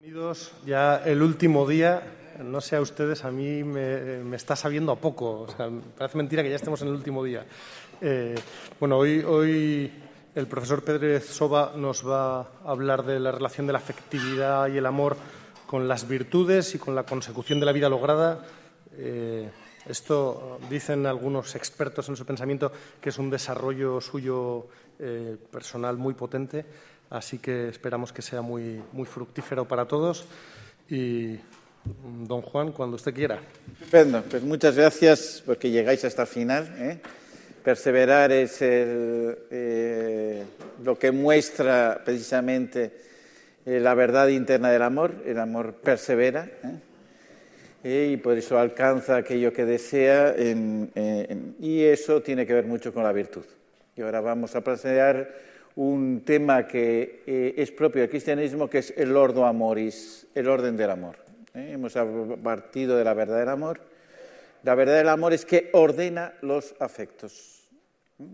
Bienvenidos 0.00 0.52
ya 0.64 1.02
el 1.04 1.20
último 1.20 1.68
día. 1.68 2.02
No 2.42 2.62
sé 2.62 2.76
a 2.76 2.80
ustedes, 2.80 3.22
a 3.26 3.30
mí 3.30 3.62
me, 3.62 4.34
está 4.34 4.56
sabiendo 4.56 4.92
a 4.92 4.96
poco. 4.96 5.46
Parece 5.98 6.16
mentira 6.16 6.42
que 6.42 6.48
ya 6.48 6.56
estemos 6.56 6.80
en 6.80 6.88
el 6.88 6.94
último 6.94 7.22
día. 7.22 7.44
Eh, 8.00 8.34
bueno, 8.78 8.96
hoy, 8.96 9.18
hoy 9.20 9.92
el 10.34 10.46
profesor 10.46 10.82
Pérez 10.82 11.28
Soba 11.28 11.74
nos 11.76 12.08
va 12.08 12.40
a 12.40 12.46
hablar 12.64 13.04
de 13.04 13.20
la 13.20 13.30
relación 13.30 13.66
de 13.66 13.74
la 13.74 13.78
afectividad 13.78 14.68
y 14.68 14.78
el 14.78 14.86
amor 14.86 15.18
con 15.66 15.86
las 15.86 16.08
virtudes 16.08 16.74
y 16.74 16.78
con 16.78 16.94
la 16.94 17.02
consecución 17.02 17.60
de 17.60 17.66
la 17.66 17.72
vida 17.72 17.90
lograda. 17.90 18.42
Eh, 18.96 19.50
esto 19.86 20.60
dicen 20.70 21.04
algunos 21.04 21.54
expertos 21.56 22.08
en 22.08 22.16
su 22.16 22.24
pensamiento 22.24 22.72
que 23.02 23.10
es 23.10 23.18
un 23.18 23.28
desarrollo 23.28 24.00
suyo 24.00 24.66
eh, 24.98 25.36
personal 25.50 25.98
muy 25.98 26.14
potente 26.14 26.64
Así 27.10 27.38
que 27.38 27.68
esperamos 27.68 28.12
que 28.12 28.22
sea 28.22 28.40
muy, 28.40 28.80
fructífero 29.04 29.66
para 29.66 29.84
todos. 29.86 30.24
Y 30.88 31.40
don 32.24 32.40
Juan, 32.40 32.70
cuando 32.70 32.94
usted 32.94 33.12
quiera. 33.12 33.40
Estupendo, 33.72 34.22
pues 34.22 34.44
muchas 34.44 34.76
gracias 34.76 35.42
porque 35.44 35.70
llegáis 35.70 36.04
hasta 36.04 36.22
el 36.22 36.28
final. 36.28 36.72
¿eh? 36.78 37.00
Perseverar 37.64 38.30
es 38.30 38.58
eh, 38.60 40.44
lo 40.84 40.96
que 40.96 41.10
muestra 41.10 42.00
precisamente 42.04 42.92
eh, 43.66 43.80
la 43.80 43.94
verdad 43.94 44.28
interna 44.28 44.70
del 44.70 44.82
amor. 44.82 45.12
El 45.26 45.40
amor 45.40 45.74
persevera 45.74 46.48
y 47.82 48.18
por 48.18 48.38
eso 48.38 48.56
alcanza 48.56 49.16
aquello 49.16 49.52
que 49.52 49.64
desea 49.64 50.36
y 50.38 51.82
eso 51.82 52.22
tiene 52.22 52.46
que 52.46 52.54
ver 52.54 52.66
mucho 52.66 52.94
con 52.94 53.02
la 53.02 53.10
virtud. 53.10 53.44
Y 53.96 54.02
ahora 54.02 54.20
vamos 54.20 54.54
a 54.54 54.60
perseverar 54.60 55.49
un 55.76 56.22
tema 56.24 56.66
que 56.66 57.22
eh, 57.26 57.54
es 57.56 57.70
propio 57.70 58.02
del 58.02 58.10
cristianismo, 58.10 58.68
que 58.68 58.78
es 58.78 58.92
el 58.96 59.16
ordo 59.16 59.44
amoris, 59.44 60.26
el 60.34 60.48
orden 60.48 60.76
del 60.76 60.90
amor. 60.90 61.16
¿eh? 61.54 61.70
Hemos 61.72 61.94
partido 62.42 62.96
de 62.96 63.04
la 63.04 63.14
verdad 63.14 63.38
del 63.38 63.48
amor. 63.48 63.80
La 64.62 64.74
verdad 64.74 64.96
del 64.96 65.08
amor 65.08 65.32
es 65.32 65.44
que 65.44 65.70
ordena 65.72 66.34
los 66.42 66.74
afectos, 66.80 67.68
¿eh? 68.18 68.24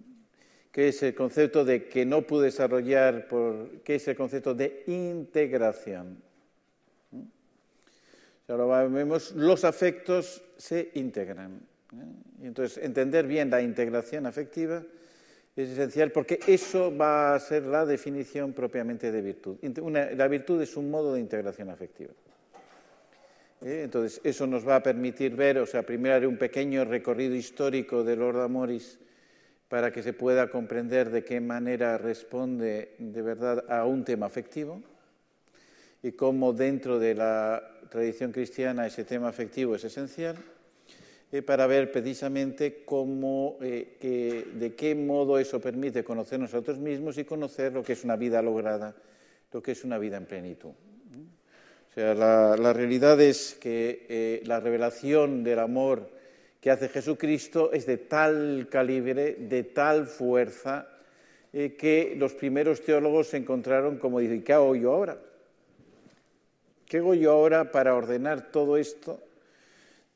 que 0.73 0.89
es 0.89 1.03
el 1.03 1.15
concepto 1.15 1.65
de 1.65 1.89
que 1.89 2.05
no 2.05 2.23
pude 2.23 2.47
desarrollar, 2.47 3.29
por, 3.29 3.81
que 3.83 3.97
es 3.97 4.09
el 4.09 4.17
concepto 4.17 4.55
de 4.55 4.85
integración. 4.87 6.23
Ahora 8.49 8.87
vemos, 8.87 9.33
los 9.33 9.65
afectos 9.65 10.43
se 10.57 10.91
integran. 10.95 11.61
entonces, 12.43 12.83
entender 12.83 13.27
bien 13.27 13.51
la 13.51 13.61
integración 13.61 14.25
afectiva 14.25 14.83
es 15.57 15.71
esencial 15.71 16.13
porque 16.13 16.39
eso 16.47 16.95
va 16.95 17.35
a 17.35 17.41
ser 17.41 17.65
la 17.65 17.87
definición 17.87 18.53
propiamente 18.53 19.11
de 19.11 19.23
virtud. 19.23 19.57
la 19.83 20.29
virtud 20.29 20.61
es 20.61 20.77
un 20.77 20.91
modo 20.91 21.15
de 21.15 21.21
integración 21.21 21.71
afectiva. 21.71 22.13
¿Eh? 23.63 23.83
Entonces, 23.85 24.21
eso 24.23 24.47
nos 24.47 24.69
va 24.69 24.77
a 24.77 24.83
permitir 24.83 25.35
ver, 25.35 25.59
o 25.59 25.67
sea, 25.67 25.83
primero 25.83 26.15
haré 26.15 26.27
un 26.27 26.37
pequeño 26.37 26.85
recorrido 26.85 27.35
histórico 27.35 28.05
del 28.05 28.19
Lord 28.19 28.43
Amoris 28.43 28.99
para 29.69 29.91
que 29.91 30.03
se 30.03 30.13
pueda 30.13 30.51
comprender 30.51 31.11
de 31.11 31.25
qué 31.25 31.41
manera 31.41 31.97
responde 31.97 32.95
de 32.99 33.23
verdad 33.23 33.65
a 33.71 33.87
un 33.87 34.05
tema 34.05 34.27
afectivo 34.27 34.83
y 36.03 36.13
cómo 36.13 36.53
dentro 36.53 36.99
de 36.99 37.15
la 37.15 37.63
tradición 37.89 38.31
cristiana 38.31 38.87
ese 38.87 39.05
tema 39.05 39.29
afectivo 39.29 39.75
es 39.75 39.85
esencial. 39.85 40.37
Eh, 41.33 41.43
para 41.43 41.67
ver 41.67 41.91
precisamente 41.91 42.85
cómo, 42.85 43.59
eh, 43.61 44.47
de 44.55 44.75
qué 44.77 44.95
modo 44.95 45.41
eso 45.41 45.61
permite 45.61 46.05
conocer 46.05 46.39
nosotros 46.39 46.79
mismos 46.79 47.19
y 47.19 47.25
conocer 47.25 47.73
lo 47.73 47.83
que 47.83 47.95
es 47.95 48.05
una 48.05 48.15
vida 48.15 48.41
lograda, 48.43 48.95
lo 49.53 49.61
que 49.61 49.73
es 49.73 49.83
una 49.83 49.99
vida 49.99 50.19
en 50.19 50.27
plenitud. 50.27 50.71
O 50.71 51.93
sea, 51.93 52.15
la, 52.15 52.73
realidad 52.73 53.21
es 53.21 53.57
que 53.61 54.07
eh, 54.09 54.43
la 54.45 54.61
revelación 54.61 55.43
del 55.43 55.59
amor 55.59 56.11
que 56.61 56.71
hace 56.71 56.89
Jesucristo 56.89 57.73
es 57.73 57.87
de 57.87 57.97
tal 57.97 58.69
calibre, 58.71 59.35
de 59.35 59.65
tal 59.65 60.07
fuerza, 60.07 60.89
que 61.53 62.15
los 62.19 62.35
primeros 62.35 62.83
teólogos 62.83 63.29
se 63.29 63.39
encontraron 63.39 63.97
como 63.97 64.21
dicen, 64.21 64.43
¿qué 64.43 64.53
hago 64.53 64.77
yo 64.77 64.93
ahora? 64.93 65.19
¿Qué 66.85 66.99
hago 66.99 67.15
yo 67.15 67.33
ahora 67.33 67.73
para 67.73 67.95
ordenar 67.95 68.51
todo 68.51 68.77
esto 68.77 69.26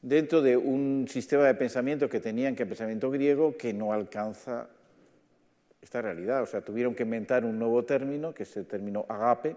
dentro 0.03 0.41
de 0.43 0.57
un 0.57 1.07
sistema 1.09 1.47
de 1.47 1.55
pensamiento 1.55 2.09
que 2.09 2.21
tenían, 2.21 2.57
que 2.57 2.63
el 2.63 2.69
pensamiento 2.69 3.11
griego, 3.11 3.57
que 3.57 3.73
no 3.73 3.93
alcanza 3.93 4.69
esta 5.83 6.03
realidad. 6.03 6.43
O 6.43 6.47
sea, 6.47 6.61
tuvieron 6.63 6.95
que 6.95 7.03
inventar 7.03 7.45
un 7.45 7.59
nuevo 7.59 7.85
término, 7.85 8.33
que 8.35 8.45
es 8.45 8.57
el 8.57 8.67
término 8.67 9.07
agape, 9.09 9.57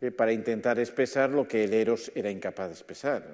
eh, 0.00 0.10
para 0.10 0.32
intentar 0.32 0.78
expresar 0.78 1.30
lo 1.30 1.46
que 1.46 1.64
el 1.64 1.74
eros 1.74 2.12
era 2.14 2.30
incapaz 2.30 2.68
de 2.68 2.74
expresar. 2.74 3.24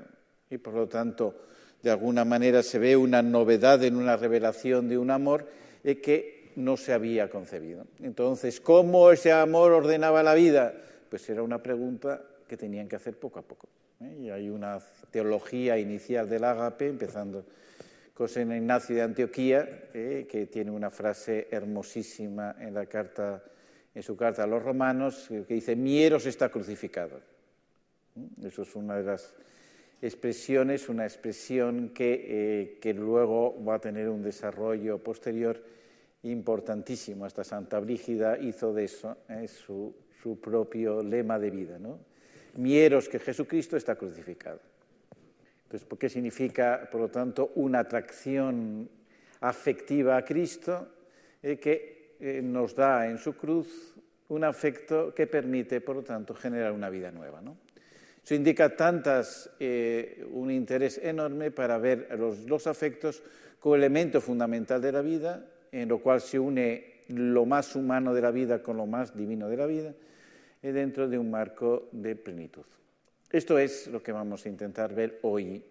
Y 0.50 0.59
por 0.59 0.75
lo 0.75 0.89
tanto, 0.89 1.34
de 1.83 1.91
alguna 1.91 2.25
manera 2.25 2.62
se 2.62 2.78
ve 2.78 2.97
una 2.97 3.22
novedad 3.22 3.83
en 3.84 3.97
una 3.97 4.16
revelación 4.16 4.89
de 4.89 4.97
un 4.97 5.11
amor 5.11 5.47
eh, 5.83 6.01
que 6.01 6.53
no 6.56 6.77
se 6.77 6.93
había 6.93 7.28
concebido. 7.28 7.84
Entonces, 8.01 8.61
¿cómo 8.61 9.11
ese 9.11 9.33
amor 9.33 9.72
ordenaba 9.72 10.22
la 10.22 10.34
vida? 10.34 10.72
Pues 11.11 11.28
era 11.28 11.43
una 11.43 11.62
pregunta 11.62 12.22
que 12.49 12.56
tenían 12.56 12.89
que 12.89 12.97
hacer 12.97 13.19
poco 13.19 13.39
a 13.41 13.43
poco. 13.43 13.69
¿Eh? 14.00 14.16
Y 14.22 14.31
hay 14.31 14.49
una 14.49 14.78
teología 15.10 15.78
inicial 15.78 16.28
del 16.28 16.44
ágape, 16.44 16.88
empezando 16.88 17.44
con 18.12 18.28
San 18.28 18.53
Ignacio 18.53 18.94
de 18.94 19.03
Antioquía, 19.03 19.88
¿eh? 19.93 20.27
que 20.31 20.47
tiene 20.47 20.71
una 20.71 20.91
frase 20.91 21.49
hermosísima 21.50 22.56
en, 22.60 22.75
la 22.75 22.87
carta, 22.87 23.43
en 23.94 24.03
su 24.03 24.16
carta 24.16 24.44
a 24.44 24.47
los 24.47 24.62
romanos, 24.62 25.27
que 25.28 25.54
dice, 25.54 25.75
Mieros 25.75 26.27
está 26.27 26.49
crucificado. 26.49 27.19
¿eh? 28.16 28.47
Eso 28.47 28.62
es 28.62 28.77
una 28.77 28.97
de 28.97 29.03
las 29.03 29.34
expresiones, 30.00 30.88
una 30.88 31.04
expresión 31.04 31.91
que, 31.91 32.78
que 32.80 32.95
luego 32.95 33.63
va 33.65 33.77
a 33.77 33.80
tener 33.80 34.09
un 34.09 34.22
desarrollo 34.22 34.98
posterior 34.98 35.60
importantísimo. 36.22 37.24
Hasta 37.24 37.42
Santa 37.42 37.80
Brígida 37.80 38.39
hizo 38.39 38.72
de 38.72 38.84
eso 38.84 39.16
su, 39.48 39.95
su 40.22 40.41
propio 40.41 41.03
lema 41.03 41.39
de 41.39 41.51
vida. 41.51 41.78
¿no? 41.78 41.98
Mieros 42.56 43.09
que 43.09 43.18
Jesucristo 43.18 43.77
está 43.77 43.97
crucificado. 43.97 44.60
Entonces, 45.65 45.89
¿qué 45.98 46.09
significa, 46.09 46.89
por 46.91 47.01
lo 47.01 47.09
tanto, 47.09 47.53
una 47.56 47.80
atracción 47.80 48.89
afectiva 49.41 50.16
a 50.16 50.24
Cristo 50.24 50.89
eh, 51.42 51.59
que 51.59 52.16
eh, 52.21 52.41
nos 52.42 52.74
da 52.74 53.09
en 53.09 53.18
su 53.18 53.36
cruz 53.36 53.95
un 54.28 54.45
afecto 54.45 55.15
que 55.15 55.27
permite, 55.27 55.80
por 55.80 55.97
lo 55.97 56.03
tanto, 56.03 56.34
generar 56.34 56.72
una 56.72 56.91
vida 56.91 57.10
nueva? 57.10 57.41
¿no? 57.41 57.56
Eso 58.22 58.34
indica 58.34 58.74
tantas, 58.77 59.51
eh, 59.60 60.27
un 60.30 60.51
interés 60.51 60.98
enorme 61.03 61.51
para 61.51 61.77
ver 61.78 62.09
los, 62.18 62.41
los 62.45 62.66
afectos 62.66 63.22
como 63.59 63.74
elemento 63.74 64.21
fundamental 64.21 64.80
de 64.80 64.92
la 64.92 65.03
vida, 65.03 65.45
en 65.72 65.89
lo 65.89 65.98
cual 65.98 66.21
se 66.21 66.39
une 66.39 67.04
lo 67.09 67.45
más 67.45 67.74
humano 67.77 68.15
de 68.15 68.22
la 68.22 68.30
vida 68.30 68.62
con 68.62 68.77
lo 68.77 68.86
más 68.86 69.16
divino 69.16 69.48
de 69.48 69.56
la 69.56 69.66
vida, 69.66 69.95
dentro 70.72 71.09
de 71.09 71.19
un 71.19 71.31
marco 71.31 71.89
de 71.93 72.16
plenitud. 72.16 72.65
Esto 73.31 73.59
es 73.59 73.89
lo 73.89 74.03
que 74.03 74.13
vamos 74.13 74.47
a 74.47 74.49
intentar 74.49 74.95
ver 74.95 75.19
hoy. 75.22 75.63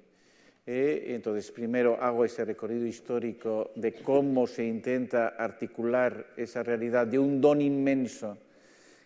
Eh, 0.65 1.05
entonces, 1.09 1.51
primero 1.51 1.97
hago 2.01 2.25
ese 2.25 2.45
recorrido 2.45 2.85
histórico 2.85 3.71
de 3.75 3.93
cómo 3.93 4.47
se 4.47 4.65
intenta 4.65 5.29
articular 5.29 6.33
esa 6.37 6.63
realidad 6.63 7.07
de 7.07 7.19
un 7.19 7.41
don 7.41 7.61
inmenso, 7.61 8.37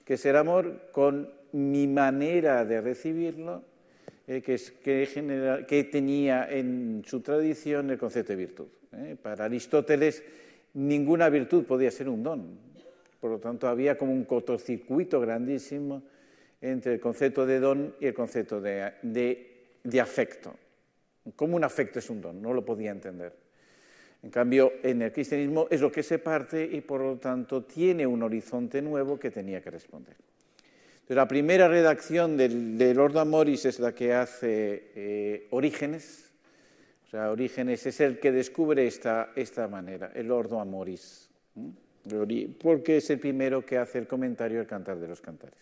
que 0.04 0.16
es 0.16 0.26
el 0.26 0.36
amor, 0.36 0.90
con 0.92 1.30
mi 1.54 1.88
manera 1.88 2.66
de 2.66 2.82
recibirlo, 2.82 3.64
eh, 4.28 4.42
que, 4.42 4.56
es, 4.56 4.72
que, 4.72 5.66
que, 5.68 5.84
tenía 5.86 6.50
en 6.50 7.02
su 7.06 7.22
tradición 7.22 7.90
el 7.90 7.98
concepto 7.98 8.34
de 8.34 8.38
virtud. 8.38 8.68
Eh. 8.94 9.16
Para 9.22 9.46
Aristóteles, 9.46 10.24
ninguna 10.74 11.30
virtud 11.30 11.64
podía 11.64 11.92
ser 11.92 12.10
un 12.10 12.24
don, 12.24 12.60
por 13.20 13.32
lo 13.32 13.40
tanto, 13.40 13.68
había 13.68 13.98
como 13.98 14.14
un 14.14 14.26
cortocircuito 14.26 15.20
grandísimo 15.20 16.04
entre 16.62 16.94
el 16.94 17.00
concepto 17.00 17.46
de 17.46 17.60
don 17.60 17.96
y 18.00 18.06
el 18.06 18.14
concepto 18.14 18.62
de, 18.62 20.00
afecto. 20.00 20.54
¿Cómo 21.36 21.56
un 21.56 21.64
afecto 21.64 22.00
es 22.00 22.10
un 22.10 22.22
don? 22.22 22.42
No 22.42 22.54
lo 22.54 22.64
podía 22.64 22.92
entender. 22.92 23.34
En 24.24 24.30
cambio, 24.30 24.74
en 24.84 25.02
el 25.02 25.12
cristianismo 25.12 25.68
es 25.70 25.82
lo 25.82 25.92
que 25.92 26.04
se 26.04 26.20
parte 26.20 26.64
y 26.64 26.82
por 26.82 27.02
lo 27.02 27.18
tanto 27.18 27.64
tiene 27.64 28.06
un 28.06 28.24
horizonte 28.24 28.82
nuevo 28.82 29.20
que 29.20 29.32
tenía 29.32 29.62
que 29.62 29.72
responder. 29.72 30.16
La 31.08 31.28
primera 31.28 31.68
redacción 31.68 32.36
del, 32.36 32.78
del 32.78 33.00
Ordo 33.00 33.20
Amoris 33.20 33.66
es 33.66 33.80
la 33.80 33.94
que 33.94 34.14
hace 34.14 34.92
eh, 34.96 35.48
Orígenes. 35.52 36.32
O 37.06 37.10
sea, 37.10 37.32
Orígenes 37.32 37.86
es 37.86 38.00
el 38.02 38.20
que 38.20 38.32
descubre 38.32 38.86
esta, 38.86 39.32
esta 39.36 39.68
manera, 39.68 40.12
el 40.14 40.30
Ordo 40.30 40.60
Amoris 40.60 41.30
porque 42.60 42.98
es 42.98 43.10
el 43.10 43.20
primero 43.20 43.66
que 43.66 43.78
hace 43.78 43.98
el 44.00 44.08
comentario 44.08 44.58
del 44.60 44.68
Cantar 44.68 45.00
de 45.00 45.08
los 45.08 45.22
Cantares. 45.22 45.60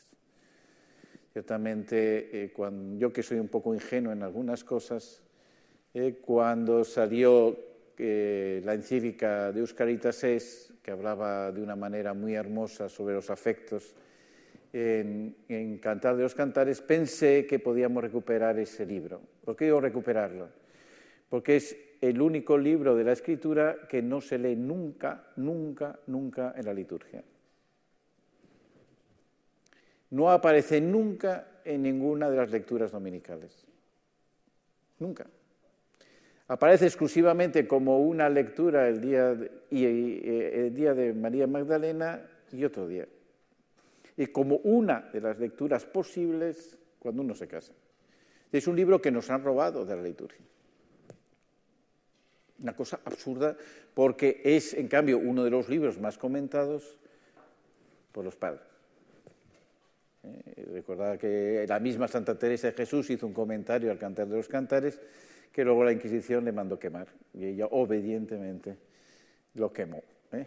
Ciertamente, 1.33 2.43
eh, 2.43 2.51
cuando, 2.53 2.97
yo 2.97 3.11
que 3.11 3.21
soy 3.21 3.39
un 3.39 3.49
poco 3.49 3.73
ingenuo 3.73 4.13
en 4.13 4.23
algunas 4.23 4.63
cosas, 4.63 5.21
eh, 5.93 6.19
cuando 6.21 6.83
salió 6.83 7.57
eh, 7.97 8.61
la 8.63 8.73
encíclica 8.73 9.51
de 9.51 9.59
Euscaritas 9.59 10.23
es, 10.23 10.73
que 10.81 10.91
hablaba 10.91 11.51
de 11.51 11.61
una 11.61 11.75
manera 11.75 12.13
muy 12.13 12.35
hermosa 12.35 12.87
sobre 12.87 13.15
los 13.15 13.29
afectos, 13.29 13.95
en, 14.71 15.35
en, 15.47 15.77
Cantar 15.79 16.15
de 16.17 16.23
los 16.23 16.35
Cantares, 16.35 16.81
pensé 16.81 17.45
que 17.45 17.59
podíamos 17.59 18.03
recuperar 18.03 18.59
ese 18.59 18.85
libro. 18.85 19.21
¿Por 19.43 19.55
qué 19.55 19.65
digo 19.65 19.79
recuperarlo? 19.79 20.49
Porque 21.29 21.55
es 21.55 21.77
el 22.01 22.21
único 22.21 22.57
libro 22.57 22.95
de 22.95 23.03
la 23.03 23.13
escritura 23.13 23.87
que 23.89 24.01
no 24.01 24.21
se 24.21 24.37
lee 24.37 24.55
nunca, 24.55 25.27
nunca, 25.37 25.99
nunca 26.07 26.53
en 26.55 26.65
la 26.65 26.73
liturgia. 26.73 27.23
No 30.11 30.31
aparece 30.31 30.79
nunca 30.81 31.47
en 31.63 31.81
ninguna 31.81 32.29
de 32.29 32.37
las 32.37 32.51
lecturas 32.51 32.91
dominicales. 32.91 33.65
Nunca. 34.99 35.25
Aparece 36.47 36.85
exclusivamente 36.85 37.67
como 37.67 37.99
una 37.99 38.29
lectura 38.29 38.87
el 38.87 39.01
día 39.01 39.33
de, 39.33 39.51
y, 39.71 39.83
eh, 39.85 40.67
el 40.67 40.75
día 40.75 40.93
de 40.93 41.13
María 41.13 41.47
Magdalena 41.47 42.21
y 42.51 42.63
otro 42.63 42.87
día. 42.87 43.07
Y 44.15 44.27
como 44.27 44.57
una 44.57 45.09
de 45.11 45.21
las 45.21 45.39
lecturas 45.39 45.85
posibles 45.85 46.77
cuando 46.99 47.23
uno 47.23 47.33
se 47.33 47.47
casa. 47.47 47.73
Es 48.51 48.67
un 48.67 48.75
libro 48.75 49.01
que 49.01 49.11
nos 49.11 49.29
han 49.29 49.43
robado 49.43 49.85
de 49.85 49.95
la 49.95 50.01
liturgia. 50.01 50.45
Una 52.59 52.75
cosa 52.75 52.99
absurda 53.03 53.57
porque 53.93 54.41
es, 54.43 54.73
en 54.73 54.87
cambio, 54.87 55.17
uno 55.17 55.43
de 55.43 55.49
los 55.49 55.69
libros 55.69 55.99
más 55.99 56.17
comentados 56.17 56.97
por 58.11 58.23
los 58.23 58.35
padres. 58.35 58.61
Eh, 60.23 60.65
recordad 60.73 61.17
que 61.17 61.65
la 61.67 61.79
misma 61.79 62.07
Santa 62.07 62.37
Teresa 62.37 62.67
de 62.67 62.73
Jesús 62.73 63.09
hizo 63.09 63.27
un 63.27 63.33
comentario 63.33 63.91
al 63.91 63.99
Cantar 63.99 64.27
de 64.27 64.37
los 64.37 64.47
Cantares 64.47 64.99
que 65.51 65.63
luego 65.63 65.83
la 65.83 65.91
Inquisición 65.91 66.43
le 66.43 66.51
mandó 66.51 66.77
quemar 66.79 67.07
y 67.33 67.45
ella 67.45 67.67
obedientemente 67.67 68.77
lo 69.53 69.71
quemó. 69.71 70.03
¿eh? 70.33 70.45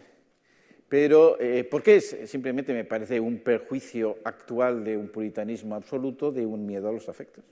Pero, 0.87 1.39
eh, 1.39 1.63
¿por 1.63 1.83
qué 1.83 1.97
es? 1.97 2.17
Simplemente 2.25 2.73
me 2.73 2.83
parece 2.83 3.19
un 3.19 3.39
perjuicio 3.39 4.17
actual 4.23 4.83
de 4.83 4.97
un 4.97 5.09
puritanismo 5.09 5.75
absoluto, 5.75 6.31
de 6.31 6.45
un 6.45 6.65
miedo 6.65 6.89
a 6.89 6.91
los 6.91 7.09
afectos. 7.09 7.43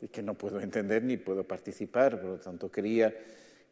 Y 0.00 0.08
que 0.08 0.22
no 0.22 0.34
puedo 0.34 0.60
entender 0.60 1.02
ni 1.02 1.16
puedo 1.16 1.44
participar, 1.44 2.20
por 2.20 2.30
lo 2.30 2.38
tanto 2.38 2.70
quería 2.70 3.12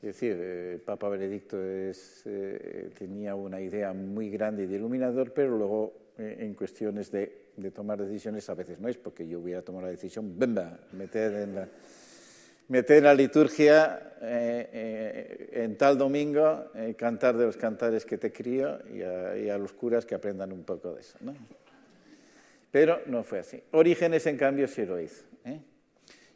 es 0.02 0.06
decir, 0.14 0.32
el 0.32 0.80
Papa 0.80 1.08
Benedicto 1.08 1.62
es, 1.62 2.22
eh, 2.26 2.90
tenía 2.98 3.36
una 3.36 3.60
idea 3.60 3.92
muy 3.92 4.30
grande 4.30 4.64
y 4.64 4.66
de 4.66 4.74
iluminador, 4.74 5.32
pero 5.32 5.56
luego 5.56 5.92
eh, 6.19 6.38
en 6.40 6.54
cuestiones 6.54 7.12
de, 7.12 7.42
tomar 7.72 8.02
decisiones 8.02 8.50
a 8.50 8.54
veces 8.54 8.80
no 8.80 8.88
es 8.88 8.96
porque 8.96 9.28
yo 9.28 9.38
hubiera 9.38 9.62
tomado 9.62 9.86
la 9.86 9.92
decisión, 9.92 10.36
¡bamba! 10.36 10.76
meter 10.92 11.34
en 11.34 11.54
la, 11.54 11.69
meter 12.66 13.02
la 13.02 13.14
liturgia 13.14 14.14
eh, 14.22 14.68
eh, 14.72 15.50
en 15.64 15.76
tal 15.76 15.98
domingo 15.98 16.70
eh, 16.75 16.94
cantar 16.98 17.36
de 17.36 17.46
los 17.46 17.56
cantares 17.56 18.04
que 18.04 18.18
te 18.18 18.32
crío 18.32 18.78
y 18.92 19.02
a, 19.02 19.36
y 19.36 19.50
a, 19.50 19.58
los 19.58 19.72
curas 19.72 20.06
que 20.06 20.14
aprendan 20.14 20.52
un 20.52 20.64
poco 20.64 20.94
de 20.94 21.00
eso. 21.00 21.18
¿no? 21.20 21.34
Pero 22.70 23.02
no 23.06 23.22
fue 23.22 23.40
así. 23.40 23.62
Orígenes, 23.72 24.26
en 24.26 24.36
cambio, 24.36 24.66
sí 24.66 24.84
lo 24.84 24.98
hizo. 25.00 25.25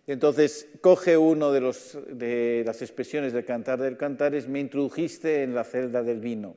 Entonces, 0.06 0.68
coge 0.80 1.16
uno 1.16 1.50
de, 1.50 1.60
los, 1.60 1.98
de 2.08 2.62
las 2.64 2.80
expresiones 2.80 3.32
del 3.32 3.44
cantar 3.44 3.80
del 3.80 3.96
cantares, 3.96 4.46
me 4.46 4.60
introdujiste 4.60 5.42
en 5.42 5.54
la 5.54 5.64
celda 5.64 6.02
del 6.04 6.20
vino 6.20 6.54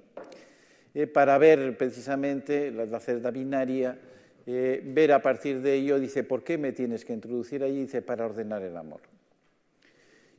eh, 0.93 1.07
para 1.07 1.37
ver 1.39 1.75
precisamente 1.75 2.69
la, 2.69 2.99
celda 2.99 3.31
binaria, 3.31 3.97
eh, 4.45 4.81
ver 4.85 5.11
a 5.13 5.21
partir 5.21 5.61
de 5.61 5.73
ello, 5.73 5.99
dice, 5.99 6.23
¿por 6.23 6.43
qué 6.43 6.59
me 6.59 6.73
tienes 6.73 7.03
que 7.03 7.13
introducir 7.13 7.63
allí? 7.63 7.81
Dice, 7.81 8.03
para 8.03 8.25
ordenar 8.25 8.61
el 8.61 8.77
amor. 8.77 9.01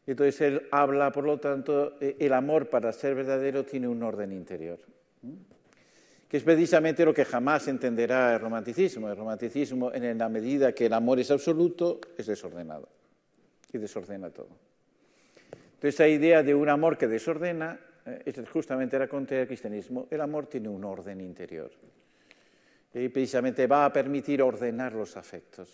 Entonces 0.07 0.41
él 0.41 0.69
habla, 0.71 1.11
por 1.11 1.25
lo 1.25 1.39
tanto, 1.39 1.97
eh, 2.01 2.17
el 2.21 2.33
amor 2.33 2.69
para 2.69 2.93
ser 2.93 3.17
verdadero 3.17 3.65
tiene 3.65 3.89
un 3.89 4.05
orden 4.05 4.31
interior, 4.31 4.79
que 6.29 6.37
es 6.37 6.45
precisamente 6.45 7.05
lo 7.05 7.13
que 7.13 7.25
jamás 7.25 7.67
entenderá 7.67 8.35
el 8.35 8.41
romanticismo. 8.41 9.09
El 9.09 9.17
romanticismo, 9.17 9.93
en 9.93 10.17
la 10.17 10.29
medida 10.29 10.73
que 10.73 10.87
el 10.87 10.93
amor 10.93 11.19
es 11.19 11.33
absoluto, 11.33 12.01
es 12.17 12.27
desordenado 12.27 13.00
y 13.73 13.79
desordena 13.79 14.31
todo. 14.31 14.49
Entonces, 15.81 15.95
esa 15.95 16.09
idea 16.09 16.43
de 16.43 16.55
un 16.55 16.69
amor 16.69 16.99
que 16.99 17.09
desordena 17.09 17.81
eh, 18.07 18.23
es 18.25 18.49
justamente 18.49 18.99
la 18.99 19.09
contraria 19.09 19.41
del 19.41 19.49
cristianismo. 19.49 20.07
El 20.11 20.21
amor 20.21 20.47
tiene 20.47 20.69
un 20.69 20.85
orden 20.85 21.21
interior 21.21 21.71
y 22.93 23.09
precisamente 23.09 23.67
va 23.67 23.85
a 23.87 23.93
permitir 23.93 24.43
ordenar 24.43 24.93
los 24.93 25.17
afectos. 25.17 25.69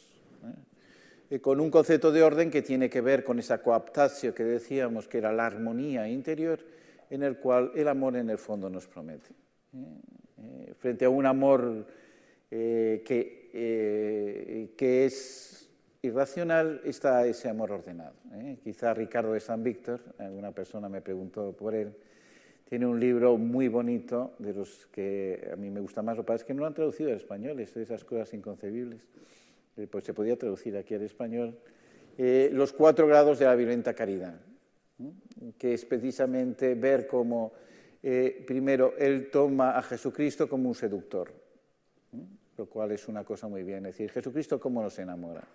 ¿eh? 0.45 1.35
Y 1.37 1.39
con 1.41 1.61
un 1.61 1.71
concepto 1.71 2.13
de 2.13 2.23
orden 2.23 2.51
que 2.51 2.63
tiene 2.63 2.89
que 2.89 3.01
ver 3.01 3.25
con 3.25 3.39
esa 3.39 3.63
coaptatio 3.63 4.35
que 4.35 4.45
decíamos 4.45 5.09
que 5.09 5.19
era 5.19 5.33
la 5.33 5.47
armonía 5.47 6.09
interior, 6.09 6.61
en 7.11 7.23
el 7.23 7.39
cual 7.39 7.73
el 7.75 7.89
amor 7.89 8.17
en 8.17 8.31
el 8.31 8.39
fondo 8.39 8.71
nos 8.71 8.87
promete. 8.87 9.31
¿eh? 9.75 10.75
frente 10.79 11.05
a 11.05 11.09
un 11.09 11.27
amor 11.27 11.87
que, 12.49 13.51
que 14.77 15.05
es 15.05 15.66
irracional 16.07 16.81
está 16.85 17.27
ese 17.27 17.49
amor 17.49 17.73
ordenado. 17.73 18.15
¿eh? 18.35 18.59
Quizá 18.63 18.95
Ricardo 18.95 19.33
de 19.33 19.41
San 19.41 19.63
Víctor, 19.63 20.01
alguna 20.19 20.53
persona 20.53 20.89
me 20.89 21.01
preguntó 21.01 21.53
por 21.53 21.75
él, 21.75 21.93
tiene 22.69 22.87
un 22.87 22.99
libro 22.99 23.37
muy 23.37 23.69
bonito, 23.69 24.35
de 24.39 24.53
los 24.53 24.87
que 24.87 25.51
a 25.53 25.57
mí 25.57 25.71
me 25.71 25.81
gusta 25.81 26.03
más, 26.03 26.17
lo 26.17 26.23
que 26.23 26.27
pasa 26.27 26.43
es 26.43 26.45
que 26.45 26.55
no 26.55 26.61
lo 26.61 26.67
han 26.67 26.75
traducido 26.75 27.11
al 27.11 27.17
español, 27.17 27.61
esas 27.61 28.05
cosas 28.05 28.33
inconcebibles. 28.35 29.03
Eh, 29.77 29.87
pues 29.87 30.05
se 30.05 30.15
podía 30.15 30.37
traducir 30.37 30.77
aquí 30.77 30.95
al 30.95 31.03
español. 31.03 31.59
Eh, 32.19 32.51
los 32.53 32.73
cuatro 32.73 33.07
grados 33.07 33.39
de 33.39 33.45
la 33.45 33.55
violenta 33.55 33.95
caridad, 33.95 34.35
que 35.59 35.75
es 35.75 35.85
precisamente 35.85 36.75
ver 36.75 37.07
cómo, 37.07 37.53
primero, 38.47 38.95
él 38.99 39.31
toma 39.31 39.77
a 39.77 39.83
Jesucristo 39.83 40.49
como 40.49 40.69
un 40.71 40.75
seductor, 40.75 41.31
lo 42.57 42.67
cual 42.67 42.93
es 42.93 43.07
una 43.07 43.23
cosa 43.23 43.47
muy 43.49 43.63
bien. 43.63 43.85
Es 43.85 43.97
decir, 43.99 44.11
Jesucristo 44.11 44.59
cómo 44.59 44.83
nos 44.83 44.99
enamora. 44.99 45.47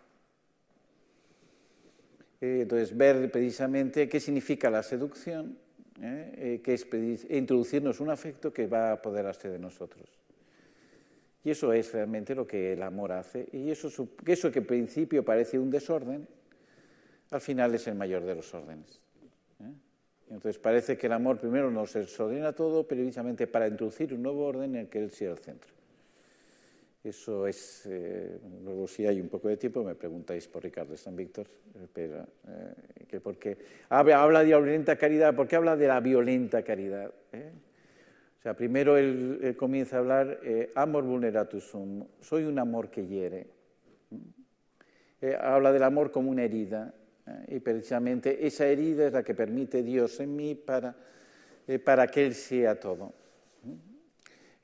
Eh, 2.41 2.62
entonces, 2.63 2.98
ver 2.98 3.31
precisamente 3.31 4.10
qué 4.10 4.19
significa 4.19 4.69
la 4.69 4.81
seducción, 4.83 5.57
¿eh? 6.01 6.33
Eh, 6.38 6.62
que 6.63 6.74
es 6.74 6.88
introducirnos 7.29 8.00
un 8.00 8.10
afecto 8.10 8.51
que 8.51 8.67
va 8.67 8.89
a 8.89 8.93
apoderarse 8.93 9.50
de 9.50 9.60
nosotros. 9.60 10.10
Y 11.43 11.51
eso 11.51 11.71
es 11.74 11.93
realmente 11.93 12.36
lo 12.36 12.45
que 12.45 12.74
el 12.74 12.83
amor 12.83 13.12
hace. 13.12 13.48
Y 13.51 13.69
eso, 13.69 13.89
eso 14.25 14.51
que 14.51 14.60
en 14.60 14.65
principio 14.65 15.24
parece 15.24 15.57
un 15.57 15.69
desorden, 15.69 16.27
al 17.31 17.41
final 17.41 17.74
es 17.74 17.88
el 17.88 17.95
mayor 17.95 18.24
de 18.24 18.36
los 18.36 18.53
órdenes. 18.53 19.00
Entonces 20.29 20.60
parece 20.60 20.98
que 20.98 21.07
el 21.07 21.13
amor 21.13 21.39
primero 21.39 21.69
nos 21.69 21.93
desordena 21.93 22.53
todo, 22.53 22.88
pero 22.88 23.01
precisamente 23.01 23.48
para 23.48 23.67
introducir 23.67 24.13
un 24.13 24.24
nuevo 24.24 24.45
orden 24.45 24.75
en 24.75 24.81
el 24.81 24.88
que 24.88 25.00
Él 25.00 25.12
sea 25.12 25.31
el 25.31 25.39
centro. 25.39 25.80
Eso 27.03 27.48
es, 27.48 27.88
eh, 27.88 28.39
luego 28.63 28.88
si 28.88 29.08
hay 29.08 29.20
un 29.20 29.27
poco 29.27 29.48
de 29.48 29.58
tiempo 29.58 29.84
me 29.84 29.96
preguntáis 29.96 30.48
por 30.48 30.62
Ricardo 30.62 30.96
San 30.96 31.15
Víctor, 31.15 31.48
eh, 31.74 31.88
pero 31.91 32.27
eh, 32.48 33.05
que 33.08 33.20
porque 33.20 33.58
habla, 33.89 34.22
habla, 34.22 34.39
de 34.41 34.46
violenta 34.46 34.96
caridad, 34.96 35.36
¿por 35.36 35.48
qué 35.48 35.55
habla 35.55 35.75
de 35.75 35.88
la 35.88 36.00
violenta 36.00 36.62
caridad? 36.62 37.12
¿Eh? 37.31 37.51
O 38.38 38.41
sea, 38.43 38.55
primero 38.55 38.98
él, 38.98 39.39
él 39.41 39.55
comienza 39.55 39.96
a 39.96 40.00
hablar, 40.00 40.39
amor 40.75 41.03
vulneratus 41.03 41.63
sum, 41.63 42.05
soy 42.22 42.43
un 42.43 42.58
amor 42.60 42.89
que 42.89 43.05
hiere. 43.05 43.48
habla 45.39 45.72
del 45.72 45.84
amor 45.84 46.12
como 46.12 46.31
una 46.31 46.43
herida, 46.43 46.93
y 47.48 47.60
precisamente 47.60 48.46
esa 48.46 48.65
herida 48.65 49.08
es 49.08 49.13
la 49.13 49.24
que 49.24 49.36
permite 49.36 49.84
Dios 49.84 50.20
en 50.20 50.36
mí 50.36 50.55
para, 50.55 50.96
para 51.84 52.08
que 52.08 52.25
Él 52.25 52.34
sea 52.34 52.79
todo. 52.79 53.13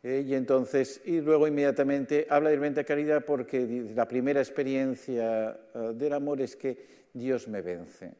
Eh, 0.07 0.23
y 0.25 0.35
entonces, 0.35 1.01
y 1.03 1.19
luego 1.19 1.49
inmediatamente 1.49 2.27
habla 2.29 2.49
de 2.49 2.55
violenta 2.55 2.85
caridad 2.85 3.25
porque 3.25 3.83
la 3.93 4.07
primera 4.07 4.39
experiencia 4.39 5.59
uh, 5.73 5.91
del 5.91 6.13
amor 6.13 6.39
es 6.39 6.55
que 6.55 6.77
Dios 7.13 7.49
me 7.49 7.61
vence. 7.61 8.13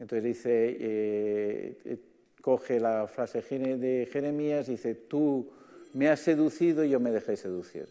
Entonces 0.00 0.24
dice, 0.24 0.76
eh, 0.80 1.78
eh, 1.84 1.98
coge 2.40 2.80
la 2.80 3.06
frase 3.06 3.42
de 3.42 4.08
Jeremías, 4.10 4.66
dice, 4.66 4.96
tú 4.96 5.48
me 5.92 6.08
has 6.08 6.18
seducido 6.18 6.82
y 6.82 6.90
yo 6.90 6.98
me 6.98 7.12
dejé 7.12 7.36
seducir. 7.36 7.86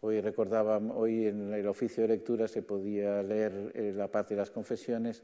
Hoy 0.00 0.20
recordaba, 0.20 0.78
hoy 0.78 1.26
en 1.26 1.52
el 1.52 1.68
oficio 1.68 2.02
de 2.02 2.08
lectura 2.08 2.48
se 2.48 2.62
podía 2.62 3.22
leer 3.22 3.70
eh, 3.72 3.92
la 3.94 4.08
parte 4.08 4.34
de 4.34 4.40
las 4.40 4.50
confesiones 4.50 5.22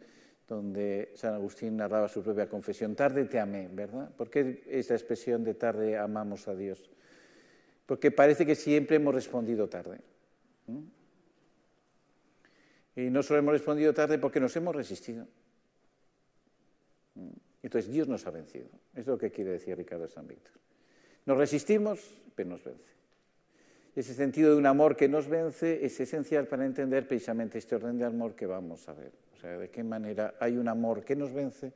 donde 0.49 1.13
San 1.15 1.35
Agustín 1.35 1.77
narraba 1.77 2.09
su 2.09 2.23
propia 2.23 2.49
confesión. 2.49 2.95
Tarde 2.95 3.25
te 3.25 3.41
amé, 3.41 3.69
¿verdad? 3.73 4.11
¿Por 4.15 4.31
qué 4.31 4.63
esa 4.69 4.95
expresión 4.95 5.43
de 5.43 5.55
tarde 5.55 5.97
amamos 5.97 6.49
a 6.49 6.55
Dios? 6.55 6.91
Porque 7.87 8.11
parece 8.11 8.45
que 8.45 8.55
siempre 8.55 8.97
hemos 8.97 9.15
respondido 9.15 9.69
tarde. 9.69 10.01
Y 12.97 13.11
no 13.11 13.23
solo 13.23 13.41
hemos 13.41 13.53
respondido 13.53 13.93
tarde 13.95 14.19
porque 14.19 14.41
nos 14.41 14.55
hemos 14.57 14.77
resistido. 14.77 15.27
Entonces 17.63 17.91
Dios 17.91 18.09
nos 18.09 18.27
ha 18.27 18.31
vencido. 18.31 18.69
Es 18.95 19.07
lo 19.07 19.17
que 19.17 19.31
quiere 19.31 19.53
decir 19.53 19.77
Ricardo 19.77 20.09
San 20.09 20.27
Víctor. 20.27 20.53
Nos 21.25 21.39
resistimos, 21.39 22.23
pero 22.35 22.51
nos 22.51 22.63
vence. 22.63 22.93
Ese 23.97 24.13
sentido 24.13 24.51
de 24.51 24.57
un 24.57 24.67
amor 24.67 24.97
que 24.97 25.09
nos 25.09 25.29
vence 25.29 25.85
es 25.85 25.99
esencial 26.01 26.47
para 26.49 26.67
entender 26.67 27.07
precisamente 27.09 27.59
este 27.59 27.77
orden 27.77 27.97
de 27.97 28.05
amor 28.05 28.35
que 28.35 28.45
vamos 28.47 28.87
a 28.89 28.93
ver 28.93 29.24
de 29.49 29.71
qué 29.71 29.83
manera 29.83 30.35
hay 30.41 30.57
un 30.57 30.69
amor 30.69 31.05
que 31.05 31.17
nos 31.17 31.33
vence 31.33 31.73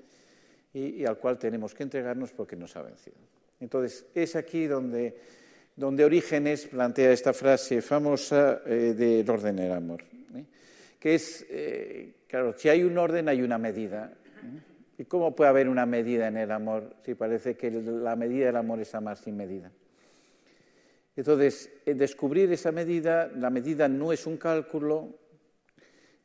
y, 0.73 1.05
al 1.05 1.19
cual 1.19 1.39
tenemos 1.39 1.75
que 1.75 1.83
entregarnos 1.83 2.33
porque 2.33 2.57
nos 2.57 2.77
ha 2.77 2.83
vencido. 2.83 3.17
Entonces, 3.61 4.07
es 4.15 4.37
aquí 4.37 4.67
donde, 4.67 5.17
donde 5.75 6.05
Orígenes 6.05 6.67
plantea 6.67 7.13
esta 7.13 7.33
frase 7.33 7.83
famosa 7.83 8.63
eh, 8.67 8.95
del 8.97 9.29
orden 9.29 9.57
del 9.57 9.73
amor, 9.73 10.03
¿eh? 10.35 10.45
que 10.99 11.15
es, 11.15 11.47
eh, 11.49 12.15
claro, 12.27 12.55
si 12.57 12.69
hay 12.69 12.83
un 12.83 12.97
orden 12.97 13.29
hay 13.29 13.43
una 13.43 13.59
medida. 13.59 14.13
¿Y 15.01 15.05
cómo 15.05 15.35
puede 15.37 15.51
haber 15.51 15.69
una 15.69 15.87
medida 15.87 16.27
en 16.27 16.37
el 16.39 16.51
amor 16.51 16.97
si 17.05 17.15
parece 17.15 17.57
que 17.57 17.71
la 17.71 18.17
medida 18.17 18.47
del 18.47 18.57
amor 18.57 18.81
es 18.81 18.93
amar 18.97 19.17
sin 19.17 19.37
medida? 19.37 19.71
Entonces, 21.15 21.71
descubrir 21.85 22.53
esa 22.53 22.73
medida, 22.73 23.29
la 23.29 23.49
medida 23.49 23.87
no 23.87 24.13
es 24.13 24.27
un 24.27 24.37
cálculo, 24.39 25.15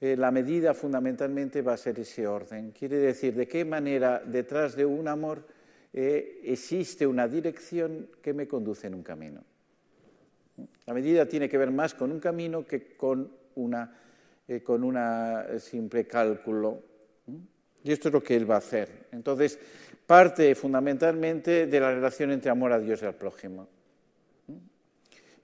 la 0.04 0.32
medida 0.32 0.74
fundamentalmente 0.74 1.62
va 1.62 1.74
a 1.74 1.78
ser 1.78 1.98
ese 2.00 2.28
orden. 2.28 2.72
Quiere 2.72 2.98
decir, 2.98 3.34
de 3.34 3.48
qué 3.48 3.64
manera 3.64 4.22
detrás 4.26 4.76
de 4.76 4.86
un 4.86 5.08
amor 5.08 5.46
eh, 5.94 6.42
existe 6.44 7.08
una 7.08 7.26
dirección 7.26 8.10
que 8.22 8.34
me 8.34 8.46
conduce 8.46 8.88
en 8.88 8.96
un 8.96 9.04
camino. 9.04 9.42
La 10.86 10.94
medida 10.94 11.26
tiene 11.26 11.48
que 11.48 11.58
ver 11.58 11.72
más 11.72 11.94
con 11.94 12.12
un 12.12 12.20
camino 12.20 12.66
que 12.68 12.98
con 12.98 13.32
una, 13.56 13.96
eh, 14.46 14.62
con 14.62 14.84
una 14.84 15.58
simple 15.60 16.06
cálculo. 16.06 16.82
Y 17.82 17.92
esto 17.92 18.10
es 18.10 18.14
lo 18.14 18.22
que 18.22 18.36
él 18.36 18.50
va 18.50 18.56
a 18.56 18.60
hacer. 18.60 19.08
Entonces, 19.14 19.58
parte 20.06 20.54
fundamentalmente 20.56 21.66
de 21.66 21.80
la 21.80 21.94
relación 21.94 22.32
entre 22.32 22.52
amor 22.52 22.74
a 22.74 22.80
Dios 22.80 23.02
y 23.02 23.06
al 23.06 23.16
prójimo. 23.16 23.70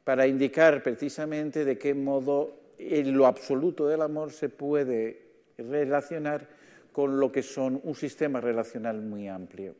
Para 0.04 0.28
indicar 0.28 0.84
precisamente 0.84 1.64
de 1.64 1.78
qué 1.78 1.94
modo 1.94 2.60
en 2.80 3.16
lo 3.16 3.28
absoluto 3.28 3.88
del 3.88 4.02
amor 4.02 4.32
se 4.32 4.48
puede 4.50 5.22
relacionar 5.58 6.48
con 6.92 7.20
lo 7.20 7.32
que 7.32 7.44
son 7.44 7.80
un 7.84 7.94
sistema 7.94 8.40
relacional 8.40 9.02
muy 9.02 9.28
amplio. 9.28 9.76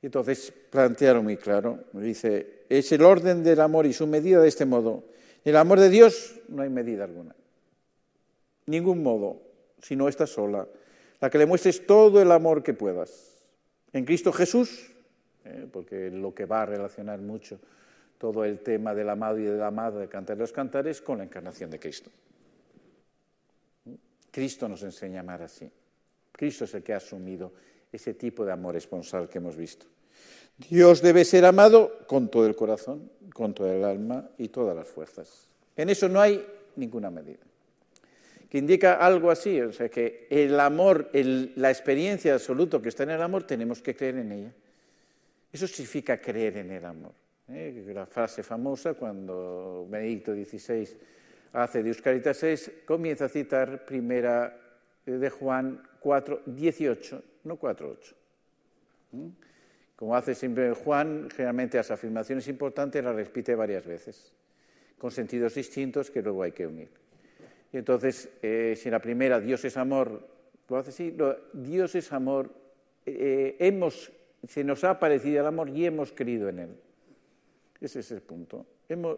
Entonces 0.00 0.52
plantearon 0.70 1.24
muy 1.24 1.36
claro, 1.36 1.84
dice, 1.92 2.64
es 2.68 2.90
el 2.92 3.02
orden 3.02 3.44
del 3.44 3.60
amor 3.60 3.86
y 3.86 3.92
su 3.92 4.06
medida 4.06 4.40
de 4.40 4.48
este 4.48 4.64
modo. 4.64 5.04
El 5.44 5.56
amor 5.56 5.78
de 5.80 5.90
Dios 5.90 6.40
no 6.48 6.62
hay 6.62 6.70
medida 6.70 7.04
alguna, 7.04 7.34
ningún 8.66 9.02
modo, 9.02 9.42
sino 9.80 10.08
esta 10.08 10.26
sola, 10.26 10.66
la 11.20 11.30
que 11.30 11.38
le 11.38 11.46
muestres 11.46 11.86
todo 11.86 12.22
el 12.22 12.32
amor 12.32 12.62
que 12.62 12.74
puedas. 12.74 13.42
En 13.92 14.04
Cristo 14.04 14.32
Jesús, 14.32 14.92
eh, 15.44 15.66
porque 15.70 16.10
lo 16.10 16.34
que 16.34 16.46
va 16.46 16.62
a 16.62 16.66
relacionar 16.66 17.20
mucho 17.20 17.60
todo 18.22 18.44
el 18.44 18.60
tema 18.60 18.94
del 18.94 19.08
amado 19.08 19.36
y 19.36 19.42
del 19.42 19.60
amado 19.60 19.98
de 19.98 20.06
cantar 20.06 20.38
los 20.38 20.52
cantares 20.52 21.02
con 21.02 21.18
la 21.18 21.24
encarnación 21.24 21.68
de 21.68 21.80
Cristo. 21.80 22.08
Cristo 24.30 24.68
nos 24.68 24.84
enseña 24.84 25.18
a 25.18 25.20
amar 25.22 25.42
así. 25.42 25.68
Cristo 26.30 26.64
es 26.64 26.74
el 26.74 26.84
que 26.84 26.94
ha 26.94 26.98
asumido 26.98 27.52
ese 27.90 28.14
tipo 28.14 28.44
de 28.44 28.52
amor 28.52 28.76
esponsal 28.76 29.28
que 29.28 29.38
hemos 29.38 29.56
visto. 29.56 29.86
Dios 30.56 31.02
debe 31.02 31.24
ser 31.24 31.44
amado 31.44 32.06
con 32.06 32.28
todo 32.28 32.46
el 32.46 32.54
corazón, 32.54 33.10
con 33.34 33.54
todo 33.54 33.72
el 33.72 33.82
alma 33.82 34.30
y 34.38 34.50
todas 34.50 34.76
las 34.76 34.86
fuerzas. 34.86 35.48
En 35.76 35.90
eso 35.90 36.08
no 36.08 36.20
hay 36.20 36.46
ninguna 36.76 37.10
medida. 37.10 37.42
Que 38.48 38.58
indica 38.58 39.04
algo 39.04 39.32
así, 39.32 39.60
o 39.60 39.72
sea, 39.72 39.88
que 39.88 40.28
el 40.30 40.60
amor, 40.60 41.10
la 41.12 41.70
experiencia 41.72 42.34
absoluta 42.34 42.80
que 42.80 42.88
está 42.88 43.02
en 43.02 43.10
el 43.10 43.22
amor, 43.22 43.42
tenemos 43.48 43.82
que 43.82 43.96
creer 43.96 44.18
en 44.18 44.30
ella. 44.30 44.52
Eso 45.52 45.66
significa 45.66 46.20
creer 46.20 46.58
en 46.58 46.70
el 46.70 46.84
amor. 46.84 47.21
¿Eh? 47.48 47.92
La 47.94 48.06
frase 48.06 48.42
famosa 48.42 48.94
cuando 48.94 49.86
Benedicto 49.88 50.34
XVI 50.34 50.88
hace 51.52 51.82
de 51.82 51.88
Euscaritas 51.88 52.42
es, 52.42 52.70
comienza 52.84 53.26
a 53.26 53.28
citar 53.28 53.84
primera 53.84 54.58
de 55.04 55.30
Juan 55.30 55.82
4, 56.00 56.42
18, 56.46 57.22
no 57.44 57.56
4, 57.56 57.96
8. 58.00 58.16
Como 59.96 60.16
hace 60.16 60.34
siempre 60.34 60.72
Juan, 60.72 61.28
generalmente 61.30 61.76
las 61.76 61.90
afirmaciones 61.90 62.48
importantes 62.48 63.04
las 63.04 63.14
repite 63.14 63.54
varias 63.54 63.86
veces, 63.86 64.32
con 64.98 65.10
sentidos 65.10 65.54
distintos 65.54 66.10
que 66.10 66.22
luego 66.22 66.42
hay 66.42 66.52
que 66.52 66.66
unir. 66.66 66.88
Y 67.72 67.78
entonces, 67.78 68.28
eh, 68.42 68.74
si 68.76 68.90
la 68.90 69.00
primera, 69.00 69.40
Dios 69.40 69.64
es 69.64 69.76
amor, 69.76 70.28
lo 70.68 70.76
hace 70.76 70.90
así, 70.90 71.16
Dios 71.52 71.94
es 71.94 72.12
amor, 72.12 72.50
eh, 73.06 73.56
hemos, 73.58 74.10
se 74.46 74.64
nos 74.64 74.84
ha 74.84 74.90
aparecido 74.90 75.40
el 75.40 75.46
amor 75.46 75.68
y 75.68 75.86
hemos 75.86 76.12
creído 76.12 76.48
en 76.48 76.58
él. 76.58 76.70
Ese 77.82 77.98
es 77.98 78.12
el 78.12 78.22
punto. 78.22 78.64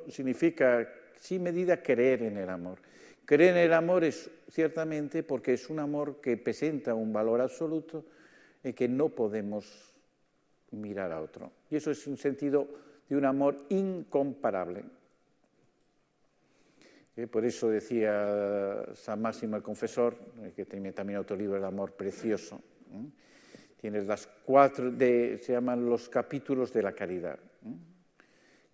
Significa, 0.08 0.88
sin 1.16 1.42
medida, 1.42 1.82
creer 1.82 2.22
en 2.22 2.38
el 2.38 2.48
amor. 2.48 2.78
Creer 3.26 3.56
en 3.56 3.64
el 3.64 3.72
amor 3.74 4.04
es 4.04 4.30
ciertamente 4.48 5.22
porque 5.22 5.52
es 5.52 5.68
un 5.68 5.80
amor 5.80 6.20
que 6.20 6.38
presenta 6.38 6.94
un 6.94 7.12
valor 7.12 7.42
absoluto 7.42 8.06
y 8.62 8.72
que 8.72 8.88
no 8.88 9.10
podemos 9.10 9.94
mirar 10.70 11.12
a 11.12 11.20
otro. 11.20 11.52
Y 11.70 11.76
eso 11.76 11.90
es 11.90 12.06
un 12.06 12.16
sentido 12.16 12.66
de 13.06 13.16
un 13.16 13.26
amor 13.26 13.66
incomparable. 13.68 14.84
Eh, 17.16 17.26
por 17.26 17.44
eso 17.44 17.68
decía 17.68 18.86
San 18.94 19.20
Máximo 19.20 19.56
el 19.56 19.62
Confesor, 19.62 20.16
eh, 20.42 20.52
que 20.56 20.64
tiene 20.64 20.92
también 20.92 21.18
otro 21.18 21.36
libro, 21.36 21.58
El 21.58 21.64
amor 21.64 21.92
precioso. 21.92 22.60
Tienes 23.78 24.06
las 24.06 24.26
cuatro, 24.26 24.90
se 24.98 25.52
llaman 25.52 25.86
los 25.86 26.08
capítulos 26.08 26.72
de 26.72 26.82
la 26.82 26.92
caridad, 26.92 27.38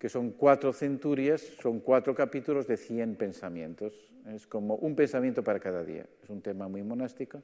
que 0.01 0.09
son 0.09 0.31
cuatro 0.31 0.73
centurias, 0.73 1.41
son 1.61 1.79
cuatro 1.79 2.15
capítulos 2.15 2.65
de 2.65 2.75
cien 2.75 3.13
pensamientos. 3.13 4.09
Es 4.25 4.47
como 4.47 4.75
un 4.75 4.95
pensamiento 4.95 5.43
para 5.43 5.59
cada 5.59 5.83
día. 5.85 6.07
Es 6.23 6.29
un 6.29 6.41
tema 6.41 6.67
muy 6.67 6.81
monástico 6.81 7.41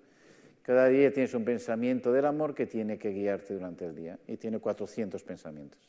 cada 0.68 0.90
día 0.90 1.14
tienes 1.14 1.34
un 1.34 1.46
pensamiento 1.46 2.12
del 2.12 2.26
amor 2.26 2.54
que 2.54 2.66
tiene 2.66 2.98
que 2.98 3.12
guiarte 3.12 3.54
durante 3.54 3.86
el 3.86 3.96
día 3.96 4.20
y 4.28 4.36
tiene 4.36 4.60
400 4.60 5.24
pensamientos 5.24 5.80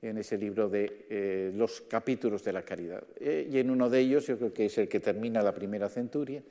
en 0.00 0.18
ese 0.18 0.38
libro 0.38 0.68
de 0.68 1.06
eh, 1.10 1.52
los 1.56 1.80
capítulos 1.80 2.44
de 2.44 2.52
la 2.52 2.62
caridad. 2.62 3.02
Eh, 3.18 3.48
y 3.50 3.58
en 3.58 3.70
uno 3.70 3.90
de 3.90 3.98
ellos, 3.98 4.28
yo 4.28 4.38
creo 4.38 4.52
que 4.52 4.66
es 4.66 4.78
el 4.78 4.88
que 4.88 5.00
termina 5.00 5.42
la 5.42 5.52
primera 5.52 5.88
centuria, 5.88 6.44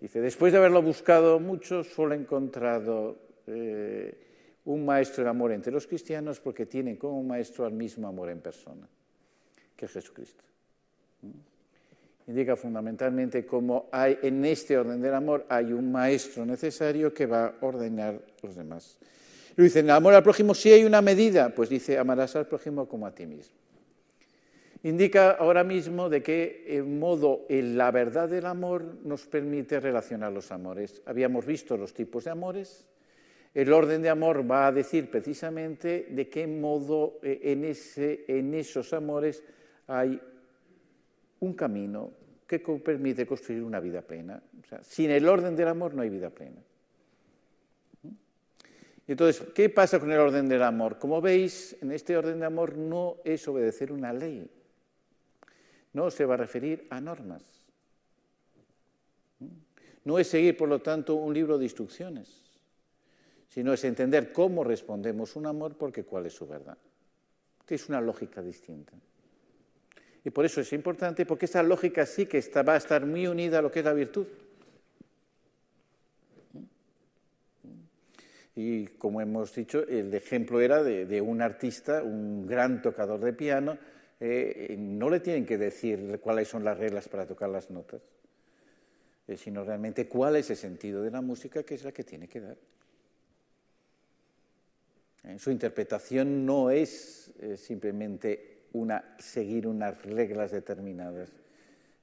dice, 0.00 0.20
después 0.20 0.52
de 0.52 0.58
haberlo 0.58 0.82
buscado 0.82 1.38
mucho, 1.38 1.84
solo 1.84 2.12
he 2.12 2.18
encontrado 2.18 3.18
eh, 3.46 4.12
un 4.64 4.84
maestro 4.84 5.24
del 5.24 5.30
amor 5.30 5.52
entre 5.52 5.72
los 5.72 5.86
cristianos 5.86 6.40
porque 6.40 6.66
tienen 6.66 6.96
como 6.96 7.22
maestro 7.22 7.64
al 7.64 7.72
mismo 7.72 8.06
amor 8.08 8.30
en 8.30 8.40
persona, 8.40 8.88
que 9.76 9.86
es 9.86 9.92
Jesucristo. 9.92 10.44
¿Mm? 11.22 11.52
indica 12.26 12.56
fundamentalmente 12.56 13.44
cómo 13.44 13.88
hay, 13.90 14.18
en 14.22 14.44
este 14.44 14.78
orden 14.78 15.00
del 15.00 15.14
amor 15.14 15.44
hay 15.48 15.72
un 15.72 15.90
maestro 15.90 16.46
necesario 16.46 17.12
que 17.12 17.26
va 17.26 17.46
a 17.46 17.54
ordenar 17.60 18.20
los 18.42 18.54
demás. 18.54 18.98
Y 19.56 19.62
dice, 19.62 19.80
en 19.80 19.86
el 19.86 19.92
amor 19.92 20.14
al 20.14 20.22
prójimo 20.22 20.54
sí 20.54 20.72
hay 20.72 20.84
una 20.84 21.02
medida, 21.02 21.50
pues 21.50 21.68
dice, 21.68 21.98
amarás 21.98 22.36
al 22.36 22.46
prójimo 22.46 22.88
como 22.88 23.06
a 23.06 23.14
ti 23.14 23.26
mismo. 23.26 23.54
Indica 24.84 25.32
ahora 25.32 25.62
mismo 25.62 26.08
de 26.08 26.22
qué 26.22 26.82
modo 26.84 27.46
la 27.48 27.90
verdad 27.92 28.28
del 28.28 28.46
amor 28.46 28.82
nos 29.04 29.26
permite 29.26 29.78
relacionar 29.78 30.32
los 30.32 30.50
amores. 30.50 31.02
Habíamos 31.06 31.46
visto 31.46 31.76
los 31.76 31.94
tipos 31.94 32.24
de 32.24 32.30
amores. 32.30 32.84
El 33.54 33.72
orden 33.72 34.00
de 34.00 34.08
amor 34.08 34.50
va 34.50 34.66
a 34.66 34.72
decir 34.72 35.10
precisamente 35.10 36.06
de 36.10 36.28
qué 36.28 36.46
modo 36.46 37.18
eh, 37.22 37.40
en, 37.42 37.64
ese, 37.64 38.24
en 38.26 38.54
esos 38.54 38.92
amores 38.92 39.42
hay 39.86 40.18
un 41.40 41.52
camino 41.54 42.12
que 42.46 42.58
permite 42.60 43.26
construir 43.26 43.62
una 43.62 43.80
vida 43.80 44.02
plena. 44.02 44.42
sin 44.82 45.10
el 45.10 45.28
orden 45.28 45.56
del 45.56 45.68
amor 45.68 45.94
no 45.94 46.02
hay 46.02 46.10
vida 46.10 46.30
plena. 46.30 46.62
Entonces, 49.06 49.48
¿qué 49.54 49.68
pasa 49.68 49.98
con 49.98 50.12
el 50.12 50.18
orden 50.18 50.48
del 50.48 50.62
amor? 50.62 50.98
Como 50.98 51.20
veis, 51.20 51.76
en 51.82 51.92
este 51.92 52.16
orden 52.16 52.40
de 52.40 52.46
amor 52.46 52.76
no 52.76 53.16
es 53.24 53.46
obedecer 53.48 53.90
una 53.90 54.12
ley, 54.12 54.48
no 55.92 56.10
se 56.10 56.24
va 56.24 56.34
a 56.34 56.38
referir 56.38 56.86
a 56.90 57.00
normas. 57.00 57.42
No 60.04 60.18
es 60.18 60.28
seguir, 60.28 60.56
por 60.56 60.68
lo 60.68 60.80
tanto, 60.80 61.14
un 61.14 61.34
libro 61.34 61.58
de 61.58 61.64
instrucciones, 61.64 62.41
sino 63.52 63.74
es 63.74 63.84
entender 63.84 64.32
cómo 64.32 64.64
respondemos 64.64 65.36
un 65.36 65.44
amor 65.44 65.76
porque 65.76 66.04
cuál 66.04 66.24
es 66.24 66.32
su 66.32 66.46
verdad, 66.46 66.78
es 67.68 67.86
una 67.86 68.00
lógica 68.00 68.40
distinta. 68.40 68.94
Y 70.24 70.30
por 70.30 70.46
eso 70.46 70.62
es 70.62 70.72
importante, 70.72 71.26
porque 71.26 71.44
esta 71.44 71.62
lógica 71.62 72.06
sí 72.06 72.24
que 72.24 72.40
va 72.62 72.74
a 72.74 72.76
estar 72.78 73.04
muy 73.04 73.26
unida 73.26 73.58
a 73.58 73.62
lo 73.62 73.70
que 73.70 73.80
es 73.80 73.84
la 73.84 73.92
virtud. 73.92 74.26
Y 78.56 78.86
como 78.86 79.20
hemos 79.20 79.54
dicho, 79.54 79.86
el 79.86 80.14
ejemplo 80.14 80.58
era 80.58 80.82
de, 80.82 81.20
un 81.20 81.42
artista, 81.42 82.02
un 82.02 82.46
gran 82.46 82.80
tocador 82.80 83.20
de 83.20 83.34
piano, 83.34 83.76
eh, 84.18 84.76
no 84.78 85.10
le 85.10 85.20
tienen 85.20 85.44
que 85.44 85.58
decir 85.58 86.20
cuáles 86.22 86.48
son 86.48 86.64
las 86.64 86.78
reglas 86.78 87.06
para 87.06 87.26
tocar 87.26 87.50
las 87.50 87.70
notas, 87.70 88.00
eh, 89.28 89.36
sino 89.36 89.62
realmente 89.62 90.08
cuál 90.08 90.36
es 90.36 90.48
el 90.48 90.56
sentido 90.56 91.02
de 91.02 91.10
la 91.10 91.20
música 91.20 91.62
que 91.64 91.74
es 91.74 91.84
la 91.84 91.92
que 91.92 92.04
tiene 92.04 92.28
que 92.28 92.40
dar. 92.40 92.56
Eh, 95.24 95.38
su 95.38 95.50
interpretación 95.50 96.44
no 96.44 96.70
es 96.70 97.30
simplemente 97.56 98.52
seguir 99.18 99.66
unas 99.66 100.02
reglas 100.04 100.50
determinadas, 100.50 101.30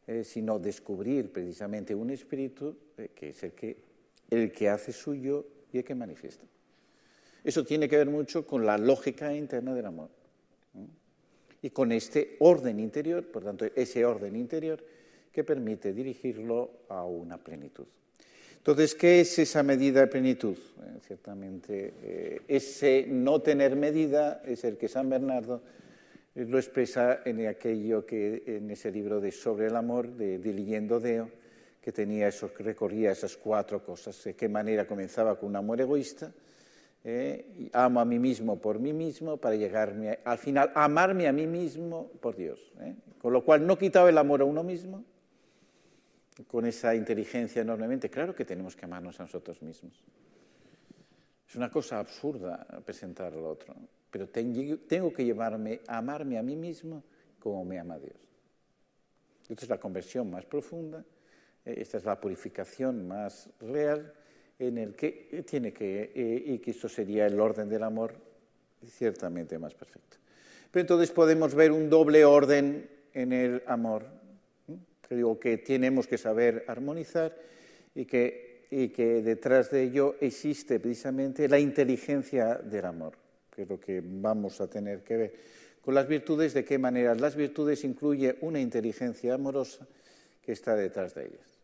eh, 0.07 0.23
sino 0.23 0.59
descubrir 0.59 1.31
precisamente 1.31 1.93
un 1.95 2.09
espíritu 2.09 2.75
eh, 2.97 3.09
que 3.13 3.29
es 3.29 3.43
el 3.43 3.51
que, 3.53 3.77
el 4.29 4.51
que 4.51 4.69
hace 4.69 4.91
suyo 4.91 5.45
y 5.71 5.79
el 5.79 5.83
que 5.83 5.95
manifiesta. 5.95 6.45
Eso 7.43 7.63
tiene 7.63 7.87
que 7.87 7.97
ver 7.97 8.09
mucho 8.09 8.45
con 8.45 8.65
la 8.65 8.77
lógica 8.77 9.33
interna 9.33 9.73
del 9.73 9.85
amor. 9.85 10.09
Y 11.61 11.71
con 11.71 11.91
este 11.91 12.37
orden 12.39 12.79
interior, 12.79 13.25
por 13.25 13.43
tanto, 13.43 13.65
ese 13.75 14.05
orden 14.05 14.35
interior 14.35 14.83
que 15.31 15.43
permite 15.43 15.93
dirigirlo 15.93 16.71
a 16.87 17.03
una 17.03 17.37
plenitud. 17.37 17.85
Entonces, 18.59 18.93
¿qué 18.93 19.21
es 19.21 19.39
esa 19.39 19.63
medida 19.63 20.01
de 20.01 20.07
plenitud? 20.07 20.55
Eh, 20.55 20.99
ciertamente, 21.05 21.93
eh, 22.03 22.41
ese 22.47 23.05
no 23.07 23.41
tener 23.41 23.75
medida 23.75 24.41
es 24.45 24.63
el 24.63 24.77
que 24.77 24.87
San 24.87 25.09
Bernardo 25.09 25.61
lo 26.35 26.57
expresa 26.57 27.21
en 27.25 27.47
aquello 27.47 28.05
que 28.05 28.43
en 28.45 28.69
ese 28.69 28.91
libro 28.91 29.19
de 29.19 29.31
Sobre 29.31 29.67
el 29.67 29.75
amor 29.75 30.09
de, 30.09 30.37
de 30.37 30.99
Deo, 30.99 31.29
que 31.81 31.91
tenía 31.91 32.27
eso, 32.27 32.53
que 32.53 32.63
recorría 32.63 33.11
esas 33.11 33.35
cuatro 33.35 33.83
cosas. 33.83 34.23
De 34.23 34.35
qué 34.35 34.47
manera 34.47 34.85
comenzaba 34.85 35.39
con 35.39 35.49
un 35.49 35.55
amor 35.55 35.81
egoísta, 35.81 36.31
eh, 37.03 37.69
amo 37.73 38.01
a 38.01 38.05
mí 38.05 38.19
mismo 38.19 38.57
por 38.57 38.77
mí 38.77 38.91
mismo 38.91 39.37
para 39.37 39.55
llegarme 39.55 40.19
al 40.25 40.37
final 40.37 40.69
amarme 40.75 41.29
a 41.29 41.31
mí 41.31 41.47
mismo 41.47 42.11
por 42.19 42.35
Dios. 42.35 42.59
Eh. 42.81 42.93
Con 43.21 43.33
lo 43.33 43.43
cual 43.43 43.65
no 43.65 43.77
quitaba 43.77 44.09
el 44.09 44.17
amor 44.17 44.41
a 44.41 44.45
uno 44.45 44.63
mismo, 44.63 45.03
con 46.47 46.65
esa 46.65 46.95
inteligencia 46.95 47.61
enormemente. 47.61 48.09
Claro 48.09 48.35
que 48.35 48.45
tenemos 48.45 48.75
que 48.75 48.85
amarnos 48.85 49.19
a 49.19 49.23
nosotros 49.23 49.61
mismos. 49.61 50.03
Es 51.47 51.55
una 51.55 51.71
cosa 51.71 51.99
absurda 51.99 52.65
presentar 52.85 53.33
al 53.33 53.45
otro, 53.45 53.75
pero 54.11 54.29
tengo 54.29 55.11
que 55.11 55.25
llevarme 55.25 55.81
a 55.87 55.97
amarme 55.97 56.37
a 56.37 56.43
mí 56.43 56.55
mismo 56.55 57.03
como 57.39 57.65
me 57.65 57.79
ama 57.79 57.97
Dios. 57.97 58.17
Esta 59.49 59.65
es 59.65 59.69
la 59.69 59.79
conversión 59.79 60.29
más 60.29 60.45
profunda, 60.45 61.03
eh, 61.65 61.75
esta 61.77 61.97
es 61.97 62.05
la 62.05 62.19
purificación 62.19 63.07
más 63.07 63.49
real 63.59 64.13
en 64.59 64.77
el 64.77 64.95
que 64.95 65.43
tiene 65.47 65.73
que, 65.73 66.11
eh, 66.13 66.43
y 66.45 66.59
que 66.59 66.71
esto 66.71 66.87
sería 66.87 67.25
el 67.25 67.39
orden 67.39 67.67
del 67.67 67.81
amor 67.83 68.13
ciertamente 68.85 69.57
más 69.57 69.73
perfecto. 69.73 70.17
Pero 70.69 70.81
entonces 70.81 71.11
podemos 71.11 71.55
ver 71.55 71.71
un 71.71 71.89
doble 71.89 72.25
orden 72.25 72.89
en 73.13 73.33
el 73.33 73.63
amor, 73.65 74.05
que 75.09 75.15
digo 75.15 75.39
que 75.39 75.57
tenemos 75.57 76.05
que 76.05 76.19
saber 76.19 76.63
armonizar 76.67 77.35
y 77.95 78.05
que, 78.05 78.67
y 78.69 78.89
que 78.89 79.23
detrás 79.23 79.71
de 79.71 79.81
ello 79.81 80.15
existe 80.21 80.79
precisamente 80.79 81.49
la 81.49 81.57
inteligencia 81.57 82.53
del 82.55 82.85
amor, 82.85 83.13
que 83.49 83.63
es 83.63 83.69
lo 83.69 83.79
que 83.79 84.03
vamos 84.05 84.61
a 84.61 84.69
tener 84.69 85.03
que 85.03 85.17
ver. 85.17 85.33
Con 85.81 85.95
las 85.95 86.07
virtudes, 86.07 86.53
¿de 86.53 86.63
qué 86.63 86.77
manera? 86.77 87.15
Las 87.15 87.35
virtudes 87.35 87.83
incluye 87.83 88.37
una 88.41 88.59
inteligencia 88.59 89.33
amorosa 89.33 89.87
que 90.43 90.51
está 90.51 90.75
detrás 90.75 91.15
de 91.15 91.25
ellas. 91.25 91.59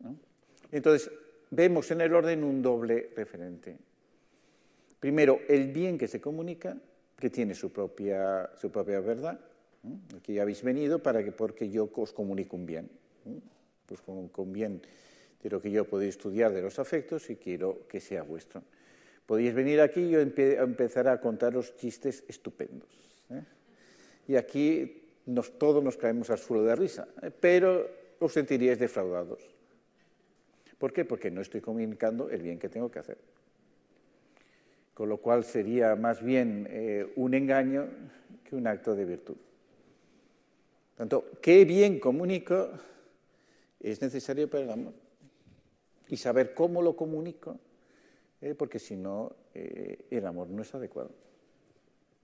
Entonces, 0.71 1.11
vemos 1.51 1.91
en 1.91 2.01
el 2.01 2.15
orden 2.15 2.43
un 2.43 2.63
doble 2.63 3.11
referente. 3.15 3.77
Primero, 4.99 5.41
el 5.47 5.71
bien 5.71 5.99
que 5.99 6.07
se 6.07 6.19
comunica, 6.19 6.75
que 7.19 7.29
tiene 7.29 7.53
su 7.53 7.71
propia, 7.71 8.49
su 8.59 8.71
propia 8.71 8.99
verdad. 9.01 9.39
Aquí 10.17 10.39
habéis 10.39 10.63
venido 10.63 10.97
para 10.97 11.23
que, 11.23 11.31
porque 11.31 11.69
yo 11.69 11.87
os 11.95 12.11
comunico 12.11 12.55
un 12.55 12.65
bien. 12.65 13.04
Pues 13.85 14.01
con, 14.01 14.29
con 14.29 14.51
bien 14.51 14.81
de 15.45 15.49
lo 15.51 15.61
que 15.61 15.69
yo 15.69 15.85
podéis 15.85 16.15
estudiar 16.15 16.51
de 16.51 16.61
los 16.61 16.79
afectos 16.79 17.29
y 17.29 17.35
quiero 17.35 17.87
que 17.87 17.99
sea 17.99 18.23
vuestro. 18.23 18.63
Podéis 19.25 19.53
venir 19.53 19.81
aquí 19.81 20.01
y 20.01 20.09
yo 20.11 20.19
empezaré 20.19 21.09
a 21.09 21.21
contaros 21.21 21.75
chistes 21.77 22.23
estupendos. 22.27 22.89
¿eh? 23.29 23.43
Y 24.27 24.35
aquí 24.35 25.03
todos 25.57 25.83
nos 25.83 25.97
caemos 25.97 26.29
al 26.29 26.37
suelo 26.37 26.63
de 26.63 26.75
risa, 26.75 27.07
¿eh? 27.21 27.31
pero 27.31 27.89
os 28.19 28.33
sentiríais 28.33 28.79
defraudados. 28.79 29.41
¿Por 30.77 30.93
qué? 30.93 31.05
Porque 31.05 31.31
no 31.31 31.41
estoy 31.41 31.61
comunicando 31.61 32.29
el 32.29 32.41
bien 32.41 32.59
que 32.59 32.69
tengo 32.69 32.89
que 32.89 32.99
hacer. 32.99 33.17
Con 34.93 35.09
lo 35.09 35.17
cual 35.17 35.43
sería 35.43 35.95
más 35.95 36.23
bien 36.23 36.67
eh, 36.69 37.11
un 37.17 37.33
engaño 37.33 37.87
que 38.43 38.55
un 38.55 38.67
acto 38.67 38.95
de 38.95 39.05
virtud. 39.05 39.37
Tanto, 40.95 41.31
qué 41.41 41.65
bien 41.65 41.99
comunico 41.99 42.69
es 43.91 44.01
necesario 44.01 44.49
para 44.49 44.63
el 44.63 44.71
amor. 44.71 44.93
Y 46.07 46.17
saber 46.17 46.53
cómo 46.53 46.81
lo 46.81 46.95
comunico, 46.95 47.59
eh, 48.41 48.55
porque 48.55 48.79
si 48.79 48.95
no, 48.95 49.35
eh, 49.53 50.05
el 50.09 50.25
amor 50.25 50.49
no 50.49 50.61
es 50.61 50.73
adecuado. 50.73 51.11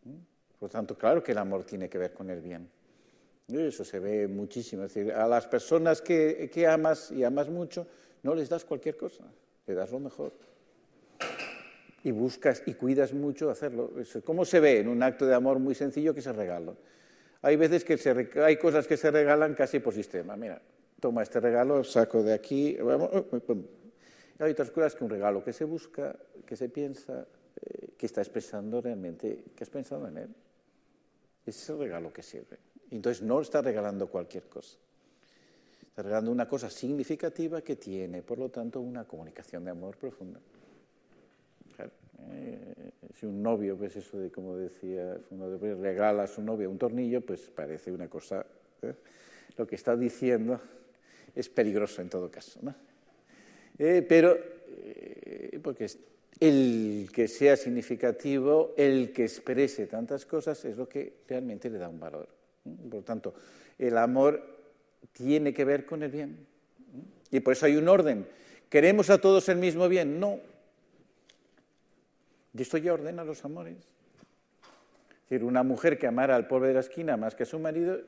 ¿Mm? 0.06 0.58
Por 0.60 0.68
lo 0.68 0.70
tanto, 0.70 0.98
claro 0.98 1.24
que 1.24 1.32
el 1.32 1.38
amor 1.38 1.64
tiene 1.64 1.90
que 1.90 1.98
ver 1.98 2.14
con 2.14 2.30
el 2.30 2.42
bien. 2.42 2.70
Eso 3.48 3.84
se 3.84 4.00
ve 4.00 4.28
muchísimo. 4.28 4.84
Es 4.84 4.94
decir, 4.94 5.14
a 5.14 5.28
las 5.28 5.48
personas 5.48 6.02
que, 6.02 6.50
que 6.54 6.68
amas 6.68 7.12
y 7.12 7.24
amas 7.24 7.50
mucho, 7.50 7.86
no 8.24 8.36
les 8.36 8.50
das 8.50 8.64
cualquier 8.64 8.96
cosa, 8.96 9.26
le 9.68 9.74
das 9.74 9.92
lo 9.92 10.00
mejor. 10.00 10.34
Y 12.04 12.12
buscas 12.12 12.64
y 12.66 12.74
cuidas 12.74 13.14
mucho 13.14 13.50
hacerlo. 13.50 13.92
¿Cómo 14.24 14.46
se 14.46 14.60
ve 14.60 14.80
en 14.80 14.88
un 14.88 15.04
acto 15.04 15.26
de 15.26 15.36
amor 15.36 15.60
muy 15.60 15.76
sencillo 15.76 16.16
que 16.16 16.22
se 16.22 16.32
regalo? 16.32 16.78
Hay 17.42 17.56
veces 17.56 17.84
que 17.84 18.00
hay 18.42 18.58
cosas 18.58 18.88
que 18.88 18.98
se 18.98 19.12
regalan 19.12 19.54
casi 19.56 19.80
por 19.80 19.94
sistema. 19.94 20.36
Mira, 20.36 20.62
toma 21.02 21.24
este 21.24 21.42
regalo, 21.42 21.84
saco 21.84 22.24
de 22.24 22.34
aquí. 22.34 22.78
Hay 24.40 24.52
otras 24.52 24.72
cosas 24.72 24.96
que 24.96 25.04
un 25.04 25.10
regalo 25.10 25.44
que 25.44 25.52
se 25.52 25.66
busca, 25.66 26.16
que 26.46 26.56
se 26.56 26.70
piensa, 26.70 27.26
eh, 27.62 27.90
que 27.98 28.06
está 28.06 28.22
expresando 28.22 28.80
realmente 28.80 29.44
que 29.56 29.64
has 29.64 29.70
pensado 29.70 30.08
en 30.08 30.18
él. 30.18 30.30
Ese 31.46 31.60
es 31.60 31.70
el 31.70 31.80
regalo 31.80 32.14
que 32.14 32.24
sirve. 32.24 32.58
Entonces 32.92 33.24
no 33.24 33.42
está 33.42 33.62
regalando 33.62 34.08
cualquier 34.08 34.44
cosa. 34.44 34.78
Está 35.82 36.04
regalando 36.04 36.32
una 36.32 36.48
cosa 36.48 36.70
significativa 36.70 37.62
que 37.62 37.76
tiene, 37.76 38.22
por 38.22 38.38
lo 38.38 38.50
tanto, 38.50 38.80
una 38.80 39.04
comunicación 39.04 39.66
de 39.66 39.72
amor 39.72 39.98
profunda. 39.98 40.40
Eh, 42.34 42.92
si 43.16 43.26
un 43.26 43.42
novio, 43.42 43.76
pues 43.76 43.96
eso 43.96 44.20
de 44.20 44.30
como 44.30 44.56
decía, 44.56 45.18
uno 45.32 45.58
regala 45.58 46.24
a 46.24 46.28
su 46.28 46.44
novia 46.44 46.70
un 46.70 46.78
tornillo, 46.78 47.22
pues 47.22 47.50
parece 47.50 47.92
una 47.92 48.08
cosa. 48.08 48.46
¿eh? 48.84 48.94
Lo 49.58 49.66
que 49.66 49.76
está 49.76 49.98
diciendo 49.98 50.62
es 51.36 51.50
peligroso 51.50 52.02
en 52.02 52.10
todo 52.10 52.30
caso. 52.30 52.60
¿no? 52.62 52.74
Eh, 53.78 54.06
pero, 54.08 54.38
porque 55.62 55.88
el 56.40 57.10
que 57.14 57.28
sea 57.28 57.56
significativo, 57.56 58.74
el 58.76 59.12
que 59.14 59.24
exprese 59.24 59.88
tantas 59.88 60.26
cosas, 60.26 60.64
es 60.66 60.78
lo 60.78 60.90
que 60.90 61.22
realmente 61.28 61.70
le 61.70 61.78
da 61.78 61.88
un 61.88 62.00
valor. 62.00 62.28
Por 62.64 63.00
lo 63.00 63.04
tanto, 63.04 63.34
el 63.78 63.98
amor 63.98 64.42
tiene 65.14 65.54
que 65.54 65.66
ver 65.66 65.86
con 65.86 66.04
el 66.04 66.12
bien. 66.12 66.48
Y 67.32 67.40
por 67.40 67.54
eso 67.54 67.66
hay 67.66 67.76
un 67.76 67.88
orden. 67.88 68.28
¿Queremos 68.70 69.10
a 69.10 69.20
todos 69.20 69.50
el 69.50 69.58
mismo 69.58 69.88
bien? 69.88 70.20
No. 70.20 70.40
Y 72.54 72.62
esto 72.62 72.78
ya 72.78 72.94
ordena 72.94 73.24
los 73.24 73.44
amores. 73.46 73.78
Es 73.78 75.30
decir, 75.30 75.44
una 75.44 75.64
mujer 75.64 75.98
que 75.98 76.08
amara 76.08 76.36
al 76.36 76.48
pobre 76.48 76.70
de 76.70 76.74
la 76.74 76.80
esquina 76.82 77.18
más 77.18 77.36
que 77.36 77.44
a 77.44 77.46
su 77.46 77.60
marido, 77.60 78.00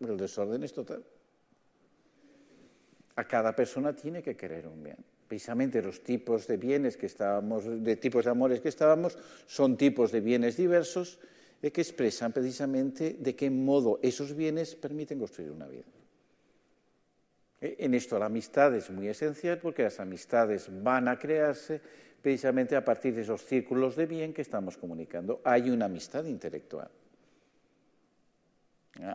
el 0.00 0.16
desorden 0.16 0.64
es 0.64 0.72
total. 0.72 1.04
A 3.16 3.24
cada 3.24 3.54
persona 3.54 3.94
tiene 3.94 4.22
que 4.22 4.36
querer 4.36 4.66
un 4.66 4.82
bien. 4.82 4.96
Precisamente 5.26 5.82
los 5.82 6.02
tipos 6.02 6.46
de 6.46 6.56
bienes 6.56 6.96
que 6.96 7.06
estábamos, 7.06 7.64
de 7.66 7.96
tipos 7.96 8.24
de 8.24 8.30
amores 8.30 8.60
que 8.60 8.68
estábamos, 8.68 9.18
son 9.46 9.76
tipos 9.76 10.12
de 10.12 10.20
bienes 10.20 10.56
diversos 10.56 11.18
que 11.60 11.80
expresan 11.80 12.32
precisamente 12.32 13.16
de 13.18 13.34
qué 13.34 13.50
modo 13.50 13.98
esos 14.02 14.34
bienes 14.34 14.74
permiten 14.74 15.18
construir 15.18 15.50
una 15.50 15.66
vida. 15.66 15.84
Eh, 17.60 17.76
en 17.80 17.94
esto 17.94 18.18
la 18.18 18.26
amistad 18.26 18.74
es 18.74 18.90
muy 18.90 19.08
esencial 19.08 19.58
porque 19.58 19.82
las 19.82 19.98
amistades 19.98 20.68
van 20.82 21.08
a 21.08 21.18
crearse 21.18 21.80
precisamente 22.20 22.76
a 22.76 22.84
partir 22.84 23.14
de 23.14 23.22
esos 23.22 23.42
círculos 23.44 23.96
de 23.96 24.06
bien 24.06 24.32
que 24.32 24.42
estamos 24.42 24.76
comunicando. 24.76 25.40
Hay 25.44 25.70
una 25.70 25.86
amistad 25.86 26.24
intelectual. 26.24 26.90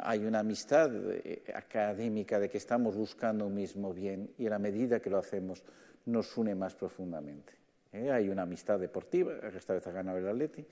Hay 0.03 0.25
una 0.25 0.39
amistad 0.39 0.91
eh, 0.93 1.43
académica 1.53 2.39
de 2.39 2.49
que 2.49 2.57
estamos 2.57 2.95
buscando 2.95 3.47
un 3.47 3.55
mismo 3.55 3.93
bien 3.93 4.29
y 4.37 4.47
a 4.47 4.51
la 4.51 4.59
medida 4.59 4.99
que 4.99 5.09
lo 5.09 5.17
hacemos 5.17 5.63
nos 6.05 6.37
une 6.37 6.55
más 6.55 6.75
profundamente. 6.75 7.53
Eh, 7.93 8.11
hay 8.11 8.29
una 8.29 8.43
amistad 8.43 8.79
deportiva, 8.79 9.33
esta 9.55 9.73
vez 9.73 9.85
ha 9.87 9.91
ganado 9.91 10.17
el 10.17 10.27
Atleti, 10.27 10.65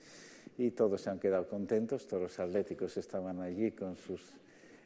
y 0.58 0.70
todos 0.70 1.00
se 1.00 1.10
han 1.10 1.18
quedado 1.18 1.48
contentos, 1.48 2.06
todos 2.06 2.22
los 2.24 2.38
atléticos 2.38 2.96
estaban 2.96 3.40
allí 3.40 3.72
con 3.72 3.96
sus 3.96 4.20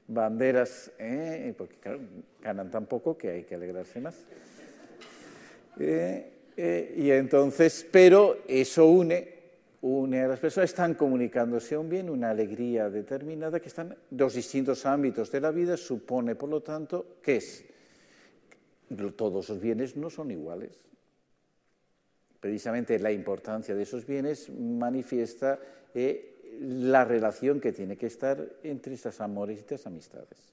banderas, 0.06 0.92
¿eh? 0.98 1.54
porque 1.56 1.76
claro, 1.76 2.00
ganan 2.42 2.70
tan 2.70 2.86
poco 2.86 3.16
que 3.16 3.30
hay 3.30 3.42
que 3.44 3.54
alegrarse 3.54 4.00
más. 4.00 4.16
Eh, 5.78 6.30
eh, 6.56 6.94
y 6.96 7.10
entonces, 7.10 7.86
pero 7.90 8.38
eso 8.46 8.86
une, 8.86 9.28
une 9.84 10.22
a 10.22 10.28
las 10.28 10.40
personas, 10.40 10.70
están 10.70 10.94
comunicándose 10.94 11.76
un 11.76 11.88
bien, 11.88 12.08
una 12.08 12.30
alegría 12.30 12.88
determinada, 12.88 13.60
que 13.60 13.68
están 13.68 13.96
dos 14.10 14.34
distintos 14.34 14.86
ámbitos 14.86 15.30
de 15.30 15.40
la 15.40 15.50
vida, 15.50 15.76
supone, 15.76 16.34
por 16.34 16.48
lo 16.48 16.62
tanto, 16.62 17.18
que 17.22 17.36
es, 17.36 17.64
todos 19.16 19.48
los 19.48 19.60
bienes 19.60 19.96
no 19.96 20.10
son 20.10 20.30
iguales 20.30 20.84
precisamente 22.44 22.98
la 22.98 23.10
importancia 23.10 23.74
de 23.74 23.84
esos 23.84 24.04
bienes 24.04 24.50
manifiesta 24.50 25.58
eh, 25.94 26.42
la 26.60 27.02
relación 27.02 27.58
que 27.58 27.72
tiene 27.72 27.96
que 27.96 28.04
estar 28.04 28.38
entre 28.62 28.92
esas 28.92 29.18
amores 29.22 29.56
y 29.56 29.60
estas 29.60 29.86
amistades. 29.86 30.52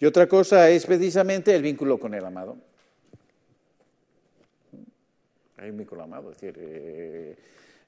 Y 0.00 0.06
otra 0.06 0.26
cosa 0.26 0.70
es 0.70 0.86
precisamente 0.86 1.54
el 1.54 1.60
vínculo 1.60 2.00
con 2.00 2.14
el 2.14 2.24
amado. 2.24 2.56
Hay 5.58 5.68
un 5.68 5.76
vínculo 5.76 6.04
amado, 6.04 6.30
es 6.30 6.40
decir, 6.40 6.58
eh, 6.58 7.36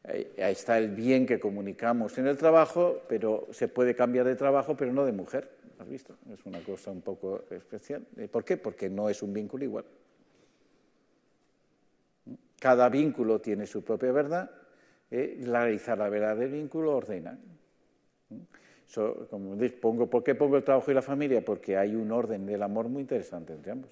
Ahí 0.05 0.27
está 0.37 0.79
el 0.79 0.91
bien 0.91 1.27
que 1.27 1.39
comunicamos 1.39 2.19
en 2.19 2.27
el 2.27 2.37
trabajo, 2.37 3.03
pero 3.09 3.47
se 3.53 3.69
puede 3.69 3.95
cambiar 3.95 4.27
de 4.27 4.35
trabajo, 4.35 4.77
pero 4.77 4.93
no 4.93 5.05
de 5.05 5.13
mujer. 5.13 5.49
¿Has 5.79 5.89
visto? 5.89 6.17
Es 6.33 6.45
una 6.45 6.61
cosa 6.61 6.91
un 6.91 7.03
poco 7.03 7.45
especial. 7.51 8.05
¿Por 8.31 8.45
qué? 8.45 8.57
Porque 8.57 8.91
no 8.91 9.09
es 9.09 9.23
un 9.23 9.33
vínculo 9.33 9.65
igual. 9.65 9.85
Cada 12.59 12.89
vínculo 12.89 13.41
tiene 13.41 13.67
su 13.67 13.83
propia 13.83 14.13
verdad. 14.13 14.51
Eh, 15.11 15.41
realizar 15.45 15.99
la 15.99 16.09
verdad 16.09 16.37
del 16.37 16.51
vínculo 16.51 16.97
ordena. 16.97 17.39
como 19.31 19.57
pongo, 19.81 20.09
¿Por 20.09 20.25
qué 20.25 20.35
pongo 20.35 20.57
el 20.57 20.65
trabajo 20.65 20.91
y 20.91 20.95
la 20.95 21.03
familia? 21.03 21.45
Porque 21.45 21.77
hay 21.77 21.95
un 21.95 22.11
orden 22.11 22.47
del 22.47 22.63
amor 22.63 22.89
muy 22.89 23.03
interesante 23.03 23.53
entre 23.53 23.73
ambos. 23.73 23.91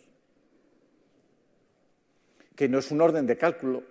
Que 2.57 2.69
no 2.69 2.79
es 2.79 2.91
un 2.91 3.01
orden 3.01 3.27
de 3.27 3.37
cálculo, 3.37 3.83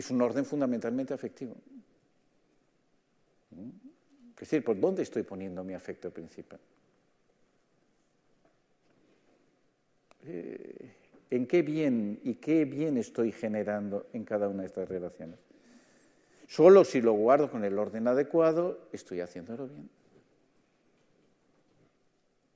es 0.00 0.10
un 0.10 0.20
orden 0.20 0.44
fundamentalmente 0.44 1.14
afectivo. 1.14 1.56
Es 4.32 4.48
decir, 4.48 4.64
¿por 4.64 4.78
dónde 4.78 5.02
estoy 5.02 5.22
poniendo 5.22 5.62
mi 5.62 5.74
afecto 5.74 6.10
principal? 6.10 6.58
Eh, 10.26 10.92
¿En 11.30 11.46
qué 11.46 11.62
bien 11.62 12.20
y 12.24 12.34
qué 12.34 12.64
bien 12.64 12.96
estoy 12.96 13.32
generando 13.32 14.08
en 14.12 14.24
cada 14.24 14.48
una 14.48 14.62
de 14.62 14.66
estas 14.66 14.88
relaciones? 14.88 15.38
Solo 16.48 16.84
si 16.84 17.00
lo 17.00 17.12
guardo 17.12 17.50
con 17.50 17.64
el 17.64 17.78
orden 17.78 18.08
adecuado, 18.08 18.88
estoy 18.92 19.20
haciéndolo 19.20 19.68
bien. 19.68 19.88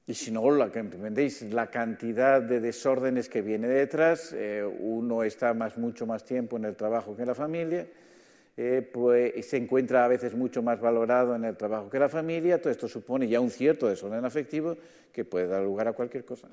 Y 0.06 0.12
si 0.12 0.30
no, 0.30 0.50
la, 0.50 0.66
¿entendéis? 0.66 1.40
la 1.42 1.70
cantidad 1.70 2.42
de 2.42 2.60
desórdenes 2.60 3.28
que 3.30 3.40
viene 3.40 3.68
detrás, 3.68 4.34
eh, 4.34 4.62
uno 4.62 5.22
está 5.22 5.54
más, 5.54 5.78
mucho 5.78 6.06
más 6.06 6.24
tiempo 6.24 6.58
en 6.58 6.66
el 6.66 6.76
trabajo 6.76 7.16
que 7.16 7.22
en 7.22 7.28
la 7.28 7.34
familia, 7.34 7.86
eh, 8.56 8.88
pues, 8.92 9.46
se 9.46 9.56
encuentra 9.56 10.04
a 10.04 10.08
veces 10.08 10.34
mucho 10.34 10.62
más 10.62 10.78
valorado 10.78 11.34
en 11.34 11.44
el 11.44 11.56
trabajo 11.56 11.88
que 11.88 11.98
la 11.98 12.10
familia, 12.10 12.60
todo 12.60 12.70
esto 12.70 12.86
supone 12.86 13.26
ya 13.28 13.40
un 13.40 13.50
cierto 13.50 13.88
desorden 13.88 14.24
afectivo 14.24 14.76
que 15.10 15.24
puede 15.24 15.46
dar 15.46 15.62
lugar 15.62 15.88
a 15.88 15.92
cualquier 15.94 16.24
cosa. 16.24 16.48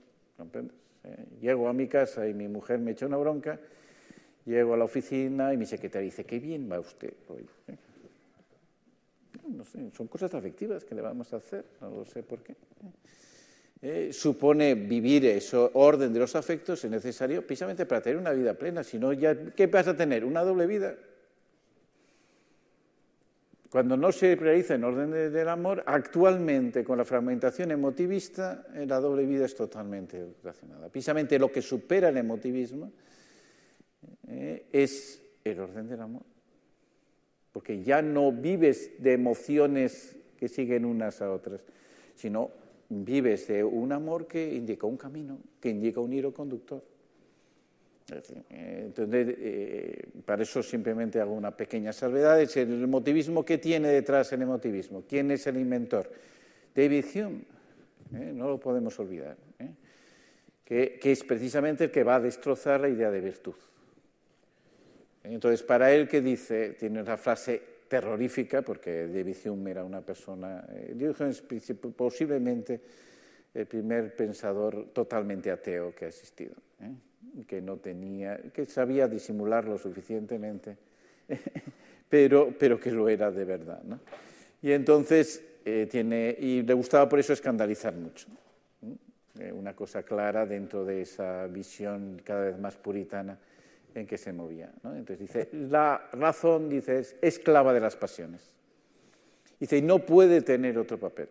Eh, 1.04 1.26
llego 1.42 1.68
a 1.68 1.74
mi 1.74 1.88
casa 1.88 2.28
y 2.28 2.34
mi 2.34 2.48
mujer 2.48 2.80
me 2.80 2.92
echa 2.92 3.06
una 3.06 3.18
bronca, 3.18 3.60
llego 4.46 4.76
a 4.76 4.78
la 4.78 4.86
oficina 4.86 5.54
y 5.54 5.58
mi 5.58 5.66
secretaria 5.66 6.06
dice, 6.06 6.24
qué 6.24 6.40
bien 6.40 6.72
va 6.72 6.80
usted 6.80 7.14
hoy. 7.28 7.46
No 9.50 9.66
sé, 9.66 9.92
son 9.92 10.08
cosas 10.08 10.34
afectivas 10.34 10.86
que 10.86 10.96
le 10.96 11.02
vamos 11.02 11.34
a 11.34 11.38
hacer, 11.38 11.66
no 11.82 11.90
lo 11.90 12.06
sé 12.06 12.24
por 12.24 12.42
qué. 12.42 12.56
Eh, 13.84 14.14
supone 14.14 14.76
vivir 14.76 15.26
ese 15.26 15.58
orden 15.74 16.14
de 16.14 16.20
los 16.20 16.36
afectos 16.36 16.84
es 16.84 16.92
necesario 16.92 17.42
precisamente 17.42 17.88
para 17.88 18.02
tener 18.02 18.20
una 18.20 18.32
vida 18.32 18.54
plena. 18.54 18.84
Si 18.84 19.00
no, 19.00 19.12
ya, 19.12 19.36
¿qué 19.56 19.66
vas 19.66 19.88
a 19.88 19.98
tener? 19.98 20.24
Una 20.24 20.44
doble 20.44 20.68
vida. 20.68 20.96
Cuando 23.72 23.98
no 23.98 24.12
se 24.12 24.36
realiza 24.36 24.76
en 24.76 24.84
orden 24.84 25.12
del 25.12 25.48
amor, 25.48 25.82
actualmente 25.88 26.84
con 26.84 26.98
la 26.98 27.06
fragmentación 27.06 27.72
emotivista, 27.72 28.68
eh, 28.76 28.86
la 28.86 29.00
doble 29.00 29.26
vida 29.26 29.46
es 29.46 29.56
totalmente 29.56 30.36
relacionada. 30.44 30.90
Precisamente 30.90 31.40
lo 31.40 31.52
que 31.52 31.64
supera 31.64 32.10
el 32.10 32.18
emotivismo 32.18 32.92
eh, 34.28 34.68
es 34.72 35.24
el 35.44 35.60
orden 35.60 35.88
del 35.88 36.02
amor. 36.02 36.24
Porque 37.52 37.82
ya 37.82 38.02
no 38.02 38.32
vives 38.32 39.02
de 39.02 39.14
emociones 39.14 40.18
que 40.38 40.48
siguen 40.48 40.86
unas 40.86 41.22
a 41.22 41.32
otras, 41.32 41.62
sino 42.14 42.61
vives 42.92 43.48
de 43.48 43.64
un 43.64 43.92
amor 43.94 44.28
que 44.28 44.54
indica 44.54 44.86
un 44.86 44.98
camino, 44.98 45.40
que 45.60 45.70
indica 45.70 46.02
un 46.02 46.12
hilo 46.12 46.34
conductor. 46.34 46.84
Eh, 48.50 48.84
entonces, 48.88 49.36
eh, 49.40 50.10
para 50.26 50.44
eso 50.44 50.62
simplemente 50.62 51.22
hago 51.22 51.34
una 51.34 51.56
pequeña 51.56 51.94
salvedad. 51.94 52.42
Es 52.42 52.58
el 52.58 52.84
emotivismo 52.84 53.46
que 53.46 53.58
tiene 53.58 53.88
detrás 53.88 54.34
el 54.34 54.42
emotivismo. 54.42 55.04
¿Quién 55.08 55.32
es 55.32 55.48
el 55.48 55.58
inventor? 55.58 56.12
David 56.76 57.06
Hume, 57.16 57.42
¿eh? 58.14 58.32
no 58.34 58.50
lo 58.50 58.60
podemos 58.60 59.00
olvidar, 59.00 59.38
que, 60.66 61.00
que, 61.02 61.12
es 61.12 61.24
precisamente 61.24 61.86
el 61.86 61.92
que 61.92 62.04
va 62.04 62.16
a 62.16 62.20
destrozar 62.20 62.82
la 62.82 62.90
idea 62.90 63.10
de 63.10 63.22
virtud. 63.22 63.56
Entonces, 65.24 65.64
para 65.64 65.94
él, 65.94 66.08
que 66.08 66.22
dice? 66.22 66.72
Tiene 66.72 67.02
una 67.02 67.16
frase 67.16 67.71
terrorífica, 67.92 68.62
porque 68.62 69.08
David 69.08 69.36
Hume 69.48 69.72
era 69.72 69.84
una 69.84 70.00
persona, 70.00 70.66
eh, 70.70 71.14
es 71.28 71.74
posiblemente 71.94 72.80
el 73.54 73.66
primer 73.66 74.16
pensador 74.16 74.94
totalmente 74.94 75.52
ateo 75.52 75.94
que 75.94 76.06
ha 76.06 76.08
existido, 76.08 76.54
¿eh? 76.80 77.44
que 77.46 77.62
no 77.62 77.76
tenía, 77.76 78.40
que 78.54 78.66
sabía 78.66 79.10
disimular 79.10 79.66
lo 79.66 79.78
suficientemente, 79.78 80.78
pero, 82.10 82.56
pero 82.58 82.80
que 82.80 82.92
lo 82.92 83.10
era 83.10 83.30
de 83.30 83.44
verdad. 83.44 83.84
¿no? 83.84 84.00
Y 84.62 84.72
entonces 84.72 85.44
eh, 85.66 85.86
tiene, 85.92 86.34
y 86.40 86.62
le 86.62 86.74
gustaba 86.74 87.10
por 87.10 87.20
eso 87.20 87.34
escandalizar 87.34 87.94
mucho. 87.94 88.28
una 89.54 89.76
cosa 89.76 90.04
clara 90.04 90.46
dentro 90.46 90.86
de 90.86 91.02
esa 91.02 91.46
visión 91.48 92.22
cada 92.24 92.46
vez 92.46 92.58
más 92.58 92.78
puritana 92.78 93.38
en 93.96 94.08
que 94.08 94.18
se 94.18 94.34
movía. 94.34 94.72
Entonces 94.84 95.20
dice, 95.20 95.50
la 95.52 96.10
razón, 96.14 96.70
dice, 96.70 97.00
es 97.00 97.16
esclava 97.22 97.74
de 97.74 97.80
las 97.80 97.96
pasiones. 97.96 98.52
Dice, 99.60 99.78
y 99.78 99.82
no 99.82 100.00
puede 100.00 100.42
tener 100.42 100.78
otro 100.78 101.00
papel. 101.00 101.30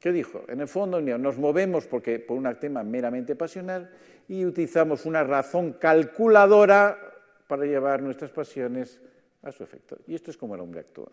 ¿Qué 0.00 0.12
dijo? 0.12 0.44
En 0.48 0.60
el 0.60 0.68
fondo 0.68 1.00
nos 1.00 1.38
movemos 1.38 1.86
porque, 1.86 2.18
por 2.18 2.36
un 2.36 2.54
tema 2.60 2.82
meramente 2.82 3.34
pasional 3.34 3.90
y 4.28 4.44
utilizamos 4.44 5.06
una 5.06 5.24
razón 5.24 5.74
calculadora 5.74 6.98
para 7.46 7.64
llevar 7.64 8.02
nuestras 8.02 8.30
pasiones 8.30 9.00
a 9.42 9.50
su 9.50 9.62
efecto. 9.62 9.98
Y 10.06 10.14
esto 10.14 10.30
es 10.30 10.36
como 10.36 10.54
el 10.54 10.60
hombre 10.60 10.80
actúa. 10.80 11.10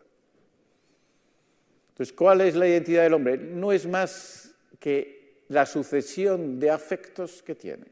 Entonces, 1.90 2.14
¿cuál 2.14 2.42
es 2.42 2.56
la 2.56 2.68
identidad 2.68 3.04
del 3.04 3.14
hombre? 3.14 3.38
No 3.38 3.72
es 3.72 3.88
más 3.88 4.56
que 4.80 5.44
la 5.50 5.66
sucesión 5.66 6.60
de 6.60 6.70
afectos 6.70 7.44
que 7.44 7.56
tiene. 7.56 7.86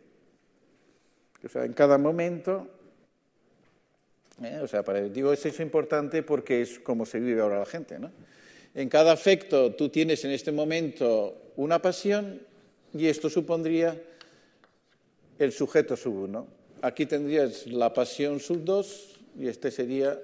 O 1.44 1.50
sea, 1.50 1.66
en 1.66 1.74
cada 1.74 1.98
momento, 1.98 2.68
¿eh? 4.44 4.60
o 4.62 4.68
sea, 4.68 4.82
digo 5.10 5.32
eso 5.32 5.48
es 5.48 5.60
importante 5.60 6.24
porque 6.24 6.62
es 6.62 6.80
como 6.80 7.06
se 7.06 7.20
vive 7.20 7.42
ahora 7.42 7.60
la 7.60 7.66
gente, 7.66 7.98
¿no? 7.98 8.12
En 8.76 8.88
cada 8.88 9.12
afecto 9.12 9.74
tú 9.74 9.90
tienes 9.90 10.24
en 10.26 10.32
este 10.32 10.52
momento 10.52 11.54
una 11.56 11.82
pasión 11.82 12.40
y 12.94 13.08
esto 13.08 13.30
supondría 13.30 14.00
el 15.40 15.52
sujeto 15.52 15.96
sub 15.96 16.24
uno. 16.24 16.48
Aquí 16.82 17.06
tendrías 17.06 17.66
la 17.68 17.94
pasión 17.94 18.40
sub 18.40 18.64
dos 18.64 19.20
y 19.38 19.48
este 19.48 19.72
sería 19.72 20.20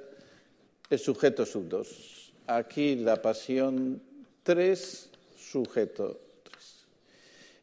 el 0.89 0.99
sujeto 0.99 1.45
sub 1.45 1.67
dos. 1.67 2.33
Aquí 2.45 2.95
la 2.95 3.21
pasión 3.21 4.01
tres, 4.43 5.09
sujeto 5.37 6.24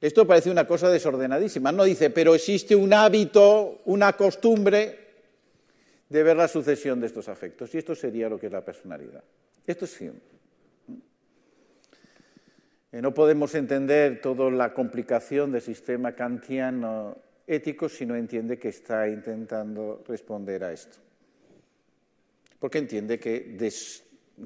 esto 0.03 0.27
parece 0.27 0.51
una 0.51 0.67
cosa 0.67 0.91
desordenadísima. 0.91 1.71
No 1.71 1.85
dice, 1.85 2.11
pero 2.11 2.35
existe 2.35 2.75
un 2.75 2.93
hábito, 2.93 3.83
una 3.85 4.15
costumbre 4.15 4.99
de 6.09 6.23
ver 6.25 6.37
la 6.37 6.49
sucesión 6.49 7.01
de 7.01 7.07
estos 7.07 7.29
afectos. 7.29 7.73
Y 7.73 7.79
esto 7.79 7.95
sería 7.95 8.29
lo 8.29 8.37
que 8.37 8.47
es 8.47 8.53
la 8.53 8.65
personalidad. 8.65 9.23
Esto 9.65 9.85
es 9.85 10.01
Hume. 10.01 10.19
Eh, 12.91 13.01
no 13.01 13.15
podemos 13.15 13.55
entender 13.55 14.21
toda 14.21 14.51
la 14.51 14.75
complicación 14.75 15.53
del 15.53 15.63
sistema 15.63 16.17
kantiano 16.17 17.17
ético 17.47 17.89
si 17.89 18.05
no 18.05 18.17
entiende 18.17 18.59
que 18.59 18.71
está 18.71 19.09
intentando 19.09 20.03
responder 20.09 20.65
a 20.65 20.73
esto. 20.73 20.99
Porque 22.59 22.79
entiende 22.79 23.21
que, 23.21 23.57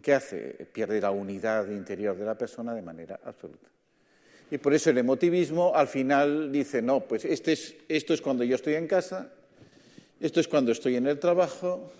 ¿qué 0.02 0.12
hace? 0.12 0.68
Pierde 0.70 1.00
la 1.00 1.12
unidad 1.12 1.66
interior 1.70 2.14
de 2.14 2.26
la 2.26 2.36
persona 2.36 2.74
de 2.74 2.82
manera 2.82 3.20
absoluta. 3.24 3.70
Y 4.50 4.58
por 4.58 4.74
eso 4.74 4.90
el 4.90 4.98
emotivismo 4.98 5.72
al 5.74 5.88
final 5.88 6.52
dice, 6.52 6.80
no, 6.80 7.00
pues 7.00 7.24
este 7.24 7.52
es, 7.52 7.74
esto 7.88 8.14
es 8.14 8.20
cuando 8.20 8.44
yo 8.44 8.54
estoy 8.54 8.74
en 8.74 8.86
casa, 8.86 9.32
esto 10.20 10.40
es 10.40 10.46
cuando 10.46 10.72
estoy 10.72 10.96
en 10.96 11.06
el 11.06 11.18
trabajo, 11.18 11.92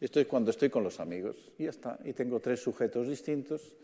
esto 0.00 0.20
es 0.20 0.26
cuando 0.26 0.50
estoy 0.50 0.70
con 0.70 0.84
los 0.84 1.00
amigos. 1.00 1.36
Y 1.58 1.64
ya 1.64 1.70
está. 1.70 1.98
Y 2.04 2.12
tengo 2.12 2.38
tres 2.40 2.60
sujetos 2.60 3.08
distintos 3.08 3.74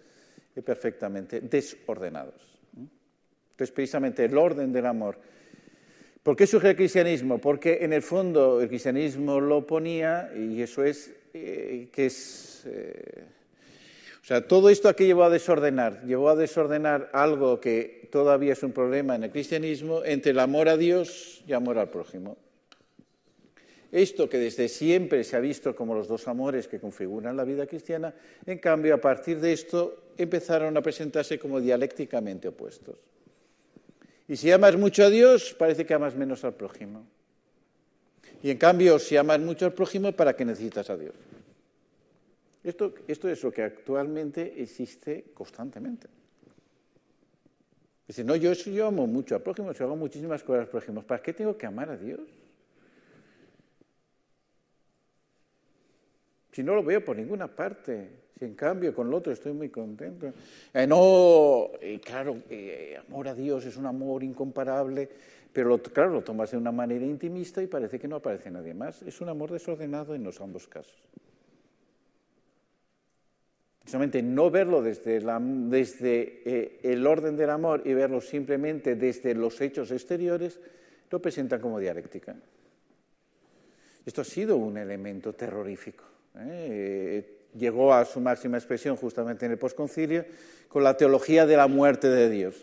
y 0.54 0.60
perfectamente 0.60 1.40
desordenados. 1.40 2.58
Entonces, 2.76 3.72
precisamente 3.72 4.24
el 4.24 4.36
orden 4.36 4.72
del 4.72 4.86
amor. 4.86 5.18
¿Por 6.22 6.36
qué 6.36 6.46
surge 6.46 6.70
el 6.70 6.76
cristianismo? 6.76 7.38
Porque 7.38 7.78
en 7.82 7.92
el 7.92 8.02
fondo 8.02 8.60
el 8.60 8.68
cristianismo 8.68 9.40
lo 9.40 9.66
ponía, 9.66 10.32
y 10.34 10.62
eso 10.62 10.84
es 10.84 11.12
eh, 11.32 11.88
que 11.92 12.06
es... 12.06 12.62
Eh, 12.66 13.24
o 14.24 14.26
sea, 14.26 14.48
todo 14.48 14.70
esto 14.70 14.88
aquí 14.88 15.04
llevó 15.04 15.24
a 15.24 15.28
desordenar, 15.28 16.02
llevó 16.06 16.30
a 16.30 16.34
desordenar 16.34 17.10
algo 17.12 17.60
que 17.60 18.08
todavía 18.10 18.54
es 18.54 18.62
un 18.62 18.72
problema 18.72 19.14
en 19.14 19.24
el 19.24 19.30
cristianismo 19.30 20.02
entre 20.02 20.30
el 20.30 20.38
amor 20.38 20.70
a 20.70 20.78
Dios 20.78 21.44
y 21.46 21.52
amor 21.52 21.76
al 21.76 21.90
prójimo. 21.90 22.38
Esto 23.92 24.26
que 24.30 24.38
desde 24.38 24.68
siempre 24.70 25.24
se 25.24 25.36
ha 25.36 25.40
visto 25.40 25.76
como 25.76 25.94
los 25.94 26.08
dos 26.08 26.26
amores 26.26 26.68
que 26.68 26.80
configuran 26.80 27.36
la 27.36 27.44
vida 27.44 27.66
cristiana, 27.66 28.14
en 28.46 28.56
cambio, 28.60 28.94
a 28.94 28.98
partir 28.98 29.40
de 29.40 29.52
esto 29.52 30.04
empezaron 30.16 30.74
a 30.74 30.80
presentarse 30.80 31.38
como 31.38 31.60
dialécticamente 31.60 32.48
opuestos. 32.48 32.96
Y 34.26 34.36
si 34.36 34.50
amas 34.50 34.74
mucho 34.78 35.04
a 35.04 35.10
Dios, 35.10 35.54
parece 35.58 35.84
que 35.84 35.92
amas 35.92 36.16
menos 36.16 36.44
al 36.44 36.54
prójimo. 36.54 37.04
Y 38.42 38.50
en 38.50 38.56
cambio, 38.56 38.98
si 38.98 39.18
amas 39.18 39.40
mucho 39.40 39.66
al 39.66 39.74
prójimo, 39.74 40.12
¿para 40.12 40.34
qué 40.34 40.46
necesitas 40.46 40.88
a 40.88 40.96
Dios? 40.96 41.12
Esto, 42.64 42.94
esto 43.06 43.28
es 43.28 43.42
lo 43.42 43.52
que 43.52 43.62
actualmente 43.62 44.60
existe 44.62 45.26
constantemente. 45.34 46.08
Dice, 48.08 48.24
no, 48.24 48.36
yo, 48.36 48.52
yo 48.52 48.86
amo 48.86 49.06
mucho 49.06 49.34
al 49.34 49.42
prójimo, 49.42 49.72
yo 49.72 49.84
hago 49.84 49.96
muchísimas 49.96 50.42
cosas 50.42 50.62
al 50.62 50.68
prójimo. 50.68 51.02
¿Para 51.02 51.22
qué 51.22 51.32
tengo 51.32 51.56
que 51.56 51.66
amar 51.66 51.90
a 51.90 51.96
Dios? 51.96 52.20
Si 56.52 56.62
no 56.62 56.74
lo 56.74 56.82
veo 56.82 57.04
por 57.04 57.16
ninguna 57.16 57.48
parte. 57.48 58.24
Si 58.38 58.44
en 58.44 58.54
cambio 58.54 58.94
con 58.94 59.08
el 59.08 59.14
otro 59.14 59.32
estoy 59.32 59.52
muy 59.52 59.68
contento. 59.68 60.32
Eh, 60.72 60.86
no, 60.86 61.70
claro, 62.04 62.42
eh, 62.48 62.98
amor 63.08 63.28
a 63.28 63.34
Dios 63.34 63.64
es 63.64 63.76
un 63.76 63.86
amor 63.86 64.24
incomparable, 64.24 65.08
pero 65.52 65.80
claro, 65.82 66.10
lo 66.10 66.22
tomas 66.22 66.50
de 66.50 66.56
una 66.56 66.72
manera 66.72 67.04
intimista 67.04 67.62
y 67.62 67.66
parece 67.66 67.98
que 67.98 68.08
no 68.08 68.16
aparece 68.16 68.50
nadie 68.50 68.74
más. 68.74 69.02
Es 69.02 69.20
un 69.20 69.28
amor 69.28 69.52
desordenado 69.52 70.14
en 70.14 70.24
los 70.24 70.40
ambos 70.40 70.66
casos. 70.66 70.96
Precisamente 73.84 74.22
no 74.22 74.50
verlo 74.50 74.82
desde, 74.82 75.20
eh, 76.46 76.80
el 76.82 77.06
orden 77.06 77.36
del 77.36 77.50
amor 77.50 77.82
y 77.84 77.92
verlo 77.92 78.22
simplemente 78.22 78.96
desde 78.96 79.34
los 79.34 79.60
hechos 79.60 79.90
exteriores, 79.90 80.58
lo 81.10 81.20
presenta 81.20 81.60
como 81.60 81.78
dialéctica. 81.78 82.34
Esto 84.06 84.22
ha 84.22 84.24
sido 84.24 84.56
un 84.56 84.78
elemento 84.78 85.34
terrorífico. 85.34 86.04
¿eh? 86.38 87.50
Llegó 87.58 87.92
a 87.92 88.06
su 88.06 88.20
máxima 88.20 88.56
expresión 88.56 88.96
justamente 88.96 89.44
en 89.44 89.52
el 89.52 89.58
posconcilio 89.58 90.24
con 90.68 90.82
la 90.82 90.96
teología 90.96 91.44
de 91.44 91.56
la 91.58 91.66
muerte 91.66 92.08
de 92.08 92.30
Dios. 92.30 92.54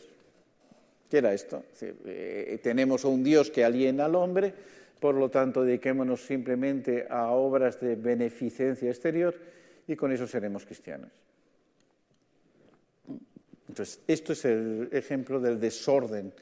¿Qué 1.08 1.20
era 1.20 1.34
esto? 1.34 1.64
Eh, 1.82 2.60
tenemos 2.64 3.06
un 3.06 3.24
Dios 3.24 3.52
que 3.52 3.64
aliena 3.64 4.06
al 4.06 4.16
hombre, 4.16 4.56
por 5.00 5.14
lo 5.14 5.30
tanto 5.30 5.64
dediquémonos 5.64 6.26
simplemente 6.26 7.06
a 7.08 7.28
obras 7.28 7.80
de 7.80 7.96
beneficencia 7.96 8.90
exterior 8.90 9.36
y 9.92 9.96
con 9.98 10.12
eso 10.12 10.26
seremos 10.26 10.66
cristianos. 10.66 11.10
Entonces, 13.68 14.00
esto 14.08 14.34
es 14.34 14.46
el 14.46 14.90
ejemplo 14.92 15.40
del 15.40 15.60
desorden 15.60 16.34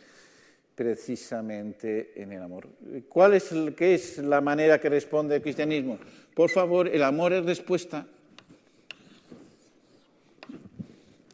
precisamente 0.76 2.14
en 2.22 2.32
el 2.32 2.42
amor. 2.42 2.68
¿Cuál 3.10 3.34
es, 3.34 3.50
¿Qué 3.76 3.96
es 3.96 4.20
la 4.20 4.40
manera 4.40 4.80
que 4.80 4.90
responde 4.90 5.36
el 5.36 5.42
cristianismo? 5.42 6.00
Por 6.34 6.50
favor, 6.50 6.88
el 6.88 7.04
amor 7.04 7.34
es 7.34 7.44
respuesta. 7.44 8.06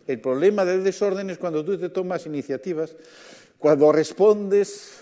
El 0.08 0.20
problema 0.20 0.64
del 0.64 0.84
desorden 0.84 1.30
es 1.30 1.38
cuando 1.38 1.66
tú 1.66 1.78
te 1.78 1.90
tomas 1.90 2.26
iniciativas, 2.26 2.96
cuando 3.58 3.92
respondes 3.92 5.02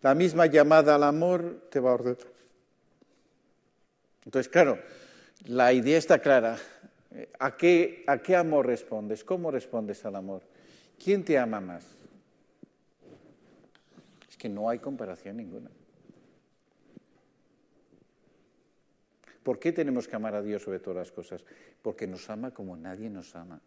la 0.00 0.14
misma 0.14 0.46
llamada 0.46 0.94
al 0.94 1.02
amor, 1.02 1.68
te 1.70 1.80
va 1.80 1.90
a 1.90 1.94
ordenar. 1.94 2.18
Entonces, 4.24 4.50
claro, 4.50 4.78
la 5.46 5.72
idea 5.72 5.98
está 5.98 6.18
clara. 6.18 6.58
¿A 7.38 7.56
qué, 7.56 8.04
¿A 8.06 8.18
qué 8.18 8.36
amor 8.36 8.66
respondes? 8.66 9.24
¿Cómo 9.24 9.50
respondes 9.50 10.04
al 10.04 10.16
amor? 10.16 10.42
¿Quién 11.02 11.24
te 11.24 11.38
ama 11.38 11.60
más? 11.60 11.84
Es 14.28 14.36
que 14.36 14.48
no 14.48 14.68
hay 14.68 14.78
comparación 14.78 15.38
ninguna. 15.38 15.70
¿Por 19.42 19.58
qué 19.58 19.72
tenemos 19.72 20.06
que 20.06 20.16
amar 20.16 20.34
a 20.34 20.42
Dios 20.42 20.62
sobre 20.62 20.78
todas 20.78 20.98
las 20.98 21.12
cosas? 21.12 21.44
Porque 21.82 22.06
nos 22.06 22.28
ama 22.28 22.52
como 22.52 22.76
nadie 22.76 23.08
nos 23.08 23.34
ama. 23.34 23.60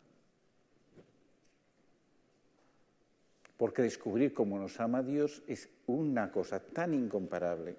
Porque 3.57 3.81
descubrir 3.81 4.33
cómo 4.33 4.59
nos 4.59 4.79
ama 4.79 5.01
Dios 5.01 5.41
es 5.47 5.69
una 5.87 6.31
cosa 6.31 6.59
tan 6.59 6.93
incomparable 6.93 7.75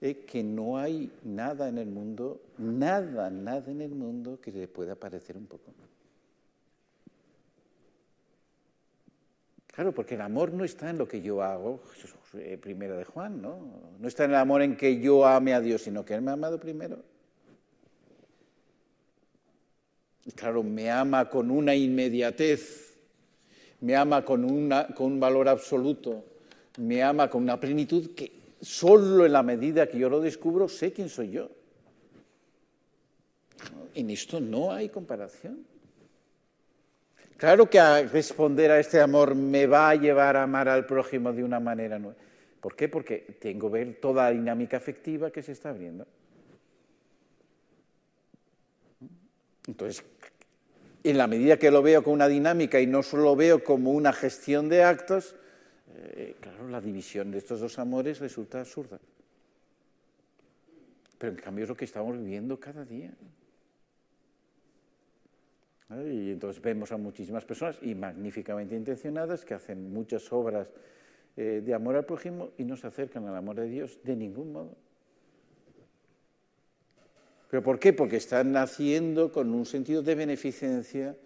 es 0.00 0.16
que 0.18 0.42
no 0.42 0.78
hay 0.78 1.10
nada 1.22 1.68
en 1.68 1.78
el 1.78 1.88
mundo, 1.88 2.40
nada, 2.58 3.30
nada 3.30 3.70
en 3.70 3.80
el 3.80 3.90
mundo 3.90 4.40
que 4.40 4.52
le 4.52 4.68
pueda 4.68 4.94
parecer 4.94 5.36
un 5.36 5.46
poco. 5.46 5.72
Claro, 9.66 9.92
porque 9.92 10.14
el 10.14 10.22
amor 10.22 10.54
no 10.54 10.64
está 10.64 10.88
en 10.88 10.96
lo 10.96 11.06
que 11.06 11.20
yo 11.20 11.42
hago, 11.42 11.82
eh, 12.32 12.56
primero 12.56 12.96
de 12.96 13.04
Juan, 13.04 13.42
¿no? 13.42 13.58
No 13.98 14.08
está 14.08 14.24
en 14.24 14.30
el 14.30 14.36
amor 14.36 14.62
en 14.62 14.74
que 14.74 15.00
yo 15.00 15.26
ame 15.26 15.52
a 15.52 15.60
Dios, 15.60 15.82
sino 15.82 16.02
que 16.02 16.14
Él 16.14 16.22
me 16.22 16.30
ha 16.30 16.34
amado 16.34 16.58
primero. 16.58 17.02
claro, 20.34 20.62
me 20.62 20.90
ama 20.90 21.28
con 21.28 21.50
una 21.50 21.74
inmediatez, 21.74 22.96
me 23.80 23.94
ama 23.94 24.24
con, 24.24 24.44
una, 24.44 24.88
con 24.88 25.12
un 25.12 25.20
valor 25.20 25.48
absoluto, 25.48 26.24
me 26.78 27.02
ama 27.02 27.28
con 27.28 27.42
una 27.42 27.60
plenitud 27.60 28.14
que 28.14 28.35
solo 28.60 29.26
en 29.26 29.32
la 29.32 29.42
medida 29.42 29.86
que 29.86 29.98
yo 29.98 30.08
lo 30.08 30.20
descubro 30.20 30.68
sé 30.68 30.92
quién 30.92 31.08
soy 31.08 31.30
yo. 31.30 31.50
En 33.94 34.10
esto 34.10 34.40
no 34.40 34.72
hay 34.72 34.88
comparación. 34.88 35.64
Claro 37.36 37.68
que 37.68 37.80
responder 38.04 38.70
a 38.70 38.80
este 38.80 39.00
amor 39.00 39.34
me 39.34 39.66
va 39.66 39.90
a 39.90 39.94
llevar 39.94 40.36
a 40.36 40.44
amar 40.44 40.68
al 40.68 40.86
prójimo 40.86 41.32
de 41.32 41.44
una 41.44 41.60
manera 41.60 41.98
nueva. 41.98 42.16
¿Por 42.60 42.74
qué? 42.74 42.88
Porque 42.88 43.36
tengo 43.38 43.70
que 43.70 43.78
ver 43.78 44.00
toda 44.00 44.24
la 44.24 44.30
dinámica 44.30 44.76
afectiva 44.76 45.30
que 45.30 45.42
se 45.42 45.52
está 45.52 45.70
abriendo. 45.70 46.06
Entonces, 49.66 50.02
en 51.04 51.18
la 51.18 51.26
medida 51.26 51.58
que 51.58 51.70
lo 51.70 51.82
veo 51.82 52.02
con 52.02 52.14
una 52.14 52.28
dinámica 52.28 52.80
y 52.80 52.86
no 52.86 53.02
solo 53.02 53.24
lo 53.24 53.36
veo 53.36 53.62
como 53.62 53.92
una 53.92 54.12
gestión 54.12 54.68
de 54.68 54.82
actos, 54.82 55.36
eh, 55.98 56.36
claro, 56.40 56.68
la 56.68 56.80
división 56.80 57.30
de 57.30 57.38
estos 57.38 57.60
dos 57.60 57.78
amores 57.78 58.20
resulta 58.20 58.60
absurda. 58.60 58.98
Pero 61.18 61.32
en 61.32 61.38
cambio 61.38 61.64
es 61.64 61.68
lo 61.68 61.76
que 61.76 61.86
estamos 61.86 62.18
viviendo 62.18 62.60
cada 62.60 62.84
día. 62.84 63.12
Y 65.90 66.32
entonces 66.32 66.60
vemos 66.60 66.90
a 66.90 66.96
muchísimas 66.96 67.44
personas, 67.44 67.78
y 67.80 67.94
magníficamente 67.94 68.74
intencionadas, 68.74 69.44
que 69.44 69.54
hacen 69.54 69.92
muchas 69.92 70.32
obras 70.32 70.68
eh, 71.36 71.62
de 71.64 71.74
amor 71.74 71.96
al 71.96 72.04
prójimo 72.04 72.50
y 72.58 72.64
no 72.64 72.76
se 72.76 72.88
acercan 72.88 73.26
al 73.26 73.36
amor 73.36 73.56
de 73.56 73.68
Dios 73.68 73.98
de 74.02 74.16
ningún 74.16 74.52
modo. 74.52 74.74
¿Pero 77.50 77.62
por 77.62 77.78
qué? 77.78 77.92
Porque 77.92 78.16
están 78.16 78.52
naciendo 78.52 79.30
con 79.30 79.54
un 79.54 79.64
sentido 79.64 80.02
de 80.02 80.16
beneficencia 80.16 81.16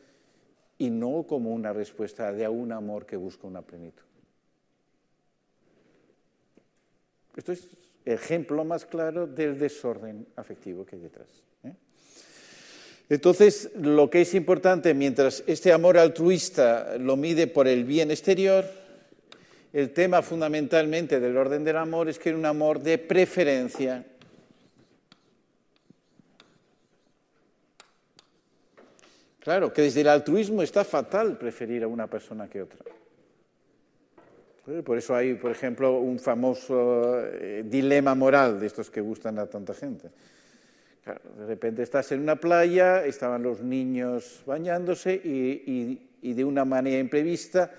y 0.77 0.91
no 0.91 1.25
como 1.27 1.55
una 1.55 1.73
respuesta 1.73 2.31
de 2.31 2.47
un 2.47 2.73
amor 2.73 3.07
que 3.07 3.17
busca 3.17 3.47
una 3.47 3.63
plenitud. 3.63 4.10
Esto 7.37 7.53
es 7.53 7.69
ejemplo 8.05 8.65
más 8.65 8.85
claro 8.85 9.27
del 9.27 9.59
desorden 9.59 10.27
afectivo 10.37 10.85
que 10.85 10.97
hay 10.97 11.03
detrás. 11.03 11.29
¿eh? 11.65 11.75
Entonces, 13.09 13.71
lo 13.77 14.11
que 14.11 14.23
es 14.23 14.35
importante, 14.35 14.95
mientras 14.95 15.45
este 15.47 15.73
amor 15.73 15.99
altruista 15.99 16.97
lo 16.99 17.17
mide 17.17 17.47
por 17.47 17.69
el 17.69 17.85
bien 17.85 18.11
exterior, 18.11 18.65
el 19.73 19.93
tema 19.93 20.23
fundamentalmente 20.23 21.21
del 21.21 21.37
orden 21.37 21.63
del 21.63 21.77
amor 21.77 22.09
es 22.09 22.19
que 22.19 22.31
es 22.31 22.37
un 22.37 22.47
amor 22.47 22.81
de 22.81 22.99
preferencia. 22.99 24.05
Claro, 29.41 29.73
que 29.73 29.83
desde 29.83 30.03
el 30.03 30.09
altruismo 30.09 30.63
está 30.63 30.85
fatal 30.85 31.39
preferir 31.39 31.85
a 31.85 31.89
una 31.89 32.09
persona 32.09 32.49
que 32.49 32.63
otra. 32.63 32.79
Por 34.85 34.99
eso 34.99 35.15
hay, 35.15 35.35
por 35.35 35.51
ejemplo, 35.51 35.99
un 35.99 36.19
famoso 36.19 37.19
eh, 37.25 37.65
dilema 37.67 38.15
moral 38.15 38.61
de 38.61 38.67
estos 38.67 38.91
que 38.91 39.01
gustan 39.01 39.39
a 39.39 39.47
tanta 39.47 39.73
gente. 39.73 40.11
de 41.39 41.47
repente 41.47 41.83
estás 41.83 42.13
en 42.13 42.21
una 42.21 42.37
playa, 42.37 43.05
estaban 43.05 43.43
los 43.43 43.63
niños 43.63 44.43
bañándose 44.47 45.15
y, 45.15 46.07
de 46.23 46.45
una 46.45 46.67
manera 46.67 46.99
imprevista 46.99 47.73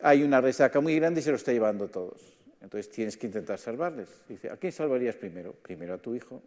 hay 0.00 0.22
una 0.22 0.40
resaca 0.40 0.80
muy 0.80 0.94
grande 0.94 1.20
y 1.20 1.22
se 1.24 1.30
lo 1.30 1.36
está 1.36 1.52
llevando 1.52 1.88
todos. 1.88 2.38
Entonces 2.62 2.88
tienes 2.90 3.16
que 3.16 3.26
intentar 3.26 3.58
salvarles. 3.58 4.08
Dice, 4.28 4.48
¿a 4.48 4.56
quién 4.56 4.72
salvarías 4.72 5.16
primero? 5.16 5.52
Primero 5.52 5.94
a 5.94 5.98
tu 5.98 6.14
hijo. 6.14 6.40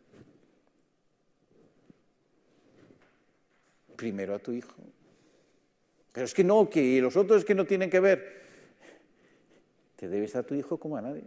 Primero 3.98 4.36
a 4.36 4.40
tu 4.40 4.54
hijo. 4.54 4.74
Pero 6.14 6.26
es 6.26 6.34
que 6.34 6.44
no, 6.46 6.70
que 6.70 7.02
los 7.02 7.16
otros 7.18 7.40
es 7.40 7.46
que 7.46 7.56
no 7.56 7.66
tienen 7.66 7.90
que 7.90 8.00
ver. 8.00 8.41
Te 10.02 10.10
debes 10.10 10.36
a 10.36 10.42
tu 10.42 10.56
hijo 10.56 10.80
como 10.80 10.98
a 10.98 11.02
nadie. 11.02 11.22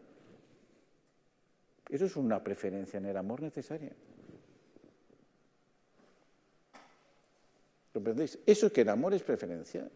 Eso 1.88 2.06
es 2.06 2.16
una 2.16 2.42
preferencia 2.42 2.98
en 2.98 3.06
el 3.06 3.16
amor 3.16 3.40
necesaria. 3.40 3.92
¿Comprendéis? 7.92 8.36
Eso 8.44 8.66
es 8.66 8.72
que 8.72 8.80
el 8.80 8.88
amor 8.88 9.14
es 9.14 9.22
preferencia. 9.22 9.88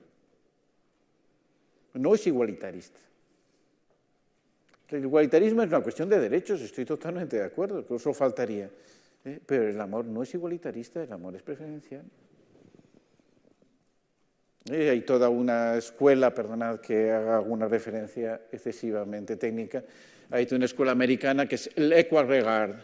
No 1.94 2.14
es 2.14 2.24
igualitarista. 2.28 3.00
El 4.90 5.02
igualitarismo 5.02 5.62
es 5.62 5.68
una 5.68 5.82
cuestión 5.82 6.08
de 6.08 6.20
derechos, 6.20 6.60
estoy 6.60 6.84
totalmente 6.84 7.36
de 7.36 7.46
acuerdo, 7.46 7.84
que 7.84 7.96
eso 7.96 8.14
faltaría. 8.14 8.70
¿eh? 9.24 9.40
Pero 9.44 9.68
el 9.70 9.80
amor 9.80 10.04
no 10.04 10.22
es 10.22 10.32
igualitarista, 10.34 11.02
el 11.02 11.12
amor 11.12 11.34
es 11.34 11.42
preferencial. 11.42 12.04
Eh, 14.70 14.90
hay 14.90 15.00
toda 15.00 15.28
una 15.28 15.76
escuela, 15.76 16.35
perdonad 16.35 16.81
que 16.81 17.11
haga 17.11 17.38
alguna 17.38 17.68
referencia 17.68 18.42
excesivamente 18.52 19.37
técnica, 19.37 19.83
hay 20.31 20.44
toda 20.44 20.57
una 20.57 20.66
escuela 20.66 20.92
americana 20.92 21.46
que 21.46 21.54
es 21.54 21.70
el 21.76 21.90
regard. 21.90 22.74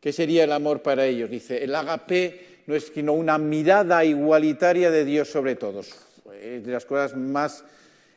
¿Qué 0.00 0.12
sería 0.12 0.44
el 0.44 0.52
amor 0.52 0.82
para 0.82 1.06
ellos? 1.06 1.30
Dice, 1.30 1.64
el 1.64 1.74
agape 1.74 2.62
no 2.66 2.74
es 2.74 2.92
sino 2.94 3.14
una 3.14 3.38
mirada 3.38 4.04
igualitaria 4.04 4.90
de 4.90 5.04
Dios 5.04 5.28
sobre 5.28 5.56
todos. 5.56 5.90
Es 6.40 6.66
de 6.66 6.72
las 6.72 6.84
cosas 6.84 7.16
más 7.16 7.64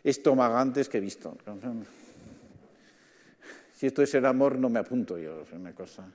estomagantes 0.04 0.90
que 0.90 0.98
he 0.98 1.02
visto. 1.02 1.38
Si 3.74 3.88
esto 3.88 4.04
es 4.04 4.14
el 4.14 4.26
amor, 4.26 4.58
no 4.58 4.68
me 4.68 4.80
apunto 4.80 5.18
yo, 5.18 5.44
es 5.44 5.54
una 5.54 5.74
cosa 5.74 6.06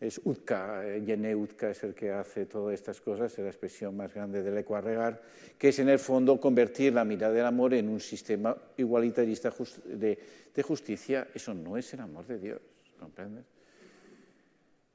es 0.00 0.20
Utka, 0.24 0.82
Yene 0.98 1.30
eh, 1.30 1.34
Utka 1.34 1.70
es 1.70 1.82
el 1.82 1.94
que 1.94 2.10
hace 2.10 2.44
todas 2.46 2.74
estas 2.74 3.00
cosas, 3.00 3.32
es 3.32 3.38
la 3.38 3.48
expresión 3.48 3.96
más 3.96 4.12
grande 4.12 4.42
del 4.42 4.58
ecuarregar, 4.58 5.22
que 5.58 5.68
es 5.68 5.78
en 5.78 5.88
el 5.88 5.98
fondo 5.98 6.38
convertir 6.38 6.92
la 6.92 7.04
mirada 7.04 7.32
del 7.32 7.46
amor 7.46 7.72
en 7.72 7.88
un 7.88 8.00
sistema 8.00 8.56
igualitarista 8.76 9.52
de, 9.86 10.18
justicia. 10.62 11.28
Eso 11.34 11.54
no 11.54 11.76
es 11.76 11.92
el 11.94 12.00
amor 12.00 12.26
de 12.26 12.38
Dios, 12.38 12.60
¿comprendes? 12.98 13.44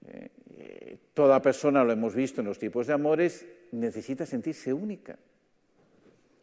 Eh, 0.05 0.29
eh, 0.57 0.97
toda 1.13 1.41
persona, 1.41 1.83
lo 1.83 1.91
hemos 1.91 2.13
visto 2.13 2.41
en 2.41 2.47
los 2.47 2.59
tipos 2.59 2.85
de 2.85 2.93
amores, 2.93 3.45
necesita 3.71 4.25
sentirse 4.25 4.71
única. 4.71 5.17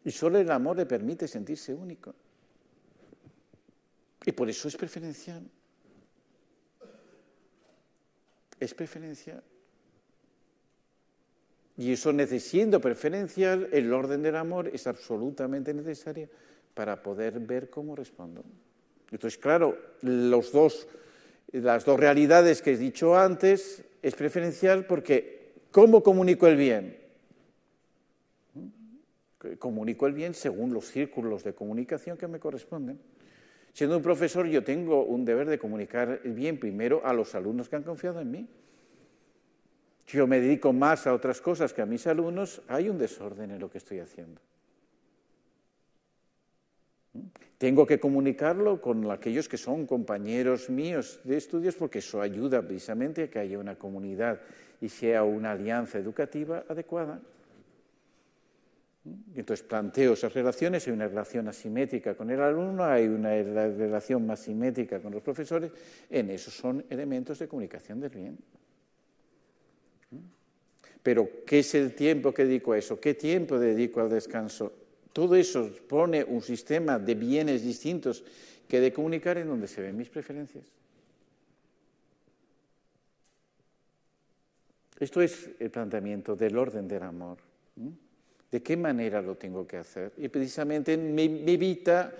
Y 0.03 0.11
solo 0.11 0.37
el 0.37 0.51
amor 0.51 0.77
le 0.77 0.85
permite 0.85 1.27
sentirse 1.27 1.73
único. 1.73 2.13
Y 4.25 4.31
por 4.33 4.49
eso 4.49 4.67
es 4.67 4.75
preferencial 4.75 5.43
es 8.59 8.73
preferencial. 8.73 9.43
Y 11.77 11.93
eso 11.93 12.11
necesitando 12.11 12.81
preferencial, 12.81 13.69
el 13.71 13.93
orden 13.93 14.21
del 14.21 14.35
amor 14.35 14.69
es 14.73 14.85
absolutamente 14.85 15.73
necesario 15.73 16.27
para 16.73 17.01
poder 17.01 17.39
ver 17.39 17.69
cómo 17.69 17.95
respondo. 17.95 18.43
Entonces, 19.11 19.39
claro, 19.39 19.77
los 20.01 20.51
dos, 20.51 20.87
las 21.53 21.85
dos 21.85 21.99
realidades 21.99 22.61
que 22.61 22.73
he 22.73 22.77
dicho 22.77 23.17
antes 23.17 23.83
es 24.01 24.13
preferencial 24.15 24.85
porque 24.85 25.53
¿cómo 25.71 26.03
comunico 26.03 26.47
el 26.47 26.57
bien? 26.57 26.97
Comunico 29.57 30.05
el 30.05 30.13
bien 30.13 30.33
según 30.33 30.73
los 30.73 30.85
círculos 30.85 31.45
de 31.45 31.53
comunicación 31.53 32.17
que 32.17 32.27
me 32.27 32.39
corresponden. 32.39 32.99
Siendo 33.73 33.97
un 33.97 34.03
profesor, 34.03 34.47
yo 34.47 34.63
tengo 34.63 35.03
un 35.03 35.25
deber 35.25 35.47
de 35.47 35.59
comunicar 35.59 36.21
bien 36.23 36.59
primero 36.59 37.01
a 37.05 37.13
los 37.13 37.35
alumnos 37.35 37.69
que 37.69 37.75
han 37.75 37.83
confiado 37.83 38.19
en 38.19 38.31
mí. 38.31 38.47
Si 40.05 40.17
yo 40.17 40.25
me 40.25 40.39
dedico 40.41 40.73
más 40.73 41.05
a 41.05 41.13
otras 41.13 41.39
cosas 41.39 41.71
que 41.71 41.81
a 41.81 41.85
mis 41.85 42.07
alumnos, 42.07 42.61
hay 42.67 42.89
un 42.89 42.97
desorden 42.97 43.51
en 43.51 43.59
lo 43.59 43.69
que 43.69 43.77
estoy 43.77 43.99
haciendo. 43.99 44.41
Tengo 47.57 47.85
que 47.85 47.99
comunicarlo 47.99 48.81
con 48.81 49.11
aquellos 49.11 49.49
que 49.49 49.57
son 49.57 49.85
compañeros 49.85 50.69
míos 50.69 51.19
de 51.23 51.37
estudios 51.37 51.75
porque 51.75 51.99
eso 51.99 52.21
ayuda 52.21 52.61
precisamente 52.61 53.23
a 53.23 53.29
que 53.29 53.39
haya 53.39 53.59
una 53.59 53.75
comunidad 53.75 54.39
y 54.79 54.89
sea 54.89 55.23
una 55.23 55.51
alianza 55.51 55.97
educativa 55.97 56.63
adecuada. 56.69 57.19
Entonces 59.35 59.65
planteo 59.65 60.13
esas 60.13 60.33
relaciones, 60.33 60.85
hay 60.87 60.93
una 60.93 61.07
relación 61.07 61.47
asimétrica 61.47 62.15
con 62.15 62.29
el 62.29 62.41
alumno, 62.41 62.83
hay 62.83 63.07
una 63.07 63.31
relación 63.31 64.25
más 64.25 64.39
simétrica 64.39 64.99
con 65.01 65.13
los 65.13 65.21
profesores, 65.21 65.71
en 66.09 66.29
esos 66.29 66.53
son 66.53 66.85
elementos 66.89 67.39
de 67.39 67.47
comunicación 67.47 67.99
del 67.99 68.09
bien. 68.09 68.37
Pero, 71.01 71.29
¿qué 71.45 71.59
es 71.59 71.75
el 71.75 71.95
tiempo 71.95 72.33
que 72.33 72.45
dedico 72.45 72.73
a 72.73 72.77
eso? 72.77 72.99
¿Qué 72.99 73.13
tiempo 73.13 73.57
dedico 73.57 74.01
al 74.01 74.09
descanso? 74.09 74.73
Todo 75.13 75.35
eso 75.35 75.71
pone 75.87 76.23
un 76.23 76.41
sistema 76.41 76.99
de 76.99 77.15
bienes 77.15 77.63
distintos 77.63 78.23
que 78.67 78.79
de 78.79 78.93
comunicar 78.93 79.37
en 79.37 79.47
donde 79.47 79.67
se 79.67 79.81
ven 79.81 79.97
mis 79.97 80.09
preferencias. 80.09 80.65
Esto 84.99 85.21
es 85.21 85.49
el 85.59 85.71
planteamiento 85.71 86.35
del 86.35 86.57
orden 86.57 86.87
del 86.87 87.03
amor. 87.03 87.37
¿De 88.51 88.63
qué 88.63 88.75
manera 88.75 89.21
lo 89.21 89.35
tengo 89.35 89.67
que 89.67 89.77
hacer? 89.77 90.13
Y 90.17 90.27
precisamente 90.27 90.97
me, 90.97 91.23
evita, 91.23 92.11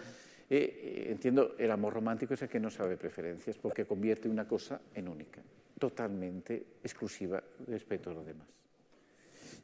eh, 0.49 1.07
entiendo, 1.09 1.55
el 1.57 1.71
amor 1.71 1.93
romántico 1.93 2.35
es 2.35 2.41
el 2.43 2.49
que 2.49 2.59
no 2.59 2.69
sabe 2.69 2.97
preferencias 2.97 3.57
porque 3.57 3.85
convierte 3.85 4.29
una 4.29 4.47
cosa 4.47 4.79
en 4.93 5.07
única, 5.07 5.41
totalmente 5.79 6.63
exclusiva 6.83 7.41
respecto 7.67 8.11
a 8.11 8.13
lo 8.13 8.23
demás. 8.23 8.47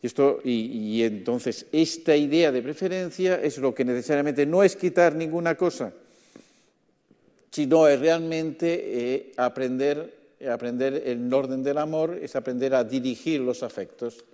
Y, 0.01 0.07
esto, 0.07 0.39
y, 0.43 1.03
entonces 1.03 1.67
esta 1.71 2.15
idea 2.15 2.51
de 2.51 2.61
preferencia 2.63 3.39
es 3.41 3.59
lo 3.59 3.73
que 3.73 3.85
necesariamente 3.85 4.45
no 4.45 4.63
es 4.63 4.75
quitar 4.75 5.15
ninguna 5.15 5.55
cosa, 5.55 5.93
sino 7.51 7.87
es 7.87 7.99
realmente 7.99 9.13
eh, 9.13 9.31
aprender, 9.37 10.35
aprender 10.51 11.03
el 11.05 11.31
orden 11.31 11.63
del 11.63 11.77
amor, 11.77 12.19
es 12.21 12.35
aprender 12.35 12.73
a 12.73 12.83
dirigir 12.83 13.39
los 13.41 13.61
afectos 13.61 14.25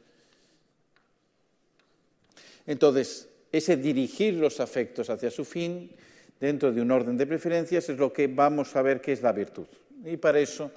entonces, 2.66 3.28
ese 3.52 3.78
dirigir 3.78 4.36
los 4.36 4.60
afectos 4.60 5.10
hacia 5.10 5.30
su 5.30 5.46
fin, 5.46 5.92
dentro 6.40 6.72
de 6.72 6.82
un 6.82 6.90
orden 6.92 7.18
de 7.18 7.28
preferencias, 7.28 7.90
es 7.90 7.98
lo 7.98 8.12
que 8.12 8.28
vamos 8.28 8.76
a 8.76 8.82
ver 8.82 9.00
que 9.02 9.12
es 9.12 9.22
la 9.22 9.32
virtud. 9.32 9.68
Y 10.04 10.18
para 10.18 10.40
eso 10.40 10.72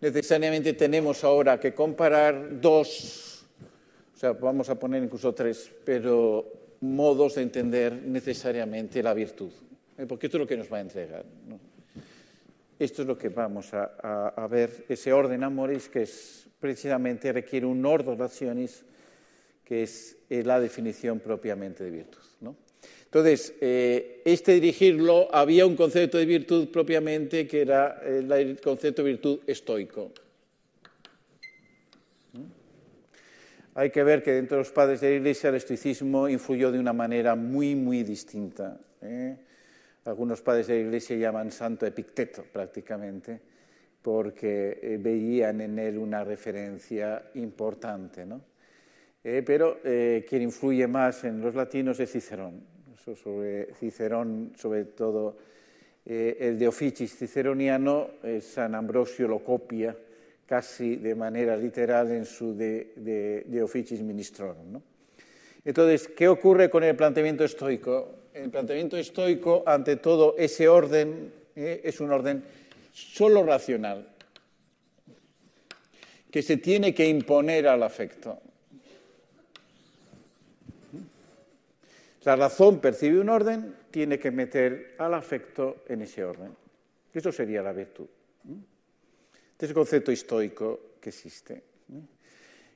necesariamente 0.00 0.72
tenemos 0.72 1.22
ahora 1.22 1.60
que 1.60 1.74
comparar 1.74 2.60
dos, 2.60 3.44
o 4.14 4.18
sea, 4.18 4.32
vamos 4.32 4.68
a 4.70 4.74
poner 4.78 5.02
incluso 5.02 5.34
tres, 5.34 5.70
pero 5.84 6.76
modos 6.80 7.36
de 7.36 7.42
entender 7.42 7.92
necesariamente 7.92 9.02
la 9.02 9.14
virtud, 9.14 9.52
¿eh? 9.98 10.06
porque 10.06 10.26
esto 10.26 10.38
es 10.38 10.40
lo 10.40 10.46
que 10.46 10.56
nos 10.56 10.72
va 10.72 10.78
a 10.78 10.80
entregar. 10.80 11.24
Esto 12.78 13.02
es 13.02 13.08
lo 13.08 13.16
que 13.16 13.28
vamos 13.28 13.72
a, 13.74 14.48
ver, 14.50 14.86
ese 14.88 15.12
orden 15.12 15.44
amoris 15.44 15.88
que 15.88 16.02
es, 16.02 16.48
precisamente 16.58 17.32
requiere 17.32 17.64
un 17.64 17.84
orden 17.86 18.18
racionis 18.18 18.82
que 19.72 19.84
es 19.84 20.18
eh, 20.28 20.42
la 20.44 20.60
definición 20.60 21.18
propiamente 21.18 21.82
de 21.82 21.90
virtud. 21.90 22.20
Entonces, 23.06 23.54
eh, 23.58 24.20
este 24.22 24.52
dirigirlo, 24.52 25.34
había 25.34 25.64
un 25.64 25.76
concepto 25.76 26.18
de 26.18 26.26
virtud 26.26 26.68
propiamente 26.68 27.46
que 27.46 27.62
era 27.62 27.98
eh, 28.04 28.18
el 28.18 28.60
concepto 28.60 29.02
de 29.02 29.08
virtud 29.12 29.40
estoico. 29.46 30.12
Hay 33.74 33.88
que 33.88 34.02
ver 34.02 34.22
que 34.22 34.32
dentro 34.32 34.58
de 34.58 34.60
los 34.60 34.72
padres 34.72 35.00
de 35.00 35.08
la 35.08 35.16
Iglesia 35.16 35.48
el 35.48 35.56
estoicismo 35.56 36.28
influyó 36.28 36.70
de 36.70 36.78
una 36.78 36.92
manera 36.92 37.34
muy, 37.34 37.74
muy 37.74 38.02
distinta. 38.02 38.78
Algunos 40.04 40.42
padres 40.42 40.66
de 40.66 40.74
la 40.74 40.80
Iglesia 40.80 41.16
llaman 41.16 41.50
santo 41.50 41.86
epicteto 41.86 42.44
prácticamente, 42.52 43.40
porque 44.02 44.98
veían 45.00 45.62
en 45.62 45.78
él 45.78 45.96
una 45.96 46.24
referencia 46.24 47.30
importante. 47.32 48.26
¿no? 48.26 48.51
Eh, 49.24 49.42
pero 49.46 49.78
eh, 49.84 50.26
quien 50.28 50.42
influye 50.42 50.86
más 50.88 51.22
en 51.24 51.40
los 51.40 51.54
latinos 51.54 52.00
es 52.00 52.10
Cicerón. 52.10 52.60
sobre 52.96 53.72
Cicerón, 53.74 54.52
sobre 54.56 54.84
todo 54.86 55.36
eh, 56.04 56.36
el 56.40 56.58
de 56.58 56.66
Officis 56.66 57.16
ciceroniano, 57.16 58.10
San 58.40 58.74
Ambrosio 58.74 59.28
lo 59.28 59.38
copia 59.38 59.96
casi 60.46 60.96
de 60.96 61.14
manera 61.14 61.56
literal 61.56 62.10
en 62.10 62.24
su 62.24 62.56
De, 62.56 62.92
de, 62.96 63.44
de 63.46 64.02
Ministrorum. 64.02 64.80
Entonces, 65.64 66.08
¿qué 66.08 66.26
ocurre 66.26 66.68
con 66.68 66.82
el 66.82 66.96
planteamiento 66.96 67.44
estoico? 67.44 68.16
El 68.34 68.50
planteamiento 68.50 68.96
estoico, 68.96 69.62
ante 69.64 69.96
todo, 69.96 70.34
ese 70.36 70.68
orden 70.68 71.32
es 71.54 72.00
un 72.00 72.10
orden 72.10 72.42
solo 72.92 73.44
racional, 73.44 74.08
que 76.30 76.42
se 76.42 76.56
tiene 76.56 76.92
que 76.92 77.06
imponer 77.06 77.68
al 77.68 77.82
afecto. 77.82 78.40
La 82.24 82.36
razón 82.36 82.80
percibe 82.80 83.20
un 83.20 83.28
orden, 83.28 83.74
tiene 83.90 84.18
que 84.18 84.30
meter 84.30 84.94
al 84.98 85.14
afecto 85.14 85.82
en 85.88 86.02
ese 86.02 86.24
orden. 86.24 86.54
Eso 87.12 87.32
sería 87.32 87.62
la 87.62 87.72
virtud. 87.72 88.06
Este 89.52 89.66
es 89.66 89.70
el 89.70 89.74
concepto 89.74 90.12
estoico 90.12 90.80
que 91.00 91.10
existe. 91.10 91.62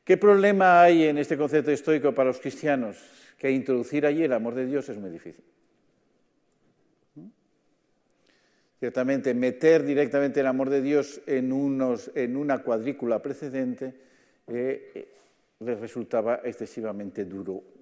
¿Qué 0.04 0.16
problema 0.16 0.82
hay 0.82 1.04
en 1.04 1.18
este 1.18 1.36
concepto 1.36 1.70
estoico 1.70 2.12
para 2.12 2.28
los 2.28 2.40
cristianos? 2.40 2.96
Que 3.38 3.50
introducir 3.50 4.04
allí 4.06 4.24
el 4.24 4.32
amor 4.32 4.54
de 4.54 4.66
Dios 4.66 4.88
es 4.88 4.98
muy 4.98 5.10
difícil. 5.10 5.44
Ciertamente, 8.78 9.32
meter 9.32 9.84
directamente 9.84 10.40
el 10.40 10.46
amor 10.46 10.70
de 10.70 10.82
Dios 10.82 11.20
en, 11.26 11.52
una 11.52 12.58
cuadrícula 12.62 13.22
precedente 13.22 13.94
eh, 14.46 14.92
eh, 14.94 15.08
les 15.60 15.80
resultaba 15.80 16.40
excesivamente 16.44 17.24
duro 17.24 17.75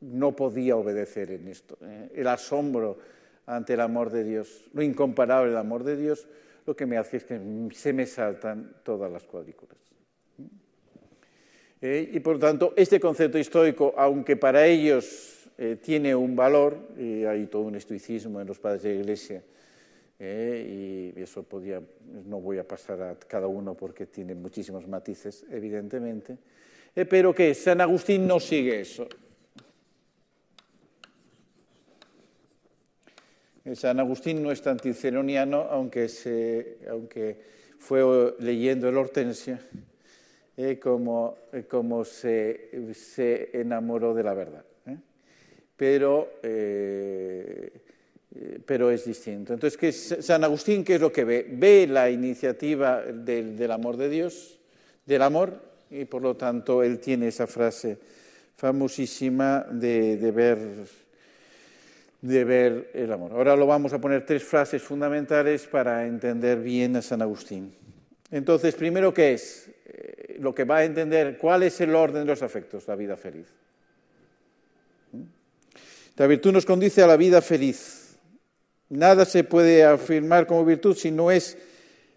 no 0.00 0.36
podía 0.36 0.76
obedecer 0.76 1.30
en 1.32 1.48
esto. 1.48 1.78
¿eh? 1.82 2.10
El 2.14 2.26
asombro 2.28 2.98
ante 3.46 3.74
el 3.74 3.80
amor 3.80 4.10
de 4.10 4.24
Dios, 4.24 4.64
lo 4.72 4.82
incomparable 4.82 5.50
del 5.50 5.58
amor 5.58 5.84
de 5.84 5.96
Dios, 5.96 6.26
lo 6.66 6.76
que 6.76 6.86
me 6.86 6.98
hace 6.98 7.16
es 7.18 7.24
que 7.24 7.40
se 7.72 7.92
me 7.92 8.06
saltan 8.06 8.74
todas 8.82 9.10
las 9.10 9.24
cuadrículas. 9.24 9.76
Eh, 11.80 12.10
y 12.12 12.20
por 12.20 12.34
lo 12.34 12.40
tanto, 12.40 12.74
este 12.76 13.00
concepto 13.00 13.38
estoico, 13.38 13.94
aunque 13.96 14.36
para 14.36 14.66
ellos 14.66 15.48
eh, 15.56 15.78
tiene 15.80 16.14
un 16.14 16.36
valor, 16.36 16.76
y 16.98 17.24
hay 17.24 17.46
todo 17.46 17.62
un 17.62 17.76
estoicismo 17.76 18.40
en 18.40 18.48
los 18.48 18.58
padres 18.58 18.82
de 18.82 18.94
la 18.94 19.00
Iglesia, 19.00 19.42
y 20.20 21.12
eso 21.16 21.46
no 22.26 22.40
voy 22.40 22.58
a 22.58 22.66
pasar 22.66 23.00
a 23.00 23.14
cada 23.14 23.46
uno 23.46 23.74
porque 23.74 24.06
tiene 24.06 24.34
muchísimos 24.34 24.88
matices, 24.88 25.46
evidentemente, 25.48 26.36
pero 27.08 27.32
que 27.32 27.54
San 27.54 27.80
Agustín 27.80 28.26
no 28.26 28.40
sigue 28.40 28.80
eso. 28.80 29.08
San 33.74 34.00
Agustín 34.00 34.42
no 34.42 34.50
es 34.50 34.62
tan 34.62 34.78
ciceroniano, 34.78 35.62
aunque, 35.70 36.08
fue 37.78 38.34
leyendo 38.40 38.88
el 38.88 38.96
Hortensia, 38.96 39.60
eh, 40.56 40.78
como, 40.78 41.36
eh, 41.52 42.92
se, 42.94 43.50
enamoró 43.52 44.14
de 44.14 44.22
la 44.22 44.34
verdad. 44.34 44.64
¿eh? 44.86 44.96
Pero, 45.76 46.28
es 48.90 49.04
distinto. 49.04 49.54
Entonces, 49.54 49.76
¿qué 49.76 49.92
San 49.92 50.44
Agustín, 50.44 50.84
¿qué 50.84 50.96
es 50.96 51.00
lo 51.00 51.12
que 51.12 51.24
ve? 51.24 51.46
Ve 51.50 51.86
la 51.86 52.10
iniciativa 52.10 53.02
del, 53.02 53.56
del 53.56 53.70
amor 53.70 53.96
de 53.96 54.08
Dios, 54.08 54.58
del 55.06 55.22
amor, 55.22 55.60
y 55.90 56.04
por 56.04 56.22
lo 56.22 56.36
tanto 56.36 56.82
él 56.82 56.98
tiene 56.98 57.28
esa 57.28 57.46
frase 57.46 57.98
famosísima 58.56 59.66
de, 59.70 60.16
de 60.16 60.30
ver 60.32 60.58
de 62.20 62.44
ver 62.44 62.90
el 62.94 63.12
amor. 63.12 63.32
Ahora 63.32 63.56
lo 63.56 63.66
vamos 63.66 63.92
a 63.92 64.00
poner 64.00 64.26
tres 64.26 64.42
frases 64.42 64.82
fundamentales 64.82 65.66
para 65.66 66.06
entender 66.06 66.60
bien 66.60 66.96
a 66.96 67.02
San 67.02 67.22
Agustín. 67.22 67.74
Entonces, 68.30 68.74
primero, 68.74 69.14
¿qué 69.14 69.34
es? 69.34 69.70
Eh, 69.86 70.36
lo 70.40 70.54
que 70.54 70.64
va 70.64 70.78
a 70.78 70.84
entender, 70.84 71.38
¿cuál 71.38 71.62
es 71.62 71.80
el 71.80 71.94
orden 71.94 72.22
de 72.22 72.26
los 72.26 72.42
afectos? 72.42 72.86
La 72.88 72.96
vida 72.96 73.16
feliz. 73.16 73.46
¿Mm? 75.12 75.22
La 76.16 76.26
virtud 76.26 76.52
nos 76.52 76.66
conduce 76.66 77.02
a 77.02 77.06
la 77.06 77.16
vida 77.16 77.40
feliz. 77.40 78.16
Nada 78.90 79.24
se 79.24 79.44
puede 79.44 79.84
afirmar 79.84 80.46
como 80.46 80.64
virtud 80.64 80.96
si 80.96 81.10
no 81.10 81.30
es 81.30 81.56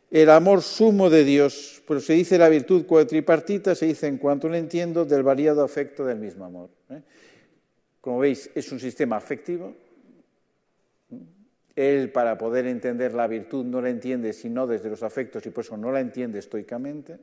el 0.10 0.30
amor 0.30 0.62
sumo 0.62 1.10
de 1.10 1.24
Dios. 1.24 1.82
Pero 1.88 2.00
se 2.00 2.14
dice 2.14 2.38
la 2.38 2.50
virtud 2.50 2.86
cuatripartita, 2.86 3.76
se 3.76 3.86
dice 3.86 4.08
en 4.08 4.18
cuanto 4.18 4.50
lo 4.50 4.56
entiendo, 4.56 5.06
del 5.06 5.24
variado 5.24 5.64
afecto 5.64 6.06
del 6.06 6.20
mismo 6.20 6.46
amor. 6.46 6.70
¿eh? 6.90 7.02
Como 8.00 8.20
veis, 8.20 8.50
es 8.56 8.72
un 8.72 8.80
sistema 8.80 9.18
afectivo, 9.18 9.76
él, 11.76 12.12
para 12.12 12.38
poder 12.38 12.68
entender 12.68 13.14
la 13.14 13.28
virtud, 13.28 13.66
no 13.66 13.82
la 13.82 13.90
entiende 13.90 14.34
sino 14.34 14.68
desde 14.68 14.90
los 14.90 15.04
afectos 15.04 15.46
y 15.46 15.50
por 15.52 15.64
eso 15.64 15.78
no 15.78 15.92
la 15.92 16.00
entiende 16.00 16.40
estoicamente. 16.40 17.18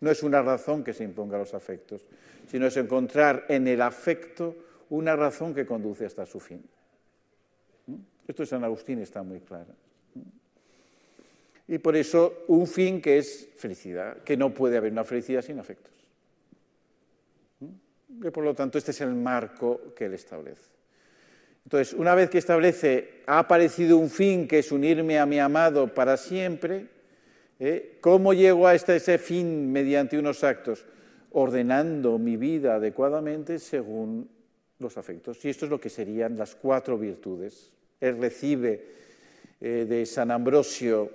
No 0.00 0.10
es 0.10 0.22
una 0.22 0.42
razón 0.42 0.84
que 0.84 0.92
se 0.92 1.04
imponga 1.04 1.36
a 1.36 1.40
los 1.40 1.54
afectos, 1.54 2.04
sino 2.48 2.66
es 2.66 2.76
encontrar 2.76 3.46
en 3.48 3.66
el 3.66 3.80
afecto 3.80 4.54
una 4.90 5.16
razón 5.16 5.54
que 5.54 5.66
conduce 5.66 6.04
hasta 6.06 6.26
su 6.26 6.38
fin. 6.38 6.62
¿Mm? 7.86 7.94
Esto 8.28 8.46
San 8.46 8.62
Agustín 8.62 9.00
está 9.00 9.22
muy 9.22 9.40
claro. 9.40 9.72
¿Mm? 10.14 11.72
Y 11.72 11.78
por 11.78 11.96
eso 11.96 12.44
un 12.48 12.66
fin 12.66 13.00
que 13.00 13.18
es 13.18 13.48
felicidad, 13.56 14.18
que 14.22 14.36
no 14.36 14.54
puede 14.54 14.76
haber 14.76 14.92
una 14.92 15.04
felicidad 15.04 15.42
sin 15.42 15.58
afectos. 15.58 15.92
¿Mm? 17.60 18.26
Y 18.26 18.30
por 18.30 18.44
lo 18.44 18.54
tanto, 18.54 18.78
este 18.78 18.92
es 18.92 19.00
el 19.00 19.14
marco 19.14 19.94
que 19.96 20.04
él 20.04 20.14
establece. 20.14 20.75
Entonces, 21.66 21.94
una 21.94 22.14
vez 22.14 22.30
que 22.30 22.38
establece, 22.38 23.22
ha 23.26 23.40
aparecido 23.40 23.98
un 23.98 24.08
fin 24.08 24.46
que 24.46 24.60
es 24.60 24.70
unirme 24.70 25.18
a 25.18 25.26
mi 25.26 25.40
amado 25.40 25.92
para 25.92 26.16
siempre, 26.16 26.86
¿eh? 27.58 27.98
¿cómo 28.00 28.32
llego 28.32 28.68
a 28.68 28.76
este, 28.76 28.94
ese 28.94 29.18
fin 29.18 29.72
mediante 29.72 30.16
unos 30.16 30.44
actos? 30.44 30.86
Ordenando 31.32 32.18
mi 32.18 32.36
vida 32.36 32.76
adecuadamente 32.76 33.58
según 33.58 34.28
los 34.78 34.96
afectos. 34.96 35.44
Y 35.44 35.48
esto 35.48 35.64
es 35.64 35.70
lo 35.72 35.80
que 35.80 35.90
serían 35.90 36.38
las 36.38 36.54
cuatro 36.54 36.96
virtudes. 36.96 37.72
Él 38.00 38.16
recibe 38.18 38.84
eh, 39.60 39.86
de 39.88 40.06
San 40.06 40.30
Ambrosio 40.30 41.10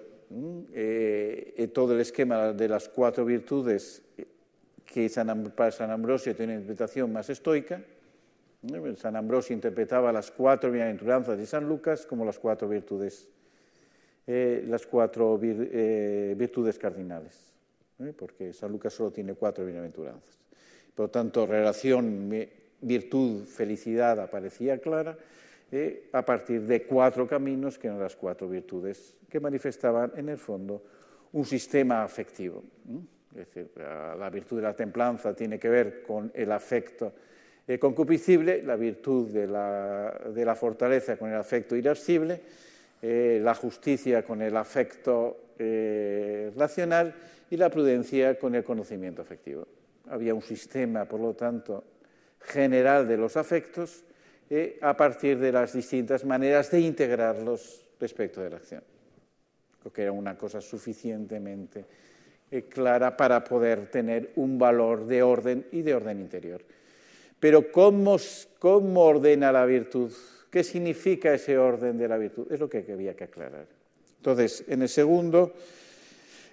eh, 0.73 1.71
todo 1.73 1.93
el 1.93 2.01
esquema 2.01 2.51
de 2.51 2.67
las 2.67 2.89
cuatro 2.89 3.23
virtudes 3.23 4.01
que 4.85 5.09
para 5.55 5.71
San 5.71 5.91
Ambrosio 5.91 6.35
tiene 6.35 6.55
una 6.55 6.61
interpretación 6.61 7.13
más 7.13 7.29
estoica 7.29 7.81
San 8.95 9.16
Ambrosio 9.16 9.55
interpretaba 9.55 10.12
las 10.12 10.30
cuatro 10.30 10.72
bienaventuranzas 10.72 11.38
de 11.38 11.47
San 11.47 11.68
Lucas 11.68 12.05
como 12.05 12.24
las 12.24 12.38
cuatro 12.38 12.70
virtudes, 12.70 13.28
eh, 14.28 14.64
las 14.68 14.86
cuatro 14.86 15.39
eh, 15.41 16.36
virtudes 16.38 16.78
cardinales, 16.78 17.53
¿eh? 17.99 18.14
porque 18.16 18.53
San 18.53 18.72
Lucas 18.72 18.93
solo 18.93 19.12
tiene 19.12 19.34
cuatro 19.34 19.66
bienaventuranzas. 19.66 20.38
Por 20.93 21.07
lo 21.07 21.09
tanto, 21.09 21.47
relación 21.47 22.30
virtud, 22.82 23.45
felicidad 23.45 24.20
aparecía 24.20 24.78
clara 24.80 25.18
a 26.12 26.26
partir 26.26 26.62
de 26.64 26.84
cuatro 26.84 27.26
caminos 27.26 27.80
que 27.80 27.88
eran 27.88 27.99
las 27.99 28.16
cuatro 28.16 28.47
virtudes 28.47 29.16
que 29.30 29.39
manifestaban 29.39 30.12
en 30.18 30.30
el 30.30 30.38
fondo 30.38 30.84
un 31.32 31.45
sistema 31.45 32.03
afectivo. 32.03 32.62
Es 33.32 33.47
decir, 33.47 33.72
la 33.78 34.30
virtud 34.30 34.57
de 34.57 34.64
la 34.64 34.76
templanza 34.76 35.34
tiene 35.34 35.57
que 35.57 35.70
ver 35.70 36.03
con 36.03 36.30
el 36.36 36.51
afecto 36.51 37.14
eh, 37.68 37.78
concupiscible, 37.78 38.64
la 38.64 38.76
virtud 38.76 39.30
de 39.30 39.45
la, 39.45 40.55
fortaleza 40.55 41.16
con 41.16 41.30
el 41.30 41.38
afecto 41.38 41.76
irascible, 41.76 42.41
eh, 43.01 43.39
la 43.41 43.53
justicia 43.53 44.24
con 44.24 44.41
el 44.41 44.57
afecto 44.57 45.51
eh, 45.59 46.51
racional 46.57 47.14
y 47.51 47.57
la 47.57 47.70
prudencia 47.70 48.38
con 48.39 48.55
el 48.55 48.64
conocimiento 48.64 49.22
afectivo. 49.22 49.68
Había 50.09 50.34
un 50.34 50.41
sistema, 50.41 51.05
por 51.05 51.20
lo 51.20 51.36
tanto, 51.36 51.84
general 52.39 53.07
de 53.07 53.18
los 53.18 53.38
afectos 53.38 54.03
a 54.82 54.97
partir 54.97 55.39
de 55.39 55.51
las 55.53 55.72
distintas 55.72 56.26
maneras 56.26 56.72
de 56.72 56.82
integrarlos 56.82 57.88
respecto 58.01 58.41
de 58.41 58.49
la 58.49 58.57
acción. 58.57 58.84
Creo 59.80 59.93
que 59.93 60.01
era 60.01 60.12
una 60.12 60.38
cosa 60.38 60.59
suficientemente 60.59 61.86
clara 62.68 63.16
para 63.16 63.41
poder 63.45 63.89
tener 63.89 64.34
un 64.36 64.59
valor 64.59 65.05
de 65.05 65.24
orden 65.24 65.68
y 65.72 65.84
de 65.84 65.95
orden 65.95 66.20
interior. 66.20 66.62
Pero 67.41 67.71
¿cómo, 67.71 68.19
ordena 69.03 69.51
la 69.51 69.65
virtud? 69.65 70.11
¿Qué 70.51 70.63
significa 70.63 71.33
ese 71.33 71.57
orden 71.57 71.97
de 71.97 72.07
la 72.07 72.19
virtud? 72.19 72.45
Es 72.51 72.59
lo 72.59 72.69
que 72.69 72.85
había 72.87 73.15
que 73.15 73.23
aclarar. 73.23 73.65
Entonces, 74.17 74.63
en 74.67 74.83
el 74.83 74.89
segundo 74.89 75.51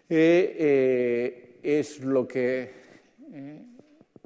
eh, 0.09 0.57
eh, 0.59 1.59
es 1.63 2.01
lo 2.01 2.27
que... 2.27 2.71
Eh, 3.35 3.63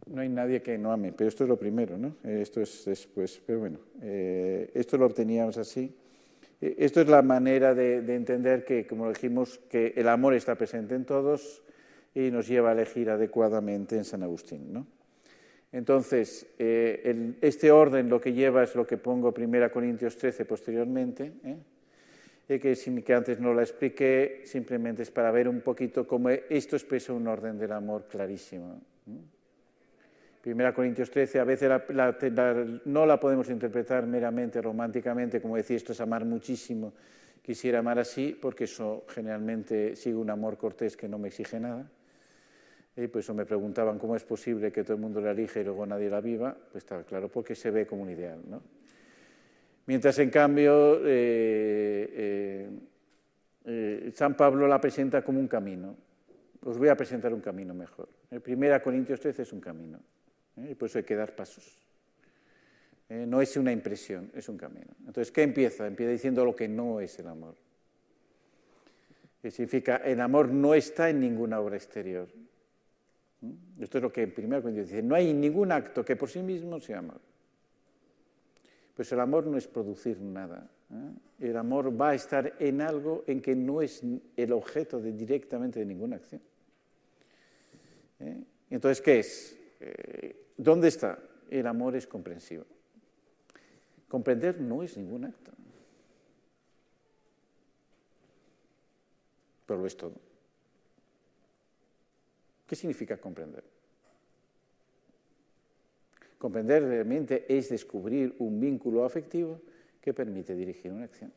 no 0.06 0.20
hay 0.20 0.28
nadie 0.28 0.62
que 0.62 0.78
no 0.78 0.92
ame, 0.92 1.12
pero 1.12 1.26
esto 1.26 1.42
es 1.42 1.48
lo 1.48 1.58
primero, 1.58 1.98
¿no? 1.98 2.16
Esto 2.22 2.60
es 2.60 2.84
después, 2.84 3.40
pero 3.44 3.60
bueno, 3.60 3.78
esto 4.02 4.98
lo 4.98 5.06
obteníamos 5.06 5.56
así. 5.56 5.92
Esto 6.60 7.00
es 7.00 7.08
la 7.08 7.22
manera 7.22 7.74
de, 7.74 8.02
de, 8.02 8.14
entender 8.14 8.64
que, 8.64 8.86
como 8.86 9.08
dijimos, 9.08 9.58
que 9.70 9.94
el 9.96 10.08
amor 10.08 10.34
está 10.34 10.54
presente 10.54 10.94
en 10.94 11.06
todos 11.06 11.62
y 12.14 12.30
nos 12.30 12.46
lleva 12.46 12.70
a 12.70 12.72
elegir 12.72 13.08
adecuadamente 13.10 13.96
en 13.96 14.04
San 14.04 14.22
Agustín, 14.22 14.72
¿no? 14.72 14.86
Entonces, 15.72 16.46
eh, 16.58 17.34
este 17.40 17.70
orden 17.70 18.10
lo 18.10 18.20
que 18.20 18.34
lleva 18.34 18.62
es 18.62 18.74
lo 18.74 18.86
que 18.86 18.98
pongo 18.98 19.32
1 19.36 19.72
Corintios 19.72 20.16
13 20.18 20.44
posteriormente, 20.44 21.32
¿eh? 21.44 21.56
que, 22.60 23.02
que, 23.02 23.14
antes 23.14 23.40
no 23.40 23.54
la 23.54 23.62
expliqué, 23.62 24.42
simplemente 24.44 25.02
es 25.02 25.10
para 25.10 25.30
ver 25.30 25.48
un 25.48 25.62
poquito 25.62 26.06
cómo 26.06 26.28
esto 26.28 26.76
expresa 26.76 27.14
un 27.14 27.26
orden 27.26 27.58
del 27.58 27.72
amor 27.72 28.06
clarísimo. 28.06 28.82
1 30.44 30.74
Corintios 30.74 31.10
13, 31.10 31.40
a 31.40 31.44
veces 31.44 31.70
no 32.84 33.06
la 33.06 33.18
podemos 33.18 33.48
interpretar 33.48 34.06
meramente 34.06 34.60
románticamente, 34.60 35.40
como 35.40 35.56
decir, 35.56 35.76
esto 35.76 35.92
es 35.92 36.00
amar 36.02 36.26
muchísimo, 36.26 36.92
quisiera 37.40 37.78
amar 37.78 37.98
así, 37.98 38.36
porque 38.38 38.64
eso 38.64 39.04
generalmente 39.08 39.96
sigue 39.96 40.16
un 40.16 40.28
amor 40.28 40.58
cortés 40.58 40.98
que 40.98 41.08
no 41.08 41.18
me 41.18 41.28
exige 41.28 41.58
nada. 41.58 41.88
Y 42.97 43.07
pues 43.07 43.28
me 43.30 43.47
preguntaban 43.47 43.99
cómo 43.99 44.16
es 44.16 44.24
posible 44.24 44.70
que 44.70 44.84
todo 44.84 44.95
el 44.95 45.01
mundo 45.01 45.20
la 45.20 45.30
elige 45.30 45.61
y 45.61 45.64
luego 45.64 45.86
nadie 45.86 46.11
la 46.11 46.20
viva, 46.20 46.55
pues 46.70 46.84
está 46.84 47.03
claro, 47.05 47.28
porque 47.28 47.55
se 47.55 47.70
ve 47.70 47.86
como 47.86 48.03
un 48.03 48.11
ideal. 48.11 48.40
¿no? 48.47 48.62
Mientras, 49.86 50.18
en 50.18 50.30
cambio, 50.30 50.99
eh, 50.99 52.11
eh, 52.12 52.70
eh, 53.64 54.12
San 54.14 54.36
Pablo 54.36 54.68
la 54.68 54.80
presenta 54.80 55.22
como 55.22 55.40
un 55.40 55.49
camino. 55.49 55.97
Os 56.64 56.78
voy 56.78 56.88
a 56.88 56.97
presentar 56.97 57.32
un 57.34 57.40
camino 57.40 57.74
mejor. 57.74 58.09
El 58.30 58.40
primera 58.40 58.82
Corintios 58.82 59.18
13 59.20 59.43
es 59.43 59.53
un 59.53 59.61
camino, 59.61 59.99
y 60.57 60.74
por 60.74 60.88
eso 60.88 60.99
hay 60.99 61.05
que 61.05 61.16
dar 61.16 61.34
pasos. 61.34 61.78
no 63.09 63.43
es 63.43 63.57
una 63.57 63.72
impresión, 63.72 64.30
es 64.34 64.49
un 64.49 64.57
camino. 64.57 64.95
Entonces, 65.01 65.32
¿qué 65.32 65.43
empieza? 65.43 65.86
Empieza 65.86 66.12
diciendo 66.12 66.45
lo 66.45 66.55
que 66.55 66.68
no 66.68 67.01
es 67.01 67.18
el 67.18 67.26
amor. 67.26 67.57
Que 69.43 69.51
significa, 69.51 69.97
el 69.97 70.20
amor 70.20 70.51
no 70.51 70.72
está 70.72 71.11
en 71.11 71.20
ninguna 71.20 71.59
obra 71.59 71.76
exterior. 71.76 72.28
Esto 73.80 73.99
es 73.99 74.03
lo 74.03 74.12
que 74.12 74.22
en 74.22 74.32
1 74.36 74.62
Corintios 74.62 74.88
dice, 74.88 75.03
no 75.03 75.14
hay 75.14 75.34
ningún 75.34 75.72
acto 75.72 76.05
que 76.05 76.14
por 76.14 76.28
sí 76.28 76.40
mismo 76.40 76.78
sea 76.78 76.99
amor. 76.99 77.20
Pues 78.95 79.11
el 79.12 79.20
amor 79.20 79.47
no 79.47 79.57
es 79.57 79.66
producir 79.66 80.20
nada. 80.20 80.70
¿eh? 80.90 81.49
El 81.49 81.57
amor 81.57 82.01
va 82.01 82.11
a 82.11 82.14
estar 82.14 82.55
en 82.61 82.80
algo 82.80 83.24
en 83.26 83.40
que 83.40 83.57
no 83.57 83.82
es 83.82 84.03
el 84.36 84.53
objeto 84.53 85.01
directamente 85.01 85.80
de 85.80 85.86
ninguna 85.86 86.16
acción. 86.16 86.40
¿eh? 88.20 88.43
Entonces, 88.70 89.01
¿qué 89.01 89.18
es? 89.18 89.59
Eh, 89.80 90.47
¿Dónde 90.57 90.88
está? 90.88 91.18
El 91.51 91.66
amor 91.66 91.97
es 91.97 92.07
comprensivo. 92.07 92.64
Comprender 94.09 94.61
no 94.61 94.82
es 94.82 94.97
ningún 94.97 95.24
acto. 95.24 95.51
Pero 99.66 99.80
lo 99.80 99.86
es 99.86 99.97
todo. 99.97 100.32
¿Qué 102.72 102.76
significa 102.76 103.18
comprender? 103.18 103.62
Comprender 106.38 106.82
realmente 106.82 107.44
es 107.46 107.68
descubrir 107.68 108.34
un 108.38 108.58
vínculo 108.58 109.04
afectivo 109.04 109.60
que 110.00 110.14
permite 110.14 110.54
dirigir 110.54 110.90
una 110.90 111.04
acción. 111.04 111.30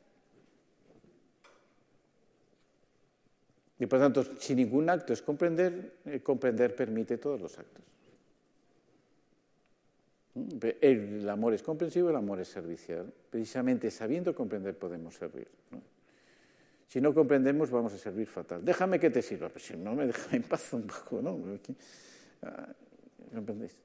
Y 3.78 3.86
por 3.86 4.00
tanto, 4.00 4.24
si 4.40 4.56
ningún 4.56 4.90
acto 4.90 5.12
es 5.12 5.22
comprender, 5.22 5.96
eh, 6.06 6.22
comprender 6.22 6.74
permite 6.74 7.18
todos 7.18 7.42
los 7.42 7.60
actos. 7.60 7.84
El 10.80 11.28
amor 11.28 11.54
es 11.54 11.64
comprensivo, 11.64 12.12
el 12.12 12.16
amor 12.16 12.40
es 12.40 12.48
servicial. 12.48 13.12
Precisamente 13.30 13.92
sabiendo 13.92 14.34
comprender 14.34 14.78
podemos 14.78 15.16
servir. 15.16 15.50
Si 16.88 17.02
no 17.02 17.14
comprendemos, 17.14 17.72
vamos 17.72 17.94
a 17.94 17.98
servir 17.98 18.28
fatal. 18.28 18.64
Déjame 18.64 19.00
que 19.00 19.10
te 19.10 19.22
sirva, 19.22 19.50
pero 19.50 19.60
si 19.60 19.76
no 19.76 19.96
me 19.96 20.06
deja 20.08 20.36
en 20.36 20.44
paz 20.44 20.74
un 20.74 20.88
poco, 20.88 21.22
¿no? 21.22 21.40
Ah, 22.44 22.68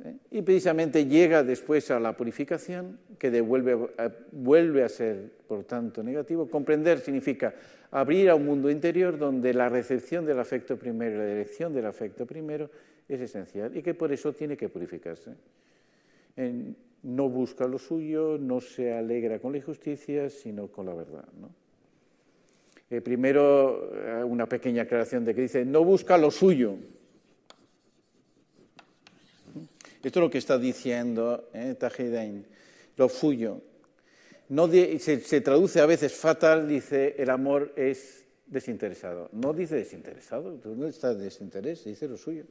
¿Eh? 0.04 0.16
Y 0.30 0.42
precisamente 0.42 1.06
llega 1.06 1.42
después 1.42 1.90
a 1.90 1.98
la 1.98 2.16
purificación, 2.16 2.98
que 3.18 3.30
devuelve, 3.30 3.88
vuelve 4.32 4.84
a 4.84 4.88
ser, 4.88 5.30
por 5.48 5.64
tanto, 5.64 6.02
negativo. 6.02 6.48
Comprender 6.48 7.00
significa 7.00 7.54
abrir 7.90 8.30
a 8.30 8.34
un 8.34 8.46
mundo 8.46 8.70
interior 8.70 9.18
donde 9.18 9.52
la 9.52 9.68
recepción 9.68 10.24
del 10.24 10.38
afecto 10.38 10.76
primero 10.76 11.18
la 11.18 11.26
dirección 11.26 11.74
del 11.74 11.86
afecto 11.86 12.26
primero 12.26 12.70
es 13.08 13.20
esencial 13.20 13.76
y 13.76 13.82
que 13.82 13.94
por 13.94 14.12
eso 14.12 14.32
tiene 14.32 14.56
que 14.56 14.68
purificarse. 14.68 15.32
no 17.02 17.28
busca 17.28 17.66
lo 17.66 17.78
suyo, 17.78 18.38
no 18.38 18.60
se 18.60 18.92
alegra 18.92 19.38
con 19.40 19.52
la 19.52 19.58
injusticia, 19.58 20.30
sino 20.30 20.68
con 20.68 20.86
la 20.86 20.94
verdad. 20.94 21.24
Eh, 22.90 23.00
primero, 23.00 23.90
eh, 23.94 24.24
una 24.24 24.46
pequeña 24.46 24.82
aclaración 24.82 25.24
de 25.24 25.34
que 25.34 25.42
dice, 25.42 25.64
no 25.64 25.84
busca 25.84 26.18
lo 26.18 26.30
suyo, 26.30 26.76
esto 30.02 30.18
es 30.18 30.22
lo 30.24 30.30
que 30.30 30.38
está 30.38 30.58
diciendo 30.58 31.50
eh, 31.52 31.76
lo 32.96 33.08
suyo. 33.08 33.60
No 34.48 34.66
se, 34.68 35.40
traduce 35.42 35.80
a 35.80 35.86
veces 35.86 36.14
fatal, 36.14 36.66
dice 36.66 37.14
el 37.18 37.28
amor 37.28 37.72
es 37.76 38.24
desinteresado. 38.46 39.28
No 39.32 39.52
dice 39.52 39.76
desinteresado, 39.76 40.56
¿dónde 40.56 40.88
está 40.88 41.14
desinterés? 41.14 41.84
Dice 41.84 42.08
lo 42.08 42.16
suyo. 42.16 42.44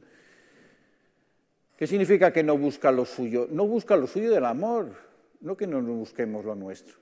¿Qué 1.76 1.86
significa 1.86 2.32
que 2.32 2.44
no 2.44 2.56
busca 2.56 2.92
lo 2.92 3.04
suyo? 3.04 3.48
No 3.50 3.66
busca 3.66 3.96
lo 3.96 4.06
suyo 4.06 4.30
del 4.30 4.44
amor, 4.44 4.92
no 5.40 5.56
que 5.56 5.66
no 5.66 5.82
busquemos 5.82 6.44
lo 6.44 6.54
nuestro. 6.54 6.98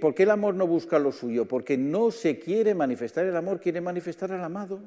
¿Por 0.00 0.14
qué 0.14 0.24
el 0.24 0.30
amor 0.30 0.54
no 0.54 0.66
busca 0.66 0.98
lo 0.98 1.12
suyo? 1.12 1.46
Porque 1.48 1.78
no 1.78 2.10
se 2.10 2.38
quiere 2.38 2.74
manifestar 2.74 3.24
el 3.24 3.34
amor, 3.34 3.58
quiere 3.58 3.80
manifestar 3.80 4.30
al 4.30 4.44
amado. 4.44 4.80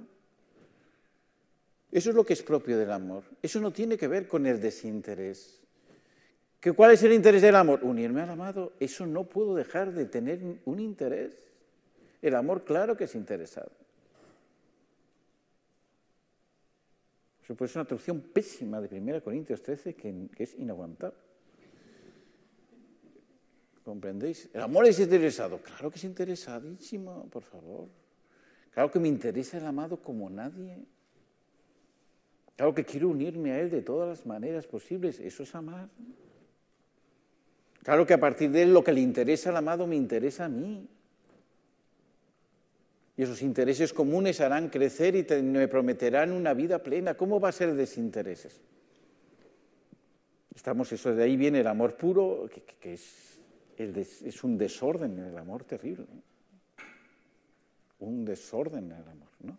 Eso 1.92 2.12
es 2.12 2.16
lo 2.16 2.24
que 2.24 2.34
es 2.34 2.44
propio 2.44 2.78
del 2.78 2.92
amor. 2.92 3.24
Eso 3.42 3.60
no 3.60 3.72
tiene 3.72 3.98
que 3.98 4.08
ver 4.08 4.28
con 4.28 4.46
el 4.46 4.62
desinterés. 4.62 5.60
¿Que 6.60 6.72
¿Cuál 6.72 6.92
es 6.92 7.02
el 7.02 7.14
interés 7.14 7.42
del 7.42 7.56
amor? 7.56 7.80
Unirme 7.84 8.22
al 8.22 8.30
amado. 8.30 8.74
Eso 8.80 9.08
no 9.08 9.24
puedo 9.24 9.56
dejar 9.56 9.92
de 9.92 10.06
tener 10.06 10.40
un 10.66 10.80
interés. 10.80 11.34
El 12.22 12.36
amor, 12.36 12.64
claro 12.64 12.96
que 12.96 13.06
es 13.06 13.16
interesado. 13.16 13.72
Eso 17.44 17.56
ser 17.56 17.78
una 17.78 17.86
traducción 17.86 18.22
pésima 18.22 18.82
de 18.82 19.00
1 19.00 19.24
Corintios 19.24 19.62
13 19.64 19.96
que, 19.96 20.28
que 20.36 20.44
es 20.44 20.54
inaguantable. 20.56 21.25
¿Comprendéis? 23.86 24.50
El 24.52 24.62
amor 24.62 24.88
es 24.88 25.00
interesado. 25.00 25.60
Claro 25.60 25.92
que 25.92 25.98
es 25.98 26.04
interesadísimo, 26.04 27.28
por 27.30 27.44
favor. 27.44 27.88
Claro 28.72 28.90
que 28.90 29.00
me 29.00 29.08
interesa 29.08 29.58
el 29.58 29.66
amado 29.66 29.98
como 29.98 30.28
nadie. 30.28 30.84
Claro 32.56 32.74
que 32.74 32.84
quiero 32.84 33.10
unirme 33.10 33.52
a 33.52 33.62
Él 33.62 33.70
de 33.70 33.84
todas 33.84 34.10
las 34.10 34.26
maneras 34.26 34.66
posibles. 34.66 35.20
Eso 35.20 35.44
es 35.44 35.54
amar. 35.54 35.88
Claro 37.84 38.08
que 38.08 38.16
a 38.16 38.20
partir 38.20 38.50
de 38.50 38.64
Él 38.64 38.74
lo 38.74 38.84
que 38.84 38.92
le 38.92 39.02
interesa 39.02 39.52
al 39.52 39.58
amado 39.58 39.86
me 39.86 39.96
interesa 39.96 40.46
a 40.46 40.50
mí. 40.50 40.90
Y 43.18 43.22
esos 43.22 43.44
intereses 43.44 43.94
comunes 43.94 44.42
harán 44.42 44.70
crecer 44.70 45.16
y 45.16 45.44
me 45.44 45.68
prometerán 45.68 46.32
una 46.32 46.56
vida 46.56 46.82
plena. 46.82 47.14
¿Cómo 47.14 47.40
va 47.40 47.50
a 47.50 47.52
ser 47.52 47.76
desintereses? 47.76 48.60
Estamos, 50.56 50.92
eso 50.92 51.14
de 51.14 51.24
ahí 51.24 51.38
viene 51.38 51.60
el 51.60 51.68
amor 51.68 51.96
puro, 51.96 52.50
que, 52.80 52.94
es, 52.94 53.35
es, 53.78 54.44
un 54.44 54.58
desorden 54.58 55.20
en 55.20 55.26
el 55.26 55.38
amor 55.38 55.64
terrible. 55.64 56.06
Un 58.00 58.26
desorden 58.26 58.86
en 58.86 58.98
el 58.98 59.10
amor. 59.10 59.30
¿no? 59.42 59.58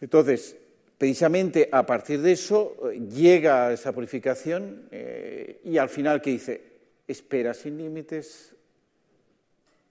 Entonces, 0.00 0.56
Precisamente 0.98 1.68
a 1.70 1.86
partir 1.86 2.20
de 2.20 2.32
eso 2.32 2.90
eh, 2.90 2.98
llega 2.98 3.72
esa 3.72 3.92
purificación 3.92 4.88
eh, 4.90 5.60
y 5.62 5.78
al 5.78 5.88
final 5.88 6.20
que 6.20 6.30
dice, 6.30 6.60
espera 7.06 7.54
sin 7.54 7.78
límites, 7.78 8.52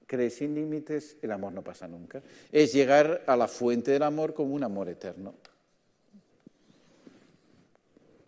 cree 0.05 0.29
sin 0.29 0.53
límites, 0.53 1.15
el 1.21 1.31
amor 1.31 1.53
no 1.53 1.63
pasa 1.63 1.87
nunca. 1.87 2.21
Es 2.51 2.73
llegar 2.73 3.23
a 3.25 3.37
la 3.37 3.47
fuente 3.47 3.91
del 3.91 4.03
amor 4.03 4.33
como 4.33 4.53
un 4.53 4.65
amor 4.65 4.89
eterno. 4.89 5.33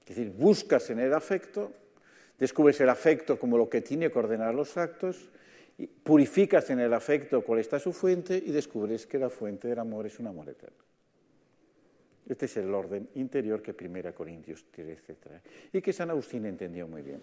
Es 0.08 0.16
decir, 0.16 0.32
buscas 0.32 0.90
en 0.90 1.00
el 1.00 1.14
afecto, 1.14 1.74
descubres 2.40 2.80
el 2.82 2.90
afecto 2.90 3.38
como 3.38 3.58
lo 3.58 3.70
que 3.70 3.82
tiene 3.82 4.12
que 4.12 4.20
ordenar 4.20 4.56
los 4.56 4.78
actos, 4.78 5.30
purificas 6.04 6.70
en 6.70 6.80
el 6.80 6.94
afecto 6.94 7.42
cuál 7.42 7.60
está 7.60 7.80
su 7.80 7.94
fuente 7.94 8.42
y 8.44 8.52
descubres 8.52 9.06
que 9.06 9.20
la 9.20 9.30
fuente 9.30 9.68
del 9.68 9.80
amor 9.80 10.06
es 10.06 10.20
un 10.20 10.28
amor 10.28 10.50
eterno. 10.50 10.90
Este 12.28 12.46
es 12.46 12.58
el 12.58 12.74
orden 12.74 13.10
interior 13.16 13.62
que 13.62 13.74
Primera 13.74 14.14
Corintios 14.14 14.66
13 14.72 15.16
trae 15.16 15.42
y 15.74 15.82
que 15.82 15.92
San 15.92 16.12
Agustín 16.12 16.46
entendió 16.46 16.88
muy 16.88 17.02
bien. 17.02 17.22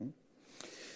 ¿Mm? 0.00 0.08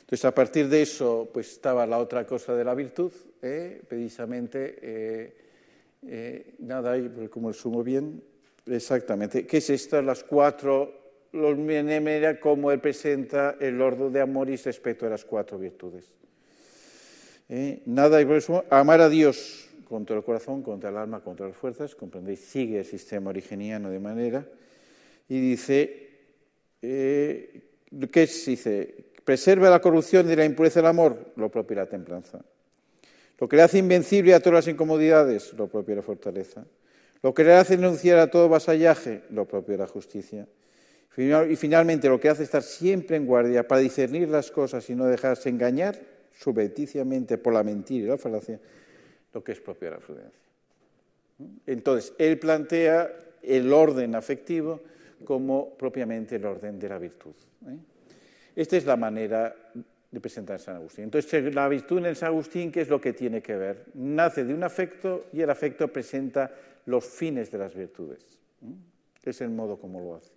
Entonces, 0.01 0.25
a 0.25 0.35
partir 0.35 0.69
de 0.69 0.83
eso, 0.83 1.31
pues 1.33 1.53
estaba 1.53 1.87
la 1.87 1.99
otra 1.99 2.27
cosa 2.27 2.55
de 2.55 2.65
la 2.65 2.75
virtud, 2.75 3.13
¿eh? 3.41 3.81
precisamente, 3.87 4.79
eh, 4.83 5.37
eh, 6.03 6.55
nada, 6.59 6.97
como 7.31 7.53
sumo 7.53 7.85
bien, 7.85 8.23
exactamente, 8.67 9.47
¿qué 9.47 9.59
es 9.59 9.71
esto? 9.71 10.03
Las 10.03 10.25
cuatro, 10.25 11.04
los 11.35 11.59
manera 11.59 12.39
como 12.39 12.71
él 12.71 12.81
presenta 12.81 13.57
el 13.61 13.81
orden 13.81 14.13
de 14.13 14.21
amoris 14.21 14.65
respecto 14.65 15.07
a 15.07 15.11
las 15.11 15.25
cuatro 15.25 15.59
virtudes. 15.59 16.13
Nada, 17.87 18.23
y 18.23 18.25
por 18.25 18.37
eso, 18.37 18.65
amar 18.71 19.01
a 19.01 19.09
Dios 19.09 19.69
contra 19.89 20.17
el 20.17 20.23
corazón, 20.23 20.63
contra 20.63 20.91
el 20.91 20.97
alma, 20.97 21.23
contra 21.23 21.47
las 21.47 21.57
fuerzas, 21.57 21.95
comprendéis, 21.95 22.41
sigue 22.41 22.79
el 22.79 22.85
sistema 22.85 23.31
originiano 23.31 23.91
de 23.91 24.01
manera, 24.01 24.47
y 25.29 25.41
dice, 25.41 26.09
eh, 26.81 27.63
¿qué? 28.11 28.21
Dice, 28.21 29.05
preserva 29.25 29.71
la 29.71 29.81
corrupción 29.81 30.31
y 30.31 30.37
la 30.37 30.45
impureza 30.45 30.81
del 30.81 30.87
amor, 30.87 31.33
lo 31.37 31.51
propio 31.51 31.77
la 31.77 31.87
templanza. 31.87 32.45
Lo 33.39 33.49
que 33.49 33.57
le 33.57 33.63
hace 33.63 33.79
invencible 33.79 34.35
a 34.35 34.41
todas 34.41 34.67
las 34.67 34.73
incomodidades, 34.73 35.53
lo 35.55 35.67
propio 35.67 35.97
la 35.97 36.03
fortaleza. 36.03 36.65
Lo 37.23 37.35
que 37.35 37.43
le 37.43 37.55
hace 37.55 37.77
denunciar 37.77 38.19
a 38.19 38.31
todo 38.31 38.49
vasallaje, 38.49 39.23
lo 39.31 39.47
propio 39.47 39.77
la 39.77 39.87
justicia. 39.87 40.47
Y 41.17 41.57
finalmente, 41.57 42.09
lo 42.09 42.19
que 42.19 42.29
hace 42.29 42.43
estar 42.43 42.63
siempre 42.63 43.17
en 43.17 43.27
guardia 43.27 43.67
para 43.67 43.81
discernir 43.81 44.29
las 44.29 44.51
cosas 44.51 44.89
y 44.91 44.95
no 44.95 45.07
dejarse 45.07 45.49
engañar 45.49 45.97
subverticiamente 46.33 47.39
por 47.39 47.53
la 47.53 47.63
mentira 47.63 48.07
y 48.07 48.09
la 48.09 48.19
falacia, 48.19 48.59
lo 49.33 49.45
que 49.45 49.53
es 49.53 49.61
propio 49.61 49.91
de 49.91 49.95
la 49.95 50.01
prudencia. 50.01 50.45
Entonces, 51.67 52.13
él 52.19 52.39
plantea 52.39 53.13
el 53.43 53.73
orden 53.73 54.15
afectivo 54.15 54.81
como 55.25 55.71
propiamente 55.77 56.37
el 56.37 56.45
orden 56.45 56.79
de 56.79 56.89
la 56.89 56.99
virtud. 56.99 57.35
¿eh? 57.69 57.77
Esta 58.57 58.77
es 58.77 58.85
la 58.85 58.97
manera 58.97 59.55
de 60.11 60.21
presentar 60.21 60.61
San 60.61 60.77
Agustín. 60.77 61.05
Entonces, 61.05 61.55
la 61.55 61.69
virtud 61.69 62.05
en 62.05 62.15
San 62.15 62.29
Agustín, 62.29 62.71
¿qué 62.71 62.81
es 62.81 62.89
lo 62.89 63.01
que 63.01 63.13
tiene 63.13 63.43
que 63.43 63.57
ver? 63.57 63.87
Nace 63.95 64.45
de 64.45 64.55
un 64.55 64.63
afecto 64.63 65.27
y 65.33 65.41
el 65.41 65.51
afecto 65.51 65.89
presenta 65.89 66.53
los 66.87 67.05
fines 67.05 67.51
de 67.51 67.59
las 67.59 67.75
virtudes. 67.75 68.21
¿eh? 68.63 69.29
Es 69.29 69.41
el 69.41 69.51
modo 69.51 69.79
como 69.79 70.01
lo 70.01 70.17
hace. 70.17 70.31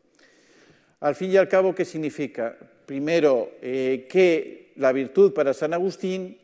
Al 0.99 1.13
fin 1.13 1.31
y 1.31 1.37
al 1.37 1.47
cabo, 1.47 1.75
¿qué 1.75 1.85
significa? 1.85 2.57
Primero, 2.85 3.51
eh, 3.61 4.07
que 4.09 4.73
la 4.77 4.91
virtud 4.91 5.31
para 5.31 5.53
San 5.53 5.73
Agustín 5.73 6.37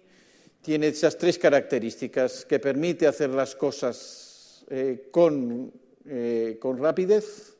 tiene 0.61 0.87
esas 0.87 1.17
tres 1.17 1.39
características 1.39 2.45
que 2.45 2.59
permite 2.59 3.07
hacer 3.07 3.31
las 3.31 3.55
cosas 3.55 4.63
eh, 4.69 5.09
eh, 6.05 6.57
con, 6.61 6.77
rapidez, 6.77 7.57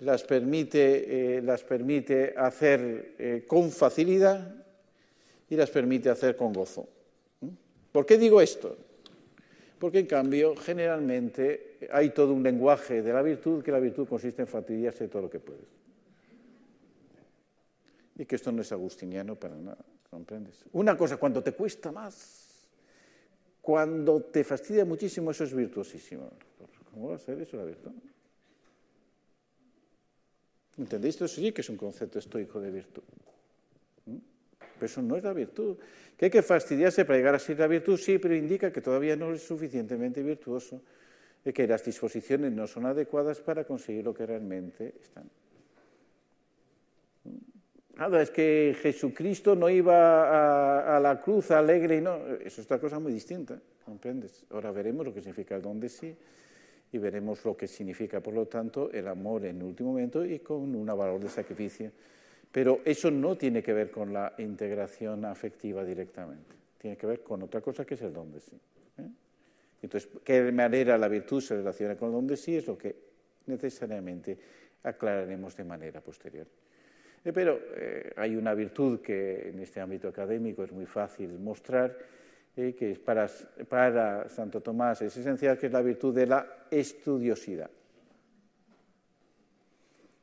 las 0.00 0.24
permite, 0.24 1.42
las 1.42 1.62
permite 1.64 2.32
hacer 2.34 3.44
con 3.46 3.70
facilidad 3.70 4.54
y 5.50 5.56
las 5.56 5.68
permite 5.68 6.08
hacer 6.08 6.34
con 6.34 6.54
gozo. 6.54 6.88
¿Por 7.92 8.06
qué 8.06 8.16
digo 8.16 8.40
esto? 8.40 8.74
Porque 9.78 9.98
en 9.98 10.06
cambio 10.06 10.56
generalmente 10.56 11.76
hay 11.92 12.10
todo 12.10 12.32
un 12.32 12.42
lenguaje 12.42 13.02
de 13.02 13.12
la 13.12 13.20
virtud, 13.20 13.62
que 13.62 13.72
la 13.72 13.80
virtud 13.80 14.08
consiste 14.08 14.40
en 14.40 14.48
fastidiarse 14.48 15.08
todo 15.08 15.22
lo 15.22 15.30
que 15.30 15.40
puedes. 15.40 15.79
Y 18.16 18.26
que 18.26 18.36
esto 18.36 18.52
no 18.52 18.62
es 18.62 18.72
agustiniano 18.72 19.36
para 19.36 19.56
nada, 19.56 19.84
¿comprendes? 20.10 20.64
Una 20.72 20.96
cosa, 20.96 21.16
cuando 21.16 21.42
te 21.42 21.52
cuesta 21.52 21.90
más, 21.92 22.66
cuando 23.60 24.22
te 24.22 24.44
fastidia 24.44 24.84
muchísimo, 24.84 25.30
eso 25.30 25.44
es 25.44 25.54
virtuosísimo. 25.54 26.30
¿Cómo 26.92 27.10
va 27.10 27.16
a 27.16 27.18
ser 27.18 27.40
eso 27.40 27.56
la 27.56 27.64
virtud? 27.64 27.92
¿Entendéis? 30.76 31.14
Esto 31.14 31.28
sí 31.28 31.52
que 31.52 31.60
es 31.60 31.68
un 31.68 31.76
concepto 31.76 32.18
estoico 32.18 32.60
de 32.60 32.70
virtud. 32.70 33.02
¿Mm? 34.06 34.16
Pero 34.74 34.86
eso 34.86 35.02
no 35.02 35.16
es 35.16 35.22
la 35.22 35.32
virtud. 35.32 35.76
Que 36.16 36.26
hay 36.26 36.30
que 36.30 36.42
fastidiarse 36.42 37.04
para 37.04 37.18
llegar 37.18 37.34
a 37.34 37.38
ser 37.38 37.58
la 37.58 37.66
virtud, 37.66 37.96
sí, 37.96 38.18
pero 38.18 38.34
indica 38.34 38.72
que 38.72 38.80
todavía 38.80 39.14
no 39.14 39.32
es 39.32 39.42
suficientemente 39.42 40.22
virtuoso, 40.22 40.82
y 41.44 41.52
que 41.52 41.66
las 41.66 41.84
disposiciones 41.84 42.52
no 42.52 42.66
son 42.66 42.86
adecuadas 42.86 43.40
para 43.40 43.64
conseguir 43.64 44.04
lo 44.04 44.14
que 44.14 44.26
realmente 44.26 44.94
están. 45.00 45.30
Nada, 48.00 48.22
es 48.22 48.30
que 48.30 48.74
Jesucristo 48.80 49.54
no 49.54 49.68
iba 49.68 50.96
a, 50.96 50.98
la 51.00 51.20
cruz 51.20 51.50
alegre 51.50 51.98
y 51.98 52.00
no. 52.00 52.16
Eso 52.38 52.62
es 52.62 52.64
otra 52.64 52.80
cosa 52.80 52.98
muy 52.98 53.12
distinta, 53.12 53.60
¿comprendes? 53.84 54.42
Ahora 54.48 54.70
veremos 54.70 55.04
lo 55.04 55.12
que 55.12 55.20
significa 55.20 55.54
el 55.54 55.60
don 55.60 55.78
de 55.78 55.90
sí 55.90 56.16
y 56.92 56.96
veremos 56.96 57.44
lo 57.44 57.54
que 57.54 57.68
significa, 57.68 58.22
por 58.22 58.32
lo 58.32 58.46
tanto, 58.46 58.90
el 58.90 59.06
amor 59.06 59.44
en 59.44 59.62
último 59.62 59.90
momento 59.90 60.24
y 60.24 60.38
con 60.38 60.74
un 60.74 60.86
valor 60.86 61.20
de 61.20 61.28
sacrificio. 61.28 61.92
Pero 62.50 62.80
eso 62.86 63.10
no 63.10 63.36
tiene 63.36 63.62
que 63.62 63.74
ver 63.74 63.90
con 63.90 64.14
la 64.14 64.32
integración 64.38 65.26
afectiva 65.26 65.84
directamente, 65.84 66.54
tiene 66.78 66.96
que 66.96 67.06
ver 67.06 67.22
con 67.22 67.42
otra 67.42 67.60
cosa 67.60 67.84
que 67.84 67.94
es 67.94 68.00
el 68.00 68.14
don 68.14 68.32
de 68.32 68.40
sí. 68.40 68.56
¿eh? 68.96 69.10
Entonces, 69.82 70.08
¿qué 70.24 70.50
manera 70.50 70.96
la 70.96 71.06
virtud 71.06 71.42
se 71.42 71.54
relaciona 71.54 71.96
con 71.96 72.08
el 72.08 72.14
don 72.14 72.26
de 72.26 72.38
sí? 72.38 72.56
Es 72.56 72.66
lo 72.66 72.78
que 72.78 72.96
necesariamente 73.44 74.38
aclararemos 74.84 75.54
de 75.54 75.64
manera 75.64 76.00
posterior. 76.00 76.46
Eh, 77.24 77.32
pero 77.32 77.60
eh, 77.76 78.12
hay 78.16 78.34
una 78.34 78.54
virtud 78.54 79.00
que 79.00 79.50
en 79.50 79.58
este 79.60 79.80
ámbito 79.80 80.08
académico 80.08 80.64
es 80.64 80.72
muy 80.72 80.86
fácil 80.86 81.38
mostrar, 81.38 81.96
eh, 82.56 82.74
que 82.74 82.92
es 82.92 82.98
para, 82.98 83.28
Santo 84.28 84.60
Tomás 84.60 85.02
es 85.02 85.16
esencial, 85.16 85.58
que 85.58 85.66
es 85.66 85.72
la 85.72 85.82
virtud 85.82 86.14
de 86.14 86.26
la 86.26 86.66
estudiosidad. 86.70 87.70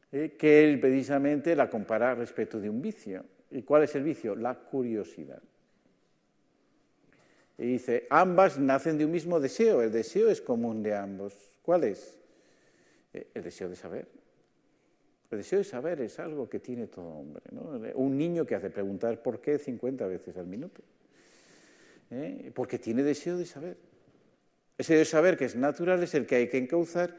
Que 0.10 0.64
él 0.64 0.80
precisamente 0.80 1.56
la 1.56 1.70
compara 1.70 2.16
respecto 2.16 2.60
de 2.60 2.70
un 2.70 2.82
vicio. 2.82 3.24
¿Y 3.52 3.62
cuál 3.62 3.84
es 3.84 3.93
el 3.95 4.04
vicio? 4.04 4.36
La 4.36 4.56
curiosidad. 4.56 5.41
Y 7.58 7.64
dice, 7.64 8.08
ambas 8.10 8.58
nacen 8.58 8.98
de 8.98 9.06
un 9.06 9.12
mismo 9.12 9.39
deseo, 9.39 9.82
el 9.82 9.91
deseo 9.91 10.30
es 10.30 10.41
común 10.41 10.82
de 10.82 10.95
ambos. 10.95 11.52
¿Cuál 11.62 11.84
es? 11.84 12.18
El 13.14 13.43
deseo 13.43 13.70
de 13.70 13.76
saber. 13.76 14.08
El 15.30 15.40
deseo 15.40 15.60
de 15.60 15.66
saber 15.66 16.02
es 16.02 16.20
algo 16.20 16.50
que 16.50 16.60
tiene 16.60 16.88
todo 16.88 17.06
hombre. 17.06 17.44
Un 17.96 18.18
niño 18.18 18.46
que 18.46 18.56
hace 18.56 18.70
preguntar 18.70 19.22
por 19.22 19.42
qué 19.42 19.58
50 19.58 20.08
veces 20.08 20.38
al 20.38 20.48
minuto. 20.48 20.82
¿eh? 22.12 22.52
porque 22.54 22.80
tiene 22.80 23.04
deseo 23.04 23.38
de 23.38 23.46
saber. 23.46 23.78
Ese 24.78 24.94
deseo 24.94 25.00
de 25.00 25.06
saber 25.06 25.38
que 25.38 25.46
es 25.46 25.56
natural 25.56 26.04
es 26.04 26.14
el 26.14 26.26
que 26.26 26.36
hay 26.36 26.48
que 26.48 26.58
encauzar. 26.58 27.16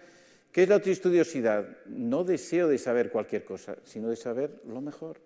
¿Qué 0.53 0.63
es 0.63 0.69
la 0.69 0.77
autoestudiosidad? 0.77 1.85
No 1.87 2.25
deseo 2.25 2.69
de 2.69 2.79
saber 2.79 3.11
cualquier 3.11 3.45
cosa, 3.45 3.77
sino 3.85 4.09
de 4.09 4.17
saber 4.17 4.63
lo 4.67 4.81
mejor. 4.81 5.21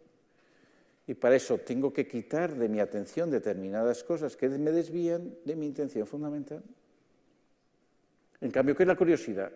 Y 1.07 1.15
para 1.15 1.37
eso 1.37 1.59
tengo 1.59 1.93
que 1.93 2.07
quitar 2.07 2.55
de 2.55 2.69
mi 2.69 2.81
atención 2.81 3.31
determinadas 3.31 4.03
cosas 4.05 4.37
que 4.37 4.49
me 4.49 4.73
desvían 4.73 5.35
de 5.45 5.57
mi 5.57 5.67
intención 5.67 6.07
fundamental. 6.07 6.63
En 8.41 8.51
cambio, 8.51 8.75
¿qué 8.75 8.85
es 8.85 8.87
la 8.89 8.97
curiosidad? 8.97 9.53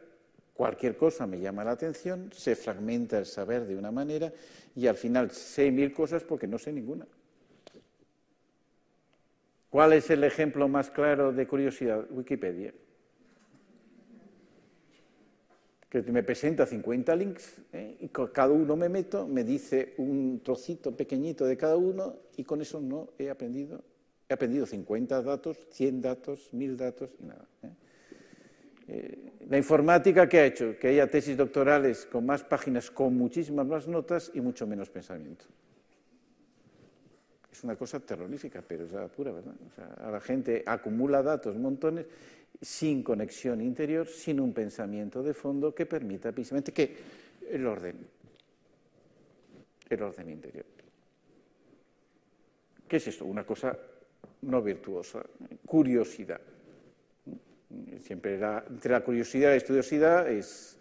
Cualquier 0.56 0.96
cosa 0.96 1.26
me 1.26 1.38
llama 1.38 1.64
la 1.64 1.72
atención, 1.72 2.30
se 2.32 2.56
fragmenta 2.56 3.18
el 3.18 3.26
saber 3.26 3.66
de 3.66 3.76
una 3.76 3.90
manera 3.90 4.32
y 4.74 4.86
al 4.86 4.96
final 4.96 5.30
sé 5.30 5.70
mil 5.70 5.92
cosas 5.92 6.24
porque 6.24 6.46
no 6.46 6.58
sé 6.58 6.72
ninguna. 6.72 7.06
¿Cuál 9.68 9.92
es 9.92 10.08
el 10.08 10.24
ejemplo 10.24 10.66
más 10.66 10.90
claro 10.90 11.30
de 11.30 11.46
curiosidad? 11.46 12.06
Wikipedia. 12.10 12.72
Que 15.90 16.00
me 16.00 16.22
presenta 16.22 16.64
50 16.64 17.14
links 17.16 17.60
¿eh? 17.74 17.98
y 18.00 18.08
con 18.08 18.28
cada 18.28 18.52
uno 18.52 18.76
me 18.76 18.88
meto, 18.88 19.28
me 19.28 19.44
dice 19.44 19.92
un 19.98 20.40
trocito 20.42 20.96
pequeñito 20.96 21.44
de 21.44 21.58
cada 21.58 21.76
uno 21.76 22.16
y 22.38 22.44
con 22.44 22.62
eso 22.62 22.80
no 22.80 23.10
he 23.18 23.28
aprendido. 23.28 23.84
He 24.26 24.32
aprendido 24.32 24.64
50 24.64 25.22
datos, 25.22 25.58
100 25.70 26.00
datos, 26.00 26.48
1000 26.52 26.76
datos 26.78 27.10
y 27.20 27.24
nada. 27.24 27.46
¿eh? 27.62 27.68
Eh, 28.88 29.32
la 29.48 29.56
informática, 29.56 30.28
¿qué 30.28 30.38
ha 30.38 30.46
hecho? 30.46 30.76
Que 30.78 30.88
haya 30.88 31.10
tesis 31.10 31.36
doctorales 31.36 32.06
con 32.06 32.26
más 32.26 32.42
páginas, 32.44 32.90
con 32.90 33.16
muchísimas 33.16 33.66
más 33.66 33.88
notas 33.88 34.30
y 34.34 34.40
mucho 34.40 34.66
menos 34.66 34.90
pensamiento. 34.90 35.44
Es 37.50 37.64
una 37.64 37.76
cosa 37.76 38.00
terrorífica, 38.00 38.62
pero 38.66 38.84
es 38.84 38.92
la 38.92 39.08
pura 39.08 39.32
verdad. 39.32 39.54
la 40.10 40.20
gente 40.20 40.62
acumula 40.66 41.22
datos, 41.22 41.56
montones, 41.56 42.06
sin 42.60 43.02
conexión 43.02 43.60
interior, 43.60 44.06
sin 44.06 44.40
un 44.40 44.52
pensamiento 44.52 45.22
de 45.22 45.34
fondo 45.34 45.74
que 45.74 45.86
permita 45.86 46.32
precisamente 46.32 46.72
que 46.72 46.96
el 47.50 47.66
orden, 47.66 47.96
el 49.88 50.02
orden 50.02 50.30
interior. 50.30 50.64
¿Qué 52.86 52.96
es 52.96 53.08
esto? 53.08 53.24
Una 53.24 53.44
cosa 53.44 53.76
no 54.42 54.62
virtuosa, 54.62 55.24
curiosidad. 55.64 56.40
Siempre 58.00 58.34
entre 58.68 58.92
la 58.92 59.00
curiosidad 59.02 59.48
y 59.48 59.52
la 59.52 59.56
estudiosidad 59.56 60.28
es 60.28 60.76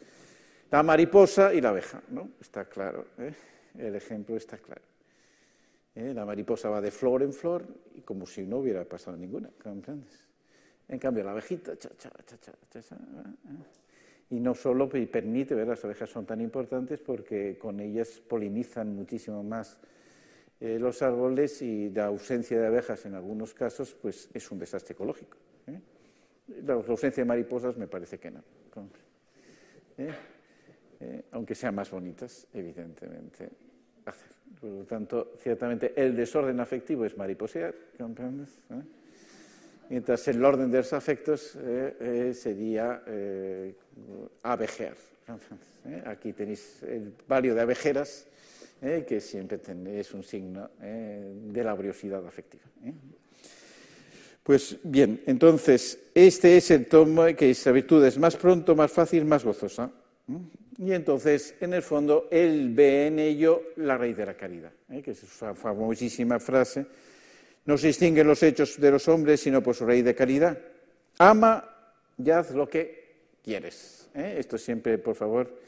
la 0.72 0.84
mariposa 0.84 1.54
y 1.54 1.62
la 1.62 1.70
abeja, 1.70 2.02
¿no? 2.10 2.30
Está 2.42 2.66
claro, 2.66 3.08
¿eh? 3.18 3.34
el 3.78 3.96
ejemplo 3.96 4.36
está 4.36 4.58
claro. 4.58 4.82
¿eh? 5.96 6.14
La 6.14 6.26
mariposa 6.26 6.70
va 6.70 6.82
de 6.82 6.92
flor 6.92 7.24
en 7.24 7.34
flor 7.34 7.66
y 7.96 8.02
como 8.02 8.26
si 8.26 8.46
no 8.46 8.58
hubiera 8.58 8.84
pasado 8.84 9.18
ninguna, 9.18 9.50
¿comprendes? 9.62 10.26
En 10.88 11.00
cambio, 11.00 11.24
la 11.24 11.32
abejita, 11.32 11.78
cha, 11.78 11.90
cha, 11.98 12.12
cha, 12.26 12.38
cha, 12.70 12.98
y 14.30 14.40
no 14.40 14.56
solo 14.56 14.90
permite, 14.90 15.54
ver, 15.54 15.68
las 15.68 15.84
abejas 15.86 16.10
son 16.10 16.26
tan 16.26 16.42
importantes 16.42 17.00
porque 17.00 17.58
con 17.58 17.80
ellas 17.80 18.22
polinizan 18.28 18.96
muchísimo 18.96 19.44
más 19.44 19.78
eh, 20.60 20.80
los 20.80 21.02
árboles 21.02 21.62
y 21.62 21.90
la 21.90 22.06
ausencia 22.06 22.60
de 22.60 22.68
abejas 22.68 23.06
en 23.06 23.14
algunos 23.14 23.54
casos 23.54 23.94
pues 23.94 24.30
es 24.34 24.52
un 24.52 24.60
desastre 24.60 24.94
ecológico. 24.94 25.38
¿Eh? 26.50 26.62
La 26.66 26.74
ausencia 26.74 27.24
de 27.24 27.28
mariposas 27.28 27.78
me 27.78 27.88
parece 27.88 28.18
que 28.18 28.32
no. 28.32 28.42
aunque 31.32 31.56
sean 31.56 31.76
más 31.76 31.90
bonitas, 31.92 32.48
evidentemente. 32.54 33.50
Por 34.60 34.70
lo 34.70 34.84
tanto, 34.86 35.34
ciertamente 35.38 35.94
el 35.96 36.16
desorden 36.16 36.60
afectivo 36.60 37.06
es 37.06 37.18
mariposear. 37.18 37.74
¿Eh? 38.70 38.82
Mientras 39.90 40.28
el 40.28 40.44
orden 40.44 40.72
de 40.72 40.78
los 40.80 40.94
afectos 40.94 41.56
eh, 41.62 41.96
eh, 42.00 42.34
sería 42.34 43.04
abejear. 44.42 44.96
Aquí 46.06 46.34
tenéis 46.34 46.82
el 46.84 47.14
valio 47.28 47.54
de 47.54 47.62
abejeras, 47.62 48.28
que 48.82 49.20
siempre 49.20 49.60
es 50.00 50.14
un 50.14 50.24
signo 50.24 50.70
de 50.80 51.64
la 51.64 51.64
laboriosidad 51.64 52.26
afectiva. 52.26 52.64
Pues 54.46 54.78
bien, 54.84 55.24
entonces, 55.26 55.98
este 56.14 56.56
es 56.56 56.70
el 56.70 56.86
tomo 56.86 57.26
que 57.36 57.50
esa 57.50 57.72
virtud 57.72 58.06
es 58.06 58.20
más 58.20 58.36
pronto, 58.36 58.76
más 58.76 58.92
fácil, 58.92 59.26
más 59.26 59.44
gozosa. 59.44 59.90
Y 60.78 60.92
entonces, 60.92 61.56
en 61.62 61.74
el 61.74 61.82
fondo, 61.82 62.28
él 62.30 62.70
ve 62.72 63.08
en 63.08 63.18
ello 63.18 63.64
la 63.78 63.98
raíz 63.98 64.16
de 64.16 64.28
la 64.28 64.36
caridad, 64.36 64.72
¿eh? 64.92 65.02
que 65.02 65.12
es 65.12 65.24
esa 65.24 65.56
famosísima 65.56 66.40
frase. 66.40 66.86
No 67.66 67.76
se 67.76 67.88
distinguen 67.88 68.28
los 68.28 68.44
hechos 68.44 68.80
de 68.80 68.92
los 68.92 69.08
hombres, 69.08 69.40
sino 69.40 69.64
por 69.64 69.74
su 69.74 69.84
raíz 69.84 70.06
de 70.06 70.14
caridad. 70.14 70.56
Ama 71.18 71.68
y 72.16 72.30
haz 72.30 72.52
lo 72.52 72.70
que 72.70 73.40
quieres. 73.44 74.10
¿eh? 74.14 74.36
Esto 74.38 74.60
siempre, 74.60 75.00
por 75.00 75.16
favor, 75.16 75.60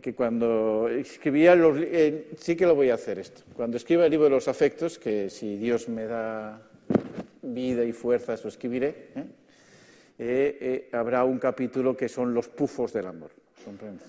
que 0.00 0.14
cuando 0.14 0.88
escribía 0.88 1.54
los, 1.54 1.76
eh, 1.78 2.30
sí 2.38 2.56
que 2.56 2.64
lo 2.64 2.74
voy 2.74 2.88
a 2.88 2.94
hacer 2.94 3.18
esto. 3.18 3.42
Cuando 3.52 3.76
escriba 3.76 4.06
el 4.06 4.10
libro 4.10 4.24
de 4.24 4.30
los 4.30 4.48
afectos, 4.48 4.98
que 4.98 5.28
si 5.28 5.58
Dios 5.58 5.90
me 5.90 6.06
da 6.06 6.69
vida 7.42 7.84
y 7.84 7.92
fuerzas 7.92 8.42
lo 8.44 8.48
escribiré, 8.48 9.12
habrá 10.92 11.24
un 11.24 11.38
capítulo 11.38 11.96
que 11.96 12.08
son 12.08 12.34
los 12.34 12.48
pufos 12.48 12.92
del 12.92 13.06
amor. 13.06 13.30
¿Comprendes? 13.64 14.08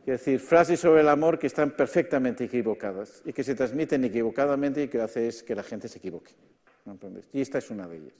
Es 0.00 0.20
decir, 0.20 0.38
frases 0.38 0.78
sobre 0.78 1.00
el 1.00 1.08
amor 1.08 1.36
que 1.36 1.48
están 1.48 1.72
perfectamente 1.72 2.44
equivocadas 2.44 3.22
y 3.24 3.32
que 3.32 3.42
se 3.42 3.56
transmiten 3.56 4.04
equivocadamente 4.04 4.84
y 4.84 4.88
que 4.88 5.00
hace 5.00 5.26
es 5.26 5.42
que 5.42 5.54
la 5.54 5.64
gente 5.64 5.88
se 5.88 5.98
equivoque. 5.98 6.32
¿Comprendes? 6.84 7.28
Y 7.32 7.40
esta 7.40 7.58
es 7.58 7.70
una 7.70 7.88
de 7.88 7.96
ellas. 7.96 8.14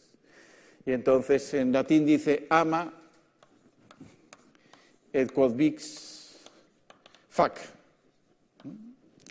Y 0.84 0.90
entonces 0.92 1.54
en 1.54 1.70
latín 1.70 2.04
dice 2.04 2.48
ama 2.50 2.92
et 5.12 5.32
quod 5.32 5.54
vix 5.54 6.40
fac. 7.28 7.56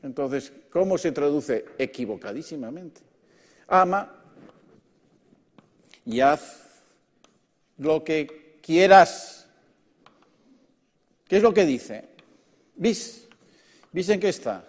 Entonces, 0.01 0.53
¿cómo 0.69 0.97
se 0.97 1.11
traduce? 1.11 1.65
Equivocadísimamente. 1.77 3.01
Ama 3.67 4.14
y 6.05 6.19
haz 6.19 6.61
lo 7.77 8.03
que 8.03 8.59
quieras. 8.61 9.47
¿Qué 11.27 11.37
es 11.37 11.43
lo 11.43 11.53
que 11.53 11.65
dice? 11.65 12.05
¿Vis? 12.75 13.27
¿Vis 13.91 14.09
en 14.09 14.19
qué 14.19 14.29
está? 14.29 14.65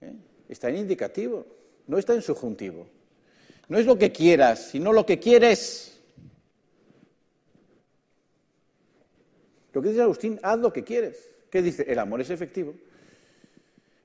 ¿Eh? 0.00 0.12
Está 0.48 0.68
en 0.68 0.78
indicativo, 0.78 1.46
no 1.86 1.98
está 1.98 2.14
en 2.14 2.22
subjuntivo. 2.22 2.86
No 3.68 3.78
es 3.78 3.86
lo 3.86 3.98
que 3.98 4.10
quieras, 4.10 4.70
sino 4.70 4.92
lo 4.92 5.04
que 5.04 5.18
quieres. 5.18 5.98
Lo 9.72 9.82
que 9.82 9.90
dice 9.90 10.02
Agustín, 10.02 10.40
haz 10.42 10.58
lo 10.58 10.72
que 10.72 10.82
quieres. 10.82 11.28
¿Qué 11.50 11.62
dice? 11.62 11.84
El 11.86 11.98
amor 11.98 12.20
es 12.20 12.30
efectivo. 12.30 12.74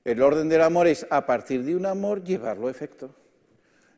El 0.04 0.20
orden 0.20 0.48
del 0.50 0.60
amor 0.60 0.86
es, 0.86 1.06
a 1.08 1.24
partir 1.24 1.64
de 1.64 1.74
un 1.74 1.86
amor, 1.86 2.22
llevarlo 2.22 2.68
a 2.68 2.70
efecto. 2.70 3.14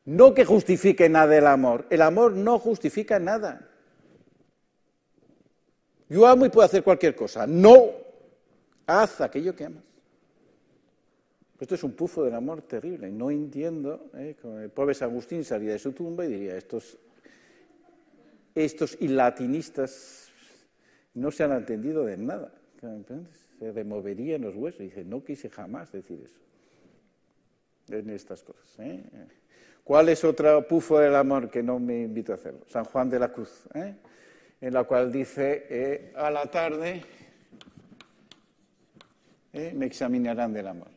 No 0.07 0.34
que 0.34 0.44
justifique 0.44 1.09
nada 1.09 1.36
el 1.36 1.46
amor. 1.46 1.86
El 1.90 2.00
amor 2.00 2.32
no 2.32 2.59
justifica 2.61 3.18
nada. 3.18 3.68
Yo 6.09 6.26
amo 6.26 6.46
y 6.46 6.48
puedo 6.48 6.64
hacer 6.64 6.84
cualquier 6.84 7.16
cosa. 7.16 7.46
No. 7.46 7.90
Haz 8.86 9.20
aquello 9.20 9.54
que 9.54 9.64
amas. 9.64 9.82
Esto 11.59 11.74
es 11.74 11.82
un 11.82 11.92
pufo 11.92 12.22
del 12.22 12.34
amor 12.34 12.62
terrible. 12.62 13.11
No 13.11 13.32
entiendo. 13.32 14.11
¿eh? 14.14 14.36
el 14.62 14.70
pobre 14.70 14.94
San 14.94 15.11
Agustín 15.11 15.44
salía 15.44 15.72
de 15.72 15.78
su 15.80 15.92
tumba 15.92 16.24
y 16.24 16.28
diría: 16.28 16.57
estos, 16.57 16.96
estos 18.54 18.96
ilatinistas 19.00 20.28
no 21.14 21.32
se 21.32 21.42
han 21.42 21.52
entendido 21.52 22.04
de 22.04 22.16
nada. 22.16 22.52
Se 23.59 23.72
removerían 23.72 24.42
los 24.42 24.54
huesos. 24.54 24.82
Y 24.82 24.84
dice: 24.84 25.04
No 25.04 25.24
quise 25.24 25.50
jamás 25.50 25.90
decir 25.90 26.20
eso 26.24 26.38
en 27.88 28.11
estas 28.11 28.42
cosas. 28.42 28.66
¿eh? 28.78 29.02
¿Cuál 29.87 30.09
es 30.09 30.24
otro 30.24 30.66
pufo 30.66 30.99
del 30.99 31.14
amor 31.14 31.49
que 31.49 31.62
no 31.62 31.78
me 31.78 32.03
invito 32.03 32.32
a 32.32 32.34
hacerlo? 32.34 32.62
San 32.66 32.84
Juan 32.87 33.09
de 33.09 33.20
la 33.20 33.28
Cruz, 33.32 33.62
¿eh? 33.72 33.95
en 34.61 34.74
la 34.74 34.82
cual 34.82 35.12
dice, 35.12 35.64
eh, 35.70 36.12
a 36.16 36.28
la 36.28 36.47
tarde 36.47 37.05
eh, 39.53 39.72
me 39.76 39.87
examinarán 39.87 40.53
del 40.53 40.66
amor. 40.66 40.89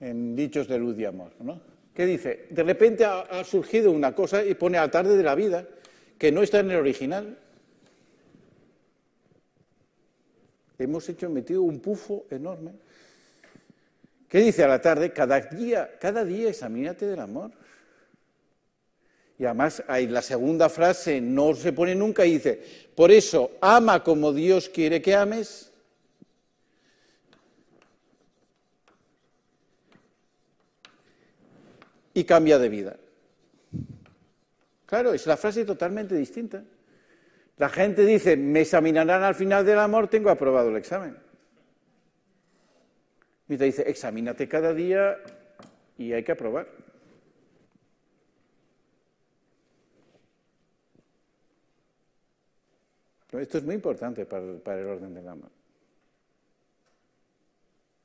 En 0.00 0.34
dichos 0.34 0.66
de 0.66 0.76
luz 0.76 0.98
y 0.98 1.04
amor, 1.04 1.30
¿no? 1.38 1.60
¿Qué 1.94 2.04
dice? 2.04 2.48
De 2.50 2.64
repente 2.64 3.04
ha, 3.04 3.44
surgido 3.44 3.92
una 3.92 4.12
cosa 4.12 4.44
y 4.44 4.54
pone 4.54 4.76
a 4.76 4.80
la 4.80 4.90
tarde 4.90 5.16
de 5.16 5.22
la 5.22 5.36
vida 5.36 5.68
que 6.18 6.32
no 6.32 6.42
está 6.42 6.58
en 6.58 6.72
el 6.72 6.78
original. 6.78 7.38
Hemos 10.80 11.08
hecho, 11.08 11.30
metido 11.30 11.62
un 11.62 11.78
pufo 11.78 12.26
enorme 12.28 12.72
¿Qué 14.34 14.40
dice 14.40 14.64
a 14.64 14.66
la 14.66 14.80
tarde? 14.80 15.12
Cada 15.12 15.40
día, 15.42 15.96
cada 16.00 16.24
día 16.24 16.48
examínate 16.48 17.06
del 17.06 17.20
amor. 17.20 17.52
Y 19.38 19.44
además 19.44 19.84
hay 19.86 20.08
la 20.08 20.22
segunda 20.22 20.68
frase, 20.68 21.20
no 21.20 21.54
se 21.54 21.72
pone 21.72 21.94
nunca 21.94 22.26
y 22.26 22.32
dice, 22.32 22.60
por 22.96 23.12
eso 23.12 23.52
ama 23.60 24.02
como 24.02 24.32
Dios 24.32 24.68
quiere 24.68 25.00
que 25.00 25.14
ames. 25.14 25.70
Y 32.12 32.24
cambia 32.24 32.58
de 32.58 32.68
vida. 32.68 32.96
Claro, 34.84 35.14
es 35.14 35.28
la 35.28 35.36
frase 35.36 35.64
totalmente 35.64 36.16
distinta. 36.16 36.64
La 37.58 37.68
gente 37.68 38.04
dice, 38.04 38.36
me 38.36 38.62
examinarán 38.62 39.22
al 39.22 39.36
final 39.36 39.64
del 39.64 39.78
amor, 39.78 40.08
tengo 40.08 40.28
aprobado 40.28 40.70
el 40.70 40.76
examen. 40.76 41.23
Y 43.48 43.56
dice, 43.56 43.82
examínate 43.86 44.48
cada 44.48 44.72
día 44.72 45.18
y 45.98 46.12
hay 46.12 46.24
que 46.24 46.32
aprobar. 46.32 46.66
Esto 53.40 53.58
es 53.58 53.64
muy 53.64 53.74
importante 53.74 54.26
para, 54.26 54.80
el 54.80 54.86
orden 54.86 55.12
del 55.12 55.28
amor. 55.28 55.50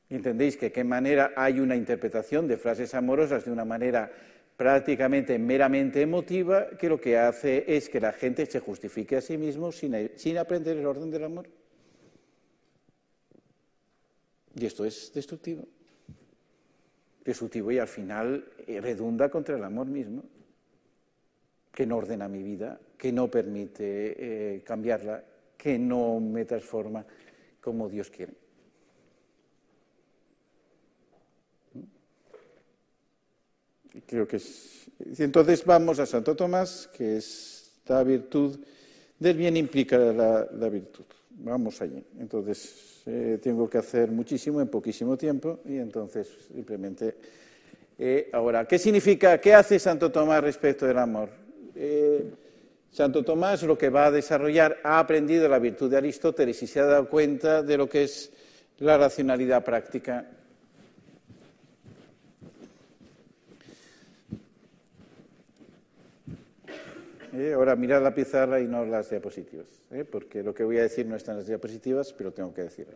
¿Entendéis 0.09 0.57
que 0.57 0.71
qué 0.71 0.83
manera 0.83 1.33
hay 1.35 1.59
una 1.59 1.75
interpretación 1.75 2.47
de 2.47 2.57
frases 2.57 2.95
amorosas 2.95 3.45
de 3.45 3.51
una 3.51 3.63
manera 3.63 4.11
prácticamente 4.57 5.37
meramente 5.37 6.01
emotiva 6.01 6.71
que 6.71 6.89
lo 6.89 6.99
que 6.99 7.17
hace 7.17 7.63
es 7.67 7.89
que 7.89 8.01
la 8.01 8.11
gente 8.11 8.45
se 8.47 8.59
justifique 8.59 9.17
a 9.17 9.21
sí 9.21 9.37
mismo 9.37 9.71
sin 9.71 10.37
aprender 10.37 10.77
el 10.77 10.85
orden 10.85 11.11
del 11.11 11.25
amor? 11.25 11.47
Y 14.55 14.65
esto 14.65 14.85
es 14.85 15.11
destructivo. 15.13 15.65
Destructivo 17.23 17.71
y 17.71 17.79
al 17.79 17.87
final 17.87 18.45
eh, 18.65 18.81
redunda 18.81 19.29
contra 19.29 19.55
el 19.55 19.63
amor 19.63 19.87
mismo, 19.87 20.23
que 21.71 21.85
no 21.85 21.97
ordena 21.97 22.27
mi 22.27 22.41
vida, 22.41 22.79
que 22.97 23.11
no 23.11 23.29
permite 23.29 24.55
eh, 24.55 24.63
cambiarla, 24.63 25.23
que 25.57 25.77
no 25.77 26.19
me 26.19 26.45
transforma 26.45 27.05
como 27.61 27.87
Dios 27.89 28.09
quiere. 28.09 28.33
Y 33.93 34.01
creo 34.01 34.27
que 34.27 34.37
es... 34.37 34.89
Entonces 35.19 35.63
vamos 35.65 35.99
a 35.99 36.05
Santo 36.05 36.35
Tomás, 36.35 36.89
que 36.95 37.17
es 37.17 37.71
la 37.87 38.03
virtud 38.03 38.59
del 39.19 39.35
bien 39.35 39.57
implica 39.57 39.97
la, 39.97 40.47
la 40.51 40.69
virtud. 40.69 41.05
Vamos 41.31 41.81
allí. 41.81 42.03
Entonces, 42.19 42.98
eh, 43.11 43.39
tengo 43.41 43.67
que 43.67 43.79
hacer 43.79 44.11
muchísimo 44.11 44.61
en 44.61 44.67
poquísimo 44.67 45.17
tiempo 45.17 45.59
y 45.65 45.77
entonces 45.77 46.27
simplemente... 46.53 47.15
Eh, 48.01 48.29
ahora, 48.31 48.65
¿qué 48.65 48.77
significa, 48.77 49.41
qué 49.41 49.53
hace 49.53 49.77
Santo 49.77 50.09
Tomás 50.11 50.41
respecto 50.41 50.85
del 50.85 50.99
amor? 50.99 51.29
Eh, 51.75 52.31
Santo 52.91 53.23
Tomás 53.23 53.63
lo 53.63 53.77
que 53.77 53.89
va 53.89 54.05
a 54.05 54.11
desarrollar 54.11 54.77
ha 54.83 54.99
aprendido 54.99 55.49
la 55.49 55.59
virtud 55.59 55.89
de 55.89 55.97
Aristóteles 55.97 56.61
y 56.61 56.67
se 56.67 56.79
ha 56.79 56.85
dado 56.85 57.09
cuenta 57.09 57.63
de 57.63 57.77
lo 57.77 57.89
que 57.89 58.03
es 58.03 58.31
la 58.77 58.97
racionalidad 58.97 59.65
práctica. 59.65 60.25
Ahora 67.53 67.75
mirad 67.75 68.01
la 68.03 68.13
pizarra 68.13 68.59
y 68.59 68.67
no 68.67 68.85
las 68.85 69.09
diapositivas. 69.09 69.67
¿eh? 69.91 70.05
porque 70.05 70.43
lo 70.43 70.53
que 70.53 70.63
voy 70.63 70.77
a 70.77 70.83
decir 70.83 71.05
no 71.05 71.15
está 71.15 71.31
en 71.31 71.39
las 71.39 71.47
diapositivas, 71.47 72.13
pero 72.13 72.31
tengo 72.31 72.53
que 72.53 72.63
decirlo. 72.63 72.93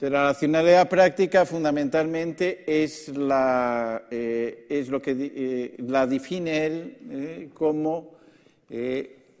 la 0.00 0.24
racionalidad 0.24 0.88
práctica 0.88 1.46
fundamentalmente 1.46 2.64
es, 2.66 3.08
la, 3.08 4.02
eh, 4.10 4.86
lo 4.88 5.00
que 5.00 5.16
eh, 5.18 5.74
la 5.78 6.06
define 6.06 6.66
él 6.66 7.50
como 7.54 8.12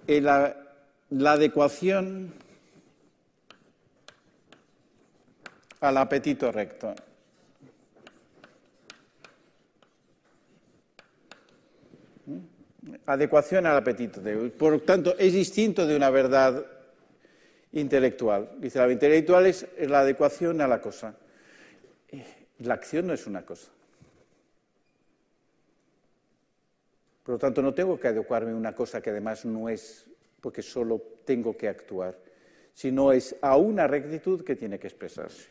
la 0.06 0.56
adecuación 1.26 2.32
al 5.80 5.96
apetito 5.96 6.52
recto. 6.52 6.94
Adecuación 13.06 13.66
al 13.66 13.76
apetito. 13.76 14.20
Por 14.56 14.72
lo 14.72 14.80
tanto, 14.80 15.16
es 15.18 15.32
distinto 15.32 15.86
de 15.86 15.96
una 15.96 16.10
verdad 16.10 16.64
intelectual. 17.72 18.50
Dice, 18.58 18.78
la 18.78 18.90
intelectual 18.90 19.46
es 19.46 19.66
la 19.78 20.00
adecuación 20.00 20.60
a 20.60 20.68
la 20.68 20.80
cosa. 20.80 21.14
La 22.58 22.74
acción 22.74 23.06
no 23.06 23.12
es 23.12 23.26
una 23.26 23.44
cosa. 23.44 23.70
Por 27.24 27.34
lo 27.34 27.38
tanto, 27.38 27.62
no 27.62 27.72
tengo 27.72 27.98
que 27.98 28.08
adecuarme 28.08 28.52
a 28.52 28.56
una 28.56 28.74
cosa 28.74 29.00
que 29.00 29.10
además 29.10 29.44
no 29.44 29.68
es 29.68 30.06
porque 30.40 30.62
solo 30.62 31.00
tengo 31.24 31.56
que 31.56 31.68
actuar, 31.68 32.18
sino 32.74 33.12
es 33.12 33.36
a 33.40 33.56
una 33.56 33.86
rectitud 33.86 34.44
que 34.44 34.56
tiene 34.56 34.78
que 34.78 34.88
expresarse. 34.88 35.46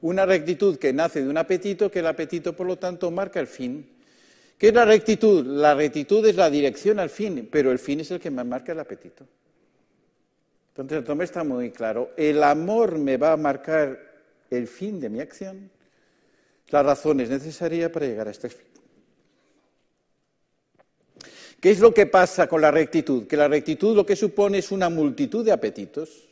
Una 0.00 0.24
rectitud 0.24 0.78
que 0.78 0.92
nace 0.92 1.22
de 1.22 1.28
un 1.28 1.36
apetito, 1.36 1.90
que 1.90 1.98
el 1.98 2.06
apetito, 2.06 2.56
por 2.56 2.66
lo 2.66 2.78
tanto, 2.78 3.10
marca 3.10 3.38
el 3.38 3.46
fin 3.46 4.01
¿Qué 4.62 4.68
es 4.68 4.74
la 4.74 4.84
rectitud? 4.84 5.44
La 5.44 5.74
rectitud 5.74 6.24
es 6.24 6.36
la 6.36 6.48
dirección 6.48 7.00
al 7.00 7.10
fin, 7.10 7.48
pero 7.50 7.72
el 7.72 7.80
fin 7.80 7.98
es 7.98 8.12
el 8.12 8.20
que 8.20 8.30
me 8.30 8.44
marca 8.44 8.70
el 8.70 8.78
apetito. 8.78 9.26
Entonces, 10.68 10.98
el 10.98 11.04
tome 11.04 11.24
está 11.24 11.42
muy 11.42 11.72
claro. 11.72 12.12
El 12.16 12.40
amor 12.44 12.96
me 12.96 13.16
va 13.16 13.32
a 13.32 13.36
marcar 13.36 13.98
el 14.50 14.68
fin 14.68 15.00
de 15.00 15.08
mi 15.08 15.18
acción. 15.18 15.68
La 16.68 16.80
razón 16.80 17.18
es 17.18 17.28
necesaria 17.28 17.90
para 17.90 18.06
llegar 18.06 18.28
a 18.28 18.30
este 18.30 18.50
fin. 18.50 18.68
¿Qué 21.60 21.72
es 21.72 21.80
lo 21.80 21.92
que 21.92 22.06
pasa 22.06 22.46
con 22.46 22.60
la 22.60 22.70
rectitud? 22.70 23.26
Que 23.26 23.36
la 23.36 23.48
rectitud 23.48 23.96
lo 23.96 24.06
que 24.06 24.14
supone 24.14 24.58
es 24.58 24.70
una 24.70 24.88
multitud 24.88 25.44
de 25.44 25.50
apetitos. 25.50 26.28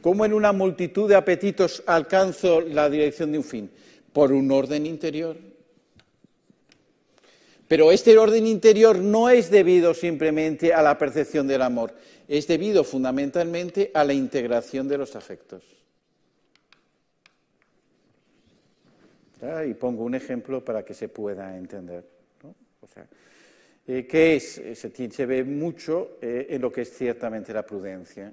¿Cómo 0.00 0.24
en 0.24 0.32
una 0.32 0.52
multitud 0.52 1.06
de 1.06 1.16
apetitos 1.16 1.82
alcanzo 1.84 2.62
la 2.62 2.88
dirección 2.88 3.30
de 3.30 3.36
un 3.36 3.44
fin? 3.44 3.70
Por 4.12 4.32
un 4.32 4.50
orden 4.50 4.86
interior. 4.86 5.36
Pero 7.68 7.90
este 7.90 8.18
orden 8.18 8.46
interior 8.46 8.98
no 8.98 9.30
es 9.30 9.50
debido 9.50 9.94
simplemente 9.94 10.74
a 10.74 10.82
la 10.82 10.98
percepción 10.98 11.46
del 11.46 11.62
amor, 11.62 11.94
es 12.28 12.46
debido 12.46 12.84
fundamentalmente 12.84 13.90
a 13.94 14.04
la 14.04 14.12
integración 14.12 14.88
de 14.88 14.98
los 14.98 15.16
afectos. 15.16 15.62
Y 19.66 19.74
pongo 19.74 20.04
un 20.04 20.14
ejemplo 20.14 20.64
para 20.64 20.84
que 20.84 20.94
se 20.94 21.08
pueda 21.08 21.56
entender. 21.56 22.04
O 22.80 22.86
sea, 22.86 23.06
eh, 23.86 24.06
que 24.06 24.36
es, 24.36 24.58
eh, 24.58 24.74
se, 24.76 25.10
se, 25.10 25.26
ve 25.26 25.42
mucho 25.42 26.18
eh, 26.20 26.46
en 26.50 26.62
lo 26.62 26.70
que 26.70 26.82
es 26.82 26.96
ciertamente 26.96 27.52
la 27.52 27.66
prudencia. 27.66 28.32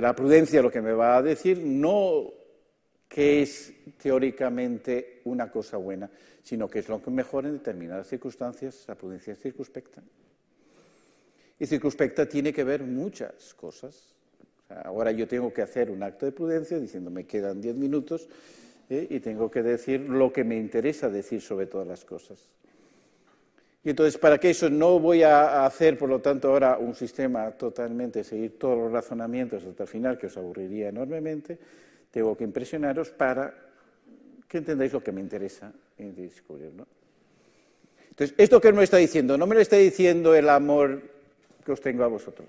La 0.00 0.14
prudencia 0.14 0.60
lo 0.62 0.70
que 0.70 0.80
me 0.80 0.92
va 0.92 1.16
a 1.16 1.22
decir 1.22 1.58
no 1.58 2.32
que 3.08 3.42
es 3.42 3.72
teóricamente 4.02 5.20
una 5.24 5.50
cosa 5.50 5.76
buena, 5.76 6.10
sino 6.42 6.68
que 6.68 6.80
es 6.80 6.88
lo 6.88 7.00
que 7.00 7.10
mejor 7.10 7.46
en 7.46 7.52
determinadas 7.52 8.08
circunstancias 8.08 8.84
la 8.88 8.96
prudencia 8.96 9.34
es 9.34 9.40
circunspecta. 9.40 10.02
Y 11.60 11.66
circunspecta 11.66 12.28
tiene 12.28 12.52
que 12.52 12.64
ver 12.64 12.82
muchas 12.82 13.54
cosas. 13.54 14.16
ahora 14.68 15.12
yo 15.12 15.28
tengo 15.28 15.52
que 15.52 15.62
hacer 15.62 15.90
un 15.90 16.02
acto 16.02 16.26
de 16.26 16.32
prudencia 16.32 16.78
diciendo 16.80 17.10
me 17.10 17.24
quedan 17.24 17.60
diez 17.60 17.76
minutos 17.76 18.28
¿eh? 18.90 19.06
y 19.08 19.20
tengo 19.20 19.48
que 19.50 19.62
decir 19.62 20.00
lo 20.00 20.32
que 20.32 20.42
me 20.42 20.56
interesa 20.56 21.08
decir 21.08 21.40
sobre 21.40 21.66
todas 21.66 21.86
las 21.86 22.04
cosas. 22.04 22.48
Y 23.84 23.90
entonces, 23.90 24.16
para 24.16 24.38
que 24.38 24.50
eso 24.50 24.70
no 24.70 24.98
voy 24.98 25.22
a 25.22 25.66
hacer, 25.66 25.98
por 25.98 26.08
lo 26.08 26.20
tanto, 26.20 26.48
ahora 26.48 26.78
un 26.78 26.94
sistema 26.94 27.50
totalmente, 27.50 28.24
seguir 28.24 28.58
todos 28.58 28.78
los 28.78 28.90
razonamientos 28.90 29.62
hasta 29.64 29.82
el 29.82 29.88
final, 29.88 30.16
que 30.16 30.28
os 30.28 30.36
aburriría 30.38 30.88
enormemente, 30.88 31.58
tengo 32.10 32.34
que 32.34 32.44
impresionaros 32.44 33.10
para 33.10 33.52
que 34.48 34.58
entendáis 34.58 34.92
lo 34.92 35.02
que 35.02 35.12
me 35.12 35.20
interesa 35.20 35.70
descubrir. 35.98 36.72
¿no? 36.74 36.86
Entonces, 38.08 38.34
esto 38.38 38.60
que 38.60 38.72
me 38.72 38.84
está 38.84 38.96
diciendo, 38.96 39.36
no 39.36 39.46
me 39.46 39.54
lo 39.54 39.60
está 39.60 39.76
diciendo 39.76 40.34
el 40.34 40.48
amor 40.48 41.02
que 41.64 41.72
os 41.72 41.80
tengo 41.80 42.04
a 42.04 42.08
vosotros. 42.08 42.48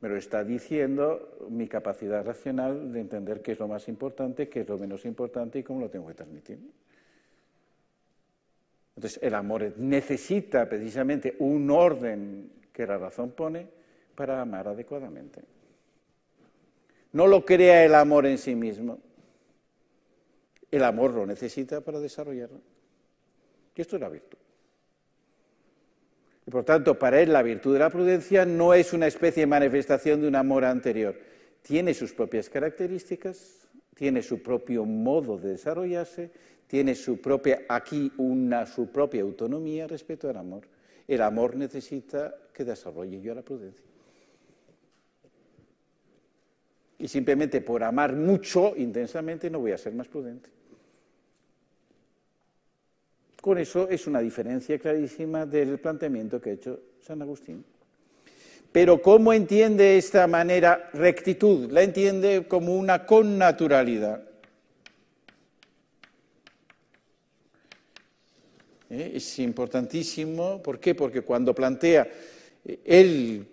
Me 0.00 0.08
lo 0.08 0.16
está 0.16 0.42
diciendo 0.42 1.36
mi 1.50 1.68
capacidad 1.68 2.24
racional 2.24 2.92
de 2.92 3.00
entender 3.00 3.42
qué 3.42 3.52
es 3.52 3.58
lo 3.58 3.68
más 3.68 3.88
importante, 3.88 4.48
qué 4.48 4.60
es 4.60 4.68
lo 4.68 4.78
menos 4.78 5.04
importante 5.04 5.58
y 5.58 5.62
cómo 5.62 5.80
lo 5.80 5.90
tengo 5.90 6.06
que 6.08 6.14
transmitir. 6.14 6.58
Entonces, 8.96 9.20
el 9.22 9.34
amor 9.34 9.74
necesita 9.78 10.68
precisamente 10.68 11.36
un 11.38 11.70
orden 11.70 12.52
que 12.72 12.86
la 12.86 12.98
razón 12.98 13.30
pone 13.32 13.66
para 14.14 14.40
amar 14.40 14.68
adecuadamente. 14.68 15.42
No 17.12 17.26
lo 17.26 17.44
crea 17.44 17.84
el 17.84 17.94
amor 17.94 18.26
en 18.26 18.38
sí 18.38 18.54
mismo. 18.54 18.98
El 20.70 20.84
amor 20.84 21.12
lo 21.12 21.26
necesita 21.26 21.80
para 21.80 22.00
desarrollarlo. 22.00 22.60
Y 23.74 23.80
esto 23.80 23.96
es 23.96 24.02
la 24.02 24.08
virtud. 24.08 24.38
Y 26.46 26.50
por 26.50 26.64
tanto, 26.64 26.98
para 26.98 27.20
él 27.20 27.32
la 27.32 27.42
virtud 27.42 27.74
de 27.74 27.78
la 27.78 27.90
prudencia 27.90 28.44
no 28.44 28.74
es 28.74 28.92
una 28.92 29.06
especie 29.06 29.42
de 29.42 29.46
manifestación 29.46 30.20
de 30.20 30.28
un 30.28 30.34
amor 30.34 30.64
anterior. 30.64 31.18
Tiene 31.62 31.94
sus 31.94 32.12
propias 32.12 32.48
características, 32.48 33.61
tiene 33.94 34.22
su 34.22 34.42
propio 34.42 34.84
modo 34.84 35.38
de 35.38 35.50
desarrollarse, 35.50 36.30
tiene 36.66 36.94
su 36.94 37.20
propia, 37.20 37.62
aquí 37.68 38.10
una, 38.16 38.66
su 38.66 38.90
propia 38.90 39.22
autonomía 39.22 39.86
respecto 39.86 40.28
al 40.28 40.36
amor. 40.36 40.66
El 41.06 41.20
amor 41.20 41.56
necesita 41.56 42.34
que 42.52 42.64
desarrolle 42.64 43.20
yo 43.20 43.34
la 43.34 43.42
prudencia. 43.42 43.84
Y 46.98 47.08
simplemente 47.08 47.60
por 47.60 47.82
amar 47.82 48.14
mucho, 48.14 48.74
intensamente, 48.76 49.50
no 49.50 49.58
voy 49.58 49.72
a 49.72 49.78
ser 49.78 49.92
más 49.92 50.08
prudente. 50.08 50.48
Con 53.40 53.58
eso 53.58 53.88
es 53.88 54.06
una 54.06 54.20
diferencia 54.20 54.78
clarísima 54.78 55.44
del 55.44 55.80
planteamiento 55.80 56.40
que 56.40 56.50
ha 56.50 56.52
hecho 56.52 56.80
San 57.00 57.20
Agustín. 57.20 57.64
Pero 58.72 59.02
¿cómo 59.02 59.32
entiende 59.32 59.98
esta 59.98 60.26
manera 60.26 60.90
rectitud? 60.94 61.70
La 61.70 61.82
entiende 61.82 62.46
como 62.48 62.74
una 62.74 63.04
connaturalidad. 63.04 64.22
¿Eh? 68.90 69.12
Es 69.14 69.38
importantísimo. 69.38 70.62
¿Por 70.62 70.80
qué? 70.80 70.94
Porque 70.94 71.20
cuando 71.20 71.54
plantea 71.54 72.08
eh, 72.64 72.80
él, 72.84 73.46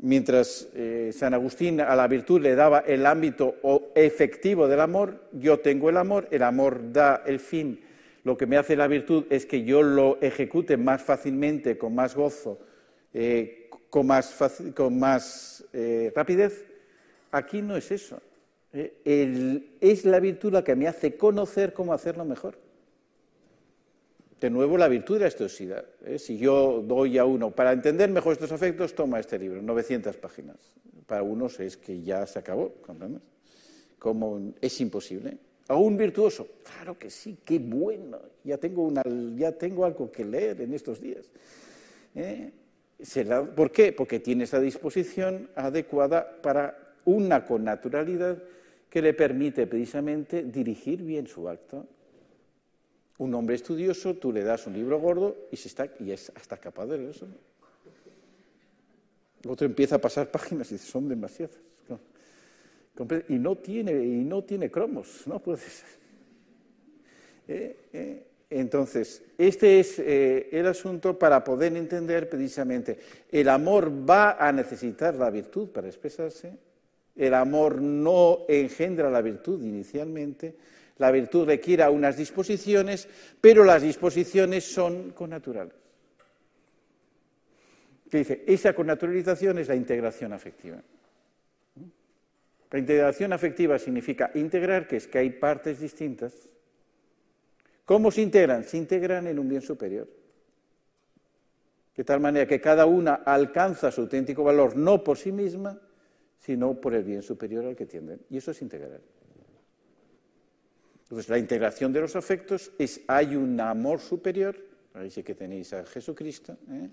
mientras 0.00 0.68
eh, 0.74 1.10
San 1.14 1.34
Agustín 1.34 1.80
a 1.80 1.94
la 1.94 2.08
virtud 2.08 2.40
le 2.40 2.54
daba 2.54 2.80
el 2.80 3.06
ámbito 3.06 3.56
efectivo 3.94 4.68
del 4.68 4.80
amor, 4.80 5.28
yo 5.32 5.60
tengo 5.60 5.90
el 5.90 5.96
amor, 5.96 6.28
el 6.30 6.42
amor 6.42 6.92
da 6.92 7.22
el 7.26 7.40
fin 7.40 7.80
lo 8.24 8.36
que 8.36 8.46
me 8.46 8.56
hace 8.56 8.76
la 8.76 8.86
virtud 8.86 9.24
es 9.30 9.46
que 9.46 9.64
yo 9.64 9.82
lo 9.82 10.18
ejecute 10.20 10.76
más 10.76 11.02
fácilmente, 11.02 11.76
con 11.76 11.94
más 11.94 12.14
gozo, 12.14 12.60
eh, 13.12 13.61
con 13.92 14.06
más, 14.98 15.64
eh, 15.74 16.10
rapidez. 16.16 16.64
Aquí 17.30 17.60
no 17.60 17.76
es 17.76 17.90
eso. 17.90 18.22
Eh, 18.72 19.68
es 19.82 20.06
la 20.06 20.18
virtud 20.18 20.50
la 20.50 20.64
que 20.64 20.74
me 20.74 20.88
hace 20.88 21.18
conocer 21.18 21.74
cómo 21.74 21.92
hacerlo 21.92 22.24
mejor. 22.24 22.56
De 24.40 24.48
nuevo, 24.48 24.78
la 24.78 24.88
virtud 24.88 25.16
de 25.16 25.20
la 25.20 25.26
estosidad. 25.28 25.84
Si 26.16 26.38
yo 26.38 26.82
doy 26.82 27.18
a 27.18 27.26
uno, 27.26 27.50
para 27.50 27.72
entender 27.72 28.08
mejor 28.08 28.32
estos 28.32 28.50
efectos, 28.50 28.94
toma 28.94 29.20
este 29.20 29.38
libro, 29.38 29.60
900 29.60 30.16
páginas. 30.16 30.56
Para 31.06 31.22
unos 31.22 31.60
es 31.60 31.76
que 31.76 32.00
ya 32.00 32.26
se 32.26 32.38
acabó, 32.38 32.72
¿comprendes? 32.80 33.22
Como 33.98 34.54
es 34.58 34.80
imposible. 34.80 35.36
¿A 35.68 35.76
un 35.76 35.98
virtuoso? 35.98 36.48
Claro 36.64 36.98
que 36.98 37.10
sí, 37.10 37.36
qué 37.44 37.58
bueno. 37.58 38.18
Ya 38.42 38.56
tengo, 38.56 38.84
una, 38.84 39.02
ya 39.36 39.52
tengo 39.52 39.84
algo 39.84 40.10
que 40.10 40.24
leer 40.24 40.62
en 40.62 40.72
estos 40.72 40.98
días. 40.98 41.26
¿Eh? 42.14 42.50
¿Por 43.56 43.72
qué? 43.72 43.92
Porque 43.92 44.20
tiene 44.20 44.44
esa 44.44 44.60
disposición 44.60 45.50
adecuada 45.56 46.40
para 46.40 46.94
una 47.04 47.44
connaturalidad 47.44 48.38
que 48.88 49.02
le 49.02 49.14
permite 49.14 49.66
precisamente 49.66 50.44
dirigir 50.44 51.02
bien 51.02 51.26
su 51.26 51.48
acto. 51.48 51.86
Un 53.18 53.34
hombre 53.34 53.56
estudioso, 53.56 54.14
tú 54.14 54.32
le 54.32 54.44
das 54.44 54.66
un 54.66 54.74
libro 54.74 55.00
gordo 55.00 55.36
y, 55.50 55.56
se 55.56 55.68
está, 55.68 55.88
y 55.98 56.12
es 56.12 56.30
hasta 56.34 56.56
capaz 56.58 56.86
de 56.86 57.10
eso. 57.10 57.26
otro 59.48 59.66
empieza 59.66 59.96
a 59.96 59.98
pasar 59.98 60.30
páginas 60.30 60.70
y 60.70 60.74
dice, 60.74 60.86
son 60.86 61.08
demasiadas. 61.08 61.56
Y 63.28 63.34
no 63.34 63.56
tiene, 63.56 63.92
y 63.92 64.24
no 64.24 64.44
tiene 64.44 64.70
cromos, 64.70 65.26
no 65.26 65.40
puede 65.40 65.58
ser. 65.58 66.02
Eh, 67.48 67.76
eh, 67.92 68.26
entonces, 68.58 69.22
este 69.38 69.80
es 69.80 69.98
eh, 69.98 70.48
el 70.52 70.66
asunto 70.66 71.18
para 71.18 71.42
poder 71.42 71.76
entender 71.76 72.28
precisamente, 72.28 72.98
el 73.30 73.48
amor 73.48 73.90
va 74.08 74.32
a 74.32 74.52
necesitar 74.52 75.14
la 75.14 75.30
virtud 75.30 75.70
para 75.70 75.88
expresarse, 75.88 76.56
el 77.16 77.34
amor 77.34 77.80
no 77.80 78.40
engendra 78.48 79.10
la 79.10 79.22
virtud 79.22 79.62
inicialmente, 79.62 80.54
la 80.98 81.10
virtud 81.10 81.46
requiere 81.46 81.88
unas 81.88 82.16
disposiciones, 82.16 83.08
pero 83.40 83.64
las 83.64 83.82
disposiciones 83.82 84.64
son 84.64 85.10
connaturales. 85.10 85.74
¿Qué 88.10 88.18
dice? 88.18 88.44
Esa 88.46 88.74
connaturalización 88.74 89.58
es 89.58 89.68
la 89.68 89.74
integración 89.74 90.34
afectiva. 90.34 90.82
La 92.70 92.78
integración 92.78 93.32
afectiva 93.32 93.78
significa 93.78 94.30
integrar, 94.34 94.86
que 94.86 94.96
es 94.96 95.06
que 95.06 95.18
hay 95.18 95.30
partes 95.30 95.80
distintas. 95.80 96.51
¿Cómo 97.84 98.10
se 98.10 98.22
integran? 98.22 98.64
Se 98.64 98.76
integran 98.76 99.26
en 99.26 99.38
un 99.38 99.48
bien 99.48 99.62
superior. 99.62 100.08
De 101.96 102.04
tal 102.04 102.20
manera 102.20 102.46
que 102.46 102.60
cada 102.60 102.86
una 102.86 103.14
alcanza 103.14 103.90
su 103.90 104.02
auténtico 104.02 104.42
valor 104.42 104.76
no 104.76 105.04
por 105.04 105.18
sí 105.18 105.30
misma, 105.30 105.78
sino 106.38 106.80
por 106.80 106.94
el 106.94 107.04
bien 107.04 107.22
superior 107.22 107.66
al 107.66 107.76
que 107.76 107.86
tienden. 107.86 108.20
Y 108.30 108.38
eso 108.38 108.50
es 108.50 108.62
integrar. 108.62 109.00
Entonces, 111.02 111.28
la 111.28 111.38
integración 111.38 111.92
de 111.92 112.00
los 112.00 112.16
afectos 112.16 112.72
es, 112.78 113.02
hay 113.06 113.36
un 113.36 113.60
amor 113.60 114.00
superior, 114.00 114.56
ahí 114.94 115.10
sí 115.10 115.22
que 115.22 115.34
tenéis 115.34 115.72
a 115.74 115.84
Jesucristo, 115.84 116.56
¿eh? 116.70 116.88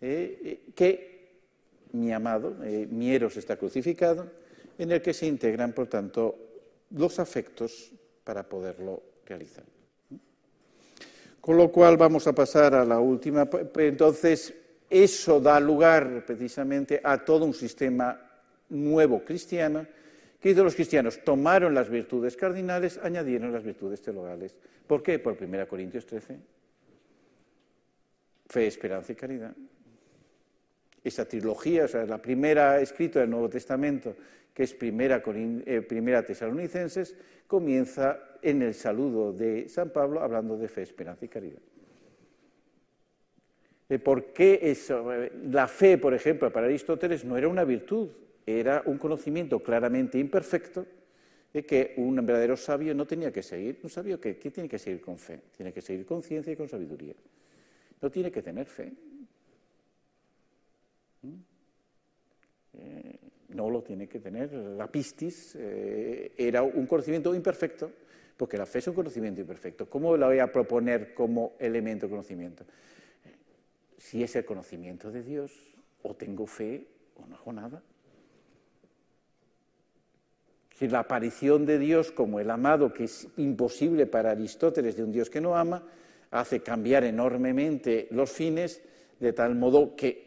Eh, 0.00 0.40
eh, 0.44 0.72
que 0.74 1.16
mi 1.92 2.12
amado, 2.12 2.56
mi 2.90 3.14
eros 3.14 3.36
está 3.36 3.56
crucificado, 3.56 4.30
en 4.76 4.90
el 4.90 5.00
que 5.00 5.14
se 5.14 5.26
integran, 5.26 5.72
por 5.72 5.86
tanto, 5.86 6.36
los 6.90 7.18
afectos 7.18 7.92
para 8.24 8.46
poderlo 8.46 9.02
realizar. 9.24 9.64
Con 11.46 11.56
lo 11.56 11.70
cual 11.70 11.96
vamos 11.96 12.26
a 12.26 12.32
pasar 12.32 12.74
a 12.74 12.84
la 12.84 12.98
última. 12.98 13.48
Entonces, 13.76 14.52
eso 14.90 15.38
da 15.38 15.60
lugar 15.60 16.24
precisamente 16.26 17.00
a 17.04 17.24
todo 17.24 17.44
un 17.44 17.54
sistema 17.54 18.20
nuevo 18.68 19.22
cristiano 19.24 19.86
que 20.40 20.52
los 20.54 20.74
cristianos. 20.74 21.22
Tomaron 21.22 21.72
las 21.72 21.88
virtudes 21.88 22.36
cardinales, 22.36 22.98
añadieron 23.00 23.52
las 23.52 23.62
virtudes 23.62 24.02
teologales. 24.02 24.56
¿Por 24.88 25.04
qué? 25.04 25.20
Por 25.20 25.36
1 25.40 25.68
Corintios 25.68 26.04
13. 26.04 26.36
Fe, 28.48 28.66
esperanza 28.66 29.12
y 29.12 29.14
caridad. 29.14 29.54
Esa 31.06 31.24
trilogía, 31.24 31.84
o 31.84 31.88
sea, 31.88 32.04
la 32.04 32.20
primera 32.20 32.80
escrita 32.80 33.20
del 33.20 33.30
Nuevo 33.30 33.48
Testamento 33.48 34.16
que 34.52 34.62
es 34.62 34.72
primera, 34.72 35.22
eh, 35.26 35.82
primera 35.86 36.24
Tesalonicenses, 36.24 37.14
comienza 37.46 38.18
en 38.40 38.62
el 38.62 38.72
saludo 38.72 39.30
de 39.30 39.68
San 39.68 39.90
Pablo 39.90 40.22
hablando 40.22 40.56
de 40.56 40.66
fe, 40.66 40.80
esperanza 40.80 41.26
y 41.26 41.28
caridad. 41.28 41.60
Eh, 43.90 43.98
¿Por 43.98 44.32
qué 44.32 44.58
eso? 44.62 45.12
La 45.50 45.68
fe, 45.68 45.98
por 45.98 46.14
ejemplo, 46.14 46.50
para 46.50 46.66
Aristóteles 46.66 47.22
no 47.22 47.36
era 47.36 47.48
una 47.48 47.64
virtud, 47.64 48.08
era 48.46 48.82
un 48.86 48.96
conocimiento 48.96 49.62
claramente 49.62 50.18
imperfecto 50.18 50.86
que 51.64 51.94
un 51.96 52.16
verdadero 52.16 52.56
sabio 52.56 52.94
no 52.94 53.06
tenía 53.06 53.32
que 53.32 53.42
seguir. 53.42 53.78
Un 53.82 53.90
sabio 53.90 54.20
que, 54.20 54.34
tiene 54.34 54.68
que 54.68 54.78
seguir 54.78 55.00
con 55.00 55.18
fe, 55.18 55.40
tiene 55.56 55.72
que 55.72 55.80
seguir 55.80 56.04
con 56.04 56.22
ciencia 56.22 56.52
y 56.52 56.56
con 56.56 56.68
sabiduría. 56.68 57.14
No 58.02 58.10
tiene 58.10 58.30
que 58.30 58.42
tener 58.42 58.66
fe. 58.66 58.92
¿Mm? 61.26 61.34
Eh, 62.78 63.18
no 63.48 63.70
lo 63.70 63.82
tiene 63.82 64.08
que 64.08 64.20
tener. 64.20 64.52
La 64.52 64.86
pistis 64.90 65.56
eh, 65.58 66.32
era 66.36 66.62
un 66.62 66.86
conocimiento 66.86 67.34
imperfecto, 67.34 67.90
porque 68.36 68.56
la 68.56 68.66
fe 68.66 68.80
es 68.80 68.88
un 68.88 68.94
conocimiento 68.94 69.40
imperfecto. 69.40 69.88
¿Cómo 69.88 70.16
la 70.16 70.26
voy 70.26 70.38
a 70.38 70.50
proponer 70.50 71.14
como 71.14 71.54
elemento 71.58 72.06
de 72.06 72.10
conocimiento? 72.10 72.64
Si 73.98 74.22
es 74.22 74.36
el 74.36 74.44
conocimiento 74.44 75.10
de 75.10 75.22
Dios, 75.22 75.52
o 76.02 76.14
tengo 76.14 76.46
fe 76.46 76.86
o 77.16 77.26
no 77.26 77.36
hago 77.36 77.52
nada. 77.52 77.82
Si 80.74 80.88
la 80.88 81.00
aparición 81.00 81.64
de 81.64 81.78
Dios 81.78 82.12
como 82.12 82.38
el 82.38 82.50
amado, 82.50 82.92
que 82.92 83.04
es 83.04 83.28
imposible 83.38 84.06
para 84.06 84.32
Aristóteles 84.32 84.96
de 84.96 85.04
un 85.04 85.12
Dios 85.12 85.30
que 85.30 85.40
no 85.40 85.56
ama, 85.56 85.82
hace 86.30 86.60
cambiar 86.60 87.04
enormemente 87.04 88.08
los 88.10 88.30
fines, 88.30 88.82
de 89.18 89.32
tal 89.32 89.54
modo 89.54 89.96
que 89.96 90.25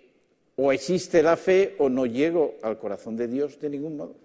o 0.62 0.74
existe 0.74 1.24
la 1.24 1.38
fe 1.38 1.76
o 1.80 1.88
no 1.88 2.05
llego 2.05 2.55
al 2.62 2.78
corazón 2.78 3.16
de 3.16 3.30
Dios 3.30 3.57
de 3.62 3.70
ningún 3.70 3.95
modo. 3.95 4.16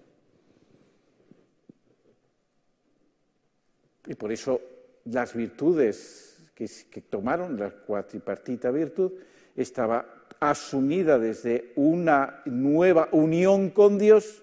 Y 4.07 4.15
por 4.17 4.33
eso 4.33 4.61
las 5.05 5.33
virtudes 5.33 6.37
que, 6.53 7.01
tomaron, 7.03 7.57
la 7.57 7.71
cuatripartita 7.71 8.73
virtud, 8.73 9.13
estaba 9.55 10.27
asumida 10.41 11.21
desde 11.21 11.73
una 11.77 12.43
nueva 12.47 13.09
unión 13.13 13.71
con 13.71 13.97
Dios 13.97 14.43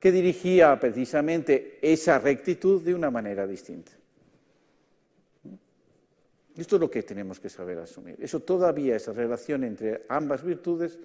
que 0.00 0.10
dirigía 0.10 0.78
precisamente 0.80 1.78
esa 1.82 2.18
rectitud 2.18 2.82
de 2.82 2.94
una 2.96 3.12
manera 3.12 3.46
distinta. 3.46 3.92
Esto 6.56 6.76
es 6.76 6.80
lo 6.80 6.90
que 6.90 7.02
tenemos 7.02 7.38
que 7.38 7.50
saber 7.50 7.78
asumir. 7.78 8.16
Eso 8.18 8.40
todavía, 8.40 8.96
esa 8.96 9.12
relación 9.12 9.64
entre 9.64 10.02
ambas 10.08 10.42
virtudes 10.42 10.98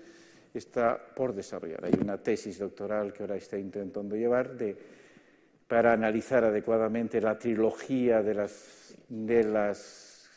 está 0.54 0.98
por 1.14 1.34
desarrollar. 1.34 1.84
Hay 1.86 1.94
una 2.02 2.18
tesis 2.18 2.60
doctoral 2.60 3.12
que 3.12 3.24
ahora 3.24 3.36
está 3.36 3.58
intentando 3.58 4.16
llevar 4.16 4.56
para 5.68 5.94
analizar 5.94 6.46
adecuadamente 6.46 7.20
la 7.20 7.38
trilogía 7.38 8.22
de 8.24 8.34
las, 8.34 8.96
de 9.10 9.44
las, 9.44 10.30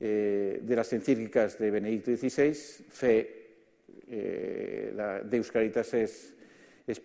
eh, 0.00 0.60
de 0.60 0.76
las 0.76 0.92
encíclicas 0.92 1.58
de 1.58 1.70
Benedicto 1.70 2.10
XVI, 2.16 2.54
Fe, 2.88 3.42
eh, 4.08 4.92
la 4.94 5.20
Deus 5.20 5.52
Caritas 5.52 5.94
es, 5.94 6.34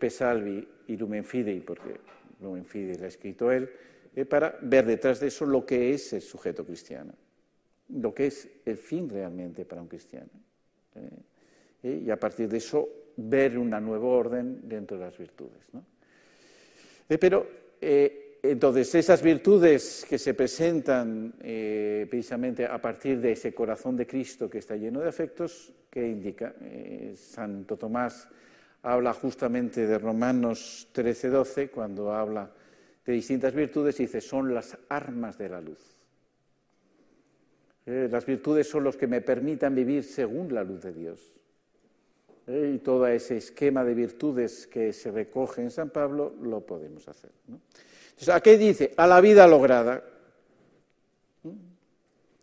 Salvi 0.10 0.68
y 0.88 0.98
Lumen 0.98 1.24
Fidei, 1.24 1.62
porque 1.62 2.00
Lumen 2.42 2.66
Fidei 2.66 2.98
lo 2.98 3.06
ha 3.06 3.08
escrito 3.08 3.52
él, 3.52 3.70
eh, 4.16 4.26
para 4.26 4.58
ver 4.62 4.86
detrás 4.86 5.20
de 5.20 5.28
eso 5.28 5.46
lo 5.46 5.66
que 5.66 5.94
es 5.94 6.14
el 6.14 6.22
sujeto 6.22 6.66
cristiano 6.66 7.14
lo 7.90 8.14
que 8.14 8.28
es 8.28 8.50
el 8.66 8.78
fin 8.78 9.10
realmente 9.10 9.66
para 9.66 9.82
un 9.82 9.88
cristiano. 9.88 10.30
¿eh? 11.84 12.02
Y 12.06 12.10
a 12.10 12.20
partir 12.20 12.50
de 12.50 12.58
eso, 12.58 12.90
ver 13.18 13.58
una 13.58 13.80
nueva 13.80 14.08
orden 14.08 14.68
dentro 14.68 14.98
de 14.98 15.06
las 15.06 15.18
virtudes. 15.18 15.62
Eh, 17.10 17.18
pero, 17.18 17.48
eh, 17.80 18.40
entonces, 18.44 18.94
esas 18.96 19.22
virtudes 19.22 20.06
que 20.08 20.18
se 20.18 20.34
presentan 20.34 21.34
precisamente 21.40 22.66
a 22.66 22.80
partir 22.80 23.20
de 23.20 23.32
ese 23.32 23.54
corazón 23.54 23.98
de 23.98 24.06
Cristo 24.06 24.50
que 24.50 24.60
está 24.60 24.76
lleno 24.76 25.02
de 25.02 25.10
afectos, 25.10 25.74
¿qué 25.90 26.08
indica? 26.08 26.54
Santo 27.16 27.78
Tomás 27.78 28.30
habla 28.84 29.14
justamente 29.14 29.86
de 29.86 29.98
Romanos 29.98 30.88
13-12, 30.94 31.72
cuando 31.72 32.14
habla 32.14 32.50
de 33.06 33.14
distintas 33.14 33.54
virtudes, 33.54 34.00
y 34.00 34.04
dice, 34.04 34.22
son 34.22 34.54
las 34.54 34.78
armas 34.88 35.38
de 35.38 35.50
la 35.50 35.60
luz. 35.60 35.97
Eh, 37.88 38.10
las 38.12 38.26
virtudes 38.26 38.68
son 38.68 38.84
los 38.84 38.98
que 38.98 39.08
me 39.08 39.22
permitan 39.22 39.74
vivir 39.74 40.04
según 40.04 40.54
la 40.54 40.62
luz 40.62 40.82
de 40.82 40.94
Dios. 40.94 41.34
Eh, 42.46 42.74
y 42.76 42.80
todo 42.80 43.08
ese 43.08 43.38
esquema 43.38 43.86
de 43.86 43.94
virtudes 43.94 44.68
que 44.68 44.92
se 44.92 45.10
recoge 45.10 45.62
en 45.62 45.72
San 45.72 45.90
Pablo 45.90 46.36
lo 46.42 46.66
podemos 46.66 47.08
hacer. 47.08 47.32
Entonces, 47.48 48.30
¿a 48.30 48.42
qué 48.42 48.58
dice? 48.58 48.94
A 48.98 49.08
la 49.08 49.22
vida 49.22 49.48
lograda. 49.48 50.04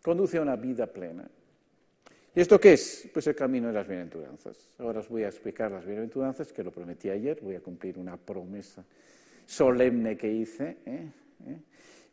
Conduce 0.03 0.39
a 0.39 0.43
una 0.43 0.57
vida 0.57 0.87
plena. 0.87 1.29
¿Y 2.35 2.41
esto 2.41 2.59
qué 2.59 2.73
es? 2.73 3.09
Pues 3.13 3.27
el 3.27 3.35
camino 3.35 3.69
de 3.69 3.75
las 3.75 3.87
bienaventuranzas. 3.87 4.71
Ahora 4.79 5.01
os 5.01 5.09
voy 5.11 5.25
a 5.25 5.29
explicar 5.29 5.71
las 5.71 5.85
bienaventuranzas, 5.85 6.53
que 6.55 6.65
lo 6.65 6.73
prometí 6.73 7.11
ayer, 7.11 7.39
voy 7.43 7.55
a 7.55 7.61
cumplir 7.61 7.99
una 7.99 8.17
promesa 8.17 8.83
solemne 9.47 10.17
que 10.17 10.33
hice, 10.33 10.79
¿eh? 10.87 11.11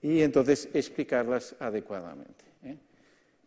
y 0.02 0.22
entonces 0.22 0.70
explicarlas 0.74 1.56
adecuadamente. 1.60 2.51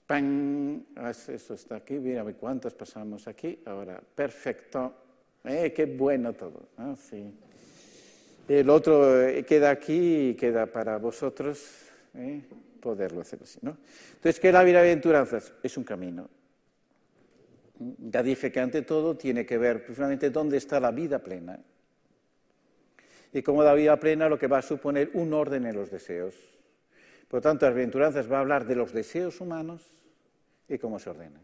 ¡Pam! 0.06 0.84
Eso 1.28 1.54
está 1.54 1.76
aquí, 1.76 1.94
mira 1.94 2.24
cuántas 2.34 2.74
pasamos 2.74 3.26
aquí. 3.26 3.60
Ahora, 3.64 4.02
perfecto. 4.14 4.94
Eh, 5.44 5.72
qué 5.74 5.86
bueno 5.86 6.32
todo. 6.32 6.68
El 8.48 8.68
otro 8.70 9.22
eh, 9.22 9.44
queda 9.44 9.70
aquí 9.70 10.30
y 10.30 10.34
queda 10.34 10.66
para 10.66 10.98
vosotros 10.98 11.88
eh, 12.14 12.42
poderlo 12.80 13.22
hacer 13.22 13.40
así. 13.42 13.58
¿no? 13.62 13.76
Entonces, 14.14 14.40
¿qué 14.40 14.48
es 14.48 14.54
la 14.54 14.62
bienaventuranzas? 14.62 15.52
Es 15.62 15.76
un 15.78 15.84
camino. 15.84 16.28
Ya 17.78 18.22
dije 18.22 18.52
que 18.52 18.60
ante 18.60 18.82
todo 18.82 19.16
tiene 19.16 19.44
que 19.44 19.58
ver 19.58 19.84
precisamente 19.84 20.30
dónde 20.30 20.58
está 20.58 20.78
la 20.80 20.90
vida 20.90 21.18
plena. 21.18 21.58
Y 23.32 23.42
como 23.42 23.64
la 23.64 23.74
vida 23.74 23.98
plena 23.98 24.28
lo 24.28 24.38
que 24.38 24.46
va 24.46 24.58
a 24.58 24.62
suponer 24.62 25.10
un 25.14 25.32
orden 25.32 25.66
en 25.66 25.74
los 25.74 25.90
deseos. 25.90 26.34
Por 27.28 27.38
lo 27.38 27.42
tanto, 27.42 27.66
las 27.66 27.74
bienaventuranzas 27.74 28.30
va 28.30 28.38
a 28.38 28.40
hablar 28.40 28.66
de 28.66 28.76
los 28.76 28.92
deseos 28.92 29.40
humanos 29.40 29.82
y 30.68 30.78
cómo 30.78 30.98
se 30.98 31.10
ordenan. 31.10 31.42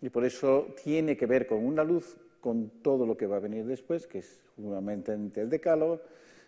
Y 0.00 0.08
por 0.08 0.24
eso 0.24 0.74
tiene 0.82 1.16
que 1.16 1.26
ver 1.26 1.46
con 1.46 1.64
una 1.64 1.84
luz, 1.84 2.16
con 2.40 2.70
todo 2.82 3.06
lo 3.06 3.16
que 3.16 3.26
va 3.26 3.36
a 3.36 3.40
venir 3.40 3.64
después, 3.64 4.06
que 4.06 4.18
es 4.18 4.38
fundamentalmente 4.56 5.40
el 5.40 5.50
decálogo 5.50 6.00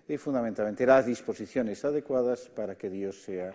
y 0.08 0.16
fundamentalmente 0.16 0.86
las 0.86 1.06
disposiciones 1.06 1.84
adecuadas 1.84 2.48
para 2.48 2.76
que 2.76 2.88
Dios 2.88 3.20
sea 3.22 3.54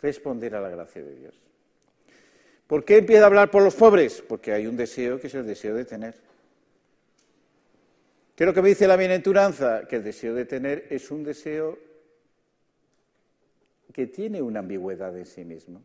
responder 0.00 0.54
a 0.54 0.60
la 0.60 0.68
gracia 0.68 1.02
de 1.02 1.14
Dios. 1.14 1.34
¿Por 2.66 2.84
qué 2.84 2.98
empieza 2.98 3.24
a 3.24 3.26
hablar 3.26 3.50
por 3.50 3.62
los 3.62 3.74
pobres? 3.74 4.22
Porque 4.26 4.52
hay 4.52 4.66
un 4.66 4.76
deseo 4.76 5.20
que 5.20 5.28
es 5.28 5.34
el 5.34 5.46
deseo 5.46 5.74
de 5.74 5.84
tener. 5.84 6.14
¿Qué 8.34 8.44
es 8.44 8.46
lo 8.46 8.52
que 8.52 8.62
me 8.62 8.68
dice 8.68 8.88
la 8.88 8.96
bienaventuranza? 8.96 9.86
Que 9.88 9.96
el 9.96 10.04
deseo 10.04 10.34
de 10.34 10.44
tener 10.44 10.86
es 10.90 11.10
un 11.10 11.22
deseo 11.22 11.78
que 13.96 14.08
tiene 14.08 14.42
una 14.42 14.58
ambigüedad 14.60 15.16
en 15.16 15.24
sí 15.24 15.42
mismo. 15.42 15.80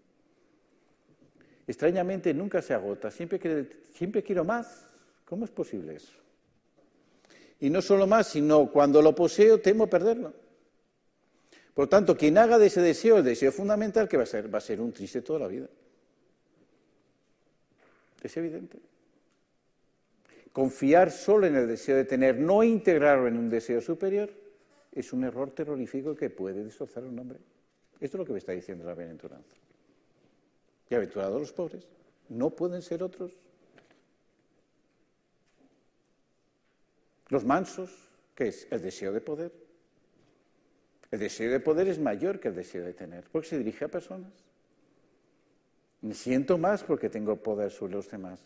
Extrañamente 1.65 2.33
nunca 2.33 2.61
se 2.61 2.73
agota, 2.73 3.09
siempre, 3.09 3.39
quiero 3.39 4.43
más. 4.43 4.85
¿Cómo 5.23 5.45
es 5.45 5.51
posible 5.51 5.95
eso? 5.95 6.11
Y 7.61 7.69
no 7.69 7.81
solo 7.81 8.05
más, 8.07 8.27
sino 8.27 8.69
cuando 8.69 9.01
lo 9.01 9.15
poseo 9.15 9.61
temo 9.61 9.87
perderlo. 9.87 10.33
Por 11.73 11.87
tanto, 11.87 12.17
quien 12.17 12.37
haga 12.37 12.59
de 12.59 12.67
ese 12.67 12.81
deseo 12.81 13.19
el 13.19 13.23
deseo 13.23 13.53
fundamental, 13.53 14.09
¿qué 14.09 14.17
va 14.17 14.23
a 14.23 14.25
ser? 14.25 14.53
Va 14.53 14.57
a 14.57 14.61
ser 14.61 14.81
un 14.81 14.91
triste 14.91 15.21
toda 15.21 15.39
la 15.39 15.47
vida. 15.47 15.69
Es 18.21 18.35
evidente. 18.35 18.77
Confiar 20.51 21.11
solo 21.11 21.47
en 21.47 21.55
el 21.55 21.65
deseo 21.65 21.95
de 21.95 22.03
tener, 22.03 22.37
no 22.37 22.61
integrarlo 22.61 23.29
en 23.29 23.37
un 23.37 23.49
deseo 23.49 23.79
superior, 23.79 24.29
es 24.91 25.13
un 25.13 25.23
error 25.23 25.51
terrorífico 25.51 26.13
que 26.13 26.29
puede 26.29 26.61
destrozar 26.65 27.05
a 27.05 27.07
un 27.07 27.17
hombre. 27.17 27.39
Esto 28.01 28.17
es 28.17 28.19
lo 28.19 28.25
que 28.25 28.33
me 28.33 28.39
está 28.39 28.51
diciendo 28.51 28.83
la 28.83 28.95
bienaventuranza. 28.95 29.55
Y 30.89 30.95
aventurados 30.95 31.39
los 31.39 31.53
pobres. 31.53 31.87
¿No 32.29 32.49
pueden 32.49 32.81
ser 32.81 33.03
otros? 33.03 33.31
Los 37.29 37.45
mansos, 37.45 37.91
¿qué 38.35 38.47
es? 38.47 38.67
El 38.71 38.81
deseo 38.81 39.13
de 39.13 39.21
poder. 39.21 39.51
El 41.11 41.19
deseo 41.19 41.51
de 41.51 41.59
poder 41.59 41.87
es 41.87 41.99
mayor 41.99 42.39
que 42.39 42.47
el 42.47 42.55
deseo 42.55 42.83
de 42.83 42.93
tener, 42.93 43.25
porque 43.31 43.49
se 43.49 43.57
dirige 43.57 43.85
a 43.85 43.87
personas. 43.87 44.31
Me 46.01 46.15
siento 46.15 46.57
más 46.57 46.83
porque 46.83 47.09
tengo 47.09 47.35
poder 47.35 47.69
sobre 47.69 47.93
los 47.93 48.09
demás. 48.09 48.39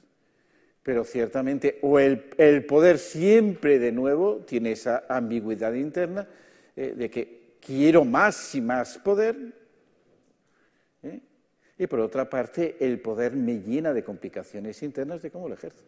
Pero 0.84 1.04
ciertamente, 1.04 1.80
o 1.82 1.98
el, 1.98 2.66
poder 2.68 3.00
siempre 3.00 3.80
de 3.80 3.92
nuevo 3.92 4.38
tiene 4.46 4.74
esa 4.74 5.06
ambigüedad 5.08 5.74
interna 5.74 6.28
eh, 6.76 6.94
de 6.96 7.10
que 7.10 7.45
quiero 7.66 8.06
más 8.06 8.54
y 8.56 8.62
más 8.62 8.98
poder, 8.98 9.54
¿eh? 11.04 11.22
Y 11.78 11.88
por 11.88 12.00
otra 12.00 12.30
parte, 12.30 12.78
el 12.80 13.02
poder 13.02 13.34
me 13.34 13.60
llena 13.60 13.94
de 13.94 14.04
complicaciones 14.04 14.82
internas 14.84 15.22
de 15.22 15.32
cómo 15.32 15.50
lo 15.50 15.56
ejerzo. 15.56 15.84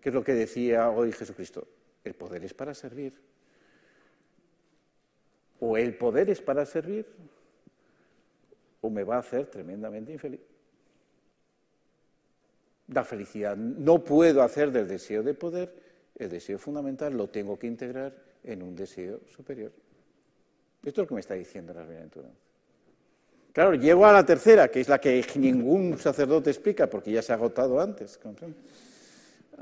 ¿Qué 0.00 0.08
es 0.08 0.14
lo 0.14 0.24
que 0.24 0.32
decía 0.32 0.90
hoy 0.90 1.12
Jesucristo? 1.12 1.68
El 2.02 2.14
poder 2.14 2.44
es 2.44 2.54
para 2.54 2.74
servir. 2.74 3.12
O 5.60 5.76
el 5.76 5.96
poder 5.96 6.30
es 6.30 6.40
para 6.40 6.64
servir, 6.66 7.06
o 8.80 8.90
me 8.90 9.04
va 9.04 9.16
a 9.16 9.20
hacer 9.20 9.46
tremendamente 9.46 10.12
infeliz. 10.12 10.40
La 12.88 13.04
felicidad 13.04 13.56
no 13.56 14.02
puedo 14.02 14.42
hacer 14.42 14.72
del 14.72 14.88
deseo 14.88 15.22
de 15.22 15.34
poder 15.34 15.84
el 16.16 16.30
deseo 16.30 16.58
fundamental 16.58 17.16
lo 17.16 17.28
tengo 17.28 17.58
que 17.58 17.66
integrar 17.66 18.14
en 18.44 18.62
un 18.62 18.76
deseo 18.76 19.20
superior. 19.26 19.72
Esto 20.84 21.00
es 21.00 21.04
lo 21.04 21.06
que 21.06 21.14
me 21.14 21.20
está 21.20 21.34
diciendo 21.34 21.72
las 21.72 21.86
bienaventuranzas. 21.86 22.54
Claro, 23.54 23.74
llego 23.74 24.04
a 24.04 24.12
la 24.12 24.26
tercera, 24.26 24.68
que 24.68 24.80
es 24.80 24.88
la 24.88 25.00
que 25.00 25.24
ningún 25.36 25.96
sacerdote 25.96 26.50
explica, 26.50 26.90
porque 26.90 27.12
ya 27.12 27.22
se 27.22 27.32
ha 27.32 27.36
agotado 27.36 27.80
antes, 27.80 28.18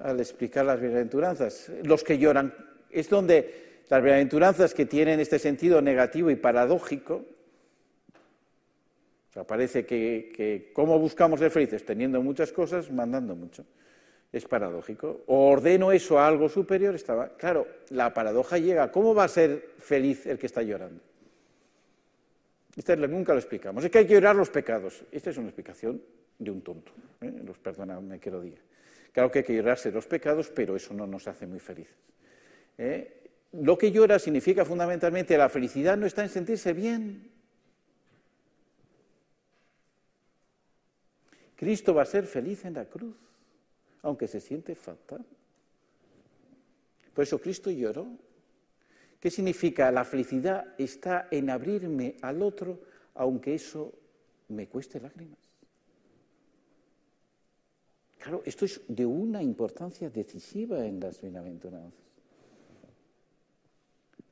al 0.03 0.18
explicar 0.18 0.64
las 0.64 0.81
bienaventuranzas. 0.81 1.70
Los 1.85 2.03
que 2.03 2.16
lloran, 2.16 2.55
es 2.91 3.11
donde 3.11 3.83
las 3.91 4.03
bienaventuranzas 4.03 4.73
que 4.73 4.87
tienen 4.87 5.20
este 5.20 5.39
sentido 5.39 5.83
negativo 5.83 6.31
y 6.31 6.37
paradójico, 6.37 7.23
parece 9.47 9.85
que, 9.85 10.33
que 10.35 10.70
cómo 10.73 10.99
buscamos 10.99 11.39
ser 11.39 11.51
felices, 11.51 11.85
teniendo 11.85 12.23
muchas 12.23 12.51
cosas, 12.51 12.91
mandando 12.91 13.37
mucho. 13.37 13.64
Es 14.33 14.47
paradójico. 14.47 15.20
O 15.27 15.51
ordeno 15.51 15.93
eso 15.93 16.18
a 16.18 16.27
algo 16.27 16.49
superior, 16.49 16.95
estaba. 16.95 17.29
Claro, 17.37 17.66
la 17.91 18.14
paradoja 18.14 18.57
llega. 18.57 18.91
¿Cómo 18.91 19.14
va 19.14 19.25
a 19.25 19.29
ser 19.29 19.73
feliz 19.79 20.25
el 20.25 20.39
que 20.39 20.47
está 20.47 20.62
llorando? 20.62 21.12
Esta 22.77 22.97
nunca 22.97 23.33
lo 23.33 23.39
explicamos. 23.39 23.85
Es 23.85 23.91
que 23.91 23.99
hay 23.99 24.07
que 24.07 24.14
llorar 24.14 24.35
los 24.35 24.51
pecados. 24.51 25.05
Esta 25.11 25.31
es 25.31 25.37
una 25.37 25.49
explicación 25.49 26.03
de 26.39 26.51
un 26.51 26.62
tonto. 26.62 26.93
¿eh? 27.20 27.43
Los 27.45 27.59
perdonadme 27.59 28.18
que 28.18 28.31
lo 28.31 28.41
diga. 28.41 28.61
Claro 29.12 29.31
que 29.31 29.41
hay 29.41 29.45
que 29.45 29.55
llorarse 29.55 29.91
los 29.91 30.07
pecados, 30.07 30.51
pero 30.55 30.75
eso 30.75 30.95
no 30.95 31.07
nos 31.07 31.29
hace 31.29 31.47
muy 31.47 31.61
felices. 31.61 31.95
¿eh? 32.79 33.23
Lo 33.53 33.77
que 33.77 33.93
llora 33.93 34.18
significa 34.18 34.64
fundamentalmente 34.64 35.37
la 35.37 35.51
felicidad 35.51 35.99
no 35.99 36.07
está 36.07 36.23
en 36.23 36.31
sentirse 36.31 36.73
bien. 36.73 37.31
Cristo 41.57 41.95
va 41.95 42.03
a 42.03 42.07
ser 42.07 42.27
feliz 42.27 42.64
en 42.64 42.75
la 42.75 42.87
cruz, 42.87 43.14
aunque 44.01 44.27
se 44.27 44.41
siente 44.41 44.75
fatal. 44.75 45.25
Por 47.14 47.23
eso 47.23 47.39
Cristo 47.39 47.70
lloró 47.70 48.09
¿Qué 49.23 49.31
significa? 49.31 49.93
La 49.93 50.05
felicidad 50.05 50.75
está 50.77 51.29
en 51.31 51.49
abrirme 51.49 52.16
al 52.23 52.43
otro, 52.43 52.81
aunque 53.14 53.55
eso 53.55 53.93
me 54.49 54.66
cueste 54.66 54.99
lágrimas. 54.99 55.39
Claro, 58.18 58.43
esto 58.45 58.64
es 58.64 58.81
de 58.89 59.07
una 59.07 59.41
importancia 59.41 60.11
decisiva 60.11 60.85
en 60.85 60.99
las 60.99 61.20
bienaventuranzas. 61.20 62.01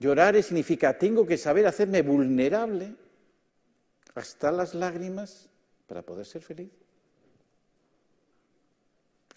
Llorar 0.01 0.43
significa, 0.43 0.99
tengo 0.99 1.24
que 1.24 1.38
saber 1.38 1.68
hacerme 1.68 2.03
vulnerable 2.03 2.93
hasta 4.16 4.51
las 4.51 4.74
lágrimas 4.74 5.49
para 5.86 6.03
poder 6.03 6.26
ser 6.26 6.43
feliz. 6.43 6.72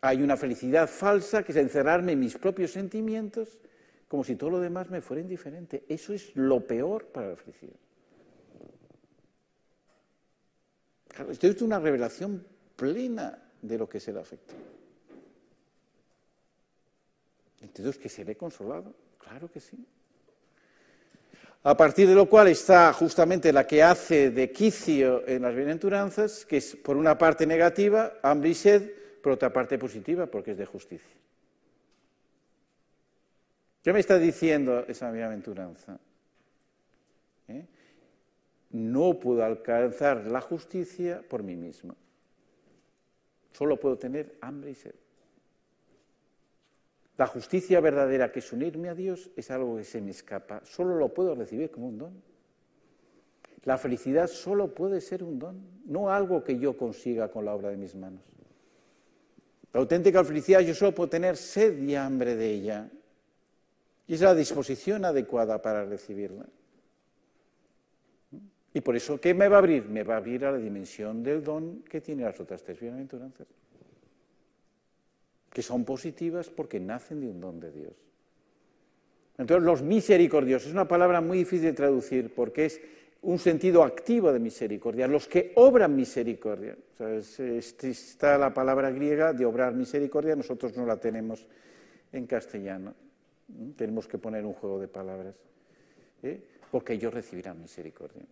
Hay 0.01 0.23
una 0.23 0.35
felicidad 0.35 0.89
falsa 0.89 1.43
que 1.43 1.51
es 1.51 1.57
encerrarme 1.59 2.13
en 2.13 2.21
mis 2.21 2.39
propios 2.39 2.71
sentimientos 2.71 3.59
como 4.13 4.23
si 4.23 4.35
todo 4.35 4.51
lo 4.51 4.59
demás 4.59 4.91
me 4.91 5.01
fuera 5.01 5.23
indiferente. 5.23 5.85
Eso 5.89 6.13
es 6.13 6.35
lo 6.35 6.59
peor 6.67 7.07
para 7.07 7.29
la 7.29 7.35
felicidad. 7.35 7.73
Claro, 11.07 11.31
esto 11.31 11.47
es 11.47 11.59
una 11.63 11.79
revelación 11.79 12.45
plena 12.75 13.41
de 13.59 13.75
lo 13.75 13.89
que 13.89 13.97
es 13.97 14.07
el 14.07 14.19
afecto. 14.19 14.53
Entonces, 17.63 17.97
que 17.97 18.07
se 18.07 18.23
ve 18.23 18.37
consolado, 18.37 18.93
claro 19.17 19.49
que 19.49 19.59
sí. 19.59 19.83
A 21.63 21.75
partir 21.75 22.07
de 22.07 22.13
lo 22.13 22.29
cual 22.29 22.49
está 22.49 22.93
justamente 22.93 23.51
la 23.51 23.65
que 23.65 23.81
hace 23.81 24.29
de 24.29 24.51
quicio 24.51 25.27
en 25.27 25.41
las 25.41 25.55
bienaventuranzas, 25.55 26.45
que 26.45 26.57
es 26.57 26.75
por 26.75 26.97
una 26.97 27.17
parte 27.17 27.47
negativa, 27.47 28.19
hambre 28.21 28.49
y 28.49 28.53
sed, 28.53 28.91
por 29.23 29.31
otra 29.31 29.51
parte 29.51 29.79
positiva, 29.79 30.27
porque 30.27 30.51
es 30.51 30.57
de 30.59 30.67
justicia. 30.67 31.23
¿Qué 33.83 33.91
me 33.91 33.99
está 33.99 34.17
diciendo 34.17 34.85
esa 34.87 35.11
bienaventuranza? 35.11 35.99
¿Eh? 37.49 37.65
No 38.71 39.19
puedo 39.19 39.43
alcanzar 39.43 40.25
la 40.25 40.39
justicia 40.39 41.21
por 41.27 41.43
mí 41.43 41.57
mismo. 41.57 41.95
Solo 43.51 43.77
puedo 43.77 43.97
tener 43.97 44.37
hambre 44.41 44.71
y 44.71 44.75
sed. 44.75 44.95
La 47.17 47.27
justicia 47.27 47.79
verdadera, 47.81 48.31
que 48.31 48.39
es 48.39 48.51
unirme 48.53 48.89
a 48.89 48.95
Dios, 48.95 49.29
es 49.35 49.51
algo 49.51 49.75
que 49.77 49.83
se 49.83 50.01
me 50.01 50.11
escapa. 50.11 50.61
Solo 50.65 50.97
lo 50.97 51.13
puedo 51.13 51.35
recibir 51.35 51.69
como 51.69 51.89
un 51.89 51.97
don. 51.97 52.23
La 53.65 53.77
felicidad 53.77 54.27
solo 54.27 54.73
puede 54.73 55.01
ser 55.01 55.23
un 55.23 55.39
don, 55.39 55.61
no 55.85 56.09
algo 56.09 56.43
que 56.43 56.57
yo 56.57 56.75
consiga 56.75 57.29
con 57.29 57.45
la 57.45 57.53
obra 57.53 57.69
de 57.69 57.77
mis 57.77 57.95
manos. 57.95 58.21
La 59.73 59.81
auténtica 59.81 60.23
felicidad 60.23 60.61
yo 60.61 60.73
solo 60.73 60.95
puedo 60.95 61.09
tener 61.09 61.37
sed 61.37 61.81
y 61.81 61.95
hambre 61.95 62.35
de 62.35 62.49
ella. 62.49 62.89
Y 64.07 64.15
es 64.15 64.21
la 64.21 64.35
disposición 64.35 65.05
adecuada 65.05 65.61
para 65.61 65.85
recibirla. 65.85 66.45
Y 68.73 68.81
por 68.81 68.95
eso, 68.95 69.21
¿qué 69.21 69.33
me 69.33 69.47
va 69.47 69.57
a 69.57 69.59
abrir? 69.59 69.85
Me 69.85 70.03
va 70.03 70.15
a 70.15 70.17
abrir 70.17 70.45
a 70.45 70.51
la 70.51 70.57
dimensión 70.57 71.23
del 71.23 71.43
don 71.43 71.83
que 71.83 72.01
tiene 72.01 72.23
las 72.23 72.39
otras 72.39 72.63
tres 72.63 72.79
bienaventuranzas, 72.79 73.47
que 75.51 75.61
son 75.61 75.85
positivas 75.85 76.49
porque 76.49 76.79
nacen 76.79 77.21
de 77.21 77.27
un 77.27 77.39
don 77.39 77.59
de 77.59 77.71
Dios. 77.71 77.93
Entonces, 79.37 79.63
los 79.63 79.81
misericordiosos 79.83 80.67
es 80.67 80.73
una 80.73 80.87
palabra 80.87 81.21
muy 81.21 81.39
difícil 81.39 81.65
de 81.65 81.73
traducir 81.73 82.33
porque 82.33 82.65
es 82.65 82.81
un 83.21 83.39
sentido 83.39 83.83
activo 83.83 84.33
de 84.33 84.39
misericordia, 84.39 85.07
los 85.07 85.27
que 85.27 85.53
obran 85.55 85.95
misericordia. 85.95 86.75
está 86.99 88.37
la 88.37 88.53
palabra 88.53 88.91
griega 88.91 89.33
de 89.33 89.45
obrar 89.45 89.73
misericordia, 89.73 90.35
nosotros 90.35 90.75
no 90.75 90.85
la 90.85 90.97
tenemos 90.97 91.45
en 92.11 92.25
castellano. 92.27 92.93
Tenemos 93.75 94.07
que 94.07 94.17
poner 94.17 94.45
un 94.45 94.53
juego 94.53 94.79
de 94.79 94.87
palabras. 94.87 95.35
Porque 96.71 96.93
ellos 96.93 97.13
recibirán 97.13 97.61
misericordia. 97.61 98.23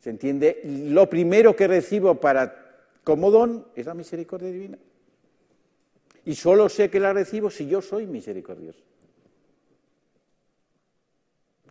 ¿Se 0.00 0.10
entiende? 0.10 0.60
Lo 0.64 1.08
primero 1.08 1.56
que 1.56 1.66
recibo 1.66 2.20
para, 2.20 2.88
como 3.02 3.30
don 3.30 3.68
es 3.74 3.86
la 3.86 3.94
misericordia 3.94 4.50
divina. 4.50 4.78
Y 6.26 6.34
solo 6.34 6.68
sé 6.68 6.90
que 6.90 7.00
la 7.00 7.12
recibo 7.12 7.50
si 7.50 7.66
yo 7.66 7.80
soy 7.80 8.06
misericordioso. 8.06 8.82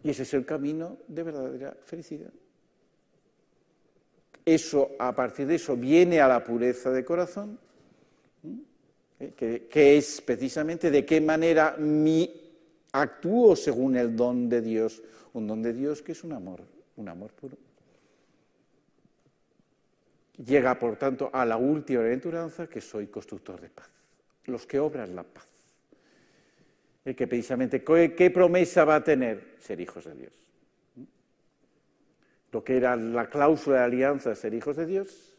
Y 0.04 0.10
ese 0.10 0.24
es 0.24 0.34
el 0.34 0.46
camino 0.46 0.98
de 1.08 1.24
verdadera 1.24 1.78
felicidad. 1.86 2.32
Eso, 4.46 4.92
a 5.00 5.16
partir 5.16 5.48
de 5.48 5.56
eso, 5.56 5.78
viene 5.78 6.20
a 6.20 6.28
la 6.28 6.44
pureza 6.44 6.92
de 6.92 7.06
corazón 7.06 7.58
que, 9.32 9.98
es 9.98 10.22
precisamente 10.22 10.92
de 10.92 11.06
qué 11.06 11.22
manera 11.22 11.76
mi 11.78 12.30
actúo 12.92 13.56
según 13.56 13.96
el 13.96 14.16
don 14.16 14.50
de 14.50 14.62
Dios, 14.62 15.02
un 15.34 15.48
don 15.48 15.62
de 15.62 15.74
Dios 15.74 16.02
que 16.02 16.12
es 16.12 16.24
un 16.24 16.34
amor, 16.34 16.62
un 16.98 17.10
amor 17.10 17.32
puro. 17.32 17.58
Llega, 20.46 20.78
por 20.78 20.96
tanto, 20.98 21.30
a 21.32 21.46
la 21.46 21.58
última 21.58 22.02
aventuranza 22.02 22.68
que 22.68 22.82
soy 22.82 23.08
constructor 23.08 23.62
de 23.62 23.70
paz, 23.70 23.90
los 24.46 24.66
que 24.66 24.80
obran 24.80 25.16
la 25.16 25.24
paz. 25.24 25.48
El 27.06 27.16
que 27.16 27.28
precisamente, 27.28 27.84
¿qué, 27.84 28.32
promesa 28.32 28.86
va 28.86 28.96
a 28.96 29.04
tener? 29.04 29.56
Ser 29.60 29.80
hijos 29.80 30.06
de 30.06 30.16
Dios. 30.16 30.34
Lo 32.52 32.64
que 32.64 32.78
era 32.78 32.96
la 32.96 33.30
cláusula 33.30 33.80
de 33.80 33.84
alianza, 33.84 34.36
ser 34.36 34.54
hijos 34.54 34.78
de 34.78 34.86
Dios, 34.86 35.36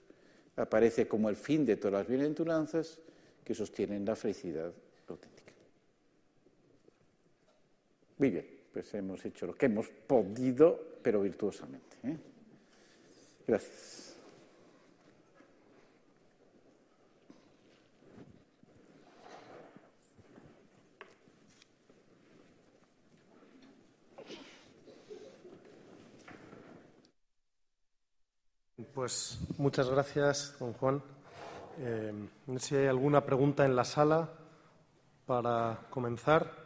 aparece 0.56 1.08
como 1.08 1.28
el 1.28 1.36
fin 1.36 1.64
de 1.64 1.76
todas 1.76 2.00
las 2.00 2.08
bienaventuranzas 2.08 3.00
que 3.44 3.54
sostienen 3.54 4.04
la 4.04 4.16
felicidad 4.16 4.72
auténtica. 5.08 5.52
Muy 8.18 8.30
bien, 8.30 8.46
pues 8.72 8.94
hemos 8.94 9.24
hecho 9.24 9.46
lo 9.46 9.54
que 9.54 9.66
hemos 9.66 9.88
podido, 9.88 10.98
pero 11.02 11.20
virtuosamente. 11.20 11.96
¿eh? 12.04 12.16
Gracias. 13.46 14.04
Pues 28.94 29.38
muchas 29.58 29.90
gracias, 29.90 30.56
don 30.60 30.72
Juan. 30.74 31.13
Eh, 31.78 32.12
no 32.46 32.58
sé 32.58 32.66
si 32.66 32.76
hay 32.76 32.86
alguna 32.86 33.24
pregunta 33.24 33.64
en 33.64 33.74
la 33.74 33.84
sala 33.84 34.28
para 35.26 35.80
comenzar. 35.90 36.64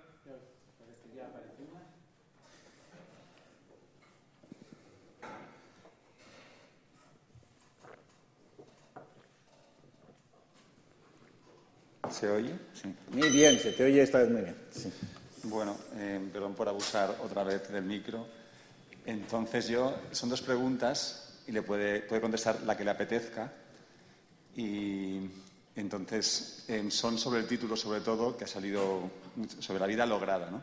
¿Se 12.11 12.29
oye? 12.29 12.59
Sí. 12.73 12.95
Muy 13.13 13.29
bien, 13.29 13.59
se 13.59 13.73
te 13.73 13.85
oye 13.85 14.03
esta 14.03 14.19
vez 14.19 14.31
muy 14.31 14.41
bien. 14.43 14.57
Bueno, 15.45 15.77
eh, 15.95 16.21
perdón 16.33 16.55
por 16.55 16.69
abusar 16.69 17.15
otra 17.23 17.45
vez 17.45 17.69
del 17.69 17.85
micro. 17.85 18.27
Entonces 19.07 19.69
yo, 19.69 19.95
son 20.11 20.29
dos 20.29 20.43
preguntas 20.43 21.43
y 21.47 21.53
le 21.53 21.63
puede, 21.63 22.01
puede 22.01 22.21
contestar 22.21 22.63
la 22.63 22.77
que 22.77 22.85
le 22.85 22.91
apetezca. 22.91 23.53
Y, 24.59 25.21
Entonces, 25.77 26.65
em, 26.67 26.91
son 26.91 27.17
sobre 27.17 27.39
el 27.39 27.47
título, 27.47 27.77
sobre 27.77 28.01
todo, 28.01 28.37
que 28.37 28.43
ha 28.43 28.49
salido 28.49 29.09
sobre 29.61 29.79
la 29.79 29.87
vida 29.87 30.05
lograda. 30.05 30.51
¿no? 30.51 30.61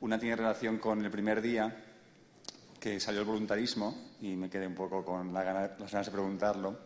Una 0.00 0.18
tiene 0.18 0.34
relación 0.34 0.78
con 0.78 1.04
el 1.04 1.12
primer 1.12 1.40
día, 1.40 1.72
que 2.80 2.98
salió 2.98 3.20
el 3.20 3.26
voluntarismo, 3.28 4.16
y 4.20 4.34
me 4.34 4.50
quedé 4.50 4.66
un 4.66 4.74
poco 4.74 5.04
con 5.04 5.32
las 5.32 5.44
ganas 5.44 6.06
de 6.06 6.10
preguntarlo, 6.10 6.76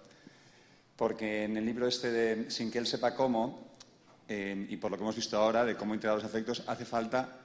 porque 0.97 1.45
en 1.45 1.57
el 1.57 1.65
libro 1.65 1.89
este 1.89 2.11
de 2.11 2.51
Sin 2.51 2.71
que 2.71 2.77
él 2.77 2.87
sepa 2.87 3.15
cómo, 3.15 3.73
em, 4.29 4.67
y 4.69 4.77
por 4.77 4.91
lo 4.91 4.99
que 4.99 5.05
hemos 5.05 5.17
visto 5.17 5.39
ahora 5.39 5.65
de 5.65 5.75
cómo 5.75 5.95
integrar 5.95 6.17
los 6.17 6.25
afectos, 6.27 6.63
hace 6.67 6.85
falta, 6.85 7.39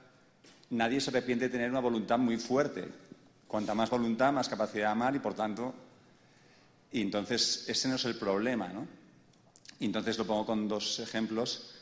nadie 0.68 1.00
se 1.00 1.08
arrepiente 1.08 1.46
de 1.46 1.52
tener 1.52 1.70
una 1.70 1.80
voluntad 1.80 2.18
muy 2.18 2.36
fuerte. 2.36 2.86
Cuanta 3.48 3.74
más 3.74 3.88
voluntad, 3.88 4.30
más 4.30 4.50
capacidad 4.50 4.88
de 4.88 4.92
amar, 4.92 5.16
y 5.16 5.20
por 5.20 5.32
tanto, 5.32 5.72
y 6.92 7.00
entonces 7.00 7.64
ese 7.68 7.88
no 7.88 7.96
es 7.96 8.04
el 8.04 8.16
problema, 8.16 8.68
¿no? 8.68 8.86
Y 9.80 9.86
entonces 9.86 10.18
lo 10.18 10.26
pongo 10.26 10.46
con 10.46 10.68
dos 10.68 11.00
ejemplos. 11.00 11.74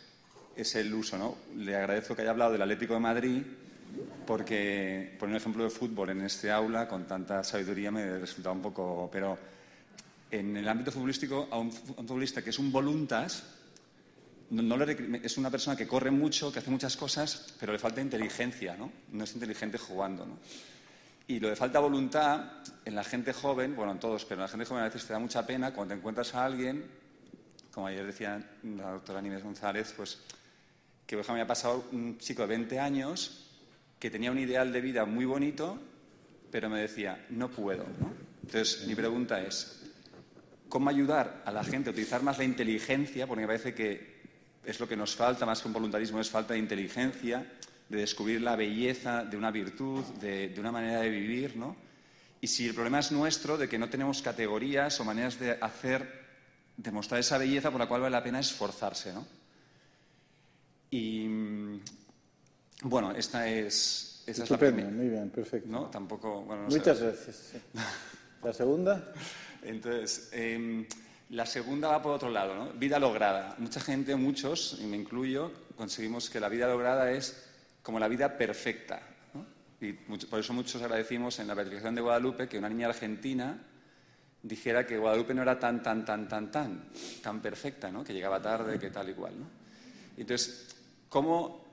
Es 0.56 0.74
el 0.74 0.92
uso, 0.94 1.18
¿no? 1.18 1.36
Le 1.56 1.76
agradezco 1.76 2.14
que 2.14 2.22
haya 2.22 2.30
hablado 2.30 2.52
del 2.52 2.62
Atlético 2.62 2.94
de 2.94 3.00
Madrid 3.00 3.42
porque 4.26 5.16
poner 5.18 5.34
un 5.34 5.40
ejemplo 5.40 5.64
de 5.64 5.70
fútbol 5.70 6.10
en 6.10 6.22
este 6.22 6.50
aula 6.50 6.88
con 6.88 7.06
tanta 7.06 7.42
sabiduría 7.42 7.90
me 7.90 8.18
resulta 8.18 8.52
un 8.52 8.62
poco... 8.62 9.08
Pero 9.12 9.36
en 10.30 10.56
el 10.56 10.68
ámbito 10.68 10.92
futbolístico, 10.92 11.48
a 11.50 11.58
un, 11.58 11.72
futbolista 11.72 12.42
que 12.42 12.50
es 12.50 12.58
un 12.58 12.70
voluntas, 12.70 13.42
no, 14.50 14.84
es 14.84 15.38
una 15.38 15.50
persona 15.50 15.76
que 15.76 15.88
corre 15.88 16.10
mucho, 16.10 16.52
que 16.52 16.60
hace 16.60 16.70
muchas 16.70 16.96
cosas, 16.96 17.54
pero 17.58 17.72
le 17.72 17.78
falta 17.78 18.00
inteligencia, 18.00 18.76
¿no? 18.76 18.92
No 19.10 19.24
es 19.24 19.34
inteligente 19.34 19.76
jugando, 19.76 20.24
¿no? 20.24 20.38
Y 21.30 21.38
lo 21.38 21.48
de 21.48 21.54
falta 21.54 21.78
voluntad, 21.78 22.44
en 22.84 22.94
la 22.94 23.04
gente 23.04 23.32
joven, 23.32 23.76
bueno, 23.76 23.92
en 23.92 24.00
todos, 24.00 24.24
pero 24.24 24.40
en 24.40 24.42
la 24.42 24.48
gente 24.48 24.66
joven 24.66 24.82
a 24.82 24.86
veces 24.86 25.06
te 25.06 25.12
da 25.12 25.20
mucha 25.20 25.46
pena 25.46 25.72
cuando 25.72 25.94
te 25.94 25.98
encuentras 25.98 26.34
a 26.34 26.44
alguien 26.44 27.00
como 27.72 27.86
ayer 27.86 28.04
decía 28.04 28.42
la 28.64 28.90
doctora 28.90 29.20
Nieves 29.20 29.44
González, 29.44 29.94
pues 29.96 30.18
que 31.06 31.16
me 31.16 31.22
había 31.28 31.46
pasado 31.46 31.84
un 31.92 32.18
chico 32.18 32.42
de 32.42 32.48
20 32.48 32.78
años 32.78 33.46
que 33.98 34.10
tenía 34.10 34.30
un 34.30 34.38
ideal 34.38 34.72
de 34.72 34.80
vida 34.80 35.04
muy 35.04 35.24
bonito, 35.24 35.78
pero 36.50 36.68
me 36.68 36.80
decía, 36.80 37.26
no 37.30 37.48
puedo. 37.48 37.84
Entonces, 38.42 38.86
mi 38.86 38.94
pregunta 38.94 39.40
es, 39.40 39.82
¿cómo 40.68 40.90
ayudar 40.90 41.42
a 41.44 41.52
la 41.52 41.62
gente 41.64 41.90
a 41.90 41.92
utilizar 41.92 42.22
más 42.22 42.38
la 42.38 42.44
inteligencia? 42.44 43.26
Porque 43.26 43.42
me 43.42 43.46
parece 43.46 43.74
que 43.74 44.20
es 44.64 44.80
lo 44.80 44.88
que 44.88 44.96
nos 44.96 45.14
falta, 45.14 45.46
más 45.46 45.60
que 45.60 45.68
un 45.68 45.74
voluntarismo, 45.74 46.20
es 46.20 46.30
falta 46.30 46.54
de 46.54 46.60
inteligencia, 46.60 47.46
de 47.90 47.98
descubrir 47.98 48.40
la 48.40 48.56
belleza 48.56 49.24
de 49.24 49.36
una 49.36 49.50
virtud, 49.50 50.02
de, 50.20 50.48
de 50.48 50.60
una 50.60 50.72
manera 50.72 51.00
de 51.00 51.10
vivir, 51.10 51.56
¿no? 51.56 51.76
Y 52.40 52.46
si 52.46 52.66
el 52.66 52.74
problema 52.74 53.00
es 53.00 53.12
nuestro, 53.12 53.58
de 53.58 53.68
que 53.68 53.78
no 53.78 53.90
tenemos 53.90 54.22
categorías 54.22 54.98
o 55.00 55.04
maneras 55.04 55.38
de 55.38 55.58
hacer 55.60 56.20
demostrar 56.76 57.20
esa 57.20 57.36
belleza 57.36 57.70
por 57.70 57.80
la 57.80 57.86
cual 57.86 58.00
vale 58.00 58.12
la 58.12 58.22
pena 58.22 58.40
esforzarse, 58.40 59.12
¿no? 59.12 59.26
Y 60.90 61.28
bueno, 62.82 63.12
esta 63.12 63.46
es, 63.48 64.22
esa 64.26 64.44
es 64.44 64.50
la 64.50 64.58
primera. 64.58 64.88
Muy 64.88 65.08
bien, 65.08 65.28
perfecto. 65.30 65.68
¿No? 65.68 65.86
Tampoco, 65.86 66.42
Muchas 66.68 67.00
gracias. 67.00 67.52
¿La 68.42 68.52
segunda? 68.52 69.12
Entonces, 69.62 70.30
em, 70.32 70.86
la 71.30 71.44
segunda 71.44 71.88
va 71.88 72.02
por 72.02 72.12
otro 72.12 72.30
lado, 72.30 72.54
¿no? 72.54 72.72
Vida 72.72 72.98
lograda. 72.98 73.54
Mucha 73.58 73.80
gente, 73.80 74.16
muchos, 74.16 74.78
y 74.80 74.86
me 74.86 74.96
incluyo, 74.96 75.52
conseguimos 75.76 76.30
que 76.30 76.40
la 76.40 76.48
vida 76.48 76.66
lograda 76.66 77.12
es 77.12 77.49
como 77.82 77.98
la 77.98 78.08
vida 78.08 78.36
perfecta. 78.36 79.00
¿no? 79.34 79.46
Y 79.80 79.92
por 79.92 80.40
eso 80.40 80.52
muchos 80.52 80.80
agradecimos 80.82 81.38
en 81.38 81.48
la 81.48 81.54
beatificación 81.54 81.94
de 81.94 82.00
Guadalupe 82.00 82.48
que 82.48 82.58
una 82.58 82.68
niña 82.68 82.88
argentina 82.88 83.58
dijera 84.42 84.86
que 84.86 84.98
Guadalupe 84.98 85.34
no 85.34 85.42
era 85.42 85.58
tan, 85.58 85.82
tan, 85.82 86.04
tan, 86.04 86.28
tan, 86.28 86.50
tan, 86.50 86.84
tan 87.22 87.40
perfecta, 87.40 87.90
¿no? 87.90 88.04
que 88.04 88.12
llegaba 88.12 88.40
tarde, 88.40 88.78
que 88.78 88.90
tal 88.90 89.10
y 89.10 89.14
cual. 89.14 89.38
¿no? 89.38 89.46
Entonces, 90.16 90.74
¿cómo 91.08 91.64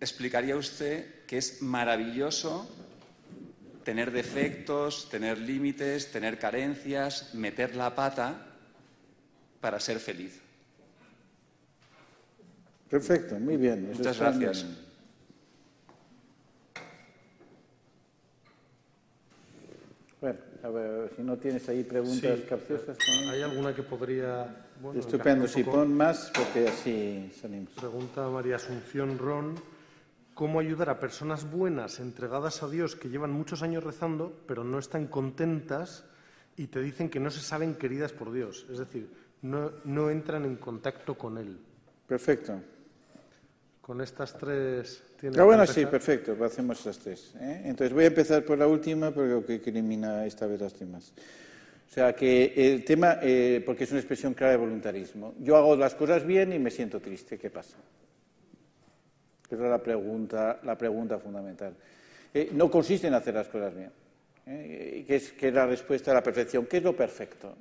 explicaría 0.00 0.56
usted 0.56 1.24
que 1.26 1.38
es 1.38 1.62
maravilloso 1.62 2.68
tener 3.84 4.10
defectos, 4.10 5.08
tener 5.08 5.38
límites, 5.38 6.10
tener 6.12 6.38
carencias, 6.38 7.34
meter 7.34 7.74
la 7.74 7.94
pata 7.94 8.46
para 9.60 9.80
ser 9.80 9.98
feliz? 9.98 10.40
Perfecto, 12.88 13.38
muy 13.38 13.56
bien. 13.56 13.92
Muchas 13.92 14.18
gracias. 14.18 14.66
Bueno, 20.20 20.38
a 20.64 20.68
ver, 20.68 21.12
si 21.14 21.22
no 21.22 21.36
tienes 21.36 21.68
ahí 21.68 21.84
preguntas 21.84 22.40
capciosas. 22.48 22.98
¿Hay 23.30 23.42
alguna 23.42 23.74
que 23.74 23.82
podría...? 23.82 24.66
Estupendo, 24.94 25.46
si 25.46 25.64
pon 25.64 25.96
más, 25.96 26.32
porque 26.34 26.68
así 26.68 27.32
salimos. 27.40 27.72
Pregunta 27.74 28.28
María 28.28 28.56
Asunción 28.56 29.18
Ron. 29.18 29.54
¿Cómo 30.34 30.60
ayudar 30.60 30.90
a 30.90 31.00
personas 31.00 31.50
buenas, 31.50 31.98
entregadas 31.98 32.62
a 32.62 32.68
Dios, 32.68 32.94
que 32.94 33.08
llevan 33.08 33.32
muchos 33.32 33.62
años 33.62 33.82
rezando, 33.82 34.32
pero 34.46 34.62
no 34.62 34.78
están 34.78 35.08
contentas 35.08 36.04
y 36.56 36.68
te 36.68 36.80
dicen 36.80 37.10
que 37.10 37.18
no 37.18 37.30
se 37.30 37.40
saben 37.40 37.74
queridas 37.74 38.12
por 38.12 38.32
Dios? 38.32 38.66
Es 38.70 38.78
decir, 38.78 39.10
no, 39.42 39.72
no 39.84 40.10
entran 40.10 40.44
en 40.44 40.56
contacto 40.56 41.16
con 41.16 41.38
Él. 41.38 41.58
Perfecto. 42.06 42.60
Con 43.88 44.02
estas 44.02 44.36
tres 44.36 45.02
Ah, 45.34 45.44
bueno, 45.44 45.66
sí, 45.66 45.86
perfecto, 45.86 46.36
hacemos 46.44 46.76
estas 46.80 46.98
tres. 46.98 47.32
¿eh? 47.40 47.62
Entonces 47.64 47.94
voy 47.94 48.04
a 48.04 48.08
empezar 48.08 48.44
por 48.44 48.58
la 48.58 48.66
última, 48.66 49.12
porque 49.12 49.62
que 49.62 49.70
elimina 49.70 50.26
esta 50.26 50.46
vez 50.46 50.60
las 50.60 50.78
demás. 50.78 51.10
O 51.88 51.90
sea, 51.90 52.14
que 52.14 52.52
el 52.54 52.84
tema, 52.84 53.18
eh, 53.22 53.62
porque 53.64 53.84
es 53.84 53.90
una 53.90 54.00
expresión 54.00 54.34
clara 54.34 54.52
de 54.52 54.58
voluntarismo. 54.58 55.32
Yo 55.40 55.56
hago 55.56 55.74
las 55.74 55.94
cosas 55.94 56.26
bien 56.26 56.52
y 56.52 56.58
me 56.58 56.70
siento 56.70 57.00
triste. 57.00 57.38
¿Qué 57.38 57.48
pasa? 57.48 57.78
Esa 59.50 59.64
es 59.64 59.70
la 59.70 59.82
pregunta, 59.82 60.60
la 60.64 60.76
pregunta 60.76 61.18
fundamental. 61.18 61.72
Eh, 62.34 62.50
no 62.52 62.70
consiste 62.70 63.06
en 63.06 63.14
hacer 63.14 63.32
las 63.32 63.48
cosas 63.48 63.74
bien, 63.74 63.90
que 64.44 65.16
es, 65.16 65.32
que, 65.32 65.48
es, 65.48 65.54
la 65.54 65.66
respuesta 65.66 66.10
a 66.10 66.14
la 66.14 66.22
perfección. 66.22 66.66
¿Qué 66.66 66.76
es 66.76 66.82
lo 66.82 66.94
perfecto? 66.94 67.56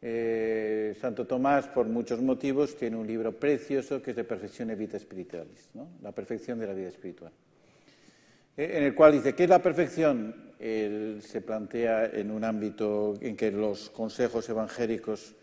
Eh, 0.00 0.96
Santo 1.00 1.26
Tomás, 1.26 1.66
por 1.66 1.86
muchos 1.86 2.20
motivos, 2.20 2.76
tiene 2.76 2.96
un 2.96 3.06
libro 3.06 3.32
precioso 3.32 4.00
que 4.00 4.10
es 4.10 4.16
de 4.16 4.24
Perfección 4.24 4.70
y 4.70 4.76
Vida 4.76 4.96
Espiritualis, 4.96 5.70
¿no? 5.74 5.88
la 6.02 6.12
perfección 6.12 6.58
de 6.58 6.66
la 6.68 6.72
vida 6.72 6.88
espiritual, 6.88 7.32
eh, 8.56 8.70
en 8.74 8.84
el 8.84 8.94
cual 8.94 9.12
dice, 9.12 9.34
¿qué 9.34 9.44
es 9.44 9.50
la 9.50 9.60
perfección? 9.60 10.52
Él 10.60 11.20
se 11.22 11.40
plantea 11.40 12.06
en 12.06 12.30
un 12.30 12.44
ámbito 12.44 13.14
en 13.20 13.36
que 13.36 13.50
los 13.50 13.90
consejos 13.90 14.48
evangélicos 14.48 15.34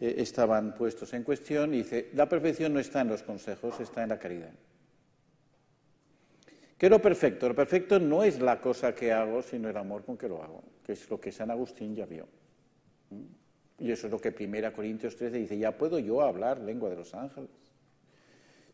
eh, 0.00 0.16
estaban 0.18 0.74
puestos 0.74 1.14
en 1.14 1.22
cuestión 1.22 1.72
y 1.72 1.78
dice, 1.78 2.10
la 2.14 2.28
perfección 2.28 2.74
no 2.74 2.80
está 2.80 3.00
en 3.00 3.08
los 3.08 3.22
consejos, 3.22 3.80
está 3.80 4.02
en 4.02 4.10
la 4.10 4.18
caridad. 4.18 4.52
¿Qué 6.76 6.86
es 6.86 6.90
lo 6.90 7.00
perfecto? 7.00 7.48
Lo 7.48 7.54
perfecto 7.54 7.98
no 7.98 8.22
es 8.22 8.38
la 8.38 8.60
cosa 8.60 8.94
que 8.94 9.12
hago, 9.12 9.42
sino 9.42 9.68
el 9.68 9.76
amor 9.76 10.04
con 10.04 10.16
que 10.16 10.28
lo 10.28 10.42
hago, 10.42 10.62
que 10.84 10.92
es 10.92 11.08
lo 11.10 11.18
que 11.18 11.32
San 11.32 11.50
Agustín 11.50 11.96
ya 11.96 12.06
vio. 12.06 12.28
Y 13.78 13.92
eso 13.92 14.06
es 14.06 14.12
lo 14.12 14.20
que 14.20 14.34
1 14.38 14.72
Corintios 14.72 15.16
13 15.16 15.36
dice, 15.38 15.58
ya 15.58 15.76
puedo 15.76 15.98
yo 15.98 16.20
hablar 16.22 16.58
lengua 16.60 16.90
de 16.90 16.96
los 16.96 17.14
ángeles. 17.14 17.50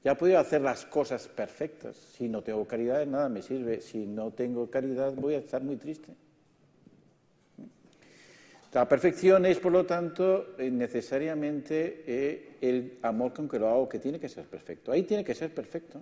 Ya 0.03 0.17
puedo 0.17 0.39
hacer 0.39 0.61
las 0.61 0.85
cosas 0.85 1.29
perfectas. 1.29 1.97
Si 1.97 2.29
no 2.29 2.43
tengo 2.43 2.67
caridad, 2.67 3.07
nada 3.07 3.29
me 3.29 3.43
sirve. 3.43 3.81
Si 3.81 4.07
no 4.07 4.31
tengo 4.33 4.71
caridad, 4.71 5.15
voy 5.15 5.35
a 5.35 5.39
estar 5.39 5.63
muy 5.63 5.77
triste. 5.77 6.15
La 8.75 8.89
perfección 8.89 9.47
es, 9.47 9.59
por 9.61 9.73
lo 9.73 9.87
tanto, 9.87 10.57
eh, 10.59 10.71
necesariamente 10.71 12.03
eh, 12.07 12.57
el 12.61 12.99
amor 13.03 13.33
con 13.33 13.49
que 13.49 13.59
lo 13.59 13.69
hago, 13.69 13.89
que 13.89 13.99
tiene 13.99 14.19
que 14.19 14.29
ser 14.29 14.45
perfecto. 14.47 14.91
Ahí 14.91 15.05
tiene 15.05 15.25
que 15.25 15.35
ser 15.35 15.55
perfecto. 15.55 16.01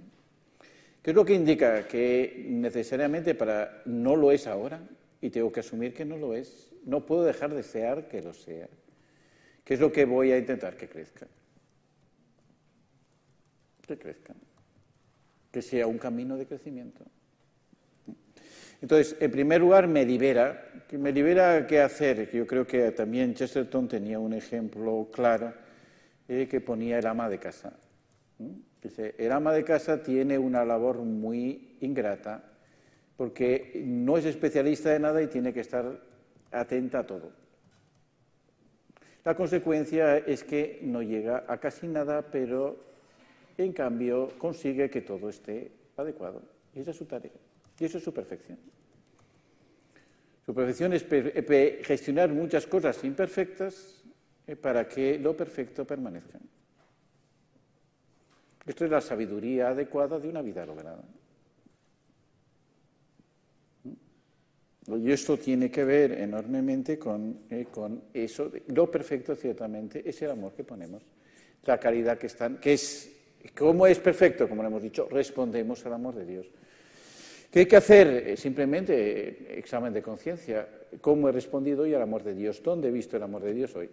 ¿Qué 1.02 1.10
es 1.10 1.14
lo 1.14 1.24
que 1.24 1.34
indica? 1.34 1.86
Que 1.86 2.46
necesariamente 2.48 3.34
para 3.34 3.82
no 3.84 4.16
lo 4.16 4.32
es 4.32 4.46
ahora 4.46 4.80
y 5.20 5.30
tengo 5.30 5.52
que 5.52 5.60
asumir 5.60 5.92
que 5.92 6.04
no 6.04 6.16
lo 6.16 6.34
es. 6.34 6.70
No 6.86 7.04
puedo 7.04 7.24
dejar 7.24 7.50
de 7.50 7.56
desear 7.56 8.08
que 8.08 8.22
lo 8.22 8.32
sea. 8.32 8.68
¿Qué 9.72 9.76
es 9.76 9.80
lo 9.80 9.90
que 9.90 10.04
voy 10.04 10.30
a 10.32 10.36
intentar 10.36 10.76
que 10.76 10.86
crezca? 10.86 11.26
Que 13.80 13.96
crezca. 13.96 14.34
Que 15.50 15.62
sea 15.62 15.86
un 15.86 15.96
camino 15.96 16.36
de 16.36 16.44
crecimiento. 16.44 17.02
Entonces, 18.82 19.16
en 19.18 19.30
primer 19.30 19.62
lugar, 19.62 19.88
me 19.88 20.04
libera. 20.04 20.70
Me 20.90 21.10
libera 21.10 21.66
qué 21.66 21.80
hacer. 21.80 22.30
Yo 22.32 22.46
creo 22.46 22.66
que 22.66 22.90
también 22.90 23.32
Chesterton 23.32 23.88
tenía 23.88 24.18
un 24.18 24.34
ejemplo 24.34 25.08
claro 25.10 25.54
eh, 26.28 26.46
que 26.46 26.60
ponía 26.60 26.98
el 26.98 27.06
ama 27.06 27.30
de 27.30 27.38
casa. 27.38 27.72
Dice, 28.82 29.14
el 29.16 29.32
ama 29.32 29.54
de 29.54 29.64
casa 29.64 30.02
tiene 30.02 30.36
una 30.36 30.66
labor 30.66 30.98
muy 30.98 31.78
ingrata 31.80 32.44
porque 33.16 33.82
no 33.86 34.18
es 34.18 34.26
especialista 34.26 34.90
de 34.90 35.00
nada 35.00 35.22
y 35.22 35.28
tiene 35.28 35.54
que 35.54 35.60
estar 35.60 35.98
atenta 36.50 36.98
a 36.98 37.06
todo. 37.06 37.41
La 39.24 39.36
consecuencia 39.36 40.18
es 40.18 40.42
que 40.42 40.80
no 40.82 41.02
llega 41.02 41.44
a 41.46 41.58
casi 41.58 41.86
nada, 41.86 42.22
pero 42.22 42.76
en 43.56 43.72
cambio 43.72 44.30
consigue 44.38 44.90
que 44.90 45.02
todo 45.02 45.28
esté 45.28 45.70
adecuado. 45.96 46.42
Y 46.74 46.80
esa 46.80 46.90
es 46.90 46.96
su 46.96 47.04
tarea. 47.04 47.32
Y 47.78 47.84
eso 47.84 47.98
es 47.98 48.04
su 48.04 48.12
perfección. 48.12 48.58
Su 50.44 50.54
perfección 50.54 50.92
es 50.92 51.06
gestionar 51.86 52.30
muchas 52.30 52.66
cosas 52.66 53.02
imperfectas 53.04 54.02
eh, 54.46 54.56
para 54.56 54.88
que 54.88 55.18
lo 55.18 55.36
perfecto 55.36 55.84
permanezca. 55.84 56.38
Esto 58.66 58.84
es 58.84 58.90
la 58.90 59.00
sabiduría 59.00 59.68
adecuada 59.68 60.18
de 60.18 60.28
una 60.28 60.42
vida 60.42 60.66
lograda. 60.66 61.02
Y 64.98 65.10
esto 65.10 65.36
tiene 65.36 65.70
que 65.70 65.84
ver 65.84 66.12
enormemente 66.12 66.98
con, 66.98 67.40
eh, 67.50 67.66
eso. 68.14 68.50
Lo 68.68 68.90
perfecto, 68.90 69.34
ciertamente, 69.34 70.02
es 70.08 70.20
el 70.22 70.30
amor 70.30 70.52
que 70.52 70.64
ponemos. 70.64 71.02
La 71.64 71.78
caridad 71.78 72.18
que 72.18 72.26
están, 72.26 72.58
que 72.58 72.74
es, 72.74 73.10
¿cómo 73.56 73.86
es 73.86 73.98
perfecto? 73.98 74.48
Como 74.48 74.62
lo 74.62 74.68
hemos 74.68 74.82
dicho, 74.82 75.08
respondemos 75.10 75.84
al 75.86 75.94
amor 75.94 76.14
de 76.14 76.26
Dios. 76.26 76.46
¿Qué 77.50 77.60
hay 77.60 77.66
que 77.66 77.76
hacer? 77.76 78.08
Eh, 78.08 78.36
simplemente 78.36 78.94
eh, 78.96 79.58
examen 79.58 79.92
de 79.92 80.02
conciencia. 80.02 80.66
¿Cómo 81.00 81.28
he 81.28 81.32
respondido 81.32 81.82
hoy 81.82 81.94
al 81.94 82.02
amor 82.02 82.22
de 82.22 82.34
Dios? 82.34 82.62
¿Dónde 82.62 82.88
he 82.88 82.90
visto 82.90 83.16
el 83.16 83.22
amor 83.22 83.42
de 83.42 83.52
Dios 83.52 83.76
hoy? 83.76 83.90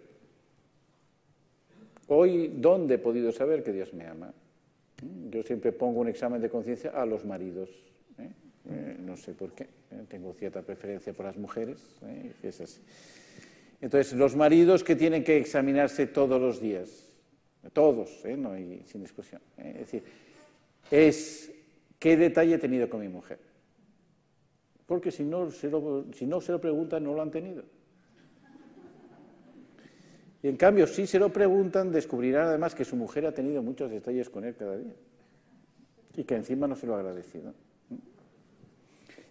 Hoy, 2.08 2.52
¿dónde 2.56 2.94
he 2.94 2.98
podido 2.98 3.30
saber 3.30 3.62
que 3.62 3.72
Dios 3.72 3.92
me 3.92 4.06
ama? 4.06 4.32
Yo 5.30 5.42
siempre 5.42 5.72
pongo 5.72 6.00
un 6.00 6.08
examen 6.08 6.40
de 6.40 6.48
conciencia 6.48 6.90
a 6.90 7.06
los 7.06 7.24
maridos. 7.24 7.70
Eh, 8.18 8.30
no 8.64 9.16
sé 9.16 9.32
por 9.32 9.52
qué, 9.52 9.64
eh, 9.64 10.04
tengo 10.08 10.32
cierta 10.34 10.62
preferencia 10.62 11.12
por 11.12 11.26
las 11.26 11.36
mujeres, 11.36 11.78
eh, 12.02 12.32
es 12.42 12.60
así. 12.60 12.80
Entonces, 13.80 14.12
los 14.12 14.36
maridos 14.36 14.84
que 14.84 14.94
tienen 14.94 15.24
que 15.24 15.38
examinarse 15.38 16.06
todos 16.06 16.40
los 16.40 16.60
días, 16.60 17.08
todos, 17.72 18.22
no 18.36 18.52
hay 18.52 18.82
sin 18.86 19.00
discusión. 19.00 19.40
Es 19.56 19.78
decir, 19.78 20.02
es 20.90 21.50
qué 21.98 22.16
detalle 22.16 22.54
he 22.54 22.58
tenido 22.58 22.88
con 22.90 23.00
mi 23.00 23.08
mujer. 23.08 23.38
Porque 24.86 25.10
si 25.10 25.24
no, 25.24 25.50
se 25.50 25.70
lo, 25.70 26.06
si 26.12 26.26
no 26.26 26.40
se 26.40 26.52
lo 26.52 26.60
preguntan, 26.60 27.04
no 27.04 27.14
lo 27.14 27.22
han 27.22 27.30
tenido. 27.30 27.64
Y 30.42 30.48
en 30.48 30.56
cambio, 30.56 30.86
si 30.86 31.06
se 31.06 31.18
lo 31.18 31.32
preguntan, 31.32 31.92
descubrirán 31.92 32.48
además 32.48 32.74
que 32.74 32.84
su 32.84 32.96
mujer 32.96 33.26
ha 33.26 33.32
tenido 33.32 33.62
muchos 33.62 33.90
detalles 33.90 34.28
con 34.30 34.44
él 34.44 34.56
cada 34.56 34.76
día. 34.76 34.94
Y 36.16 36.24
que 36.24 36.34
encima 36.34 36.66
no 36.66 36.76
se 36.76 36.86
lo 36.86 36.96
ha 36.96 36.98
agradecido. 36.98 37.54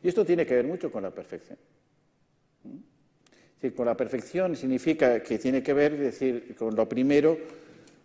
Y 0.01 0.07
esto 0.07 0.26
tiene 0.26 0.45
que 0.45 0.55
ver 0.55 0.65
mucho 0.65 0.91
con 0.91 1.03
la 1.03 1.11
perfección. 1.11 1.57
con 3.76 3.85
la 3.85 3.97
perfección 3.97 4.55
significa 4.55 5.21
que 5.21 5.38
tiene 5.38 5.61
que 5.61 5.73
ver, 5.73 5.97
decir, 5.97 6.55
con 6.55 6.76
lo 6.76 6.88
primero, 6.88 7.38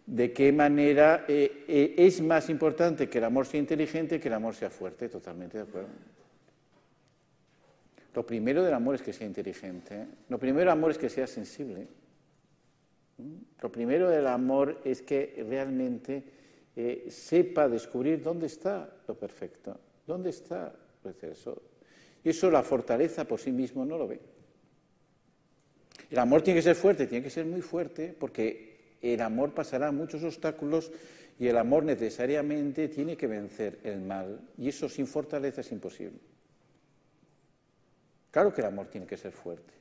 de 0.07 0.33
qué 0.33 0.53
manera 0.53 1.25
eh, 1.29 1.65
eh, 1.66 1.95
es 1.97 2.21
más 2.21 2.51
importante 2.51 3.09
que 3.09 3.19
el 3.19 3.25
amor 3.25 3.47
sea 3.47 3.61
inteligente 3.61 4.21
que 4.21 4.29
el 4.29 4.35
amor 4.35 4.55
sea 4.55 4.69
fuerte, 4.69 5.09
totalmente 5.09 5.59
de 5.59 5.65
acuerdo. 5.65 5.89
Lo 8.15 8.25
primero 8.25 8.62
del 8.62 8.75
amor 8.75 8.95
es 8.95 9.03
que 9.03 9.12
sea 9.12 9.27
inteligente. 9.27 10.07
Lo 10.29 10.39
primero 10.39 10.61
del 10.61 10.69
amor 10.69 10.91
es 10.93 10.99
que 10.99 11.09
sea 11.09 11.27
sensible. 11.27 11.89
Lo 13.61 13.73
primero 13.73 14.09
del 14.09 14.27
amor 14.27 14.81
es 14.85 15.03
que 15.03 15.45
realmente 15.49 16.23
eh, 16.77 17.07
sepa 17.09 17.69
descubrir 17.69 18.23
dónde 18.23 18.47
está 18.47 18.89
lo 19.09 19.15
perfecto, 19.15 19.79
dónde 20.07 20.31
está 20.31 20.75
eso. 21.23 21.61
Y 21.65 21.74
eso 22.31 22.51
la 22.51 22.63
fortaleza 22.63 23.25
por 23.25 23.41
sí 23.41 23.53
mismo 23.53 23.85
no 23.85 23.99
lo 23.99 24.09
ve. 24.09 24.21
El 26.11 26.19
amor 26.19 26.43
tiene 26.43 26.59
que 26.59 26.63
ser 26.63 26.77
fuerte, 26.77 27.07
tiene 27.07 27.25
que 27.25 27.31
ser 27.31 27.45
muy 27.45 27.61
fuerte, 27.61 28.15
porque 28.19 28.97
el 29.03 29.21
amor 29.21 29.53
pasará 29.53 29.93
muchos 29.93 30.23
obstáculos 30.23 30.91
y 31.39 31.49
el 31.49 31.57
amor 31.57 31.85
necesariamente 31.85 32.89
tiene 32.89 33.17
que 33.17 33.27
vencer 33.27 33.81
el 33.85 34.01
mal. 34.01 34.41
Y 34.57 34.69
eso 34.69 34.89
sin 34.89 35.07
fortaleza 35.07 35.61
es 35.61 35.73
imposible. 35.73 36.19
Claro 38.31 38.53
que 38.53 38.61
el 38.61 38.67
amor 38.67 38.89
tiene 38.89 39.07
que 39.07 39.17
ser 39.17 39.33
fuerte, 39.33 39.75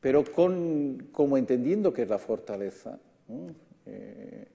pero 0.00 0.24
con, 0.24 1.08
como 1.12 1.36
entendiendo 1.36 1.92
que 1.92 2.02
es 2.02 2.08
la 2.08 2.18
fortaleza. 2.18 2.98
Eh, 3.84 4.46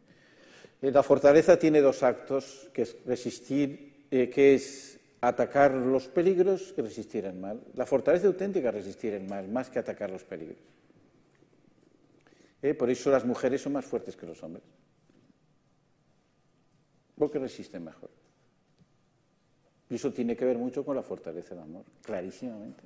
la 0.81 1.03
fortaleza 1.03 1.57
tiene 1.57 1.79
dos 1.79 2.03
actos, 2.03 2.69
que 2.73 2.81
es 2.81 2.97
resistir, 3.05 4.07
eh, 4.11 4.29
que 4.29 4.55
es 4.55 4.99
atacar 5.21 5.71
los 5.73 6.07
peligros 6.07 6.73
que 6.73 6.81
resistir 6.81 7.25
el 7.25 7.35
mal. 7.35 7.61
La 7.75 7.85
fortaleza 7.85 8.27
auténtica 8.27 8.69
es 8.69 8.75
resistir 8.75 9.13
el 9.13 9.27
mal, 9.27 9.47
más 9.47 9.69
que 9.69 9.77
atacar 9.77 10.09
los 10.09 10.23
peligros. 10.23 10.57
¿Eh? 12.63 12.73
Por 12.73 12.89
eso 12.89 13.11
las 13.11 13.23
mujeres 13.23 13.61
son 13.61 13.73
más 13.73 13.85
fuertes 13.85 14.15
que 14.15 14.25
los 14.25 14.41
hombres. 14.43 14.63
Porque 17.15 17.37
resisten 17.37 17.83
mejor. 17.83 18.09
Y 19.89 19.95
eso 19.95 20.11
tiene 20.11 20.35
que 20.35 20.45
ver 20.45 20.57
mucho 20.57 20.83
con 20.83 20.95
la 20.95 21.03
fortaleza 21.03 21.53
del 21.53 21.65
amor, 21.65 21.83
clarísimamente. 22.01 22.83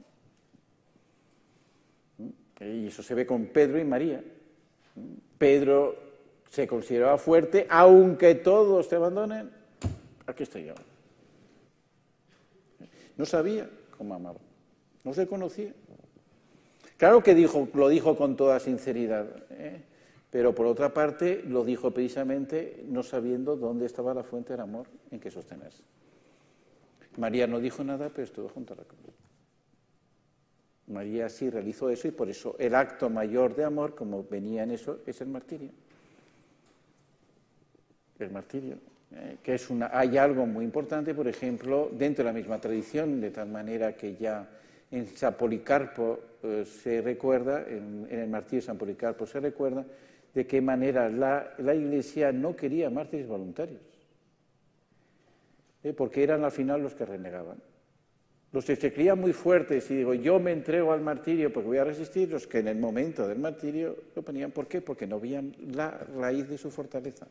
¿Mm? 2.18 2.64
Y 2.64 2.88
eso 2.88 3.02
se 3.02 3.16
ve 3.16 3.26
con 3.26 3.46
Pedro 3.48 3.80
y 3.80 3.86
María. 3.86 4.22
¿Mm? 4.96 5.14
Pedro 5.38 5.96
se 6.50 6.68
consideraba 6.68 7.18
fuerte, 7.18 7.66
aunque 7.70 8.36
todos 8.36 8.90
te 8.90 8.96
abandonen, 8.96 9.52
aquí 10.26 10.44
estoy 10.44 10.66
yo. 10.66 10.74
No 13.18 13.26
sabía 13.26 13.70
cómo 13.98 14.16
amaba, 14.16 14.40
no 15.04 15.14
se 15.14 15.28
conocía. 15.28 15.74
Claro 16.98 17.22
que 17.22 17.36
dijo, 17.36 17.68
lo 17.74 17.90
dijo 17.90 18.16
con 18.16 18.36
toda 18.36 18.60
sinceridad, 18.60 19.28
¿eh? 19.52 19.82
pero 20.32 20.56
por 20.56 20.66
otra 20.66 20.94
parte 20.94 21.44
lo 21.46 21.64
dijo 21.64 21.92
precisamente 21.92 22.84
no 22.88 23.04
sabiendo 23.04 23.56
dónde 23.56 23.86
estaba 23.86 24.14
la 24.14 24.24
fuente 24.24 24.54
del 24.54 24.62
amor 24.62 24.88
en 25.12 25.20
que 25.20 25.32
sostenerse. 25.32 25.84
María 27.18 27.48
no 27.48 27.60
dijo 27.60 27.84
nada, 27.84 28.10
pero 28.10 28.24
estuvo 28.24 28.50
junto 28.50 28.74
a 28.74 28.78
la 28.78 28.84
cruz. 28.84 29.16
María 30.88 31.30
sí 31.30 31.50
realizó 31.50 31.90
eso 31.90 32.08
y 32.08 32.12
por 32.12 32.30
eso 32.30 32.56
el 32.60 32.76
acto 32.76 33.10
mayor 33.10 33.56
de 33.56 33.64
amor, 33.64 33.96
como 33.96 34.24
venía 34.24 34.64
en 34.64 34.72
eso, 34.72 35.00
es 35.06 35.20
el 35.22 35.28
martirio. 35.28 35.72
El 38.20 38.32
martirio. 38.32 38.78
Eh, 39.18 39.38
que 39.42 39.54
es 39.56 39.70
una, 39.70 39.90
hay 39.94 40.18
algo 40.18 40.46
muy 40.46 40.66
importante, 40.66 41.14
por 41.14 41.28
ejemplo, 41.28 41.90
dentro 41.94 42.26
de 42.26 42.32
la 42.32 42.38
misma 42.38 42.60
tradición, 42.60 43.22
de 43.22 43.32
tal 43.32 43.48
manera 43.48 43.96
que 43.96 44.16
ya 44.16 44.46
en 44.92 45.08
San 45.08 45.36
Policarpo 45.36 46.20
eh, 46.44 46.66
se 46.66 47.02
recuerda, 47.02 47.66
en, 47.66 48.08
el 48.10 48.28
martirio 48.28 48.60
de 48.60 48.66
San 48.66 48.78
Policarpo 48.78 49.26
se 49.26 49.40
recuerda, 49.40 49.86
de 50.34 50.46
qué 50.46 50.60
manera 50.60 51.10
la, 51.10 51.54
Iglesia 51.74 52.34
no 52.34 52.58
quería 52.58 52.90
mártires 52.90 53.28
voluntarios, 53.28 53.80
eh, 55.84 55.94
porque 55.94 56.22
eran 56.22 56.44
al 56.44 56.52
final 56.52 56.84
los 56.84 56.94
que 56.94 57.06
renegaban. 57.06 57.58
Los 58.52 58.66
que 58.66 58.76
se 58.76 58.92
creían 58.92 59.20
muy 59.20 59.32
fuertes 59.32 59.90
y 59.92 59.96
digo, 59.96 60.14
yo 60.14 60.40
me 60.40 60.52
entrego 60.52 60.92
al 60.92 61.02
martirio 61.02 61.54
porque 61.54 61.68
voy 61.68 61.78
a 61.78 61.84
resistir, 61.86 62.30
los 62.30 62.48
que 62.48 62.60
en 62.60 62.68
el 62.68 62.78
momento 62.78 63.28
del 63.28 63.40
martirio 63.40 63.96
lo 64.14 64.22
ponían. 64.24 64.52
¿Por 64.52 64.68
qué? 64.68 64.82
Porque 64.82 65.08
no 65.08 65.20
veían 65.20 65.54
la 65.74 65.92
raíz 65.92 66.50
de 66.50 66.58
su 66.58 66.70
fortaleza 66.70 67.28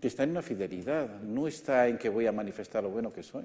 que 0.00 0.08
está 0.08 0.24
en 0.24 0.30
una 0.30 0.42
fidelidad, 0.42 1.20
no 1.20 1.46
está 1.46 1.86
en 1.86 1.98
que 1.98 2.08
voy 2.08 2.26
a 2.26 2.32
manifestar 2.32 2.82
lo 2.82 2.90
bueno 2.90 3.12
que 3.12 3.22
soy. 3.22 3.44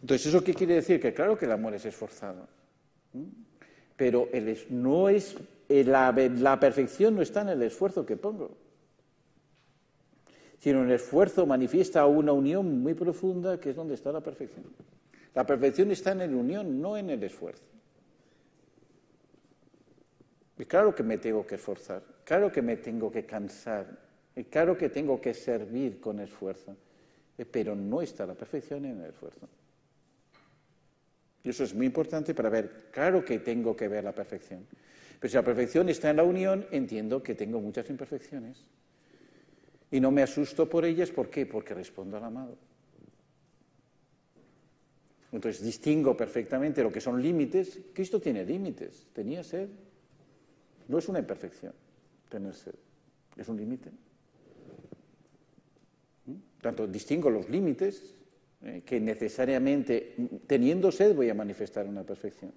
Entonces, 0.00 0.26
¿eso 0.26 0.44
qué 0.44 0.54
quiere 0.54 0.74
decir? 0.74 1.00
Que 1.00 1.14
claro 1.14 1.36
que 1.36 1.46
el 1.46 1.52
amor 1.52 1.74
es 1.74 1.84
esforzado, 1.84 2.46
pero 3.96 4.28
el 4.32 4.58
no 4.70 5.08
es, 5.08 5.36
eh, 5.68 5.82
la, 5.84 6.12
la 6.12 6.60
perfección 6.60 7.16
no 7.16 7.22
está 7.22 7.42
en 7.42 7.48
el 7.48 7.62
esfuerzo 7.62 8.06
que 8.06 8.16
pongo, 8.16 8.56
sino 10.60 10.80
en 10.82 10.86
el 10.86 10.92
esfuerzo 10.92 11.46
manifiesta 11.46 12.04
una 12.06 12.32
unión 12.32 12.80
muy 12.80 12.94
profunda 12.94 13.58
que 13.58 13.70
es 13.70 13.76
donde 13.76 13.94
está 13.94 14.12
la 14.12 14.20
perfección. 14.20 14.66
La 15.34 15.46
perfección 15.46 15.90
está 15.90 16.12
en 16.12 16.18
la 16.18 16.26
unión, 16.26 16.80
no 16.80 16.96
en 16.96 17.10
el 17.10 17.22
esfuerzo. 17.22 17.77
Claro 20.66 20.94
que 20.94 21.02
me 21.02 21.18
tengo 21.18 21.46
que 21.46 21.54
esforzar, 21.54 22.02
claro 22.24 22.50
que 22.50 22.62
me 22.62 22.76
tengo 22.76 23.10
que 23.12 23.24
cansar, 23.24 23.86
claro 24.50 24.76
que 24.76 24.88
tengo 24.88 25.20
que 25.20 25.32
servir 25.32 26.00
con 26.00 26.18
esfuerzo, 26.18 26.76
eh, 27.36 27.44
pero 27.44 27.76
no 27.76 28.02
está 28.02 28.26
la 28.26 28.34
perfección 28.34 28.84
en 28.84 29.00
el 29.00 29.10
esfuerzo. 29.10 29.48
Y 31.44 31.50
eso 31.50 31.62
es 31.62 31.72
muy 31.74 31.86
importante 31.86 32.34
para 32.34 32.48
ver, 32.48 32.88
claro 32.90 33.24
que 33.24 33.38
tengo 33.38 33.76
que 33.76 33.86
ver 33.86 34.02
la 34.02 34.12
perfección, 34.12 34.66
pero 35.20 35.30
si 35.30 35.36
la 35.36 35.44
perfección 35.44 35.88
está 35.88 36.10
en 36.10 36.16
la 36.16 36.24
unión, 36.24 36.66
entiendo 36.72 37.22
que 37.22 37.34
tengo 37.34 37.60
muchas 37.60 37.88
imperfecciones. 37.90 38.64
Y 39.90 40.00
no 40.00 40.10
me 40.10 40.22
asusto 40.22 40.68
por 40.68 40.84
ellas, 40.84 41.10
¿por 41.10 41.30
qué? 41.30 41.46
Porque 41.46 41.72
respondo 41.72 42.16
al 42.16 42.24
amado. 42.24 42.56
Entonces 45.32 45.62
distingo 45.62 46.16
perfectamente 46.16 46.82
lo 46.82 46.92
que 46.92 47.00
son 47.00 47.20
límites. 47.22 47.80
Cristo 47.92 48.20
tiene 48.20 48.44
límites, 48.44 49.06
tenía 49.12 49.42
sed. 49.42 49.68
No 50.88 50.98
es 50.98 51.08
una 51.08 51.18
imperfección 51.18 51.72
tener 52.28 52.54
sed, 52.54 52.74
es 53.36 53.48
un 53.48 53.56
límite. 53.56 53.90
¿Mm? 56.26 56.60
Tanto 56.60 56.86
distingo 56.86 57.30
los 57.30 57.48
límites 57.48 58.14
eh, 58.62 58.82
que 58.84 59.00
necesariamente 59.00 60.16
teniendo 60.46 60.90
sed 60.90 61.14
voy 61.14 61.30
a 61.30 61.34
manifestar 61.34 61.86
una 61.86 62.04
perfección. 62.04 62.52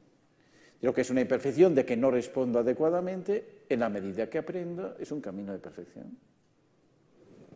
Lo 0.81 0.93
que 0.93 1.01
es 1.01 1.09
una 1.09 1.21
imperfección 1.21 1.75
de 1.75 1.85
que 1.85 1.95
no 1.95 2.09
respondo 2.09 2.59
adecuadamente, 2.59 3.65
en 3.69 3.81
la 3.81 3.89
medida 3.89 4.29
que 4.29 4.39
aprendo, 4.39 4.95
es 4.99 5.11
un 5.11 5.21
camino 5.21 5.53
de 5.53 5.59
perfección. 5.59 6.17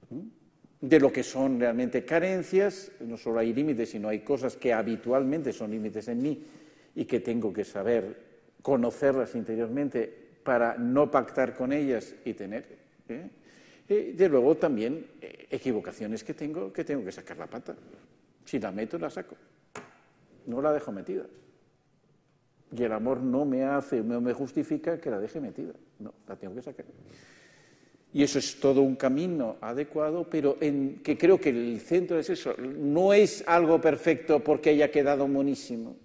¿Mm? 0.10 0.22
De 0.81 0.99
lo 0.99 1.11
que 1.11 1.23
son 1.23 1.60
realmente 1.60 2.06
carencias, 2.06 2.91
no 2.99 3.18
solo 3.18 3.39
hay 3.39 3.53
límites, 3.53 3.89
sino 3.89 4.10
hay 4.10 4.19
cosas 4.19 4.56
que 4.57 4.73
habitualmente 4.73 5.52
son 5.52 5.72
límites 5.72 6.07
en 6.10 6.22
mí 6.22 6.43
y 6.93 7.06
que 7.06 7.22
tengo 7.22 7.52
que 7.52 7.64
saber 7.64 8.23
conocerlas 8.61 9.34
interiormente 9.35 10.24
para 10.45 10.77
no 10.77 11.09
pactar 11.09 11.55
con 11.55 11.73
ellas 11.73 12.15
y 12.23 12.34
tener. 12.35 12.77
¿eh? 13.09 13.30
Y 13.89 14.11
de 14.13 14.30
luego 14.30 14.55
también 14.55 15.05
eh, 15.19 15.47
equivocaciones 15.49 16.23
que 16.23 16.35
tengo 16.35 16.72
que 16.72 16.85
tengo 16.85 17.03
que 17.03 17.11
sacar 17.11 17.38
la 17.38 17.47
pata. 17.47 17.76
Si 18.45 18.59
la 18.59 18.72
meto, 18.72 18.97
la 18.99 19.09
saco. 19.09 19.35
No 20.45 20.61
la 20.61 20.72
dejo 20.72 20.91
metida. 20.91 21.26
Y 22.72 22.84
el 22.84 22.91
amor 22.91 23.22
no 23.22 23.43
me 23.43 23.63
hace, 23.63 24.01
no 24.01 24.22
me 24.22 24.34
justifica 24.34 24.99
que 24.99 25.09
la 25.09 25.19
deje 25.19 25.41
metida. 25.41 25.73
No, 25.99 26.13
la 26.27 26.35
tengo 26.35 26.53
que 26.53 26.61
sacar. 26.61 26.85
Y 28.13 28.23
eso 28.23 28.38
es 28.38 28.59
todo 28.59 28.81
un 28.81 28.95
camino 28.95 29.57
adecuado, 29.61 30.30
pero 30.30 30.57
en 30.61 31.01
que 31.01 31.17
creo 31.17 31.39
que 31.39 31.49
el 31.49 31.80
centro 31.81 32.19
es 32.19 32.30
eso. 32.30 32.55
No 32.57 33.13
es 33.13 33.43
algo 33.47 33.81
perfecto 33.81 34.43
porque 34.43 34.69
haya 34.69 34.91
quedado 34.91 35.27
monísimo, 35.27 35.95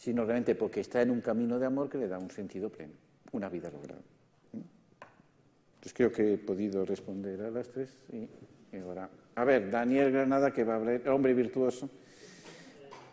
sino 0.00 0.24
realmente 0.24 0.54
porque 0.54 0.80
está 0.80 1.02
en 1.02 1.10
un 1.10 1.20
camino 1.20 1.58
de 1.58 1.66
amor 1.66 1.90
que 1.90 1.98
le 1.98 2.08
da 2.08 2.18
un 2.18 2.30
sentido 2.30 2.70
pleno, 2.70 2.94
una 3.32 3.50
vida 3.50 3.70
lograda. 3.70 4.00
Entonces 4.54 5.92
creo 5.92 6.10
que 6.10 6.32
he 6.32 6.38
podido 6.38 6.86
responder 6.86 7.42
a 7.42 7.50
las 7.50 7.68
tres. 7.68 7.94
Y 8.72 8.78
ahora, 8.78 9.10
a 9.34 9.44
ver, 9.44 9.70
Daniel 9.70 10.10
Granada, 10.10 10.52
que 10.54 10.64
va 10.64 10.72
a 10.72 10.76
hablar, 10.76 11.06
hombre 11.10 11.34
virtuoso, 11.34 11.90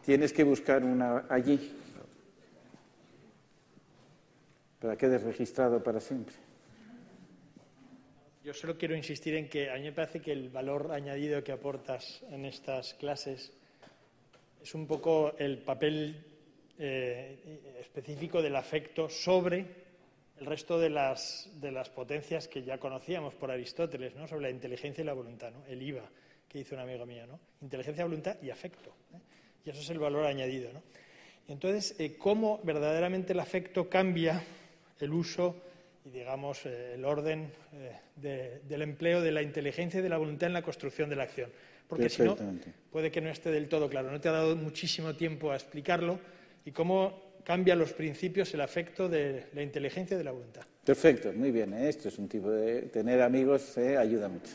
tienes 0.05 0.31
que 0.31 0.45
buscar 0.45 0.85
una 0.85 1.26
allí 1.27 1.73
para 4.80 4.95
que 4.95 5.07
quedes 5.07 5.23
registrado 5.23 5.84
para 5.84 5.99
siempre. 5.99 6.35
Yo 8.45 8.53
solo 8.53 8.77
quiero 8.77 8.95
insistir 8.95 9.35
en 9.35 9.49
que 9.49 9.69
a 9.69 9.76
mí 9.76 9.81
me 9.81 9.91
parece 9.91 10.22
que 10.22 10.31
el 10.31 10.47
valor 10.47 10.93
añadido 10.93 11.43
que 11.43 11.51
aportas 11.51 12.23
en 12.30 12.45
estas 12.45 12.93
clases 12.93 13.51
es 14.64 14.73
un 14.73 14.88
poco 14.88 15.35
el 15.38 15.57
papel 15.57 16.27
eh, 16.80 17.76
específico 17.80 18.41
del 18.41 18.56
afecto 18.56 19.10
sobre 19.10 19.66
el 20.40 20.45
resto 20.45 20.80
de 20.80 20.90
las, 20.90 21.49
de 21.56 21.72
las, 21.72 21.90
potencias 21.90 22.48
que 22.48 22.64
ya 22.64 22.78
conocíamos 22.78 23.34
por 23.34 23.49
Aristóteles, 23.49 24.16
¿no? 24.16 24.28
sobre 24.28 24.44
la 24.44 24.49
inteligencia 24.52 25.02
y 25.02 25.06
la 25.06 25.14
voluntad, 25.14 25.52
¿no? 25.52 25.66
el 25.66 25.82
IVA 25.82 26.08
que 26.48 26.60
hizo 26.60 26.76
un 26.76 26.82
amigo 26.82 27.06
mío, 27.06 27.26
¿no? 27.28 27.40
inteligencia, 27.62 28.06
voluntad 28.06 28.38
y 28.41 28.49
afecto. 28.49 28.91
¿eh? 29.14 29.20
Y 29.66 29.70
eso 29.72 29.82
es 29.82 29.90
el 29.90 29.99
valor 29.99 30.26
añadido. 30.26 30.72
¿no? 30.72 30.84
Entonces, 31.48 31.95
eh, 31.99 32.16
¿cómo 32.18 32.60
verdaderamente 32.64 33.34
el 33.34 33.40
afecto 33.40 33.90
cambia 33.90 34.44
el 34.99 35.12
uso 35.12 35.56
y, 36.06 36.10
digamos, 36.10 36.66
eh, 36.66 36.94
el 36.94 37.04
orden 37.04 37.52
de, 38.16 38.62
del 38.62 38.82
empleo 38.82 39.22
de 39.22 39.32
la 39.32 39.41
inteligencia 39.41 39.99
y 39.99 40.04
de 40.04 40.10
la 40.10 40.18
voluntad 40.18 40.48
en 40.48 40.54
la 40.54 40.62
construcción 40.62 41.10
de 41.10 41.16
la 41.16 41.24
acción? 41.24 41.52
Porque 41.88 42.10
si 42.10 42.22
no, 42.22 42.38
puede 42.91 43.12
que 43.12 43.22
no 43.22 43.30
esté 43.30 43.49
del 43.49 43.70
todo 43.70 43.90
claro. 43.90 44.12
No 44.12 44.20
te 44.20 44.28
ha 44.28 44.34
dado 44.34 44.56
muchísimo 44.56 45.16
tiempo 45.16 45.52
a 45.52 45.56
explicarlo 45.56 46.20
y 46.68 46.72
cómo 46.73 47.39
cambia 47.45 47.77
los 47.77 47.94
principios, 47.94 48.53
el 48.53 48.60
afecto 48.60 49.07
de 49.07 49.48
la 49.53 49.61
inteligencia 49.61 50.15
y 50.15 50.18
de 50.18 50.23
la 50.26 50.34
voluntad. 50.34 50.64
Perfecto, 50.84 51.31
muy 51.31 51.49
bien. 51.49 51.73
¿eh? 51.73 51.88
Esto 51.88 52.10
es 52.10 52.19
un 52.19 52.27
tipo 52.27 52.52
de... 52.52 52.81
Tener 52.84 53.22
amigos 53.22 53.77
eh, 53.77 53.98
ayuda 53.98 54.27
mucho. 54.27 54.52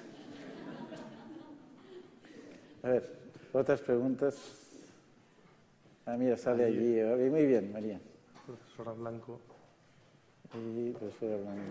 A 2.83 2.89
ver, 2.91 3.17
otras 3.55 3.81
preguntas. 3.81 4.37
Ah, 6.05 6.19
mira, 6.19 6.37
sale 6.37 6.67
allí. 6.67 7.01
Muy 7.31 7.47
bien, 7.47 7.73
María. 7.73 7.99
Profesora 8.45 8.93
Blanco. 8.93 9.41
Y 10.55 10.91
profesora 10.91 11.37
Blanco. 11.39 11.63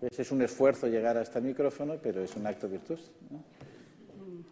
Es 0.00 0.32
un 0.32 0.40
esfuerzo 0.40 0.86
llegar 0.86 1.18
hasta 1.18 1.40
el 1.40 1.44
micrófono, 1.44 1.98
pero 2.02 2.22
es 2.22 2.34
un 2.36 2.46
acto 2.46 2.70
virtuoso. 2.70 3.12
¿no? 3.28 3.44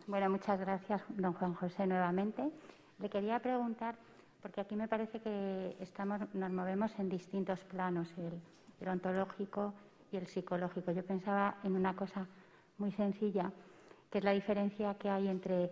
Bueno, 0.07 0.29
muchas 0.29 0.61
gracias, 0.61 1.01
don 1.09 1.33
Juan 1.33 1.55
José, 1.55 1.87
nuevamente. 1.87 2.51
Le 2.99 3.11
quería 3.11 3.39
preguntar, 3.41 3.97
porque 4.41 4.61
aquí 4.61 4.75
me 4.75 4.89
parece 4.89 5.21
que 5.21 5.77
estamos, 5.81 6.21
nos 6.35 6.51
movemos 6.51 6.99
en 6.99 7.09
distintos 7.09 7.61
planos, 7.65 8.09
el, 8.17 8.89
ontológico 8.89 9.75
y 10.13 10.17
el 10.17 10.27
psicológico. 10.27 10.93
Yo 10.93 11.05
pensaba 11.05 11.57
en 11.63 11.75
una 11.75 11.95
cosa 11.95 12.27
muy 12.79 12.93
sencilla, 12.93 13.53
que 14.11 14.19
es 14.19 14.25
la 14.25 14.33
diferencia 14.33 14.95
que 14.95 15.11
hay 15.11 15.29
entre 15.29 15.71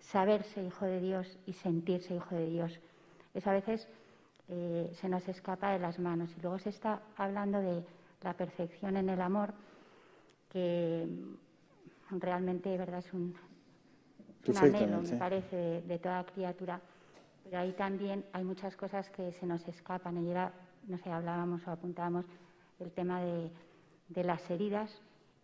saberse 0.00 0.62
hijo 0.62 0.84
de 0.84 1.00
Dios 1.00 1.38
y 1.46 1.52
sentirse 1.52 2.14
hijo 2.14 2.34
de 2.34 2.46
Dios. 2.46 2.80
Eso 3.34 3.50
a 3.50 3.54
veces 3.54 3.88
eh, 4.48 4.90
se 4.94 5.08
nos 5.08 5.26
escapa 5.28 5.70
de 5.70 5.78
las 5.78 5.98
manos. 5.98 6.30
Y 6.36 6.40
luego 6.40 6.58
se 6.58 6.70
está 6.70 7.02
hablando 7.16 7.60
de 7.60 7.84
la 8.22 8.34
perfección 8.34 8.96
en 8.96 9.08
el 9.08 9.20
amor, 9.20 9.54
que 10.50 11.06
realmente 12.10 12.76
¿verdad? 12.76 12.98
es 12.98 13.12
un, 13.12 13.34
un 14.50 14.56
anhelo, 14.56 15.02
me 15.02 15.16
parece, 15.16 15.56
de, 15.56 15.82
de, 15.82 15.98
toda 15.98 16.24
criatura. 16.24 16.80
Pero 17.44 17.58
ahí 17.58 17.72
también 17.72 18.24
hay 18.32 18.44
muchas 18.44 18.76
cosas 18.76 19.10
que 19.10 19.32
se 19.32 19.46
nos 19.46 19.66
escapan. 19.68 20.24
Y 20.24 20.30
era, 20.30 20.52
no 20.88 20.98
sé, 20.98 21.10
hablábamos 21.10 21.66
o 21.66 21.70
apuntábamos 21.70 22.24
el 22.80 22.90
tema 22.92 23.22
de, 23.22 23.50
de 24.08 24.24
las 24.24 24.48
heridas 24.50 24.90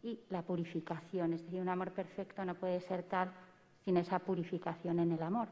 y 0.02 0.18
la 0.30 0.42
purificación. 0.42 1.34
Es 1.34 1.42
decir, 1.44 1.60
un 1.60 1.68
amor 1.68 1.92
perfecto 1.92 2.44
no 2.44 2.54
puede 2.54 2.80
ser 2.80 3.02
tal 3.04 3.30
sin 3.84 3.96
esa 3.96 4.18
purificación 4.18 4.98
en 4.98 5.12
el 5.12 5.22
amor. 5.22 5.48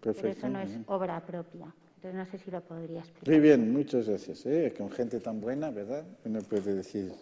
Perfecto, 0.00 0.22
Pero 0.22 0.38
eso 0.38 0.48
no 0.48 0.60
es 0.60 0.78
obra 0.86 1.20
propia. 1.24 1.72
Entonces 1.96 2.14
no 2.14 2.26
sé 2.26 2.38
si 2.42 2.50
lo 2.50 2.62
podría 2.62 3.00
explicar. 3.00 3.28
Muy 3.28 3.40
bien, 3.40 3.72
muchas 3.72 4.08
gracias. 4.08 4.46
¿eh? 4.46 4.74
Con 4.76 4.90
gente 4.90 5.20
tan 5.20 5.40
buena, 5.40 5.70
¿verdad? 5.70 6.04
Uno 6.24 6.40
puede 6.40 6.74
decir 6.74 7.12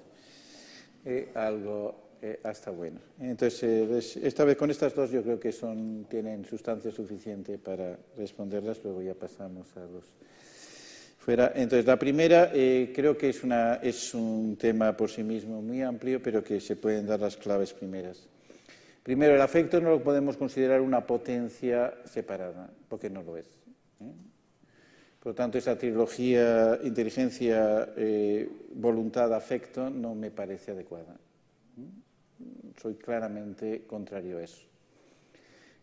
eh, 1.05 1.33
algo 1.35 2.08
eh, 2.21 2.41
hasta 2.43 2.73
bueno. 2.73 2.99
Entonces, 3.21 3.63
eh, 3.63 4.27
esta 4.27 4.45
vez 4.45 4.57
con 4.57 4.71
estas 4.71 4.93
dos 4.93 5.11
yo 5.11 5.23
creo 5.23 5.39
que 5.39 5.53
son, 5.53 6.07
tienen 6.11 6.45
sustancia 6.45 6.91
suficiente 6.91 7.59
para 7.59 7.97
responderlas, 8.17 8.81
luego 8.83 9.03
ya 9.03 9.15
pasamos 9.15 9.77
a 9.77 9.81
los 9.81 10.05
fuera. 11.17 11.53
Entonces, 11.55 11.87
la 11.87 11.97
primera 11.97 12.51
eh, 12.53 12.93
creo 12.93 13.17
que 13.17 13.29
es, 13.29 13.45
una, 13.45 13.75
es 13.77 14.15
un 14.15 14.57
tema 14.57 14.97
por 14.97 15.11
sí 15.11 15.23
mismo 15.23 15.63
muy 15.63 15.83
amplio, 15.83 16.21
pero 16.21 16.43
que 16.43 16.61
se 16.61 16.75
pueden 16.75 17.07
dar 17.07 17.21
las 17.21 17.37
claves 17.37 17.73
primeras. 17.73 18.27
Primero, 19.05 19.37
el 19.37 19.41
afecto 19.41 19.81
no 19.81 19.91
lo 19.91 20.03
podemos 20.03 20.37
considerar 20.37 20.81
una 20.81 21.07
potencia 21.07 21.95
separada, 22.05 22.69
porque 22.89 23.09
no 23.09 23.23
lo 23.23 23.37
es. 23.37 23.47
¿eh? 24.01 24.13
Por 25.21 25.33
lo 25.33 25.35
tanto, 25.35 25.57
esa 25.57 25.79
trilogía 25.79 26.81
inteligencia, 26.83 27.89
voluntad, 28.75 29.33
afecto 29.33 29.89
no 29.89 30.17
me 30.17 30.31
parece 30.31 30.73
adecuada. 30.73 31.17
Soy 32.81 32.95
claramente 32.95 33.85
contrario 33.87 34.39
a 34.39 34.43
eso. 34.43 34.63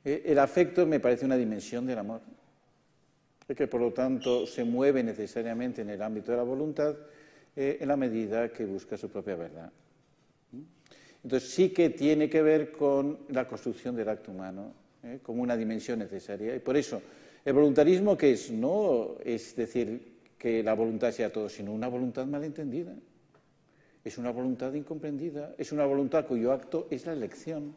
Eh, 0.03 0.23
el 0.25 0.39
afecto 0.39 0.85
me 0.85 0.99
parece 0.99 1.25
una 1.25 1.35
dimensión 1.35 1.85
del 1.85 1.97
amor, 1.97 2.21
que 3.55 3.67
por 3.67 3.81
lo 3.81 3.91
tanto 3.91 4.45
se 4.45 4.63
mueve 4.63 5.03
necesariamente 5.03 5.81
en 5.81 5.89
el 5.89 6.01
ámbito 6.01 6.31
de 6.31 6.37
la 6.37 6.43
voluntad 6.43 6.95
eh, 7.55 7.77
en 7.79 7.87
la 7.87 7.97
medida 7.97 8.51
que 8.51 8.65
busca 8.65 8.97
su 8.97 9.09
propia 9.09 9.35
verdad. 9.35 9.71
Entonces 11.23 11.49
sí 11.49 11.69
que 11.69 11.89
tiene 11.89 12.29
que 12.29 12.41
ver 12.41 12.71
con 12.71 13.19
la 13.29 13.47
construcción 13.47 13.95
del 13.95 14.09
acto 14.09 14.31
humano 14.31 14.73
eh, 15.03 15.19
como 15.23 15.41
una 15.41 15.57
dimensión 15.57 15.99
necesaria. 15.99 16.55
Y 16.55 16.59
por 16.59 16.77
eso, 16.77 17.01
el 17.43 17.53
voluntarismo 17.53 18.15
que 18.15 18.33
es 18.33 18.51
no 18.51 19.15
es 19.23 19.55
decir 19.55 20.13
que 20.37 20.61
la 20.61 20.73
voluntad 20.75 21.11
sea 21.11 21.31
todo, 21.31 21.49
sino 21.49 21.73
una 21.73 21.87
voluntad 21.87 22.27
malentendida. 22.27 22.93
Es 24.05 24.19
una 24.19 24.29
voluntad 24.29 24.71
incomprendida, 24.75 25.55
es 25.57 25.71
una 25.71 25.83
voluntad 25.83 26.27
cuyo 26.27 26.53
acto 26.53 26.85
es 26.91 27.07
la 27.07 27.13
elección 27.13 27.73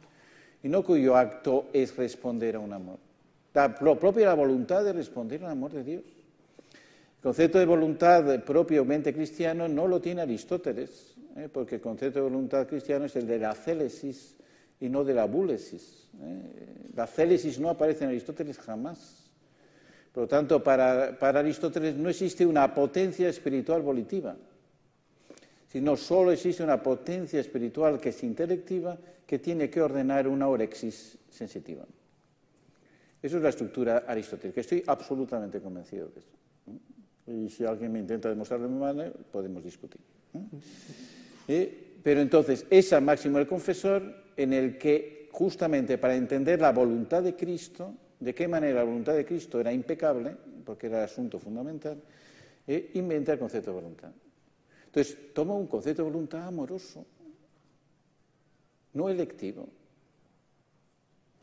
y 0.62 0.68
no 0.68 0.84
cuyo 0.84 1.16
acto 1.16 1.68
es 1.72 1.96
responder 1.96 2.56
a 2.56 2.58
un 2.58 2.74
amor. 2.74 2.98
La, 3.54 3.74
la 3.80 4.34
voluntad 4.34 4.84
de 4.84 4.92
responder 4.92 5.42
al 5.42 5.52
amor 5.52 5.72
de 5.72 5.82
Dios. 5.82 6.02
El 6.04 7.22
concepto 7.22 7.58
de 7.58 7.64
voluntad 7.64 8.44
propiamente 8.44 9.14
cristiano 9.14 9.68
no 9.68 9.88
lo 9.88 10.02
tiene 10.02 10.20
Aristóteles, 10.20 11.14
¿eh? 11.34 11.48
porque 11.50 11.76
el 11.76 11.80
concepto 11.80 12.18
de 12.18 12.24
voluntad 12.24 12.68
cristiano 12.68 13.06
es 13.06 13.16
el 13.16 13.26
de 13.26 13.38
la 13.38 13.54
célesis 13.54 14.36
y 14.80 14.90
no 14.90 15.04
de 15.04 15.14
la 15.14 15.24
búlesis. 15.24 16.08
¿eh? 16.20 16.90
La 16.94 17.06
célesis 17.06 17.58
no 17.58 17.70
aparece 17.70 18.04
en 18.04 18.10
Aristóteles 18.10 18.58
jamás. 18.58 19.30
Por 20.12 20.24
lo 20.24 20.28
tanto, 20.28 20.62
para 20.62 21.16
Aristóteles 21.20 21.96
no 21.96 22.10
existe 22.10 22.44
una 22.44 22.74
potencia 22.74 23.30
espiritual 23.30 23.80
volitiva, 23.80 24.36
sino 25.70 25.96
solo 25.96 26.32
existe 26.32 26.62
una 26.62 26.82
potencia 26.82 27.38
espiritual 27.38 28.00
que 28.00 28.08
es 28.08 28.22
intelectiva 28.24 28.98
que 29.26 29.38
tiene 29.38 29.68
que 29.68 29.82
ordenar 29.82 30.26
una 30.26 30.48
orexis 30.48 31.18
sensitiva. 31.30 31.84
Eso 33.22 33.36
es 33.36 33.42
la 33.42 33.50
estructura 33.50 34.04
aristotélica. 34.06 34.60
Estoy 34.60 34.82
absolutamente 34.86 35.60
convencido 35.60 36.08
de 36.08 36.20
eso. 36.20 36.38
Y 37.26 37.50
si 37.50 37.64
alguien 37.64 37.92
me 37.92 37.98
intenta 37.98 38.30
demostrarlo 38.30 38.68
mal, 38.70 39.12
podemos 39.30 39.62
discutir. 39.62 40.00
¿Eh? 41.46 41.96
Pero 42.02 42.20
entonces, 42.20 42.64
esa 42.70 43.00
máxima 43.00 43.38
del 43.38 43.46
confesor, 43.46 44.02
en 44.36 44.52
el 44.54 44.78
que 44.78 45.28
justamente 45.32 45.98
para 45.98 46.14
entender 46.16 46.60
la 46.60 46.72
voluntad 46.72 47.22
de 47.22 47.36
Cristo, 47.36 47.92
de 48.18 48.34
qué 48.34 48.48
manera 48.48 48.78
la 48.78 48.84
voluntad 48.84 49.14
de 49.14 49.26
Cristo 49.26 49.60
era 49.60 49.72
impecable, 49.72 50.34
porque 50.64 50.86
era 50.86 50.98
el 50.98 51.04
asunto 51.04 51.38
fundamental, 51.38 52.00
eh, 52.66 52.92
inventa 52.94 53.32
el 53.32 53.38
concepto 53.38 53.72
de 53.72 53.74
voluntad. 53.74 54.10
Entonces, 54.88 55.34
toma 55.34 55.54
un 55.54 55.66
concepto 55.66 56.02
de 56.02 56.10
voluntad 56.10 56.46
amoroso, 56.46 57.04
no 58.94 59.10
electivo. 59.10 59.68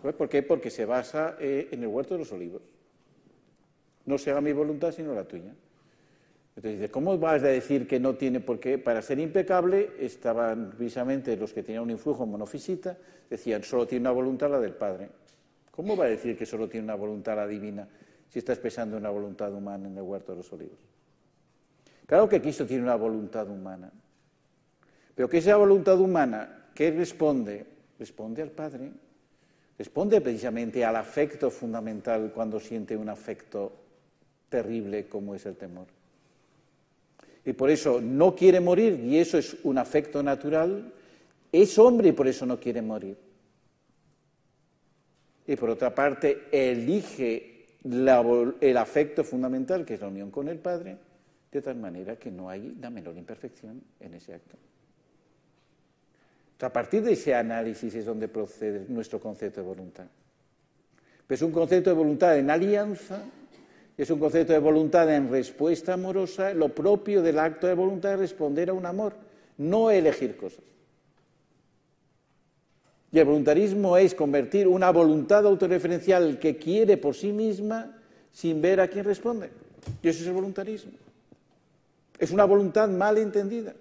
¿Por 0.02 0.28
qué? 0.28 0.42
Porque 0.42 0.72
se 0.72 0.86
basa 0.86 1.38
eh, 1.40 1.70
en 1.72 1.84
el 1.84 1.88
huerto 1.88 2.16
de 2.16 2.20
los 2.20 2.32
olivos. 2.32 2.64
No 4.06 4.18
se 4.18 4.32
haga 4.32 4.42
mi 4.42 4.52
voluntad 4.52 4.92
sino 4.92 5.14
la 5.14 5.24
tuya. 5.24 5.54
Entonces 6.56 6.80
dice, 6.80 6.92
¿cómo 6.92 7.18
vas 7.20 7.44
a 7.44 7.48
decir 7.48 7.88
que 7.88 8.00
no 8.00 8.16
tiene 8.16 8.40
por 8.40 8.60
qué? 8.60 8.80
Para 8.80 9.02
ser 9.04 9.20
impecable 9.20 9.92
estaban 10.00 10.72
precisamente 10.72 11.38
los 11.38 11.54
que 11.54 11.62
tenían 11.62 11.84
un 11.84 11.92
influjo 11.92 12.26
monofisita, 12.26 12.98
decían, 13.30 13.62
solo 13.64 13.86
tiene 13.86 14.04
una 14.04 14.12
voluntad 14.12 14.50
la 14.50 14.60
del 14.60 14.74
Padre. 14.74 15.10
¿Cómo 15.70 15.96
va 15.96 16.06
a 16.06 16.10
decir 16.10 16.36
que 16.36 16.46
solo 16.48 16.68
tiene 16.68 16.86
una 16.86 16.96
voluntad 16.96 17.36
la 17.36 17.46
divina 17.46 17.88
si 18.28 18.40
está 18.40 18.54
expresando 18.54 18.98
una 18.98 19.12
voluntad 19.12 19.54
humana 19.54 19.88
en 19.88 19.98
el 19.98 20.04
huerto 20.04 20.32
de 20.32 20.38
los 20.38 20.52
olivos? 20.52 20.95
Claro 22.06 22.30
que 22.30 22.42
Cristo 22.42 22.66
tiene 22.66 22.84
una 22.84 22.96
voluntad 22.96 23.50
humana, 23.50 23.92
pero 25.16 25.28
que 25.28 25.40
esa 25.40 25.56
voluntad 25.56 26.00
humana, 26.00 26.68
¿qué 26.74 26.92
responde? 26.92 27.66
Responde 27.98 28.42
al 28.42 28.52
Padre, 28.52 28.92
responde 29.78 30.22
precisamente 30.22 30.84
al 30.84 30.96
afecto 30.96 31.50
fundamental 31.50 32.32
cuando 32.34 32.60
siente 32.60 32.96
un 32.96 33.10
afecto 33.10 33.72
terrible 34.50 35.08
como 35.08 35.34
es 35.34 35.46
el 35.46 35.56
temor 35.56 35.88
y 37.46 37.54
por 37.54 37.70
eso 37.70 38.02
no 38.02 38.36
quiere 38.36 38.60
morir, 38.60 39.00
y 39.04 39.20
eso 39.20 39.38
es 39.38 39.56
un 39.64 39.78
afecto 39.78 40.24
natural, 40.24 40.92
es 41.52 41.78
hombre 41.78 42.10
y 42.10 42.12
por 42.12 42.28
eso 42.28 42.46
no 42.46 42.60
quiere 42.60 42.82
morir. 42.82 43.16
Y 45.46 45.56
por 45.56 45.70
otra 45.70 45.94
parte, 45.94 46.48
elige 46.52 47.68
el 47.84 48.78
afecto 48.78 49.24
fundamental, 49.24 49.86
que 49.86 49.94
es 49.94 50.02
la 50.02 50.08
unión 50.08 50.32
con 50.32 50.48
el 50.48 50.58
Padre, 50.58 50.98
de 51.56 51.62
tal 51.62 51.78
manera 51.78 52.16
que 52.18 52.32
no 52.32 52.50
hay 52.50 52.76
la 52.80 52.90
menor 52.90 53.18
imperfección 53.18 53.82
en 54.00 54.14
ese 54.14 54.34
acto. 54.34 54.58
a 56.62 56.72
partir 56.72 57.04
de 57.04 57.14
ese 57.14 57.36
análisis 57.36 57.94
es 57.96 58.06
donde 58.06 58.28
procede 58.28 58.86
nuestro 58.88 59.20
concepto 59.20 59.62
de 59.62 59.68
voluntad. 59.68 60.06
Pero 61.28 61.36
es 61.36 61.42
un 61.42 61.52
concepto 61.52 61.90
de 61.90 61.96
voluntad 61.96 62.38
en 62.38 62.50
alianza 62.50 63.24
es 63.98 64.10
un 64.10 64.20
concepto 64.20 64.52
de 64.52 64.60
voluntad 64.60 65.14
en 65.14 65.30
respuesta 65.30 65.94
amorosa, 65.94 66.54
lo 66.54 66.70
propio 66.70 67.22
del 67.22 67.40
acto 67.40 67.68
de 67.68 67.74
voluntad 67.74 68.14
es 68.14 68.20
responder 68.20 68.70
a 68.70 68.74
un 68.74 68.86
amor, 68.86 69.14
no 69.58 69.90
elegir 69.90 70.36
cosas. 70.36 70.64
Y 73.12 73.20
el 73.20 73.26
voluntarismo 73.26 73.96
es 73.96 74.14
convertir 74.14 74.68
una 74.68 74.92
voluntad 74.92 75.46
autorreferencial 75.46 76.38
que 76.38 76.58
quiere 76.58 76.98
por 76.98 77.16
sí 77.16 77.32
misma 77.32 77.98
sin 78.34 78.62
ver 78.62 78.82
a 78.82 78.90
quién 78.90 79.06
responde. 79.06 79.50
Y 80.04 80.10
eso 80.10 80.24
es 80.24 80.28
el 80.28 80.34
voluntarismo. 80.34 80.92
Es 82.20 82.32
una 82.32 82.46
voluntad 82.46 82.90
mal 82.90 83.18
entendida. 83.18 83.74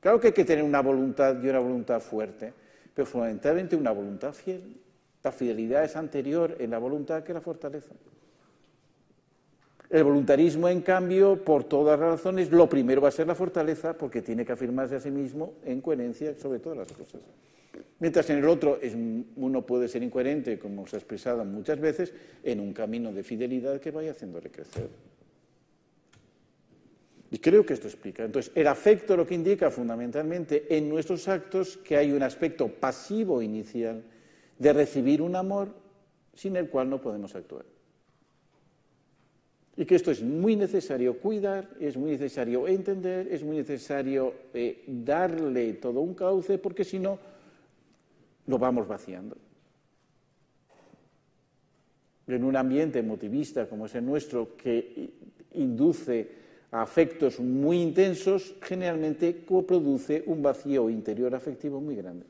Claro 0.00 0.20
que 0.20 0.28
hay 0.28 0.32
que 0.32 0.44
tener 0.44 0.64
una 0.64 0.80
voluntad 0.80 1.42
y 1.42 1.48
una 1.48 1.58
voluntad 1.58 2.00
fuerte, 2.00 2.52
pero 2.94 3.06
fundamentalmente 3.06 3.76
una 3.76 3.92
voluntad 3.92 4.32
fiel. 4.32 4.76
La 5.22 5.32
fidelidad 5.32 5.84
es 5.84 5.96
anterior 5.96 6.56
en 6.58 6.70
la 6.70 6.78
voluntad 6.78 7.22
que 7.22 7.34
la 7.34 7.40
fortaleza. 7.40 7.92
El 9.90 10.04
voluntarismo, 10.04 10.68
en 10.68 10.82
cambio, 10.82 11.44
por 11.44 11.64
todas 11.64 11.98
las 11.98 12.10
razones, 12.10 12.50
lo 12.52 12.68
primero 12.68 13.00
va 13.00 13.08
a 13.08 13.10
ser 13.10 13.26
la 13.26 13.34
fortaleza, 13.34 13.92
porque 13.92 14.22
tiene 14.22 14.46
que 14.46 14.52
afirmarse 14.52 14.94
a 14.94 15.00
sí 15.00 15.10
mismo 15.10 15.54
en 15.64 15.80
coherencia 15.80 16.34
sobre 16.38 16.60
todas 16.60 16.78
las 16.78 16.92
cosas. 16.92 17.20
Mientras 17.98 18.30
en 18.30 18.38
el 18.38 18.48
otro 18.48 18.78
uno 19.36 19.66
puede 19.66 19.88
ser 19.88 20.02
incoherente, 20.02 20.58
como 20.58 20.86
se 20.86 20.96
ha 20.96 20.98
expresado 21.00 21.44
muchas 21.44 21.80
veces, 21.80 22.14
en 22.42 22.60
un 22.60 22.72
camino 22.72 23.12
de 23.12 23.22
fidelidad 23.22 23.80
que 23.80 23.90
vaya 23.90 24.12
haciéndole 24.12 24.48
crecer. 24.50 24.88
Y 27.30 27.38
creo 27.38 27.64
que 27.64 27.74
esto 27.74 27.86
explica. 27.86 28.24
Entonces, 28.24 28.50
el 28.54 28.66
afecto 28.66 29.16
lo 29.16 29.26
que 29.26 29.34
indica 29.34 29.70
fundamentalmente 29.70 30.76
en 30.76 30.88
nuestros 30.88 31.28
actos 31.28 31.76
que 31.76 31.96
hay 31.96 32.12
un 32.12 32.22
aspecto 32.22 32.68
pasivo 32.68 33.40
inicial 33.40 34.02
de 34.58 34.72
recibir 34.72 35.22
un 35.22 35.36
amor 35.36 35.68
sin 36.34 36.56
el 36.56 36.68
cual 36.68 36.90
no 36.90 37.00
podemos 37.00 37.34
actuar 37.34 37.64
y 39.80 39.86
que 39.86 39.94
esto 39.94 40.10
es 40.10 40.22
muy 40.22 40.56
necesario 40.56 41.18
cuidar, 41.18 41.70
es 41.80 41.96
muy 41.96 42.10
necesario 42.10 42.68
entender, 42.68 43.28
es 43.32 43.42
muy 43.42 43.56
necesario 43.56 44.34
eh, 44.52 44.84
darle 44.86 45.72
todo 45.72 46.00
un 46.00 46.12
cauce, 46.12 46.58
porque 46.58 46.84
si 46.84 46.98
no, 46.98 47.18
lo 48.46 48.58
vamos 48.58 48.86
vaciando. 48.86 49.38
En 52.26 52.44
un 52.44 52.56
ambiente 52.56 52.98
emotivista 52.98 53.70
como 53.70 53.86
es 53.86 53.94
el 53.94 54.04
nuestro, 54.04 54.54
que 54.54 55.14
induce 55.54 56.39
afectos 56.72 57.40
muy 57.40 57.82
intensos, 57.82 58.54
generalmente 58.62 59.32
produce 59.32 60.22
un 60.26 60.42
vacío 60.42 60.88
interior 60.88 61.34
afectivo 61.34 61.80
muy 61.80 61.96
grande 61.96 62.24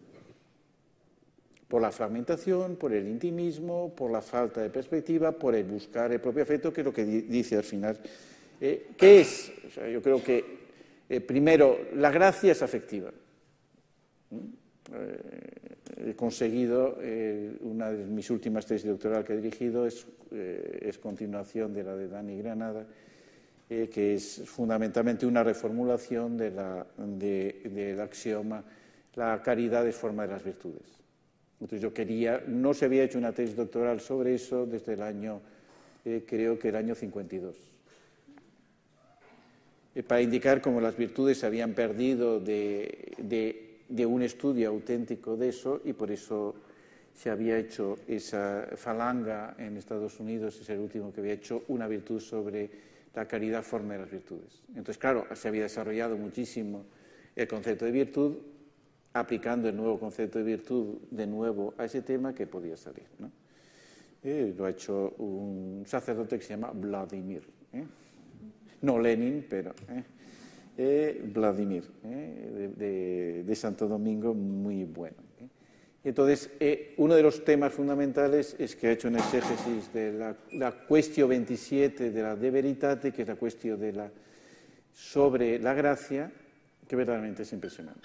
por 1.70 1.80
la 1.80 1.92
fragmentación, 1.92 2.74
por 2.74 2.92
el 2.92 3.06
intimismo, 3.06 3.94
por 3.94 4.10
la 4.10 4.20
falta 4.20 4.60
de 4.60 4.70
perspectiva, 4.70 5.30
por 5.30 5.54
el 5.54 5.62
buscar 5.62 6.10
el 6.10 6.20
propio 6.20 6.42
afecto, 6.42 6.72
que 6.72 6.80
es 6.80 6.84
lo 6.84 6.92
que 6.92 7.04
dice 7.04 7.56
al 7.56 7.62
final. 7.62 7.96
Eh, 8.60 8.88
¿Qué 8.96 9.20
es? 9.20 9.52
yo 9.76 10.02
creo 10.02 10.20
que, 10.20 10.44
eh, 11.08 11.20
primero, 11.20 11.78
la 11.94 12.10
gracia 12.10 12.50
es 12.50 12.60
afectiva. 12.60 13.12
Eh, 14.92 16.08
he 16.08 16.14
conseguido, 16.16 16.98
una 17.60 17.92
de 17.92 18.04
mis 18.04 18.28
últimas 18.30 18.66
tesis 18.66 18.90
doctoral 18.90 19.24
que 19.24 19.34
he 19.34 19.36
dirigido 19.36 19.86
es 19.86 20.98
continuación 21.00 21.72
de 21.72 21.84
la 21.84 21.94
de 21.94 22.08
Dani 22.08 22.36
Granada, 22.38 22.84
que 23.70 24.14
es 24.14 24.42
fundamentalmente 24.46 25.24
una 25.26 25.44
reformulación 25.44 26.36
de 26.36 26.50
la, 26.50 26.86
del 26.98 28.00
axioma 28.00 28.64
la 29.14 29.42
caridad 29.42 29.86
es 29.86 29.96
forma 29.96 30.22
de 30.26 30.32
las 30.32 30.44
virtudes. 30.44 30.82
Entonces 31.60 31.82
yo 31.82 31.92
quería, 31.92 32.42
no 32.46 32.72
se 32.72 32.86
había 32.86 33.04
hecho 33.04 33.18
una 33.18 33.32
tesis 33.32 33.56
doctoral 33.56 34.00
sobre 34.00 34.34
eso 34.34 34.66
desde 34.66 34.94
el 34.94 35.02
año, 35.02 35.40
eh, 36.04 36.24
creo 36.26 36.58
que 36.58 36.68
el 36.68 36.76
año 36.76 36.94
52. 36.94 37.56
Eh, 39.94 40.02
para 40.02 40.22
indicar 40.22 40.60
cómo 40.62 40.80
las 40.80 40.96
virtudes 40.96 41.38
se 41.38 41.46
habían 41.46 41.74
perdido 41.74 42.40
de, 42.40 43.14
de, 43.88 44.06
un 44.06 44.22
estudio 44.22 44.70
auténtico 44.70 45.36
de 45.36 45.48
eso 45.48 45.82
y 45.84 45.92
por 45.92 46.10
eso 46.10 46.54
se 47.14 47.28
había 47.28 47.58
hecho 47.58 47.98
esa 48.06 48.68
falanga 48.76 49.54
en 49.58 49.76
Estados 49.76 50.18
Unidos, 50.20 50.58
es 50.60 50.70
el 50.70 50.78
último 50.78 51.12
que 51.12 51.20
había 51.20 51.34
hecho 51.34 51.64
una 51.68 51.86
virtud 51.86 52.20
sobre 52.20 52.70
la 53.14 53.26
caridad 53.26 53.62
forma 53.62 53.94
de 53.94 54.00
las 54.00 54.10
virtudes. 54.10 54.62
Entonces, 54.68 54.98
claro, 54.98 55.26
se 55.34 55.48
había 55.48 55.62
desarrollado 55.62 56.16
muchísimo 56.16 56.84
el 57.34 57.48
concepto 57.48 57.84
de 57.84 57.90
virtud, 57.90 58.36
aplicando 59.12 59.68
el 59.68 59.76
nuevo 59.76 59.98
concepto 59.98 60.38
de 60.38 60.44
virtud 60.44 60.98
de 61.10 61.26
nuevo 61.26 61.74
a 61.78 61.84
ese 61.84 62.02
tema 62.02 62.34
que 62.34 62.46
podía 62.46 62.76
salir. 62.76 63.04
Eh, 64.22 64.54
lo 64.56 64.66
ha 64.66 64.70
hecho 64.70 65.14
un 65.18 65.84
sacerdote 65.86 66.38
que 66.38 66.44
se 66.44 66.50
llama 66.50 66.70
Vladimir. 66.72 67.42
¿eh? 67.72 67.84
No 68.82 68.98
Lenin, 68.98 69.46
pero 69.48 69.74
¿eh? 70.76 71.22
Vladimir, 71.32 71.84
de, 72.02 73.42
de, 73.44 73.54
Santo 73.54 73.86
Domingo, 73.86 74.32
muy 74.32 74.84
bueno. 74.84 75.29
Entonces, 76.02 76.50
uno 76.96 77.14
de 77.14 77.22
los 77.22 77.44
temas 77.44 77.74
fundamentales 77.74 78.56
es 78.58 78.74
que 78.74 78.88
ha 78.88 78.92
hecho 78.92 79.08
un 79.08 79.16
exégesis 79.16 79.92
de 79.92 80.12
la, 80.12 80.36
la 80.52 80.72
cuestión 80.72 81.28
27 81.28 82.10
de 82.10 82.22
la 82.22 82.36
de 82.36 82.50
veritate, 82.50 83.12
que 83.12 83.22
es 83.22 83.28
la 83.28 83.36
cuestión 83.36 83.78
sobre 84.94 85.58
la 85.58 85.74
gracia, 85.74 86.32
que 86.88 86.96
verdaderamente 86.96 87.42
es 87.42 87.52
impresionante. 87.52 88.00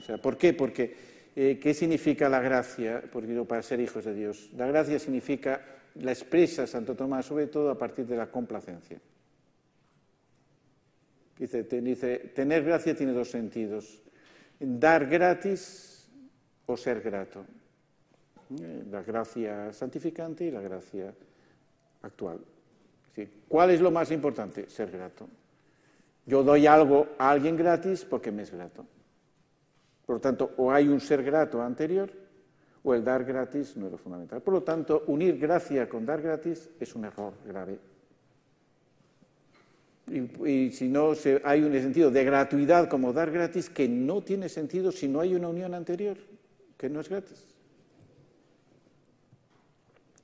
O 0.00 0.04
sea, 0.04 0.18
¿Por 0.18 0.38
qué? 0.38 0.52
Porque 0.52 0.94
eh, 1.34 1.58
¿qué 1.60 1.72
significa 1.72 2.28
la 2.28 2.40
gracia? 2.40 3.02
Porque 3.10 3.34
para 3.44 3.62
ser 3.62 3.80
hijos 3.80 4.04
de 4.04 4.14
Dios. 4.14 4.50
La 4.56 4.66
gracia 4.66 4.98
significa, 4.98 5.62
la 5.96 6.12
expresa 6.12 6.66
Santo 6.66 6.94
Tomás 6.94 7.26
sobre 7.26 7.46
todo 7.46 7.70
a 7.70 7.78
partir 7.78 8.06
de 8.06 8.16
la 8.16 8.30
complacencia. 8.30 9.00
Dice, 11.38 11.64
dice, 11.64 12.18
tener 12.34 12.62
gracia 12.62 12.94
tiene 12.94 13.12
dos 13.12 13.30
sentidos. 13.30 14.00
Dar 14.60 15.06
gratis 15.06 15.91
o 16.66 16.76
ser 16.76 17.00
grato. 17.00 17.44
Eh, 18.60 18.84
la 18.90 19.02
gracia 19.02 19.72
santificante 19.72 20.44
y 20.44 20.50
la 20.50 20.60
gracia 20.60 21.14
actual. 22.02 22.40
¿Cuál 23.48 23.70
es 23.70 23.80
lo 23.80 23.90
más 23.90 24.10
importante? 24.10 24.68
Ser 24.70 24.90
grato. 24.90 25.28
Yo 26.24 26.42
doy 26.42 26.66
algo 26.66 27.08
a 27.18 27.30
alguien 27.30 27.56
gratis 27.56 28.04
porque 28.04 28.30
me 28.30 28.42
es 28.42 28.50
grato. 28.50 28.86
Por 30.06 30.16
lo 30.16 30.20
tanto, 30.20 30.52
o 30.56 30.72
hay 30.72 30.88
un 30.88 31.00
ser 31.00 31.22
grato 31.22 31.62
anterior 31.62 32.10
o 32.82 32.94
el 32.94 33.04
dar 33.04 33.24
gratis 33.24 33.76
no 33.76 33.86
es 33.86 33.92
lo 33.92 33.98
fundamental. 33.98 34.40
Por 34.42 34.54
lo 34.54 34.62
tanto, 34.62 35.04
unir 35.06 35.38
gracia 35.38 35.88
con 35.88 36.04
dar 36.04 36.20
gratis 36.20 36.70
es 36.80 36.94
un 36.94 37.04
error 37.04 37.34
grave. 37.46 37.78
Y, 40.10 40.70
si 40.72 40.88
no 40.88 41.12
hay 41.44 41.62
un 41.62 41.72
sentido 41.72 42.10
de 42.10 42.24
gratuidad 42.24 42.88
como 42.88 43.12
dar 43.12 43.30
gratis, 43.30 43.70
que 43.70 43.88
no 43.88 44.22
tiene 44.22 44.48
sentido 44.48 44.90
si 44.90 45.08
no 45.08 45.20
hay 45.20 45.34
una 45.34 45.48
unión 45.48 45.74
anterior, 45.74 46.18
que 46.82 46.90
no 46.90 46.98
es 46.98 47.08
gratis. 47.08 47.40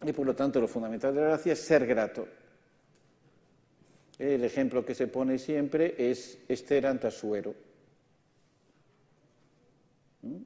Y 0.04 0.12
por 0.12 0.26
lo 0.26 0.34
tanto, 0.34 0.60
lo 0.60 0.66
fundamental 0.66 1.14
de 1.14 1.20
la 1.20 1.28
gracia 1.28 1.52
es 1.52 1.60
ser 1.60 1.86
grato. 1.86 2.26
El 4.18 4.42
ejemplo 4.42 4.84
que 4.84 4.92
se 4.92 5.06
pone 5.06 5.38
siempre 5.38 5.94
es 5.96 6.40
Esther 6.48 6.86
Antasuero. 6.86 7.54
¿Mm? 10.22 10.36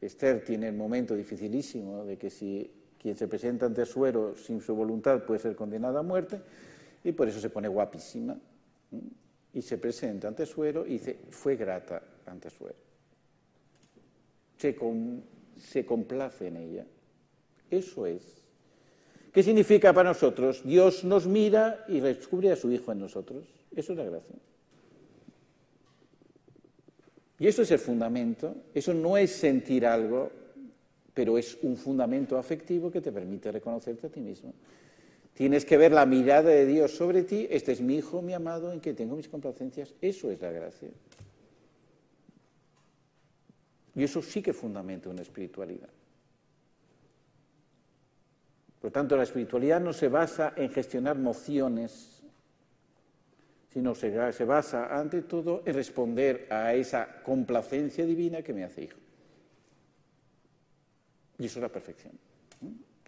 Esther 0.00 0.44
tiene 0.44 0.66
el 0.66 0.74
momento 0.74 1.14
dificilísimo 1.14 2.04
de 2.04 2.18
que 2.18 2.30
si 2.30 2.68
Quien 3.00 3.16
se 3.16 3.28
presenta 3.28 3.64
ante 3.64 3.86
suero 3.86 4.36
sin 4.36 4.60
su 4.60 4.74
voluntad 4.74 5.24
puede 5.24 5.38
ser 5.38 5.54
condenado 5.54 5.98
a 5.98 6.02
muerte 6.02 6.38
y 7.04 7.12
por 7.12 7.28
eso 7.28 7.40
se 7.40 7.48
pone 7.48 7.68
guapísima. 7.68 8.36
Y 9.54 9.62
se 9.62 9.78
presenta 9.78 10.26
ante 10.26 10.44
suero 10.46 10.84
y 10.84 10.94
dice, 10.94 11.20
fue 11.30 11.54
grata 11.54 12.02
ante 12.26 12.50
suero. 12.50 12.76
Se, 14.58 14.76
se 15.60 15.84
complace 15.84 16.48
en 16.48 16.56
ella. 16.56 16.86
Eso 17.70 18.06
es. 18.06 18.42
¿Qué 19.32 19.42
significa 19.42 19.92
para 19.92 20.10
nosotros? 20.10 20.62
Dios 20.64 21.04
nos 21.04 21.26
mira 21.26 21.84
y 21.88 22.00
descubre 22.00 22.50
a 22.50 22.56
su 22.56 22.72
Hijo 22.72 22.90
en 22.90 22.98
nosotros. 22.98 23.44
Eso 23.74 23.92
es 23.92 23.98
la 23.98 24.04
gracia. 24.04 24.36
Y 27.38 27.46
eso 27.46 27.62
es 27.62 27.70
el 27.70 27.78
fundamento. 27.78 28.56
Eso 28.74 28.92
no 28.92 29.16
es 29.16 29.30
sentir 29.30 29.86
algo, 29.86 30.30
pero 31.14 31.38
es 31.38 31.56
un 31.62 31.76
fundamento 31.76 32.36
afectivo 32.36 32.90
que 32.90 33.00
te 33.00 33.12
permite 33.12 33.52
reconocerte 33.52 34.08
a 34.08 34.10
ti 34.10 34.20
mismo. 34.20 34.52
Tienes 35.32 35.64
que 35.64 35.78
ver 35.78 35.92
la 35.92 36.04
mirada 36.04 36.50
de 36.50 36.66
Dios 36.66 36.90
sobre 36.90 37.22
ti. 37.22 37.46
Este 37.50 37.72
es 37.72 37.80
mi 37.80 37.96
hijo, 37.96 38.20
mi 38.20 38.34
amado, 38.34 38.72
en 38.72 38.80
que 38.80 38.92
tengo 38.92 39.16
mis 39.16 39.28
complacencias. 39.28 39.94
Eso 40.02 40.30
es 40.30 40.40
la 40.42 40.50
gracia. 40.50 40.90
Y 43.94 44.04
eso 44.04 44.22
sí 44.22 44.42
que 44.42 44.52
fundamenta 44.52 45.08
una 45.08 45.22
espiritualidad. 45.22 45.88
Por 48.80 48.90
tanto, 48.90 49.16
la 49.16 49.24
espiritualidad 49.24 49.80
no 49.80 49.92
se 49.92 50.08
basa 50.08 50.54
en 50.56 50.70
gestionar 50.70 51.18
mociones, 51.18 52.22
sino 53.72 53.94
se, 53.94 54.32
se 54.32 54.44
basa, 54.44 54.96
ante 54.98 55.22
todo, 55.22 55.62
en 55.66 55.74
responder 55.74 56.46
a 56.50 56.74
esa 56.74 57.22
complacencia 57.22 58.06
divina 58.06 58.42
que 58.42 58.54
me 58.54 58.64
hace 58.64 58.84
hijo. 58.84 58.98
Y 61.38 61.46
eso 61.46 61.58
es 61.58 61.62
la 61.62 61.68
perfección. 61.68 62.12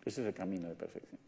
Ese 0.04 0.20
es 0.20 0.26
el 0.26 0.34
camino 0.34 0.68
de 0.68 0.74
perfección. 0.74 1.20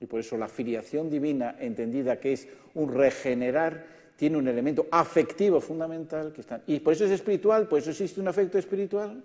Y 0.00 0.06
por 0.06 0.20
eso 0.20 0.36
la 0.36 0.48
filiación 0.48 1.08
divina, 1.08 1.56
entendida 1.58 2.20
que 2.20 2.32
es 2.32 2.48
un 2.74 2.92
regenerar, 2.92 3.95
tiene 4.16 4.36
un 4.36 4.48
elemento 4.48 4.86
afectivo 4.90 5.60
fundamental. 5.60 6.32
Que 6.32 6.40
está, 6.40 6.60
y 6.66 6.80
por 6.80 6.94
eso 6.94 7.04
es 7.04 7.10
espiritual, 7.10 7.68
por 7.68 7.78
eso 7.78 7.90
existe 7.90 8.20
un 8.20 8.28
afecto 8.28 8.58
espiritual. 8.58 9.22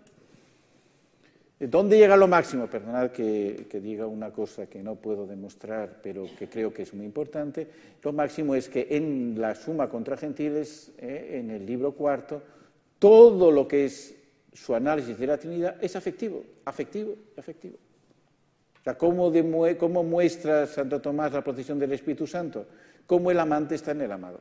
¿Dónde 1.60 1.96
llega 1.96 2.18
lo 2.18 2.28
máximo? 2.28 2.66
Perdonad 2.66 3.12
que, 3.12 3.68
diga 3.84 4.08
una 4.08 4.32
cosa 4.32 4.66
que 4.66 4.82
no 4.82 4.96
puedo 4.96 5.28
demostrar, 5.28 6.00
pero 6.02 6.26
que 6.38 6.50
creo 6.50 6.74
que 6.74 6.82
es 6.82 6.94
muy 6.94 7.06
importante. 7.06 7.68
Lo 8.02 8.12
máximo 8.12 8.56
es 8.56 8.68
que 8.68 8.88
en 8.90 9.40
la 9.40 9.54
suma 9.54 9.88
contra 9.88 10.18
gentiles, 10.18 10.92
eh, 10.98 11.40
en 11.40 11.52
el 11.52 11.64
libro 11.64 11.92
cuarto, 11.92 12.42
todo 12.98 13.52
lo 13.52 13.68
que 13.68 13.86
es 13.86 14.16
su 14.54 14.74
análisis 14.74 15.18
de 15.20 15.28
la 15.28 15.38
Trinidad 15.38 15.76
es 15.80 15.96
afectivo, 15.96 16.44
afectivo, 16.66 17.14
afectivo. 17.38 17.78
O 18.80 18.84
sea, 18.84 18.98
¿cómo, 18.98 19.32
¿cómo 19.78 20.04
muestra 20.04 20.66
Santo 20.66 21.00
Tomás 21.00 21.32
la 21.32 21.44
procesión 21.44 21.78
del 21.78 21.92
Espíritu 21.92 22.26
Santo? 22.26 22.66
Cómo 23.06 23.30
el 23.30 23.40
amante 23.40 23.76
está 23.76 23.92
en 23.92 24.02
el 24.02 24.12
amado. 24.12 24.40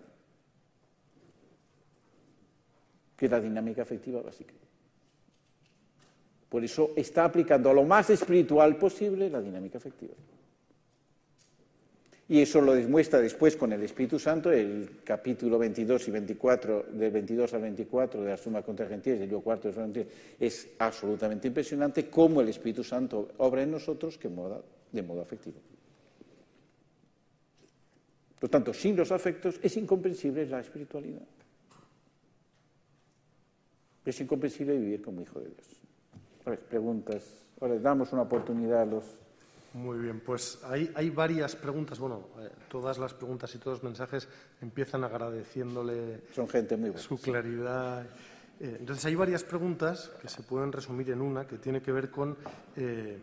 Que 3.21 3.27
es 3.27 3.31
la 3.33 3.39
dinámica 3.39 3.83
afectiva 3.83 4.23
básica. 4.23 4.55
Por 6.49 6.65
eso 6.65 6.93
está 6.97 7.27
aplicando 7.27 7.69
a 7.69 7.75
lo 7.75 7.85
más 7.85 8.09
espiritual 8.09 8.79
posible 8.79 9.29
la 9.29 9.43
dinámica 9.43 9.77
afectiva. 9.77 10.15
Y 12.31 12.41
eso 12.41 12.63
lo 12.63 12.73
demuestra 12.73 13.21
después 13.21 13.57
con 13.57 13.75
el 13.75 13.83
Espíritu 13.83 14.19
Santo, 14.19 14.51
el 14.51 15.03
capítulo 15.05 15.59
22 15.59 16.09
y 16.09 16.11
24, 16.13 16.87
del 16.93 17.11
22 17.11 17.53
al 17.53 17.61
24 17.61 18.23
de 18.23 18.31
la 18.31 18.37
Suma 18.39 18.63
contra 18.63 18.89
Gentiles, 18.89 19.21
el 19.21 19.27
libro 19.27 19.43
cuarto 19.43 19.69
de 19.69 19.75
Gentiles, 19.75 20.09
es 20.39 20.69
absolutamente 20.79 21.47
impresionante 21.49 22.09
cómo 22.09 22.41
el 22.41 22.49
Espíritu 22.49 22.83
Santo 22.83 23.33
obra 23.37 23.63
en 23.63 23.73
nosotros 23.73 24.19
de 24.19 25.03
modo 25.03 25.21
afectivo. 25.21 25.59
Por 28.41 28.49
tanto, 28.49 28.73
sin 28.73 28.97
los 28.97 29.13
afectos 29.13 29.61
es 29.63 29.77
incomprensible 29.77 30.47
la 30.47 30.61
espiritualidad. 30.61 31.27
Es 34.05 34.21
incomprensible 34.21 34.77
vivir 34.77 35.03
como 35.03 35.21
hijo 35.21 35.41
de 35.41 35.47
Dios 35.47 35.81
preguntas. 36.57 37.25
Ahora 37.61 37.79
damos 37.79 38.13
una 38.13 38.23
oportunidad 38.23 38.83
a 38.83 38.87
los. 38.87 39.05
Muy 39.73 39.99
bien, 39.99 40.21
pues 40.21 40.59
hay, 40.65 40.91
hay 40.95 41.11
varias 41.11 41.55
preguntas. 41.55 41.99
Bueno, 41.99 42.25
eh, 42.41 42.51
todas 42.69 42.99
las 42.99 43.15
preguntas 43.15 43.55
y 43.55 43.59
todos 43.59 43.79
los 43.79 43.85
mensajes 43.85 44.29
empiezan 44.61 45.05
agradeciéndole 45.05 46.23
Son 46.35 46.49
gente 46.49 46.77
muy 46.77 46.93
su 46.97 47.19
claridad. 47.21 48.05
Eh, 48.59 48.77
entonces, 48.81 49.05
hay 49.05 49.15
varias 49.15 49.45
preguntas 49.45 50.11
que 50.21 50.29
se 50.29 50.43
pueden 50.43 50.73
resumir 50.73 51.11
en 51.11 51.21
una 51.21 51.47
que 51.47 51.59
tiene 51.59 51.81
que 51.81 51.93
ver 51.93 52.11
con 52.11 52.37
eh, 52.77 53.19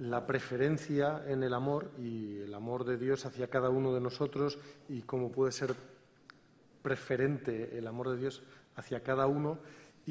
la 0.00 0.26
preferencia 0.26 1.22
en 1.26 1.42
el 1.42 1.54
amor 1.54 1.90
y 1.98 2.40
el 2.40 2.52
amor 2.52 2.84
de 2.84 2.98
Dios 2.98 3.24
hacia 3.24 3.48
cada 3.48 3.70
uno 3.70 3.94
de 3.94 4.00
nosotros 4.00 4.58
y 4.88 5.02
cómo 5.02 5.32
puede 5.32 5.52
ser 5.52 5.74
preferente 6.82 7.76
el 7.76 7.86
amor 7.86 8.10
de 8.10 8.16
Dios 8.18 8.42
hacia 8.76 9.02
cada 9.02 9.26
uno 9.26 9.58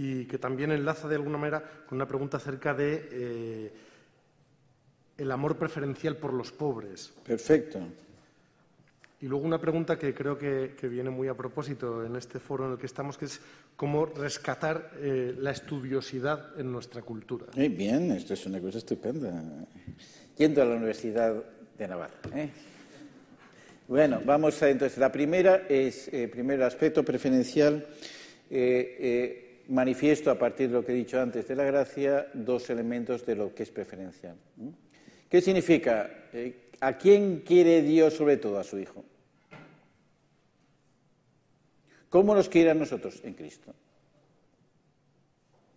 y 0.01 0.23
que 0.23 0.37
también 0.37 0.71
enlaza 0.71 1.09
de 1.09 1.15
alguna 1.15 1.37
manera 1.37 1.61
con 1.85 1.97
una 1.97 2.07
pregunta 2.07 2.37
acerca 2.37 2.73
de 2.73 3.09
eh, 3.11 3.71
el 5.17 5.29
amor 5.29 5.57
preferencial 5.57 6.15
por 6.15 6.33
los 6.33 6.53
pobres. 6.53 7.11
Perfecto. 7.25 7.79
Y 9.19 9.27
luego 9.27 9.45
una 9.45 9.59
pregunta 9.59 9.99
que 9.99 10.13
creo 10.13 10.37
que, 10.37 10.73
viene 10.83 11.09
muy 11.09 11.27
a 11.27 11.33
propósito 11.33 12.05
en 12.05 12.15
este 12.15 12.39
foro 12.39 12.65
en 12.67 12.71
el 12.71 12.77
que 12.77 12.85
estamos, 12.85 13.17
que 13.17 13.25
es 13.25 13.41
cómo 13.75 14.05
rescatar 14.05 14.91
eh, 14.99 15.35
la 15.37 15.51
estudiosidad 15.51 16.57
en 16.57 16.71
nuestra 16.71 17.01
cultura. 17.01 17.47
Muy 17.53 17.67
bien, 17.67 18.11
esto 18.11 18.35
es 18.35 18.45
una 18.45 18.61
cosa 18.61 18.77
estupenda. 18.77 19.43
Yendo 20.37 20.61
a 20.61 20.65
la 20.65 20.75
Universidad 20.75 21.43
de 21.77 21.87
Navarra. 21.89 22.15
¿eh? 22.33 22.49
Bueno, 23.85 24.21
vamos 24.23 24.63
a 24.63 24.69
entonces. 24.69 24.97
La 24.97 25.11
primera 25.11 25.65
es, 25.67 26.07
eh, 26.13 26.29
primer 26.29 26.63
aspecto 26.63 27.03
preferencial 27.03 27.85
manifiesto 29.69 30.31
a 30.31 30.37
partir 30.37 30.67
de 30.67 30.73
lo 30.73 30.85
que 30.85 30.91
he 30.91 30.95
dicho 30.95 31.19
antes 31.19 31.47
de 31.47 31.55
la 31.55 31.63
gracia 31.63 32.27
dos 32.33 32.69
elementos 32.69 33.25
de 33.25 33.35
lo 33.35 33.53
que 33.53 33.63
es 33.63 33.71
preferencial. 33.71 34.35
¿Qué 35.29 35.41
significa? 35.41 36.09
Eh, 36.33 36.69
¿A 36.81 36.97
quién 36.97 37.41
quiere 37.45 37.81
Dios 37.81 38.13
sobre 38.13 38.37
todo? 38.37 38.59
A 38.59 38.63
su 38.63 38.79
Hijo. 38.79 39.05
¿Cómo 42.09 42.33
nos 42.33 42.49
quiere 42.49 42.71
a 42.71 42.73
nosotros? 42.73 43.21
En 43.23 43.33
Cristo. 43.33 43.73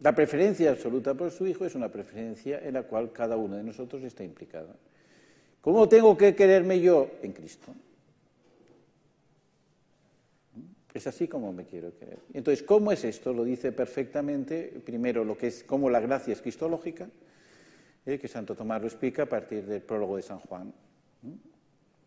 La 0.00 0.14
preferencia 0.14 0.70
absoluta 0.70 1.14
por 1.14 1.30
su 1.30 1.46
Hijo 1.46 1.66
es 1.66 1.74
una 1.74 1.90
preferencia 1.90 2.60
en 2.60 2.74
la 2.74 2.84
cual 2.84 3.12
cada 3.12 3.36
uno 3.36 3.56
de 3.56 3.62
nosotros 3.62 4.02
está 4.02 4.24
implicado. 4.24 4.74
¿Cómo 5.60 5.88
tengo 5.88 6.16
que 6.16 6.34
quererme 6.34 6.80
yo? 6.80 7.10
En 7.22 7.32
Cristo. 7.32 7.74
Es 10.94 11.06
así 11.06 11.26
como 11.26 11.52
me 11.52 11.64
quiero 11.64 11.96
querer. 11.98 12.18
Entonces, 12.34 12.62
¿cómo 12.62 12.92
es 12.92 13.04
esto? 13.04 13.32
Lo 13.32 13.44
dice 13.44 13.72
perfectamente, 13.72 14.80
primero, 14.84 15.24
lo 15.24 15.38
que 15.38 15.46
es 15.46 15.64
cómo 15.64 15.88
la 15.88 16.00
gracia 16.00 16.32
es 16.32 16.42
cristológica, 16.42 17.08
eh, 18.04 18.18
que 18.18 18.28
Santo 18.28 18.54
Tomás 18.54 18.80
lo 18.80 18.88
explica 18.88 19.22
a 19.22 19.26
partir 19.26 19.64
del 19.64 19.80
prólogo 19.80 20.16
de 20.16 20.22
San 20.22 20.38
Juan. 20.40 20.72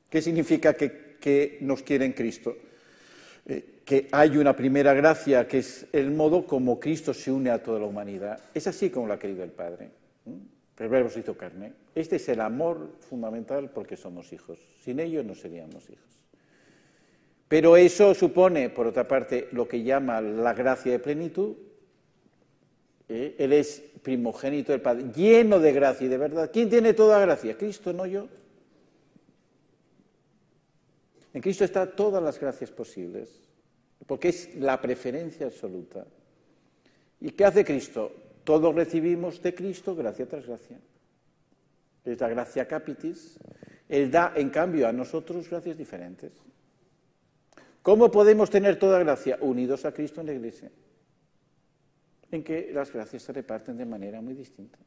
¿Qué 0.09 0.21
significa 0.21 0.73
que, 0.73 1.57
nos 1.61 1.81
quiere 1.81 2.05
en 2.05 2.13
Cristo? 2.13 2.55
Eh, 3.47 3.81
que 3.83 4.07
hay 4.11 4.37
una 4.37 4.55
primera 4.55 4.93
gracia 4.93 5.47
que 5.47 5.59
es 5.59 5.87
el 5.91 6.11
modo 6.11 6.45
como 6.45 6.79
Cristo 6.79 7.13
se 7.13 7.31
une 7.31 7.49
a 7.49 7.61
toda 7.61 7.79
la 7.79 7.85
humanidad. 7.85 8.39
Es 8.53 8.67
así 8.67 8.89
como 8.89 9.07
lo 9.07 9.13
ha 9.13 9.19
querido 9.19 9.43
el 9.43 9.51
Padre. 9.51 9.89
El 10.77 10.89
verbo 10.89 11.09
se 11.09 11.21
hizo 11.21 11.35
carne. 11.35 11.73
Este 11.93 12.17
es 12.17 12.29
el 12.29 12.41
amor 12.41 12.97
fundamental 12.99 13.71
porque 13.71 13.95
somos 13.95 14.31
hijos. 14.33 14.59
Sin 14.83 14.99
ello 14.99 15.23
no 15.23 15.33
seríamos 15.33 15.89
hijos. 15.89 16.14
Pero 17.47 17.77
eso 17.77 18.13
supone, 18.13 18.69
por 18.69 18.87
otra 18.87 19.07
parte, 19.07 19.49
lo 19.51 19.67
que 19.67 19.83
llama 19.83 20.19
la 20.21 20.53
gracia 20.53 20.91
de 20.91 20.99
plenitud. 20.99 21.55
¿eh? 23.07 23.35
Él 23.37 23.53
es 23.53 23.83
primogénito 24.01 24.71
del 24.71 24.81
Padre, 24.81 25.05
lleno 25.15 25.59
de 25.59 25.71
gracia 25.71 26.05
y 26.05 26.09
de 26.09 26.17
verdad. 26.17 26.49
¿Quién 26.51 26.69
tiene 26.69 26.93
toda 26.93 27.19
gracia? 27.19 27.57
Cristo, 27.57 27.93
no 27.93 28.05
yo. 28.05 28.27
En 31.33 31.41
Cristo 31.41 31.65
están 31.65 31.95
todas 31.95 32.23
las 32.23 32.39
gracias 32.39 32.71
posibles, 32.71 33.29
porque 34.07 34.29
es 34.29 34.55
la 34.55 34.81
preferencia 34.81 35.45
absoluta. 35.45 36.05
¿Y 37.19 37.31
qué 37.31 37.45
hace 37.45 37.65
Cristo? 37.65 38.11
Todos 38.43 38.73
recibimos 38.73 39.41
de 39.41 39.53
Cristo 39.53 39.95
gracia 39.95 40.27
tras 40.27 40.45
gracia. 40.45 40.79
Es 42.05 42.19
la 42.19 42.29
gracia 42.29 42.67
capitis. 42.67 43.37
Él 43.89 44.09
da, 44.09 44.33
en 44.35 44.49
cambio, 44.49 44.87
a 44.87 44.93
nosotros 44.93 45.49
gracias 45.49 45.77
diferentes. 45.77 46.31
¿Cómo 47.85 48.09
podemos 48.09 48.49
tener 48.49 48.79
toda 48.79 48.97
gracia? 48.97 49.37
Unidos 49.41 49.85
a 49.85 49.93
Cristo 49.93 50.19
en 50.19 50.25
la 50.25 50.33
Iglesia, 50.33 50.71
en 52.31 52.43
que 52.43 52.71
las 52.73 52.91
gracias 52.91 53.21
se 53.21 53.31
reparten 53.31 53.77
de 53.77 53.85
manera 53.85 54.21
muy 54.21 54.33
distinta. 54.33 54.79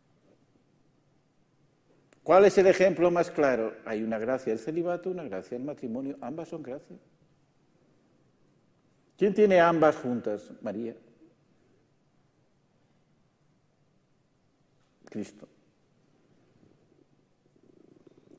¿Cuál 2.25 2.47
es 2.47 2.59
el 2.59 2.67
ejemplo 2.67 3.09
más 3.13 3.31
claro? 3.31 3.77
Hay 3.85 4.03
una 4.03 4.19
gracia 4.19 4.53
del 4.53 4.59
celibato, 4.59 5.11
una 5.11 5.23
gracia 5.23 5.57
del 5.57 5.65
matrimonio, 5.65 6.17
ambas 6.21 6.49
son 6.49 6.61
gracias. 6.61 6.99
¿Quién 9.17 9.33
tiene 9.33 9.61
ambas 9.61 9.95
juntas? 9.95 10.51
María. 10.61 10.97
Cristo. 15.05 15.47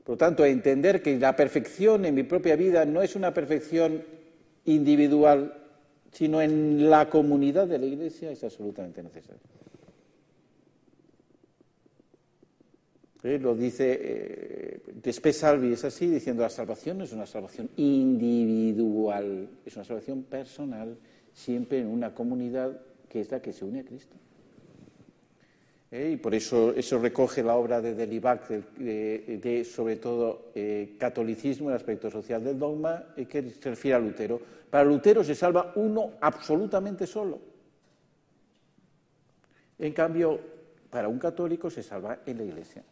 Por 0.04 0.16
lo 0.16 0.18
tanto, 0.18 0.44
entender 0.44 1.02
que 1.02 1.18
la 1.18 1.34
perfección 1.34 2.04
en 2.04 2.14
mi 2.14 2.24
propia 2.24 2.58
vida 2.58 2.84
no 2.84 3.02
es 3.02 3.16
una 3.16 3.34
perfección 3.34 4.19
individual, 4.66 5.54
sino 6.12 6.42
en 6.42 6.90
la 6.90 7.10
comunidad 7.10 7.68
de 7.68 7.80
la 7.80 7.86
Iglesia 7.86 8.32
es 8.32 8.44
absolutamente 8.44 9.04
necesario. 9.04 9.42
¿Eh? 13.24 13.38
Lo 13.38 13.54
dice 13.54 14.00
eh, 14.02 14.82
Despe 14.94 15.34
Salvi, 15.34 15.74
es 15.74 15.84
así, 15.84 16.08
diciendo 16.08 16.42
la 16.42 16.50
salvación 16.50 17.02
es 17.02 17.12
una 17.12 17.26
salvación 17.26 17.70
individual, 17.76 19.50
es 19.66 19.76
una 19.76 19.84
salvación 19.84 20.24
personal, 20.24 20.98
siempre 21.34 21.80
en 21.80 21.88
una 21.88 22.14
comunidad 22.14 22.80
que 23.10 23.20
es 23.20 23.32
la 23.32 23.42
que 23.42 23.52
se 23.52 23.66
une 23.66 23.82
a 23.82 23.84
Cristo. 23.86 24.16
¿Eh? 25.92 26.12
Y 26.14 26.18
por 26.18 26.36
eso 26.36 26.72
eso 26.76 27.00
recoge 27.00 27.42
la 27.42 27.56
obra 27.56 27.82
de 27.82 27.96
Delibac, 27.96 28.48
de, 28.48 29.68
sobre 29.70 29.96
todo 29.96 30.52
eh, 30.54 30.96
catolicismo, 31.00 31.70
el 31.70 31.76
aspecto 31.76 32.12
social 32.12 32.44
del 32.44 32.60
dogma, 32.60 33.06
y 33.18 33.26
que 33.26 33.50
se 33.50 33.70
refiere 33.72 33.96
a 33.96 34.00
Lutero. 34.00 34.40
Para 34.70 34.84
Lutero 34.84 35.24
se 35.24 35.34
salva 35.34 35.74
uno 35.76 36.14
absolutamente 36.22 37.08
solo. 37.08 37.40
En 39.80 39.94
cambio, 39.94 40.40
para 40.92 41.08
un 41.08 41.18
católico 41.18 41.70
se 41.72 41.82
salva 41.82 42.20
en 42.26 42.38
la 42.38 42.44
iglesia. 42.44 42.84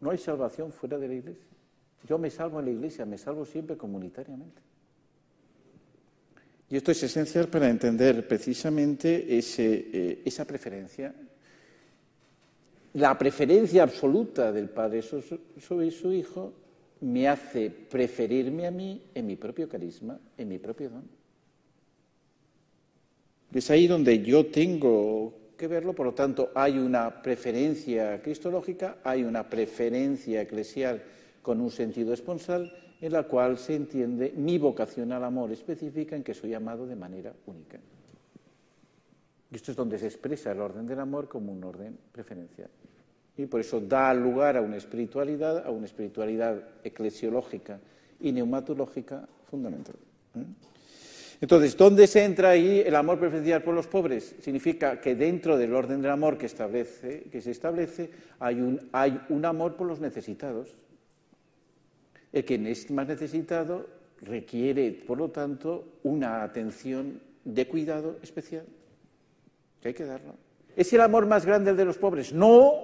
No 0.00 0.10
hay 0.10 0.18
salvación 0.18 0.72
fuera 0.72 0.98
de 0.98 1.08
la 1.08 1.14
iglesia. 1.14 1.46
Yo 2.06 2.18
me 2.18 2.28
salvo 2.28 2.58
en 2.58 2.66
la 2.66 2.72
iglesia, 2.72 3.06
me 3.06 3.16
salvo 3.16 3.46
siempre 3.46 3.76
comunitariamente. 3.76 4.60
Y 6.68 6.76
esto 6.76 6.90
es 6.90 7.02
esencial 7.02 7.48
para 7.48 7.68
entender 7.68 8.26
precisamente 8.26 9.26
eh, 9.28 10.22
esa 10.24 10.44
preferencia 10.44 11.14
la 12.94 13.16
preferencia 13.16 13.82
absoluta 13.82 14.52
del 14.52 14.68
Padre 14.68 15.02
sobre 15.02 15.90
su 15.90 16.12
Hijo 16.12 16.52
me 17.00 17.28
hace 17.28 17.70
preferirme 17.70 18.66
a 18.66 18.70
mí 18.70 19.02
en 19.14 19.26
mi 19.26 19.36
propio 19.36 19.68
carisma, 19.68 20.18
en 20.36 20.48
mi 20.48 20.58
propio 20.58 20.90
don. 20.90 21.04
Es 23.52 23.70
ahí 23.70 23.86
donde 23.86 24.22
yo 24.22 24.46
tengo 24.46 25.34
que 25.56 25.66
verlo, 25.66 25.94
por 25.94 26.06
lo 26.06 26.14
tanto, 26.14 26.50
hay 26.54 26.78
una 26.78 27.22
preferencia 27.22 28.20
cristológica, 28.22 28.98
hay 29.04 29.24
una 29.24 29.48
preferencia 29.48 30.40
eclesial 30.42 31.02
con 31.42 31.60
un 31.60 31.70
sentido 31.70 32.12
esponsal, 32.12 32.72
en 33.00 33.12
la 33.12 33.24
cual 33.24 33.58
se 33.58 33.74
entiende 33.74 34.32
mi 34.36 34.58
vocación 34.58 35.12
al 35.12 35.24
amor 35.24 35.50
específica 35.50 36.14
en 36.14 36.22
que 36.22 36.34
soy 36.34 36.54
amado 36.54 36.86
de 36.86 36.96
manera 36.96 37.32
única. 37.46 37.78
Y 39.52 39.56
esto 39.56 39.70
es 39.70 39.76
donde 39.76 39.98
se 39.98 40.06
expresa 40.06 40.50
el 40.50 40.60
orden 40.60 40.86
del 40.86 40.98
amor 40.98 41.28
como 41.28 41.52
un 41.52 41.62
orden 41.62 41.98
preferencial. 42.10 42.70
Y 43.36 43.44
por 43.44 43.60
eso 43.60 43.82
da 43.82 44.14
lugar 44.14 44.56
a 44.56 44.62
una 44.62 44.78
espiritualidad, 44.78 45.66
a 45.66 45.70
una 45.70 45.84
espiritualidad 45.84 46.62
eclesiológica 46.82 47.78
y 48.18 48.32
neumatológica 48.32 49.28
fundamental. 49.50 49.96
¿eh? 50.36 50.44
Entonces, 51.38 51.76
¿dónde 51.76 52.06
se 52.06 52.24
entra 52.24 52.50
ahí 52.50 52.80
el 52.80 52.94
amor 52.94 53.18
preferencial 53.18 53.62
por 53.62 53.74
los 53.74 53.86
pobres? 53.88 54.36
Significa 54.40 55.00
que 55.00 55.14
dentro 55.14 55.58
del 55.58 55.74
orden 55.74 56.00
del 56.00 56.12
amor 56.12 56.38
que, 56.38 56.46
establece, 56.46 57.24
que 57.24 57.42
se 57.42 57.50
establece 57.50 58.10
hay 58.38 58.58
un, 58.60 58.88
hay 58.92 59.20
un 59.28 59.44
amor 59.44 59.76
por 59.76 59.86
los 59.86 60.00
necesitados. 60.00 60.74
El 62.32 62.44
que 62.46 62.54
es 62.70 62.90
más 62.90 63.06
necesitado 63.06 63.86
requiere, 64.22 64.92
por 64.92 65.18
lo 65.18 65.30
tanto, 65.30 65.98
una 66.04 66.42
atención 66.42 67.20
de 67.44 67.66
cuidado 67.66 68.16
especial 68.22 68.64
que 69.82 69.88
hay 69.88 69.94
que 69.94 70.04
darlo. 70.04 70.36
¿Es 70.76 70.92
el 70.92 71.00
amor 71.00 71.26
más 71.26 71.44
grande 71.44 71.72
el 71.72 71.76
de 71.76 71.84
los 71.84 71.98
pobres? 71.98 72.32
No. 72.32 72.74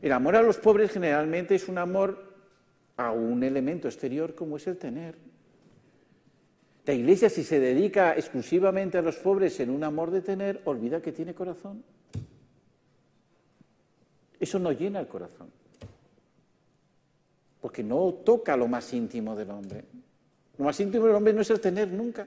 El 0.00 0.12
amor 0.12 0.36
a 0.36 0.42
los 0.42 0.56
pobres 0.56 0.92
generalmente 0.92 1.56
es 1.56 1.68
un 1.68 1.76
amor 1.76 2.30
a 2.96 3.10
un 3.10 3.42
elemento 3.42 3.88
exterior 3.88 4.34
como 4.34 4.56
es 4.56 4.66
el 4.68 4.78
tener. 4.78 5.16
La 6.86 6.94
Iglesia, 6.94 7.28
si 7.28 7.44
se 7.44 7.60
dedica 7.60 8.14
exclusivamente 8.14 8.96
a 8.96 9.02
los 9.02 9.16
pobres 9.16 9.60
en 9.60 9.70
un 9.70 9.84
amor 9.84 10.10
de 10.10 10.22
tener, 10.22 10.62
olvida 10.64 11.02
que 11.02 11.12
tiene 11.12 11.34
corazón. 11.34 11.84
Eso 14.38 14.58
no 14.58 14.72
llena 14.72 15.00
el 15.00 15.06
corazón, 15.06 15.50
porque 17.60 17.82
no 17.82 18.14
toca 18.24 18.56
lo 18.56 18.66
más 18.66 18.92
íntimo 18.94 19.36
del 19.36 19.50
hombre. 19.50 19.84
Lo 20.56 20.64
más 20.64 20.80
íntimo 20.80 21.06
del 21.06 21.16
hombre 21.16 21.34
no 21.34 21.42
es 21.42 21.50
el 21.50 21.60
tener 21.60 21.88
nunca. 21.88 22.26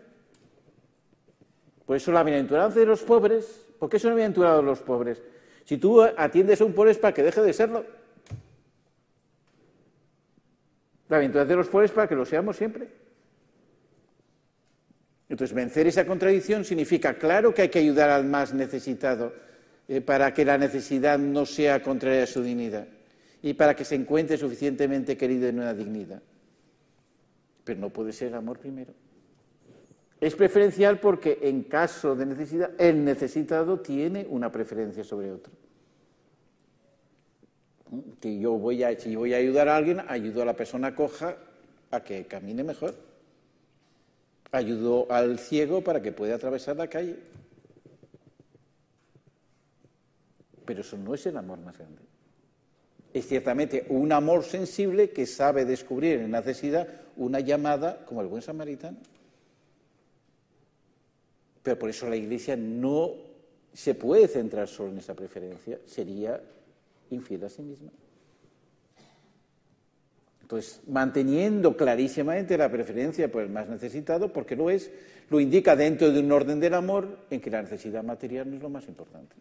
Por 1.85 1.97
eso 1.97 2.11
la 2.11 2.23
bienaventuranza 2.23 2.79
de 2.79 2.85
los 2.85 3.01
pobres, 3.01 3.65
¿por 3.79 3.89
qué 3.89 3.99
son 3.99 4.15
bienaventurados 4.15 4.63
los 4.63 4.79
pobres? 4.79 5.21
Si 5.65 5.77
tú 5.77 6.01
atiendes 6.01 6.61
a 6.61 6.65
un 6.65 6.73
pobre 6.73 6.91
es 6.91 6.97
para 6.97 7.13
que 7.13 7.23
deje 7.23 7.41
de 7.41 7.53
serlo. 7.53 7.85
La 11.09 11.19
bienaventuranza 11.19 11.49
de 11.49 11.57
los 11.57 11.67
pobres 11.67 11.91
es 11.91 11.95
para 11.95 12.07
que 12.07 12.15
lo 12.15 12.25
seamos 12.25 12.57
siempre. 12.57 12.87
Entonces, 15.29 15.55
vencer 15.55 15.87
esa 15.87 16.05
contradicción 16.05 16.63
significa, 16.63 17.15
claro 17.15 17.53
que 17.53 17.63
hay 17.63 17.69
que 17.69 17.79
ayudar 17.79 18.09
al 18.09 18.25
más 18.25 18.53
necesitado 18.53 19.33
eh, 19.87 19.99
para 19.99 20.33
que 20.33 20.45
la 20.45 20.57
necesidad 20.57 21.17
no 21.17 21.45
sea 21.45 21.81
contraria 21.81 22.23
a 22.23 22.27
su 22.27 22.43
dignidad 22.43 22.87
y 23.41 23.53
para 23.53 23.75
que 23.75 23.83
se 23.83 23.95
encuentre 23.95 24.37
suficientemente 24.37 25.17
querido 25.17 25.47
en 25.47 25.59
una 25.59 25.73
dignidad. 25.73 26.21
Pero 27.63 27.79
no 27.79 27.89
puede 27.89 28.13
ser 28.13 28.35
amor 28.35 28.59
primero. 28.59 28.93
Es 30.23 30.35
preferencial 30.35 31.01
porque 31.01 31.37
en 31.41 31.63
caso 31.63 32.15
de 32.15 32.25
necesidad, 32.25 32.71
el 32.77 33.03
necesitado 33.03 33.81
tiene 33.81 34.25
una 34.29 34.49
preferencia 34.49 35.03
sobre 35.03 35.29
otro. 35.29 35.51
Que 38.21 38.39
yo 38.39 38.53
voy 38.53 38.83
a, 38.83 38.97
si 38.97 39.17
voy 39.17 39.33
a 39.33 39.37
ayudar 39.37 39.67
a 39.67 39.75
alguien, 39.75 39.99
ayudo 40.07 40.41
a 40.41 40.45
la 40.45 40.55
persona 40.55 40.95
coja 40.95 41.35
a 41.91 42.05
que 42.05 42.25
camine 42.25 42.63
mejor. 42.63 42.95
Ayudo 44.53 45.11
al 45.11 45.39
ciego 45.39 45.83
para 45.83 46.01
que 46.01 46.13
pueda 46.13 46.35
atravesar 46.35 46.77
la 46.77 46.87
calle. 46.87 47.17
Pero 50.63 50.79
eso 50.79 50.97
no 50.97 51.15
es 51.15 51.25
el 51.25 51.35
amor 51.35 51.59
más 51.59 51.77
grande. 51.77 52.01
Es 53.13 53.27
ciertamente 53.27 53.87
un 53.89 54.13
amor 54.13 54.45
sensible 54.45 55.09
que 55.09 55.25
sabe 55.25 55.65
descubrir 55.65 56.21
en 56.21 56.31
necesidad 56.31 56.87
una 57.17 57.41
llamada 57.41 58.05
como 58.05 58.21
el 58.21 58.27
buen 58.27 58.41
samaritano. 58.41 58.99
Pero 61.63 61.79
por 61.79 61.89
eso 61.89 62.09
la 62.09 62.17
Iglesia 62.17 62.55
no 62.57 63.11
se 63.73 63.95
puede 63.95 64.27
centrar 64.27 64.67
solo 64.67 64.91
en 64.91 64.99
esa 64.99 65.15
preferencia, 65.15 65.79
sería 65.85 66.39
infiel 67.09 67.43
a 67.45 67.49
sí 67.49 67.61
misma. 67.61 67.89
Entonces, 70.41 70.81
manteniendo 70.87 71.75
clarísimamente 71.75 72.57
la 72.57 72.69
preferencia 72.69 73.31
por 73.31 73.41
el 73.41 73.49
más 73.49 73.67
necesitado, 73.69 74.31
porque 74.31 74.55
lo 74.55 74.69
es, 74.69 74.91
lo 75.29 75.39
indica 75.39 75.75
dentro 75.75 76.11
de 76.11 76.19
un 76.19 76.31
orden 76.31 76.59
del 76.59 76.73
amor 76.73 77.17
en 77.31 77.39
que 77.41 77.49
la 77.49 77.61
necesidad 77.61 78.03
material 78.03 78.49
no 78.49 78.57
es 78.57 78.61
lo 78.61 78.69
más 78.69 78.87
importante. 78.87 79.35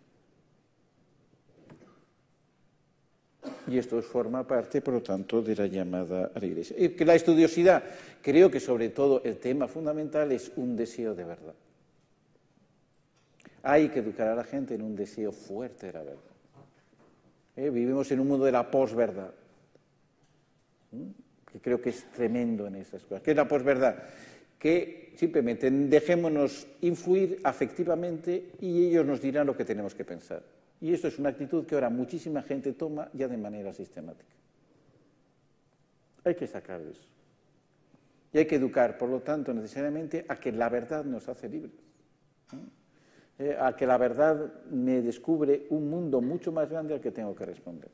Y 3.66 3.78
esto 3.78 4.00
forma 4.00 4.46
parte, 4.46 4.80
por 4.80 4.94
lo 4.94 5.02
tanto, 5.02 5.42
de 5.42 5.56
la 5.56 5.66
llamada 5.66 6.30
a 6.34 6.38
la 6.38 6.46
Iglesia. 6.46 6.76
Y 6.78 6.90
que 6.90 7.04
la 7.04 7.14
estudiosidad, 7.14 7.82
creo 8.22 8.50
que 8.50 8.60
sobre 8.60 8.88
todo 8.88 9.22
el 9.24 9.38
tema 9.38 9.68
fundamental 9.68 10.32
es 10.32 10.52
un 10.56 10.76
deseo 10.76 11.14
de 11.14 11.24
verdad. 11.24 11.54
Hay 13.62 13.88
que 13.88 14.00
educar 14.00 14.28
a 14.28 14.34
la 14.34 14.44
gente 14.44 14.74
en 14.74 14.82
un 14.82 14.96
deseo 14.96 15.32
fuerte 15.32 15.86
de 15.86 15.92
la 15.92 16.02
verdad. 16.02 16.22
¿Eh? 17.56 17.70
Vivimos 17.70 18.10
en 18.10 18.20
un 18.20 18.28
mundo 18.28 18.44
de 18.44 18.52
la 18.52 18.70
posverdad, 18.70 19.32
que 21.50 21.60
creo 21.60 21.80
que 21.80 21.90
es 21.90 22.10
tremendo 22.10 22.66
en 22.66 22.76
esas 22.76 23.02
cosas. 23.02 23.22
¿Qué 23.22 23.32
es 23.32 23.36
la 23.36 23.46
posverdad? 23.46 24.02
Que 24.58 25.12
simplemente 25.16 25.70
dejémonos 25.70 26.66
influir 26.80 27.40
afectivamente 27.44 28.52
y 28.60 28.86
ellos 28.88 29.06
nos 29.06 29.20
dirán 29.20 29.46
lo 29.46 29.56
que 29.56 29.64
tenemos 29.64 29.94
que 29.94 30.04
pensar. 30.04 30.42
Y 30.80 30.92
esto 30.92 31.08
es 31.08 31.18
una 31.18 31.28
actitud 31.28 31.64
que 31.64 31.74
ahora 31.74 31.90
muchísima 31.90 32.42
gente 32.42 32.72
toma 32.72 33.08
ya 33.12 33.28
de 33.28 33.36
manera 33.36 33.72
sistemática. 33.72 34.32
Hay 36.24 36.34
que 36.34 36.46
sacar 36.46 36.80
de 36.80 36.90
eso. 36.90 37.02
Y 38.32 38.38
hay 38.38 38.46
que 38.46 38.56
educar, 38.56 38.96
por 38.96 39.08
lo 39.08 39.20
tanto, 39.20 39.52
necesariamente 39.52 40.24
a 40.26 40.36
que 40.36 40.52
la 40.52 40.68
verdad 40.68 41.04
nos 41.04 41.28
hace 41.28 41.48
libres. 41.48 41.74
Eh, 43.42 43.56
a 43.58 43.74
que 43.74 43.86
la 43.86 43.98
verdad 43.98 44.62
me 44.70 45.02
descubre 45.02 45.66
un 45.70 45.90
mundo 45.90 46.20
mucho 46.20 46.52
más 46.52 46.70
grande 46.70 46.94
al 46.94 47.00
que 47.00 47.10
tengo 47.10 47.34
que 47.34 47.44
responder. 47.44 47.90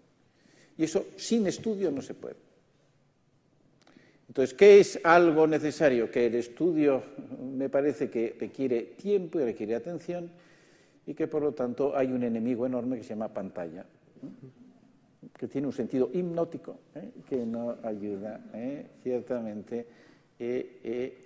Y 0.77 0.85
eso 0.85 1.07
sin 1.17 1.47
estudio 1.47 1.91
no 1.91 2.03
se 2.03 2.13
puede. 2.13 2.37
Entonces, 4.29 4.55
¿qué 4.55 4.79
es 4.79 5.01
algo 5.03 5.47
necesario? 5.47 6.11
Que 6.11 6.27
el 6.27 6.35
estudio 6.35 7.03
me 7.41 7.71
parece 7.71 8.11
que 8.11 8.37
requiere 8.39 8.83
tiempo 8.99 9.41
y 9.41 9.45
requiere 9.45 9.75
atención 9.75 10.31
y 11.07 11.15
que 11.15 11.27
por 11.29 11.41
lo 11.41 11.53
tanto 11.53 11.97
hay 11.97 12.13
un 12.13 12.25
enemigo 12.25 12.67
enorme 12.67 12.99
que 12.99 13.03
se 13.03 13.11
llama 13.11 13.33
pantalla, 13.33 13.87
que 15.35 15.49
tiene 15.49 15.67
un 15.67 15.73
sentido 15.73 16.11
hipnótico, 16.13 16.77
¿eh? 16.95 17.11
que 17.27 17.47
no 17.47 17.79
ayuda 17.83 18.45
¿eh? 18.53 18.87
ciertamente 19.03 19.87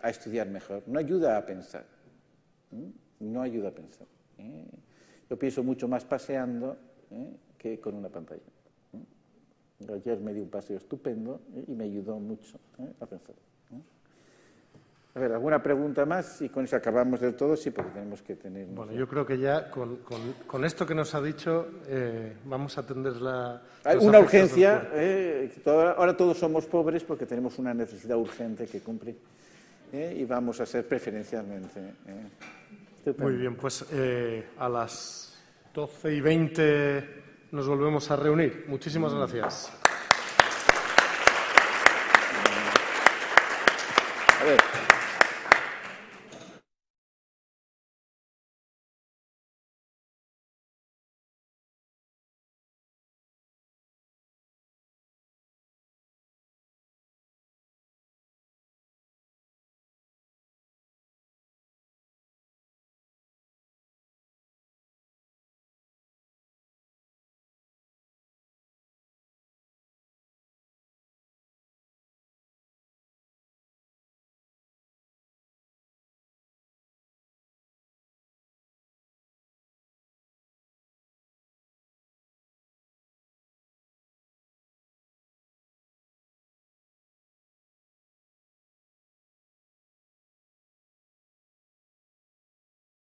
a 0.00 0.08
estudiar 0.08 0.48
mejor, 0.48 0.84
no 0.86 1.00
ayuda 1.00 1.36
a 1.36 1.44
pensar 1.44 1.84
no 3.22 3.42
ayuda 3.42 3.68
a 3.68 3.72
pensar. 3.72 4.06
¿eh? 4.38 4.64
Yo 5.30 5.38
pienso 5.38 5.62
mucho 5.62 5.88
más 5.88 6.04
paseando 6.04 6.76
¿eh? 7.10 7.36
que 7.58 7.80
con 7.80 7.94
una 7.94 8.08
pantalla. 8.08 8.40
¿eh? 8.92 9.92
Ayer 9.92 10.20
me 10.20 10.32
dio 10.34 10.42
un 10.42 10.50
paseo 10.50 10.76
estupendo 10.76 11.40
y 11.66 11.72
me 11.72 11.84
ayudó 11.84 12.18
mucho 12.18 12.58
a 13.00 13.06
pensar. 13.06 13.34
A 15.14 15.20
ver, 15.20 15.32
¿alguna 15.32 15.62
pregunta 15.62 16.06
más? 16.06 16.40
Y 16.40 16.48
con 16.48 16.64
eso 16.64 16.74
acabamos 16.74 17.20
del 17.20 17.34
todo, 17.34 17.54
sí, 17.54 17.70
porque 17.70 17.90
tenemos 17.90 18.22
que 18.22 18.34
tener... 18.34 18.66
Bueno, 18.68 18.92
yo 18.92 19.06
creo 19.06 19.26
que 19.26 19.38
ya 19.38 19.70
con, 19.70 19.98
con, 20.46 20.64
esto 20.64 20.86
que 20.86 20.94
nos 20.94 21.14
ha 21.14 21.20
dicho 21.20 21.68
eh, 21.86 22.34
vamos 22.46 22.78
a 22.78 22.80
atender 22.80 23.20
la... 23.20 23.60
Hay 23.84 23.98
una 23.98 24.20
urgencia, 24.20 24.88
eh, 24.94 25.52
ahora 25.66 26.16
todos 26.16 26.38
somos 26.38 26.64
pobres 26.64 27.04
porque 27.04 27.26
tenemos 27.26 27.58
una 27.58 27.74
necesidad 27.74 28.16
urgente 28.16 28.66
que 28.66 28.80
cumplir 28.80 29.18
eh, 29.92 30.16
y 30.18 30.24
vamos 30.24 30.60
a 30.60 30.66
ser 30.66 30.88
preferencialmente. 30.88 31.92
Muy 33.18 33.34
bien, 33.34 33.56
pues 33.56 33.84
a 34.58 34.68
las 34.68 35.36
12 35.74 36.14
y 36.14 36.20
20 36.20 37.22
nos 37.50 37.66
volvemos 37.66 38.10
a 38.10 38.16
reunir. 38.16 38.64
Muchísimas 38.68 39.12
gracias. 39.12 39.72
A 44.40 44.44
ver. 44.44 44.81